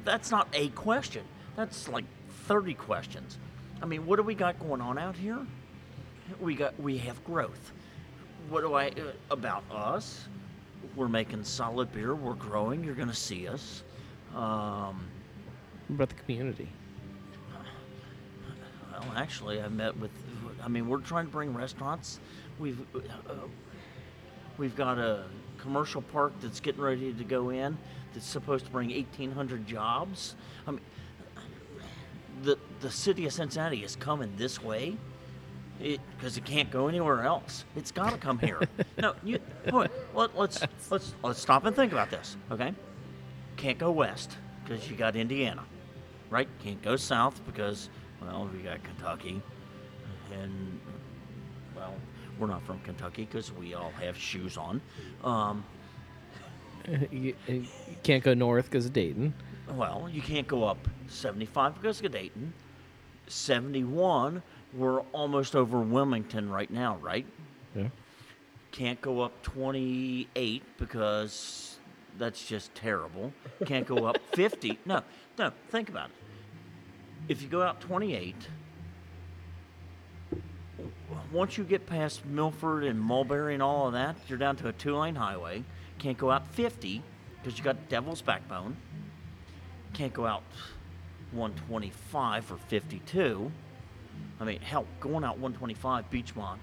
That's 0.04 0.30
not 0.30 0.48
a 0.54 0.68
question. 0.70 1.24
That's 1.56 1.88
like 1.88 2.04
thirty 2.46 2.72
questions. 2.72 3.36
I 3.82 3.86
mean, 3.86 4.06
what 4.06 4.16
do 4.16 4.22
we 4.22 4.34
got 4.34 4.58
going 4.58 4.80
on 4.80 4.96
out 4.96 5.16
here? 5.16 5.38
We 6.40 6.54
got 6.54 6.80
we 6.80 6.96
have 6.98 7.22
growth. 7.24 7.72
What 8.48 8.62
do 8.62 8.74
I 8.74 8.90
about 9.30 9.62
us? 9.70 10.26
We're 10.96 11.08
making 11.08 11.44
solid 11.44 11.92
beer. 11.92 12.14
We're 12.14 12.34
growing. 12.34 12.82
You're 12.82 12.94
going 12.94 13.08
to 13.08 13.14
see 13.14 13.46
us. 13.46 13.82
Um, 14.34 15.06
what 15.88 15.96
about 15.96 16.08
the 16.08 16.14
community. 16.14 16.68
Well, 18.92 19.12
actually, 19.16 19.60
I 19.60 19.68
met 19.68 19.96
with. 19.98 20.10
I 20.62 20.68
mean, 20.68 20.88
we're 20.88 21.00
trying 21.00 21.26
to 21.26 21.32
bring 21.32 21.54
restaurants. 21.54 22.20
We've 22.58 22.80
uh, 22.94 23.34
we've 24.56 24.76
got 24.76 24.98
a 24.98 25.24
commercial 25.58 26.02
park 26.02 26.32
that's 26.40 26.60
getting 26.60 26.80
ready 26.80 27.12
to 27.12 27.24
go 27.24 27.50
in. 27.50 27.76
That's 28.14 28.26
supposed 28.26 28.64
to 28.64 28.70
bring 28.70 28.90
1,800 28.90 29.66
jobs. 29.66 30.34
I 30.66 30.72
mean, 30.72 30.80
the 32.42 32.58
the 32.80 32.90
city 32.90 33.26
of 33.26 33.32
Cincinnati 33.32 33.84
is 33.84 33.94
coming 33.94 34.32
this 34.36 34.62
way. 34.62 34.96
Because 35.78 36.36
it, 36.36 36.44
can't 36.44 36.70
go 36.70 36.88
anywhere 36.88 37.22
else. 37.22 37.64
It's 37.76 37.92
got 37.92 38.10
to 38.10 38.18
come 38.18 38.38
here. 38.38 38.60
no, 38.98 39.14
you. 39.22 39.38
on, 39.72 39.88
Let, 40.14 40.36
let's 40.36 40.60
let's 40.90 41.14
let's 41.22 41.40
stop 41.40 41.64
and 41.64 41.74
think 41.76 41.92
about 41.92 42.10
this. 42.10 42.36
Okay, 42.50 42.74
can't 43.56 43.78
go 43.78 43.90
west 43.90 44.36
because 44.64 44.90
you 44.90 44.96
got 44.96 45.14
Indiana 45.14 45.64
right? 46.30 46.48
Can't 46.62 46.80
go 46.82 46.96
south 46.96 47.40
because, 47.46 47.88
well, 48.20 48.48
we 48.52 48.60
got 48.60 48.82
Kentucky, 48.82 49.40
and 50.32 50.80
well, 51.74 51.94
we're 52.38 52.46
not 52.46 52.62
from 52.62 52.78
Kentucky 52.80 53.24
because 53.24 53.52
we 53.52 53.74
all 53.74 53.92
have 54.00 54.16
shoes 54.16 54.56
on. 54.56 54.80
Um, 55.24 55.64
you, 57.10 57.34
you 57.46 57.66
can't 58.02 58.22
go 58.22 58.34
north 58.34 58.66
because 58.66 58.86
of 58.86 58.92
Dayton. 58.92 59.34
well, 59.72 60.08
you 60.10 60.22
can't 60.22 60.46
go 60.46 60.64
up 60.64 60.78
75 61.08 61.74
because 61.74 62.00
of 62.02 62.12
Dayton. 62.12 62.52
71, 63.26 64.42
we're 64.78 65.00
almost 65.12 65.56
over 65.56 65.80
Wilmington 65.80 66.48
right 66.48 66.70
now, 66.70 66.96
right? 67.02 67.26
Yeah. 67.74 67.88
Can't 68.70 69.00
go 69.00 69.20
up 69.20 69.42
28 69.42 70.62
because 70.78 71.78
that's 72.16 72.46
just 72.46 72.74
terrible. 72.74 73.32
Can't 73.66 73.86
go 73.86 74.06
up 74.06 74.18
50. 74.34 74.78
No, 74.86 75.02
no, 75.38 75.52
think 75.70 75.88
about 75.88 76.10
it. 76.10 76.14
If 77.28 77.42
you 77.42 77.48
go 77.48 77.60
out 77.62 77.80
28, 77.80 78.34
once 81.32 81.58
you 81.58 81.64
get 81.64 81.86
past 81.86 82.24
Milford 82.24 82.84
and 82.84 83.00
Mulberry 83.00 83.54
and 83.54 83.62
all 83.62 83.88
of 83.88 83.92
that, 83.94 84.16
you're 84.28 84.38
down 84.38 84.56
to 84.56 84.68
a 84.68 84.72
two 84.72 84.96
lane 84.96 85.16
highway. 85.16 85.64
Can't 85.98 86.16
go 86.16 86.30
out 86.30 86.46
50 86.48 87.02
because 87.42 87.58
you 87.58 87.64
got 87.64 87.88
Devil's 87.88 88.22
Backbone. 88.22 88.76
Can't 89.92 90.12
go 90.12 90.26
out 90.26 90.42
125 91.32 92.52
or 92.52 92.56
52. 92.56 93.50
I 94.40 94.44
mean, 94.44 94.60
hell, 94.60 94.86
going 95.00 95.24
out 95.24 95.38
125 95.38 96.10
Beechmont, 96.10 96.58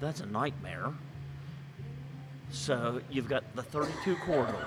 that's 0.00 0.20
a 0.20 0.26
nightmare. 0.26 0.92
So 2.50 3.00
you've 3.10 3.28
got 3.28 3.44
the 3.54 3.62
32 3.62 4.16
corridor. 4.16 4.66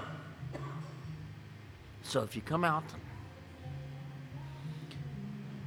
So 2.03 2.21
if 2.21 2.35
you 2.35 2.41
come 2.41 2.63
out, 2.63 2.83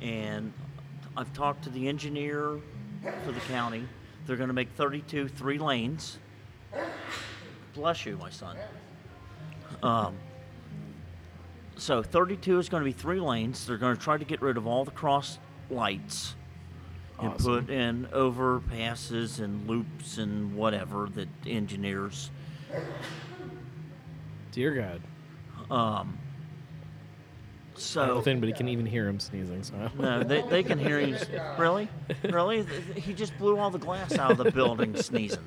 and 0.00 0.52
I've 1.16 1.32
talked 1.32 1.64
to 1.64 1.70
the 1.70 1.88
engineer 1.88 2.58
for 3.24 3.32
the 3.32 3.40
county, 3.40 3.86
they're 4.26 4.36
going 4.36 4.48
to 4.48 4.54
make 4.54 4.70
32 4.76 5.28
three 5.28 5.58
lanes. 5.58 6.18
Bless 7.74 8.06
you, 8.06 8.16
my 8.16 8.30
son. 8.30 8.56
Um, 9.82 10.16
so 11.76 12.02
32 12.02 12.58
is 12.58 12.68
going 12.68 12.82
to 12.82 12.84
be 12.84 12.92
three 12.92 13.20
lanes. 13.20 13.66
They're 13.66 13.78
going 13.78 13.96
to 13.96 14.02
try 14.02 14.18
to 14.18 14.24
get 14.24 14.42
rid 14.42 14.56
of 14.56 14.66
all 14.66 14.84
the 14.84 14.90
cross 14.90 15.38
lights 15.70 16.34
and 17.18 17.32
Awesome. 17.32 17.64
put 17.66 17.70
in 17.70 18.06
overpasses 18.12 19.40
and 19.40 19.66
loops 19.68 20.18
and 20.18 20.54
whatever 20.56 21.08
that 21.14 21.28
engineers. 21.46 22.30
Dear 24.52 24.74
God. 24.74 25.02
Um, 25.70 26.18
I 27.76 27.78
don't 27.78 27.80
so 27.82 28.18
if 28.18 28.26
anybody 28.26 28.52
can 28.52 28.68
even 28.68 28.86
hear 28.86 29.06
him 29.06 29.20
sneezing. 29.20 29.62
So 29.62 29.90
no, 29.98 30.22
they, 30.22 30.42
they 30.42 30.62
can 30.62 30.78
hear 30.78 30.98
him. 30.98 31.16
Really, 31.58 31.88
really, 32.22 32.64
he 32.96 33.12
just 33.12 33.36
blew 33.38 33.58
all 33.58 33.70
the 33.70 33.78
glass 33.78 34.16
out 34.16 34.30
of 34.30 34.38
the 34.38 34.50
building 34.50 34.96
sneezing. 34.96 35.46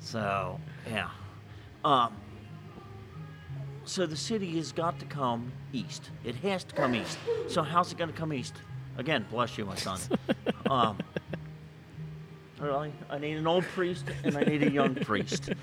So 0.00 0.60
yeah. 0.88 1.10
Um, 1.84 2.16
so 3.84 4.06
the 4.06 4.16
city 4.16 4.56
has 4.56 4.72
got 4.72 4.98
to 5.00 5.06
come 5.06 5.50
east. 5.72 6.10
It 6.24 6.36
has 6.36 6.64
to 6.64 6.74
come 6.74 6.94
east. 6.94 7.18
So 7.48 7.62
how's 7.62 7.90
it 7.92 7.98
going 7.98 8.10
to 8.12 8.16
come 8.16 8.32
east? 8.32 8.54
Again, 8.98 9.26
bless 9.30 9.56
you, 9.58 9.64
my 9.64 9.76
son. 9.76 9.98
Um, 10.70 10.98
really, 12.60 12.92
I 13.08 13.18
need 13.18 13.36
an 13.36 13.46
old 13.48 13.64
priest 13.64 14.04
and 14.22 14.36
I 14.36 14.42
need 14.42 14.62
a 14.62 14.70
young 14.70 14.94
priest. 14.94 15.50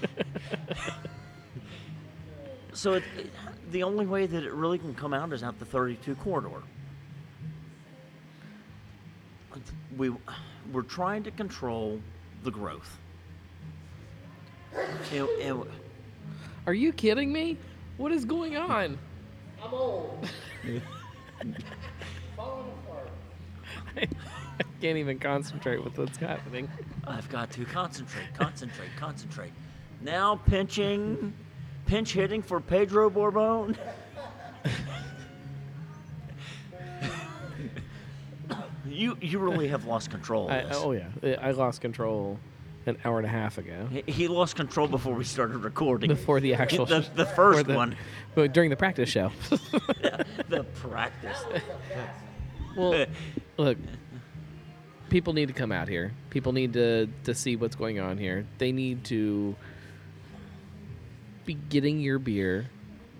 So 2.73 2.93
it, 2.93 3.03
it- 3.17 3.31
the 3.71 3.81
only 3.83 4.05
way 4.05 4.27
that 4.27 4.43
it 4.43 4.53
really 4.53 4.77
can 4.77 4.93
come 4.93 5.13
out 5.13 5.33
is 5.33 5.41
out 5.43 5.57
the 5.59 5.65
32 5.65 6.15
corridor. 6.15 6.61
We, 9.97 10.11
we're 10.71 10.83
trying 10.83 11.23
to 11.23 11.31
control 11.31 11.99
the 12.43 12.51
growth. 12.51 12.97
And 15.11 15.63
Are 16.67 16.73
you 16.73 16.93
kidding 16.93 17.33
me? 17.33 17.57
What 17.97 18.11
is 18.11 18.25
going 18.25 18.55
on? 18.57 18.97
I'm 19.63 19.73
old. 19.73 20.29
Falling 22.35 22.67
apart. 22.85 23.09
I 23.95 24.63
can't 24.81 24.97
even 24.97 25.17
concentrate 25.17 25.83
with 25.83 25.97
what's 25.97 26.17
happening. 26.17 26.69
I've 27.05 27.27
got 27.29 27.49
to 27.51 27.65
concentrate, 27.65 28.27
concentrate, 28.35 28.89
concentrate. 28.97 29.51
Now 30.01 30.35
pinching, 30.35 31.33
pinch 31.87 32.13
hitting 32.13 32.43
for 32.43 32.59
Pedro 32.59 33.09
Borbon. 33.09 33.75
you 38.87 39.17
you 39.19 39.39
really 39.39 39.69
have 39.69 39.85
lost 39.85 40.11
control 40.11 40.51
I, 40.51 40.57
of 40.57 40.69
this. 40.69 40.77
oh 40.79 40.91
yeah, 40.91 41.07
I 41.41 41.49
lost 41.51 41.81
control 41.81 42.37
an 42.87 42.97
hour 43.05 43.17
and 43.17 43.25
a 43.25 43.29
half 43.29 43.57
ago 43.57 43.87
He- 44.05 44.27
lost 44.27 44.55
control 44.55 44.87
before 44.87 45.13
we 45.13 45.23
started 45.23 45.57
recording. 45.57 46.09
before 46.09 46.39
the 46.39 46.53
actual 46.55 46.85
the, 46.85 47.05
the 47.15 47.25
first 47.25 47.67
the- 47.67 47.75
one, 47.75 47.95
but 48.35 48.53
during 48.53 48.69
the 48.69 48.75
practice 48.75 49.09
show. 49.09 49.31
the 50.49 50.65
practice. 50.75 51.37
well, 52.75 53.05
look, 53.57 53.77
people 55.09 55.33
need 55.33 55.47
to 55.47 55.53
come 55.53 55.71
out 55.71 55.87
here. 55.87 56.13
People 56.29 56.53
need 56.53 56.73
to 56.73 57.07
to 57.25 57.33
see 57.35 57.55
what's 57.55 57.75
going 57.75 57.99
on 57.99 58.17
here. 58.17 58.45
They 58.57 58.71
need 58.71 59.03
to 59.05 59.55
be 61.45 61.53
getting 61.55 61.99
your 61.99 62.19
beer 62.19 62.67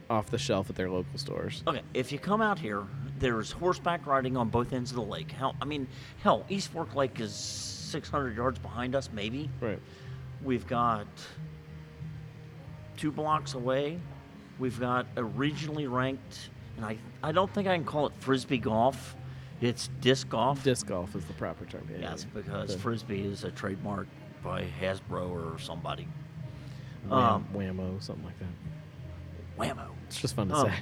off 0.09 0.29
the 0.29 0.37
shelf 0.37 0.69
at 0.69 0.75
their 0.75 0.89
local 0.89 1.17
stores. 1.17 1.63
Okay, 1.67 1.81
if 1.93 2.11
you 2.11 2.19
come 2.19 2.41
out 2.41 2.59
here, 2.59 2.83
there's 3.19 3.51
horseback 3.51 4.05
riding 4.05 4.37
on 4.37 4.49
both 4.49 4.71
ends 4.73 4.91
of 4.91 4.95
the 4.95 5.01
lake. 5.03 5.31
Hell, 5.31 5.55
I 5.61 5.65
mean, 5.65 5.87
hell, 6.23 6.45
East 6.49 6.69
Fork 6.69 6.95
Lake 6.95 7.19
is 7.19 7.33
600 7.87 8.35
yards 8.35 8.59
behind 8.59 8.95
us, 8.95 9.09
maybe. 9.13 9.49
Right. 9.61 9.79
We've 10.43 10.67
got 10.67 11.07
two 12.97 13.11
blocks 13.11 13.53
away. 13.53 13.99
We've 14.59 14.79
got 14.79 15.05
a 15.15 15.21
regionally 15.21 15.89
ranked, 15.91 16.49
and 16.75 16.85
I 16.85 16.97
I 17.23 17.31
don't 17.31 17.51
think 17.53 17.67
I 17.67 17.75
can 17.75 17.85
call 17.85 18.07
it 18.07 18.13
frisbee 18.19 18.57
golf. 18.57 19.15
It's 19.61 19.89
disc 20.01 20.29
golf. 20.29 20.63
Disc 20.63 20.85
golf 20.87 21.15
is 21.15 21.25
the 21.25 21.33
proper 21.33 21.65
term. 21.65 21.87
Yeah, 21.91 22.11
yes, 22.11 22.25
because 22.31 22.73
The 22.73 22.79
frisbee 22.79 23.21
is 23.21 23.43
a 23.43 23.51
trademark 23.51 24.07
by 24.43 24.65
Hasbro 24.79 25.29
or 25.55 25.59
somebody. 25.59 26.07
wham, 27.07 27.19
um, 27.19 27.43
Wham-O, 27.53 27.97
something 27.99 28.25
like 28.25 28.37
that. 28.39 28.47
Wham-O. 29.55 29.91
It's 30.07 30.19
just 30.21 30.35
fun 30.35 30.49
to 30.49 30.55
Um, 30.55 30.67
say. 30.67 30.73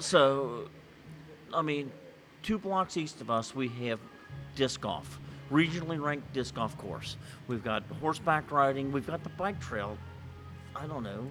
So, 0.00 0.68
I 1.54 1.62
mean, 1.62 1.92
two 2.42 2.58
blocks 2.58 2.96
east 2.96 3.20
of 3.20 3.30
us, 3.30 3.54
we 3.54 3.68
have 3.88 4.00
disc 4.56 4.80
golf, 4.80 5.20
regionally 5.50 6.00
ranked 6.00 6.32
disc 6.32 6.54
golf 6.54 6.76
course. 6.78 7.16
We've 7.48 7.64
got 7.64 7.82
horseback 8.00 8.50
riding. 8.50 8.92
We've 8.92 9.06
got 9.06 9.22
the 9.22 9.30
bike 9.30 9.60
trail. 9.60 9.96
I 10.74 10.86
don't 10.86 11.02
know, 11.02 11.26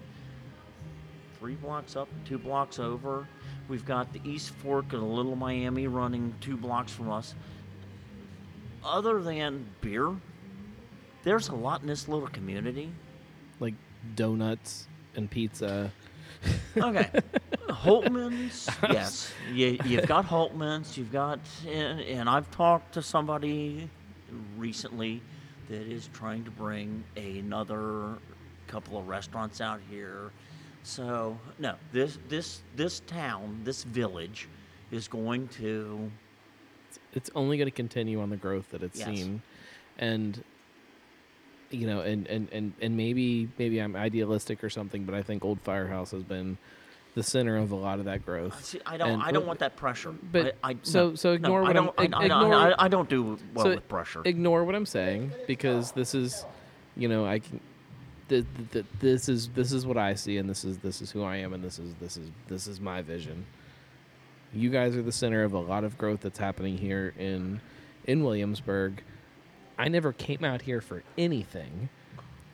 three 1.39 1.55
blocks 1.55 1.95
up, 1.95 2.07
two 2.25 2.39
blocks 2.39 2.79
over. 2.79 3.27
We've 3.67 3.85
got 3.85 4.11
the 4.13 4.21
East 4.23 4.49
Fork 4.49 4.93
of 4.93 5.03
Little 5.03 5.35
Miami 5.35 5.87
running 5.87 6.33
two 6.41 6.57
blocks 6.57 6.91
from 6.91 7.11
us. 7.11 7.35
Other 8.83 9.21
than 9.21 9.67
beer, 9.81 10.15
there's 11.23 11.49
a 11.49 11.55
lot 11.55 11.81
in 11.81 11.87
this 11.87 12.07
little 12.07 12.27
community. 12.27 12.91
Like 13.59 13.75
donuts 14.15 14.87
and 15.15 15.29
pizza. 15.29 15.91
Okay. 16.77 17.09
Holtman's, 17.69 18.69
yes. 18.89 19.31
You, 19.51 19.77
you've 19.85 20.07
got 20.07 20.25
Holtman's. 20.25 20.97
You've 20.97 21.11
got, 21.11 21.39
and, 21.67 21.99
and 22.01 22.29
I've 22.29 22.49
talked 22.51 22.93
to 22.93 23.01
somebody 23.01 23.89
recently 24.57 25.22
that 25.70 25.82
is 25.88 26.10
trying 26.14 26.44
to 26.44 26.52
bring 26.52 27.03
another 27.18 28.18
couple 28.68 28.98
of 28.98 29.07
restaurants 29.07 29.62
out 29.62 29.80
here. 29.90 30.32
So 30.84 31.38
no, 31.60 31.76
this 31.91 32.20
this 32.30 32.62
this 32.76 32.99
town, 33.02 33.62
this 33.64 33.84
village, 33.84 34.48
is 34.91 35.07
going 35.07 35.48
to. 35.49 36.12
it's 37.14 37.30
only 37.36 37.57
going 37.57 37.68
to 37.68 37.72
continue 37.76 38.22
on 38.22 38.30
the 38.30 38.38
growth 38.38 38.70
that 38.72 38.84
it's 38.84 38.99
Yes. 38.99 39.07
seen 39.07 39.41
and 39.98 40.44
you 41.72 41.88
know 41.88 42.02
and, 42.02 42.28
and 42.28 42.48
and 42.52 42.74
and 42.82 42.95
maybe 42.95 43.48
maybe 43.57 43.80
i'm 43.80 43.95
idealistic 43.95 44.64
or 44.64 44.70
something 44.70 45.03
but 45.06 45.16
i 45.16 45.22
think 45.24 45.44
old 45.44 45.60
firehouse 45.62 46.12
has 46.12 46.22
been 46.24 46.57
the 47.15 47.23
center 47.23 47.55
of 47.57 47.71
a 47.71 47.75
lot 47.75 47.97
of 47.99 48.05
that 48.05 48.25
growth 48.25 48.63
See, 48.63 48.79
I 48.85 48.97
don't. 48.97 49.09
And- 49.11 49.23
I 49.23 49.31
don't 49.31 49.45
want 49.47 49.59
that 49.59 49.75
pressure. 49.77 50.13
but 50.31 50.55
I, 50.63 50.71
I, 50.71 50.77
so- 50.83 51.09
no, 51.09 51.15
so 51.15 51.31
ignore 51.31 51.61
I 51.61 51.67
what 51.67 51.75
I'm- 51.77 51.85
don't. 51.85 51.95
I, 51.99 52.03
ig- 52.03 52.13
I, 52.13 52.27
don't- 52.27 52.43
ignore- 52.43 52.55
I, 52.55 52.73
I 52.77 52.87
don't 52.89 53.09
do 53.09 53.39
well 53.53 53.65
so 53.65 53.69
with 53.75 53.87
pressure. 53.87 54.21
ignore 54.25 54.63
what 54.65 54.75
i'm 54.75 54.85
saying 54.85 55.31
because 55.47 55.91
this 55.93 56.13
is 56.13 56.45
you 56.97 57.07
know 57.07 57.25
i 57.25 57.39
can 57.39 57.59
th- 58.29 58.45
th- 58.57 58.71
th- 58.71 58.85
this 58.99 59.29
is 59.29 59.47
this 59.49 59.71
is 59.71 59.85
what 59.87 59.97
i 59.97 60.13
see 60.13 60.37
and 60.37 60.49
this 60.49 60.63
is 60.65 60.77
this 60.79 61.01
is 61.01 61.09
who 61.11 61.23
i 61.23 61.37
am 61.37 61.53
and 61.53 61.63
this 61.63 61.79
is 61.79 61.93
this 62.01 62.17
is 62.17 62.29
this 62.47 62.67
is 62.67 62.79
my 62.81 63.01
vision 63.01 63.45
you 64.53 64.69
guys 64.69 64.95
are 64.95 65.01
the 65.01 65.11
center 65.11 65.43
of 65.43 65.53
a 65.53 65.59
lot 65.59 65.83
of 65.83 65.97
growth 65.97 66.21
that's 66.21 66.37
happening 66.39 66.77
here 66.77 67.13
in 67.17 67.59
in 68.05 68.23
williamsburg 68.23 69.01
i 69.77 69.87
never 69.87 70.11
came 70.13 70.43
out 70.43 70.61
here 70.61 70.81
for 70.81 71.03
anything 71.17 71.87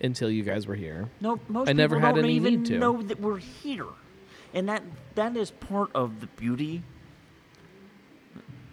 until 0.03 0.29
you 0.31 0.41
guys 0.43 0.65
were 0.67 0.75
here 0.75 1.07
No, 1.19 1.39
most 1.47 1.69
I 1.69 1.73
never 1.73 1.95
people 1.95 2.07
had 2.07 2.15
don't 2.15 2.25
any 2.25 2.33
even 2.35 2.53
need 2.61 2.65
to. 2.67 2.77
know 2.79 3.01
that 3.03 3.19
we're 3.19 3.37
here, 3.37 3.85
and 4.53 4.67
that 4.69 4.83
that 5.15 5.35
is 5.35 5.51
part 5.51 5.89
of 5.93 6.21
the 6.21 6.27
beauty 6.27 6.83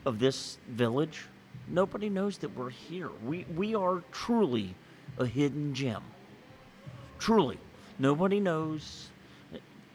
of 0.04 0.18
this 0.18 0.58
village. 0.68 1.26
Nobody 1.68 2.08
knows 2.08 2.38
that 2.38 2.56
we're 2.56 2.70
here. 2.70 3.10
We 3.24 3.44
we 3.54 3.74
are 3.74 4.02
truly 4.12 4.74
a 5.18 5.26
hidden 5.26 5.74
gem. 5.74 6.02
Truly, 7.18 7.58
nobody 7.98 8.40
knows. 8.40 9.08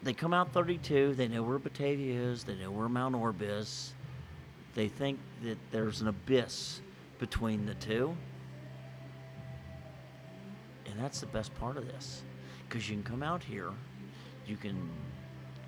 They 0.03 0.13
come 0.13 0.33
out 0.33 0.51
32. 0.51 1.15
They 1.15 1.29
know 1.29 1.43
where 1.43 1.57
Batavia 1.57 2.19
is. 2.19 2.43
They 2.43 2.55
know 2.55 2.71
where 2.71 2.89
Mount 2.89 3.15
Orab 3.15 3.41
is. 3.41 3.93
They 4.75 4.89
think 4.89 5.17
that 5.43 5.57
there's 5.71 6.01
an 6.01 6.09
abyss 6.09 6.81
between 7.19 7.65
the 7.65 7.75
two. 7.75 8.15
And 10.85 10.99
that's 10.99 11.21
the 11.21 11.27
best 11.27 11.55
part 11.55 11.77
of 11.77 11.87
this. 11.87 12.21
Because 12.67 12.89
you 12.89 12.95
can 12.95 13.03
come 13.03 13.23
out 13.23 13.43
here, 13.43 13.69
you 14.45 14.57
can 14.57 14.89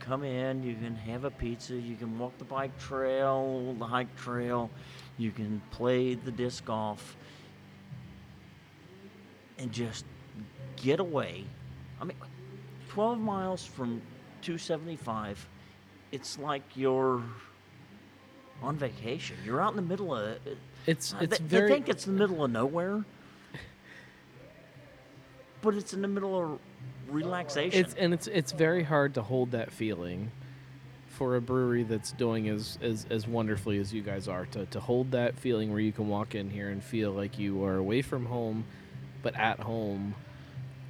come 0.06 0.23
in, 0.23 0.64
you 0.64 0.76
can 0.76 0.95
have 0.95 1.23
a 1.23 1.32
pizza, 1.32 1.76
you 1.76 1.95
can 1.95 2.18
walk 2.19 2.38
the 2.38 2.45
bike 2.45 2.77
trail, 2.80 3.76
the 3.80 3.86
hike 3.86 4.15
trail, 4.15 4.69
you 5.18 5.32
can 5.32 5.61
play 5.72 6.14
the 6.14 6.32
disc 6.32 6.65
golf, 6.65 7.15
and 9.57 9.72
just 9.72 10.06
get 10.76 10.99
away. 10.99 11.45
I 11.99 12.06
mean, 12.06 12.18
12 12.90 13.19
miles 13.19 13.65
from 13.65 14.02
275, 14.41 15.48
it's 16.11 16.38
like 16.38 16.61
you're 16.76 17.23
on 18.61 18.77
vacation. 18.77 19.38
You're 19.44 19.61
out 19.61 19.72
in 19.72 19.76
the 19.76 19.82
middle 19.82 20.15
of. 20.15 20.38
it's 20.86 21.14
Uh, 21.14 21.18
it's 21.22 21.40
they, 21.40 21.44
very 21.45 21.69
they 21.69 21.76
think 21.76 21.90
it's 21.90 22.06
the 22.06 22.11
middle 22.11 22.44
of 22.44 22.52
nowhere, 22.52 23.03
but 25.61 25.73
it's 25.73 25.94
in 25.94 26.02
the 26.02 26.07
middle 26.07 26.40
of 26.40 26.60
relaxation. 27.10 27.80
It's 27.80 27.94
and 27.95 28.14
it's 28.14 28.28
it's 28.28 28.52
very 28.52 28.84
hard 28.84 29.14
to 29.16 29.22
hold 29.22 29.52
that 29.52 29.72
feeling 29.72 30.32
for 31.07 31.36
a 31.38 31.41
brewery 31.41 31.84
that's 31.84 32.12
doing 32.12 32.49
as 32.49 32.78
as, 32.82 33.06
as 33.10 33.28
wonderfully 33.28 33.80
as 33.80 33.94
you 33.94 34.02
guys 34.02 34.28
are 34.28 34.45
to, 34.48 34.66
to 34.68 34.80
hold 34.80 35.12
that 35.12 35.40
feeling 35.40 35.72
where 35.72 35.80
you 35.80 35.91
can 35.91 36.10
walk 36.10 36.36
in 36.36 36.49
here 36.49 36.70
and 36.70 36.84
feel 36.84 37.12
like 37.12 37.40
you 37.40 37.64
are 37.64 37.78
away 37.78 38.02
from 38.02 38.26
home 38.26 38.66
but 39.24 39.34
at 39.38 39.62
home 39.62 40.14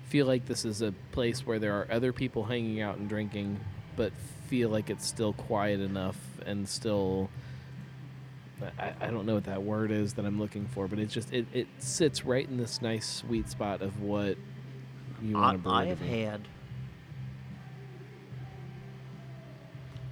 feel 0.07 0.25
like 0.25 0.47
this 0.47 0.65
is 0.65 0.81
a 0.81 0.91
place 1.11 1.45
where 1.45 1.59
there 1.59 1.73
are 1.73 1.87
other 1.91 2.11
people 2.11 2.43
hanging 2.43 2.81
out 2.81 2.97
and 2.97 3.07
drinking 3.07 3.59
but 3.95 4.11
feel 4.47 4.69
like 4.69 4.89
it's 4.89 5.05
still 5.05 5.33
quiet 5.33 5.79
enough 5.79 6.17
and 6.43 6.67
still 6.67 7.29
I, 8.79 8.93
I 9.01 9.07
don't 9.07 9.25
know 9.25 9.35
what 9.35 9.45
that 9.45 9.63
word 9.63 9.91
is 9.91 10.13
that 10.13 10.25
I'm 10.25 10.39
looking 10.39 10.65
for, 10.67 10.87
but 10.87 10.97
it 10.97 11.07
just 11.09 11.33
it, 11.33 11.45
it 11.53 11.67
sits 11.79 12.25
right 12.25 12.47
in 12.47 12.57
this 12.57 12.81
nice 12.81 13.05
sweet 13.05 13.49
spot 13.49 13.81
of 13.81 14.01
what 14.01 14.37
you 15.21 15.37
I, 15.37 15.41
want 15.41 15.63
to 15.63 15.69
I 15.69 15.83
to 15.83 15.89
have 15.89 15.99
had 16.01 16.41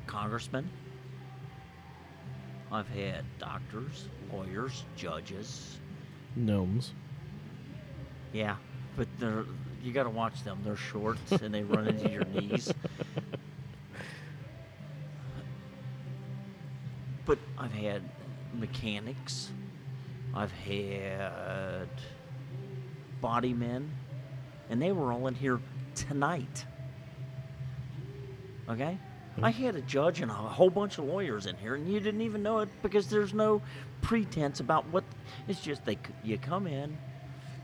congressmen. 0.07 0.69
I've 2.71 2.87
had 2.89 3.23
doctors, 3.39 4.05
lawyers, 4.31 4.83
judges. 4.95 5.77
gnomes. 6.35 6.91
Yeah, 8.31 8.55
but 8.97 9.07
they're 9.19 9.45
you 9.83 9.91
got 9.91 10.03
to 10.03 10.09
watch 10.09 10.43
them. 10.43 10.59
They're 10.63 10.75
short 10.75 11.17
and 11.41 11.53
they 11.53 11.63
run 11.63 11.87
into 11.87 12.09
your 12.09 12.25
knees. 12.25 12.71
But 17.25 17.37
I've 17.57 17.71
had 17.73 18.01
mechanics. 18.53 19.49
I've 20.35 20.51
had 20.51 21.87
body 23.21 23.53
men, 23.53 23.91
and 24.69 24.81
they 24.81 24.91
were 24.91 25.11
all 25.11 25.27
in 25.27 25.35
here 25.35 25.59
tonight. 25.95 26.65
Okay? 28.69 28.97
Hmm? 29.35 29.45
I 29.45 29.51
had 29.51 29.75
a 29.75 29.81
judge 29.81 30.21
and 30.21 30.31
a 30.31 30.33
whole 30.33 30.69
bunch 30.69 30.97
of 30.97 31.05
lawyers 31.05 31.45
in 31.45 31.55
here, 31.57 31.75
and 31.75 31.87
you 31.91 31.99
didn't 31.99 32.21
even 32.21 32.43
know 32.43 32.59
it 32.59 32.69
because 32.81 33.07
there's 33.07 33.33
no 33.33 33.61
pretense 34.01 34.59
about 34.59 34.87
what. 34.87 35.03
It's 35.47 35.61
just 35.61 35.85
they 35.85 35.97
you 36.23 36.37
come 36.37 36.67
in, 36.67 36.97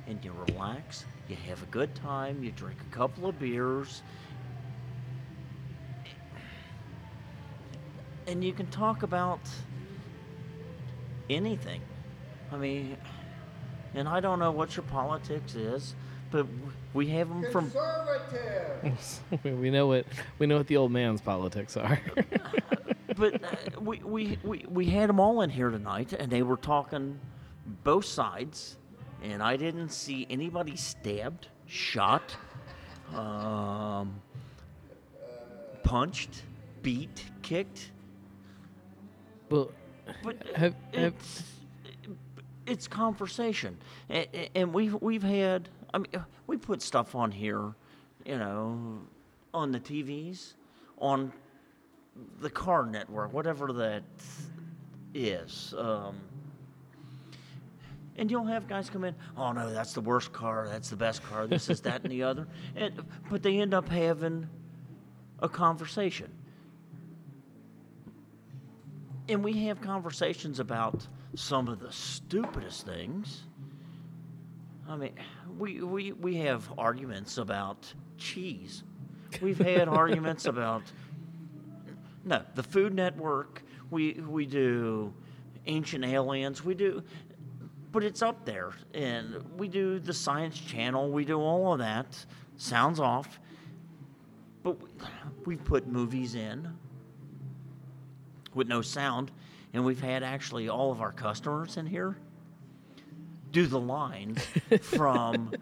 and 0.08 0.24
you 0.26 0.34
relax, 0.48 1.06
you 1.28 1.36
have 1.48 1.62
a 1.62 1.68
good 1.68 1.94
time, 1.96 2.44
you 2.44 2.52
drink 2.52 2.80
a 2.82 2.96
couple 2.96 3.28
of 3.28 3.40
beers, 3.40 4.02
and 8.28 8.44
you 8.44 8.52
can 8.52 8.68
talk 8.68 9.04
about 9.04 9.40
anything. 11.30 11.82
I 12.52 12.58
mean, 12.58 12.98
and 13.94 14.08
I 14.08 14.20
don't 14.20 14.40
know 14.40 14.52
what 14.52 14.76
your 14.76 14.84
politics 14.84 15.56
is, 15.56 15.96
but 16.32 16.46
we 16.94 17.08
have 17.08 17.30
them 17.30 17.46
from. 17.52 17.72
we 19.44 19.52
we 19.52 19.70
know 19.70 19.88
what 19.88 20.06
we 20.38 20.48
know 20.48 20.58
what 20.58 20.68
the 20.68 20.78
old 20.78 20.92
man's 20.92 21.22
politics 21.22 21.78
are. 21.78 22.00
But 23.20 23.44
uh, 23.44 23.82
we, 23.82 23.98
we, 24.00 24.40
we, 24.44 24.66
we 24.70 24.86
had 24.86 25.10
them 25.10 25.20
all 25.20 25.42
in 25.42 25.50
here 25.50 25.70
tonight, 25.70 26.14
and 26.14 26.32
they 26.32 26.42
were 26.42 26.56
talking 26.56 27.20
both 27.84 28.06
sides, 28.06 28.78
and 29.22 29.44
I 29.44 29.58
didn't 29.58 29.90
see 29.90 30.26
anybody 30.30 30.78
stabbed, 30.78 31.48
shot, 31.66 32.36
um, 33.14 34.22
punched, 35.84 36.44
beat, 36.82 37.26
kicked. 37.42 37.92
well, 39.50 39.72
But 40.24 40.38
have, 40.56 40.76
have, 40.94 41.14
it's 41.14 41.44
it's 42.66 42.88
conversation, 42.88 43.78
and, 44.08 44.28
and 44.56 44.74
we've 44.74 44.96
we've 45.02 45.24
had. 45.24 45.68
I 45.94 45.98
mean, 45.98 46.08
we 46.48 46.58
put 46.58 46.82
stuff 46.82 47.16
on 47.16 47.32
here, 47.32 47.74
you 48.26 48.38
know, 48.38 49.00
on 49.54 49.72
the 49.72 49.80
TVs, 49.80 50.54
on 50.98 51.32
the 52.40 52.50
car 52.50 52.86
network, 52.86 53.34
whatever 53.34 53.72
that 53.74 54.04
is. 55.14 55.74
Um, 55.78 56.18
and 58.18 58.30
you'll 58.30 58.46
have 58.46 58.68
guys 58.68 58.90
come 58.90 59.06
in. 59.06 59.16
Oh 59.38 59.52
no, 59.52 59.72
that's 59.74 59.94
the 59.94 60.02
worst 60.02 60.34
car. 60.34 60.68
That's 60.70 60.90
the 60.90 60.98
best 60.98 61.24
car. 61.24 61.48
This 61.48 61.70
is 61.70 61.82
that 61.82 62.04
and 62.04 62.12
the 62.12 62.24
other. 62.24 62.48
And 62.76 63.02
but 63.30 63.42
they 63.42 63.60
end 63.60 63.74
up 63.74 63.88
having 63.88 64.48
a 65.40 65.48
conversation 65.48 66.30
and 69.30 69.44
we 69.44 69.66
have 69.66 69.80
conversations 69.80 70.60
about 70.60 71.08
some 71.36 71.68
of 71.68 71.80
the 71.80 71.92
stupidest 71.92 72.86
things. 72.86 73.44
I 74.90 74.96
mean, 74.96 75.14
we, 75.60 75.82
we, 75.84 76.12
we 76.14 76.38
have 76.38 76.68
arguments 76.76 77.38
about 77.38 77.94
cheese. 78.18 78.84
We've 79.40 79.60
had 79.60 79.88
arguments 79.88 80.46
about 80.46 80.82
no 82.26 82.42
the 82.56 82.64
Food 82.64 82.96
Network. 82.96 83.62
We 83.92 84.14
we 84.14 84.48
do 84.48 85.14
Ancient 85.68 86.04
Aliens. 86.04 86.66
We 86.66 86.74
do, 86.74 87.04
but 87.92 88.04
it's 88.04 88.24
up 88.24 88.46
there, 88.46 88.72
and 88.96 89.44
we 89.58 89.68
do 89.68 90.00
the 90.00 90.14
Science 90.14 90.60
Channel. 90.60 91.12
We 91.12 91.24
do 91.24 91.40
all 91.40 91.72
of 91.72 91.80
that. 91.80 92.26
Sounds 92.58 93.00
off, 93.00 93.40
but 94.64 94.82
we, 94.82 94.90
we 95.46 95.56
put 95.56 95.88
movies 95.88 96.34
in 96.34 96.68
with 98.56 98.68
no 98.68 98.82
sound, 98.82 99.32
and 99.74 99.86
we've 99.86 100.02
had 100.02 100.24
actually 100.24 100.68
all 100.68 100.92
of 100.92 101.00
our 101.00 101.12
customers 101.12 101.78
in 101.78 101.86
here 101.86 102.18
do 103.52 103.66
the 103.66 103.80
lines 103.80 104.46
from 104.82 105.54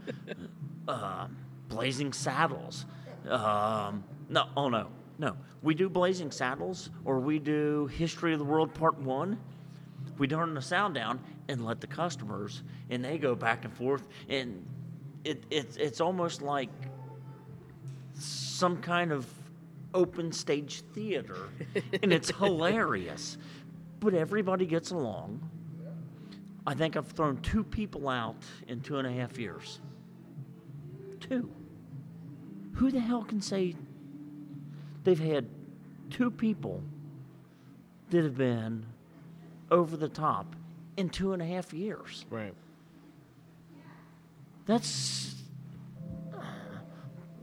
uh, 0.87 1.27
Blazing 1.69 2.13
Saddles. 2.13 2.85
Um, 3.29 4.03
no, 4.29 4.45
oh 4.55 4.69
no, 4.69 4.87
no. 5.17 5.37
We 5.61 5.73
do 5.73 5.89
Blazing 5.89 6.31
Saddles, 6.31 6.89
or 7.05 7.19
we 7.19 7.39
do 7.39 7.87
History 7.87 8.33
of 8.33 8.39
the 8.39 8.45
World 8.45 8.73
Part 8.73 8.97
One. 8.99 9.39
We 10.17 10.27
turn 10.27 10.53
the 10.53 10.61
sound 10.61 10.95
down 10.95 11.19
and 11.47 11.65
let 11.65 11.81
the 11.81 11.87
customers, 11.87 12.63
and 12.89 13.03
they 13.03 13.17
go 13.17 13.35
back 13.35 13.65
and 13.65 13.73
forth, 13.73 14.07
and 14.29 14.65
it, 15.23 15.43
it 15.49 15.77
it's 15.77 16.01
almost 16.01 16.41
like 16.41 16.69
some 18.13 18.77
kind 18.81 19.11
of 19.11 19.27
open 19.93 20.31
stage 20.31 20.81
theater, 20.93 21.49
and 22.01 22.11
it's 22.13 22.29
hilarious. 22.39 23.37
But 23.99 24.13
everybody 24.13 24.65
gets 24.65 24.91
along. 24.91 25.49
I 26.67 26.73
think 26.73 26.97
I've 26.97 27.07
thrown 27.07 27.37
two 27.37 27.63
people 27.63 28.09
out 28.09 28.35
in 28.67 28.81
two 28.81 28.97
and 28.97 29.07
a 29.07 29.11
half 29.11 29.39
years. 29.39 29.79
Two. 31.21 31.49
Who 32.73 32.91
the 32.91 32.99
hell 32.99 33.23
can 33.23 33.39
say 33.41 33.73
they've 35.05 35.17
had 35.17 35.47
two 36.09 36.29
people 36.29 36.83
that 38.09 38.25
have 38.25 38.37
been 38.37 38.85
over 39.71 39.95
the 39.95 40.09
top 40.09 40.57
in 40.97 41.09
two 41.09 41.31
and 41.31 41.41
a 41.41 41.45
half 41.45 41.73
years? 41.73 42.25
right. 42.29 42.53
That's 44.65 45.35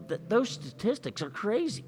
th- 0.07 0.21
those 0.29 0.51
statistics 0.51 1.23
are 1.23 1.31
crazy. 1.31 1.85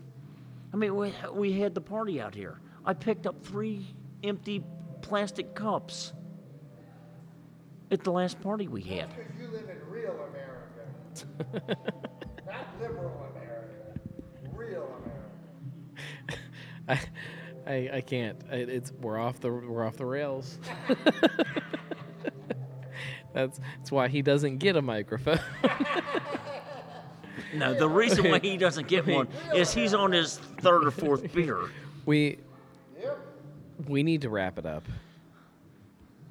I 0.72 0.78
mean, 0.78 0.96
we, 0.96 1.12
we 1.34 1.52
had 1.52 1.74
the 1.74 1.82
party 1.82 2.18
out 2.18 2.34
here. 2.34 2.58
I 2.86 2.94
picked 2.94 3.26
up 3.26 3.44
three 3.44 3.94
empty 4.24 4.64
plastic 5.02 5.54
cups 5.54 6.14
at 7.90 8.04
the 8.04 8.12
last 8.12 8.40
party 8.40 8.68
we 8.68 8.82
had. 8.82 9.08
Because 9.16 9.32
you 9.40 9.48
live 9.48 9.68
in 9.68 9.78
real 9.90 10.16
America. 10.30 11.76
Not 12.46 12.80
liberal 12.80 13.26
America. 13.34 14.00
Real 14.52 14.88
America. 15.02 16.38
I, 16.88 17.00
I, 17.66 17.90
I 17.96 18.00
can't. 18.00 18.40
I, 18.50 18.56
it's 18.56 18.92
we're 19.00 19.18
off 19.18 19.40
the 19.40 19.50
we're 19.50 19.84
off 19.84 19.96
the 19.96 20.06
rails. 20.06 20.58
that's 23.34 23.58
that's 23.78 23.92
why 23.92 24.08
he 24.08 24.22
doesn't 24.22 24.58
get 24.58 24.76
a 24.76 24.82
microphone. 24.82 25.40
No, 27.54 27.74
the 27.74 27.88
reason 27.88 28.30
why 28.30 28.38
he 28.38 28.56
doesn't 28.56 28.88
get 28.88 29.06
one 29.06 29.28
is 29.54 29.72
he's 29.72 29.94
on 29.94 30.12
his 30.12 30.38
third 30.60 30.84
or 30.86 30.90
fourth 30.90 31.32
beer. 31.32 31.60
we 32.04 32.38
we 33.86 34.02
need 34.02 34.22
to 34.22 34.30
wrap 34.30 34.58
it 34.58 34.66
up. 34.66 34.84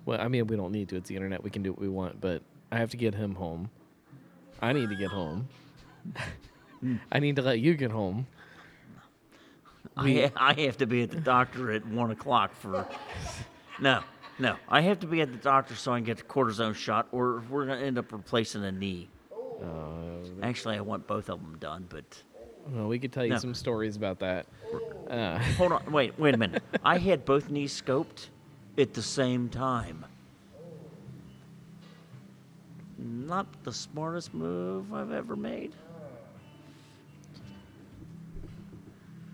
Well, 0.05 0.21
I 0.21 0.27
mean, 0.27 0.47
we 0.47 0.55
don't 0.55 0.71
need 0.71 0.89
to. 0.89 0.95
It's 0.97 1.09
the 1.09 1.15
internet. 1.15 1.43
We 1.43 1.49
can 1.49 1.63
do 1.63 1.71
what 1.71 1.79
we 1.79 1.89
want. 1.89 2.21
But 2.21 2.41
I 2.71 2.77
have 2.77 2.91
to 2.91 2.97
get 2.97 3.13
him 3.15 3.35
home. 3.35 3.69
I 4.61 4.73
need 4.73 4.89
to 4.89 4.95
get 4.95 5.09
home. 5.09 5.47
I 7.11 7.19
need 7.19 7.35
to 7.37 7.41
let 7.41 7.59
you 7.59 7.73
get 7.75 7.91
home. 7.91 8.27
I, 9.97 10.31
I 10.35 10.53
have 10.61 10.77
to 10.77 10.85
be 10.85 11.03
at 11.03 11.11
the 11.11 11.19
doctor 11.21 11.71
at 11.71 11.85
one 11.87 12.11
o'clock 12.11 12.53
for. 12.55 12.85
No, 13.79 14.03
no. 14.39 14.57
I 14.67 14.81
have 14.81 14.99
to 14.99 15.07
be 15.07 15.21
at 15.21 15.31
the 15.31 15.37
doctor 15.37 15.73
so 15.75 15.93
I 15.93 15.97
can 15.97 16.05
get 16.05 16.17
the 16.17 16.23
cortisone 16.23 16.75
shot, 16.75 17.07
or 17.11 17.41
we're 17.49 17.65
going 17.65 17.79
to 17.79 17.85
end 17.85 17.97
up 17.97 18.11
replacing 18.11 18.63
a 18.65 18.71
knee. 18.71 19.09
Actually, 20.43 20.75
I 20.77 20.81
want 20.81 21.07
both 21.07 21.29
of 21.29 21.39
them 21.41 21.57
done, 21.59 21.85
but 21.89 22.03
Well, 22.69 22.87
we 22.87 22.99
could 22.99 23.13
tell 23.13 23.23
you 23.23 23.31
No. 23.31 23.37
some 23.37 23.53
stories 23.53 23.95
about 23.95 24.19
that. 24.19 24.45
Uh, 25.09 25.39
hold 25.57 25.71
on. 25.71 25.91
Wait, 25.91 26.19
wait 26.19 26.33
a 26.33 26.37
minute. 26.37 26.61
I 26.83 26.97
had 26.97 27.23
both 27.23 27.49
knees 27.49 27.79
scoped 27.81 28.27
at 28.77 28.93
the 28.93 29.01
same 29.01 29.49
time. 29.49 30.05
Not 32.97 33.47
the 33.63 33.73
smartest 33.73 34.33
move 34.33 34.93
I've 34.93 35.11
ever 35.11 35.35
made. 35.35 35.73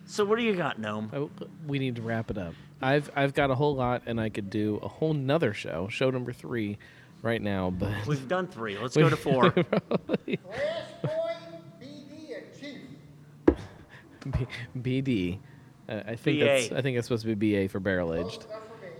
So, 0.05 0.26
what 0.26 0.38
do 0.38 0.43
you 0.43 0.53
got, 0.55 0.77
Gnome? 0.80 1.09
I- 1.13 1.45
we 1.65 1.80
need 1.80 1.95
to 1.95 2.01
wrap 2.01 2.30
it 2.30 2.38
up. 2.38 2.53
I've 2.81 3.09
I've 3.15 3.34
got 3.34 3.49
a 3.51 3.55
whole 3.55 3.76
lot, 3.76 4.03
and 4.07 4.19
I 4.19 4.30
could 4.30 4.49
do 4.49 4.80
a 4.81 4.88
whole 4.88 5.13
nother 5.13 5.53
show, 5.53 5.88
show 5.88 6.09
number 6.09 6.34
three, 6.34 6.77
right 7.22 7.41
now. 7.41 7.69
But 7.69 7.93
We've 8.07 8.27
done 8.27 8.47
three. 8.47 8.77
Let's 8.77 8.97
go 8.97 9.09
to 9.09 9.15
four. 9.15 9.43
Last 9.55 11.01
boy, 11.01 11.34
BD, 11.81 12.35
and 12.35 12.59
Chief. 12.59 14.47
BD, 14.77 15.39
uh, 15.88 16.01
I 16.07 16.15
think 16.15 16.39
that's 16.39 16.72
I 16.72 16.81
think 16.81 16.97
it's 16.97 17.07
supposed 17.07 17.26
to 17.26 17.35
be 17.35 17.53
BA 17.65 17.69
for 17.69 17.80
barrel 17.80 18.13
aged, 18.13 18.45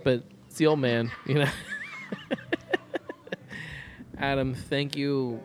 but 0.04 0.22
it's 0.52 0.58
the 0.58 0.66
old 0.66 0.80
man, 0.80 1.10
you 1.24 1.36
know. 1.36 1.48
Adam, 4.18 4.52
thank 4.54 4.94
you 4.98 5.40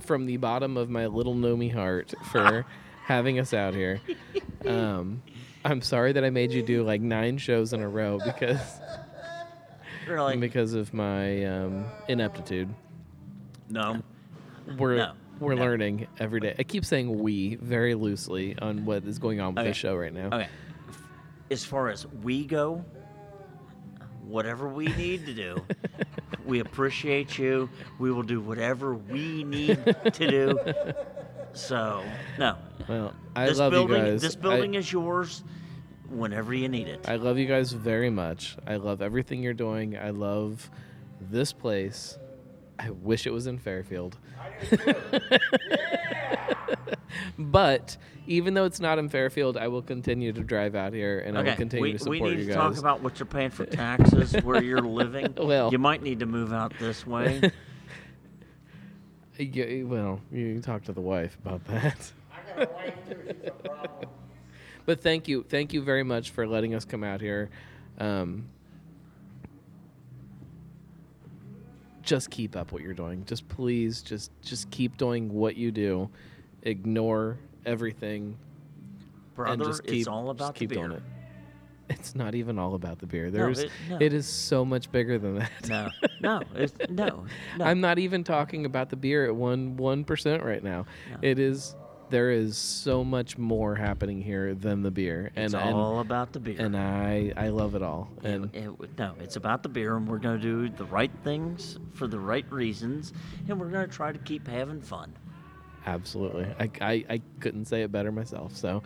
from 0.00 0.26
the 0.26 0.38
bottom 0.38 0.76
of 0.76 0.90
my 0.90 1.06
little 1.06 1.36
Nomi 1.36 1.72
heart 1.72 2.12
for 2.32 2.66
having 3.04 3.38
us 3.38 3.54
out 3.54 3.74
here. 3.74 4.00
Um, 4.66 5.22
I'm 5.64 5.80
sorry 5.82 6.10
that 6.14 6.24
I 6.24 6.30
made 6.30 6.50
you 6.50 6.64
do 6.64 6.82
like 6.82 7.00
nine 7.00 7.38
shows 7.38 7.72
in 7.72 7.80
a 7.80 7.88
row 7.88 8.18
because 8.24 8.80
Really? 10.08 10.36
because 10.36 10.74
of 10.74 10.92
my 10.92 11.44
um, 11.44 11.84
ineptitude. 12.08 12.74
No. 13.68 14.02
We're 14.76 14.96
No, 14.96 15.12
we're 15.38 15.54
no. 15.54 15.62
learning 15.62 16.08
every 16.18 16.40
day. 16.40 16.56
I 16.58 16.64
keep 16.64 16.84
saying 16.84 17.20
we 17.20 17.54
very 17.54 17.94
loosely 17.94 18.58
on 18.58 18.84
what 18.84 19.04
is 19.04 19.20
going 19.20 19.40
on 19.40 19.54
with 19.54 19.60
Okay. 19.60 19.68
this 19.70 19.76
show 19.76 19.94
right 19.94 20.12
now. 20.12 20.26
Okay. 20.26 20.48
As 21.52 21.64
far 21.64 21.88
as 21.88 22.04
we 22.24 22.44
go, 22.44 22.84
whatever 24.30 24.68
we 24.68 24.86
need 24.86 25.26
to 25.26 25.34
do, 25.34 25.62
we 26.44 26.60
appreciate 26.60 27.36
you. 27.38 27.68
We 27.98 28.12
will 28.12 28.22
do 28.22 28.40
whatever 28.40 28.94
we 28.94 29.44
need 29.44 29.84
to 30.12 30.30
do. 30.30 30.58
So, 31.52 32.02
no. 32.38 32.56
Well, 32.88 33.12
I 33.34 33.46
this 33.46 33.58
love 33.58 33.72
building, 33.72 33.98
you 34.04 34.12
guys. 34.12 34.22
This 34.22 34.36
I- 34.36 34.40
building 34.40 34.74
is 34.74 34.92
yours 34.92 35.42
whenever 36.08 36.54
you 36.54 36.68
need 36.68 36.88
it. 36.88 37.08
I 37.08 37.16
love 37.16 37.38
you 37.38 37.46
guys 37.46 37.72
very 37.72 38.10
much. 38.10 38.56
I 38.66 38.76
love 38.76 39.02
everything 39.02 39.42
you're 39.42 39.52
doing. 39.52 39.96
I 39.96 40.10
love 40.10 40.70
this 41.20 41.52
place. 41.52 42.18
I 42.78 42.90
wish 42.90 43.26
it 43.26 43.32
was 43.32 43.46
in 43.46 43.58
Fairfield. 43.58 44.16
but 47.38 47.96
even 48.26 48.54
though 48.54 48.64
it's 48.64 48.80
not 48.80 48.98
in 48.98 49.08
Fairfield, 49.08 49.56
I 49.56 49.68
will 49.68 49.82
continue 49.82 50.32
to 50.32 50.42
drive 50.42 50.74
out 50.74 50.92
here 50.92 51.20
and 51.20 51.36
I 51.36 51.42
will 51.42 51.54
continue 51.56 51.82
we, 51.82 51.92
to 51.92 51.98
support 51.98 52.16
you 52.16 52.20
guys. 52.20 52.30
we 52.30 52.36
need 52.36 52.42
to 52.42 52.52
guys. 52.52 52.56
talk 52.56 52.78
about 52.78 53.02
what 53.02 53.18
you're 53.18 53.26
paying 53.26 53.50
for 53.50 53.66
taxes, 53.66 54.32
where 54.42 54.62
you're 54.62 54.80
living. 54.80 55.34
Well. 55.36 55.72
you 55.72 55.78
might 55.78 56.02
need 56.02 56.20
to 56.20 56.26
move 56.26 56.52
out 56.52 56.72
this 56.78 57.06
way. 57.06 57.50
Yeah, 59.38 59.84
well, 59.84 60.20
you 60.30 60.52
can 60.52 60.60
talk 60.60 60.84
to 60.84 60.92
the 60.92 61.00
wife 61.00 61.34
about 61.42 61.64
that. 61.64 62.12
I 62.30 62.58
got 62.58 62.68
a 62.68 62.72
wife 62.74 62.94
too. 63.08 63.16
She's 63.26 63.46
a 63.46 63.68
problem. 63.68 64.08
But 64.84 65.00
thank 65.00 65.28
you, 65.28 65.44
thank 65.48 65.72
you 65.72 65.80
very 65.80 66.02
much 66.02 66.28
for 66.28 66.46
letting 66.46 66.74
us 66.74 66.84
come 66.84 67.02
out 67.02 67.22
here. 67.22 67.48
Um, 67.96 68.50
just 72.02 72.30
keep 72.30 72.56
up 72.56 72.72
what 72.72 72.82
you're 72.82 72.92
doing. 72.92 73.24
Just 73.24 73.48
please, 73.48 74.02
just 74.02 74.30
just 74.42 74.70
keep 74.70 74.96
doing 74.96 75.32
what 75.32 75.56
you 75.56 75.70
do. 75.70 76.10
Ignore 76.62 77.38
everything. 77.66 78.36
Brother, 79.34 79.52
and 79.52 79.62
just 79.64 79.84
keep, 79.84 80.00
it's 80.00 80.08
all 80.08 80.30
about 80.30 80.54
the 80.54 80.58
keep 80.60 80.72
doing 80.72 80.88
beer. 80.88 80.96
it. 80.98 81.02
It's 81.90 82.14
not 82.14 82.36
even 82.36 82.56
all 82.56 82.76
about 82.76 83.00
the 83.00 83.06
beer. 83.06 83.32
There's 83.32 83.60
it- 83.64 83.70
no. 83.88 83.98
it 84.00 84.12
is 84.12 84.24
so 84.26 84.64
much 84.64 84.92
bigger 84.92 85.18
than 85.18 85.38
that. 85.40 85.50
No, 85.68 85.88
no, 86.20 86.40
no, 86.88 87.24
no. 87.58 87.64
I'm 87.64 87.80
not 87.80 87.98
even 87.98 88.22
talking 88.22 88.64
about 88.64 88.90
the 88.90 88.96
beer 88.96 89.26
at 89.26 89.34
one 89.34 89.76
one 89.76 90.04
percent 90.04 90.44
right 90.44 90.62
now. 90.62 90.86
No. 91.10 91.16
It 91.22 91.40
is 91.40 91.74
there 92.10 92.30
is 92.30 92.56
so 92.56 93.02
much 93.02 93.38
more 93.38 93.74
happening 93.74 94.22
here 94.22 94.54
than 94.54 94.82
the 94.82 94.90
beer, 94.92 95.32
and 95.34 95.46
it's 95.46 95.54
and, 95.54 95.74
all 95.74 95.98
about 95.98 96.32
the 96.32 96.38
beer. 96.38 96.56
and 96.60 96.76
I 96.76 97.32
I 97.36 97.48
love 97.48 97.74
it 97.74 97.82
all. 97.82 98.08
It- 98.22 98.26
And 98.28 98.54
it- 98.54 98.98
no, 98.98 99.14
it's 99.18 99.34
about 99.34 99.64
the 99.64 99.68
beer, 99.68 99.96
and 99.96 100.06
we're 100.06 100.18
going 100.18 100.40
to 100.40 100.42
do 100.42 100.68
the 100.68 100.84
right 100.84 101.10
things 101.24 101.78
for 101.94 102.06
the 102.06 102.20
right 102.20 102.46
reasons, 102.52 103.12
and 103.48 103.58
we're 103.60 103.70
going 103.70 103.88
to 103.88 103.92
try 103.92 104.12
to 104.12 104.18
keep 104.20 104.46
having 104.46 104.80
fun. 104.80 105.12
Absolutely, 105.86 106.46
I, 106.58 106.70
I 106.80 107.04
I 107.08 107.20
couldn't 107.40 107.66
say 107.66 107.82
it 107.82 107.92
better 107.92 108.12
myself. 108.12 108.56
So, 108.56 108.82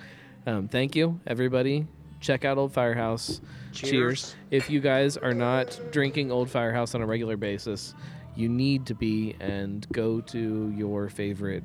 um, 0.46 0.68
thank 0.68 0.96
you 0.96 1.20
everybody. 1.26 1.86
Check 2.20 2.44
out 2.46 2.56
Old 2.56 2.72
Firehouse. 2.72 3.40
Cheers. 3.72 4.34
If 4.50 4.70
you 4.70 4.80
guys 4.80 5.18
are 5.18 5.34
not 5.34 5.78
drinking 5.90 6.32
Old 6.32 6.48
Firehouse 6.48 6.94
on 6.94 7.02
a 7.02 7.06
regular 7.06 7.36
basis, 7.36 7.94
you 8.34 8.48
need 8.48 8.86
to 8.86 8.94
be 8.94 9.36
and 9.40 9.86
go 9.92 10.20
to 10.22 10.72
your 10.74 11.08
favorite 11.08 11.64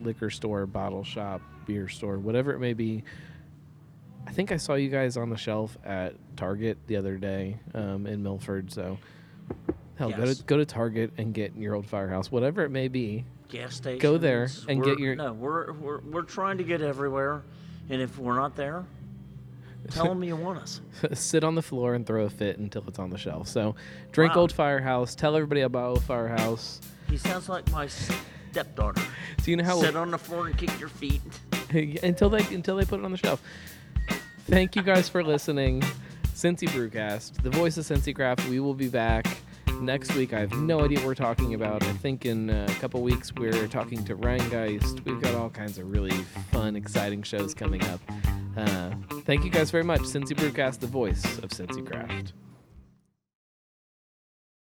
liquor 0.00 0.30
store, 0.30 0.66
bottle 0.66 1.04
shop, 1.04 1.40
beer 1.66 1.88
store, 1.88 2.18
whatever 2.18 2.52
it 2.52 2.58
may 2.58 2.74
be. 2.74 3.04
I 4.26 4.32
think 4.32 4.52
I 4.52 4.56
saw 4.56 4.74
you 4.74 4.88
guys 4.88 5.16
on 5.16 5.30
the 5.30 5.36
shelf 5.36 5.76
at 5.84 6.14
Target 6.36 6.78
the 6.86 6.96
other 6.96 7.16
day 7.16 7.58
um, 7.74 8.06
in 8.06 8.22
Milford. 8.22 8.72
So, 8.72 8.98
hell, 9.96 10.10
go 10.10 10.32
to 10.32 10.42
go 10.44 10.56
to 10.56 10.64
Target 10.64 11.12
and 11.18 11.32
get 11.32 11.54
your 11.56 11.74
Old 11.74 11.86
Firehouse, 11.86 12.30
whatever 12.32 12.64
it 12.64 12.70
may 12.70 12.88
be. 12.88 13.24
Gas 13.54 13.76
stations. 13.76 14.02
Go 14.02 14.18
there 14.18 14.48
and 14.68 14.82
get 14.82 14.98
your- 14.98 15.14
No, 15.14 15.32
we're, 15.32 15.72
we're 15.72 16.00
we're 16.00 16.22
trying 16.22 16.58
to 16.58 16.64
get 16.64 16.82
everywhere, 16.82 17.42
and 17.88 18.02
if 18.02 18.18
we're 18.18 18.34
not 18.34 18.56
there, 18.56 18.84
tell 19.90 20.08
them 20.08 20.24
you 20.24 20.34
want 20.34 20.58
us. 20.58 20.80
sit 21.12 21.44
on 21.44 21.54
the 21.54 21.62
floor 21.62 21.94
and 21.94 22.04
throw 22.04 22.24
a 22.24 22.30
fit 22.30 22.58
until 22.58 22.82
it's 22.88 22.98
on 22.98 23.10
the 23.10 23.18
shelf. 23.18 23.46
So, 23.46 23.76
drink 24.10 24.34
Wow. 24.34 24.42
Old 24.42 24.52
Firehouse. 24.52 25.14
Tell 25.14 25.36
everybody 25.36 25.60
about 25.60 25.88
Old 25.88 26.02
Firehouse. 26.02 26.80
He 27.08 27.16
sounds 27.16 27.48
like 27.48 27.70
my 27.70 27.86
stepdaughter. 27.86 29.02
So 29.38 29.50
you 29.50 29.56
know 29.56 29.64
how 29.64 29.80
Sit 29.80 29.94
on 29.94 30.10
the 30.10 30.18
floor 30.18 30.48
and 30.48 30.58
kick 30.58 30.78
your 30.80 30.88
feet. 30.88 31.20
until 32.02 32.30
they 32.30 32.42
until 32.54 32.76
they 32.76 32.84
put 32.84 32.98
it 32.98 33.04
on 33.04 33.12
the 33.12 33.18
shelf. 33.18 33.40
Thank 34.46 34.74
you 34.74 34.82
guys 34.82 35.08
for 35.08 35.22
listening. 35.22 35.82
Cincy 36.34 36.68
Brewcast, 36.68 37.40
the 37.42 37.50
voice 37.50 37.76
of 37.76 37.84
Cincy 37.84 38.12
Craft. 38.12 38.48
We 38.48 38.58
will 38.58 38.74
be 38.74 38.88
back 38.88 39.26
next 39.80 40.14
week. 40.14 40.32
I 40.32 40.40
have 40.40 40.52
no 40.52 40.84
idea 40.84 40.98
what 40.98 41.06
we're 41.06 41.14
talking 41.14 41.54
about. 41.54 41.82
I 41.82 41.92
think 41.92 42.26
in 42.26 42.50
a 42.50 42.66
couple 42.80 43.02
weeks 43.02 43.32
we're 43.34 43.68
talking 43.68 44.04
to 44.04 44.16
Rhinegeist. 44.16 45.04
We've 45.04 45.20
got 45.20 45.34
all 45.34 45.50
kinds 45.50 45.78
of 45.78 45.90
really 45.90 46.16
fun, 46.52 46.76
exciting 46.76 47.22
shows 47.22 47.54
coming 47.54 47.82
up. 47.84 48.00
Uh, 48.56 48.90
thank 49.22 49.44
you 49.44 49.50
guys 49.50 49.70
very 49.70 49.84
much. 49.84 50.00
Cincy 50.00 50.34
Brewcast, 50.34 50.80
the 50.80 50.86
voice 50.86 51.24
of 51.38 51.50
Cincy 51.50 51.84
Craft. 51.86 52.32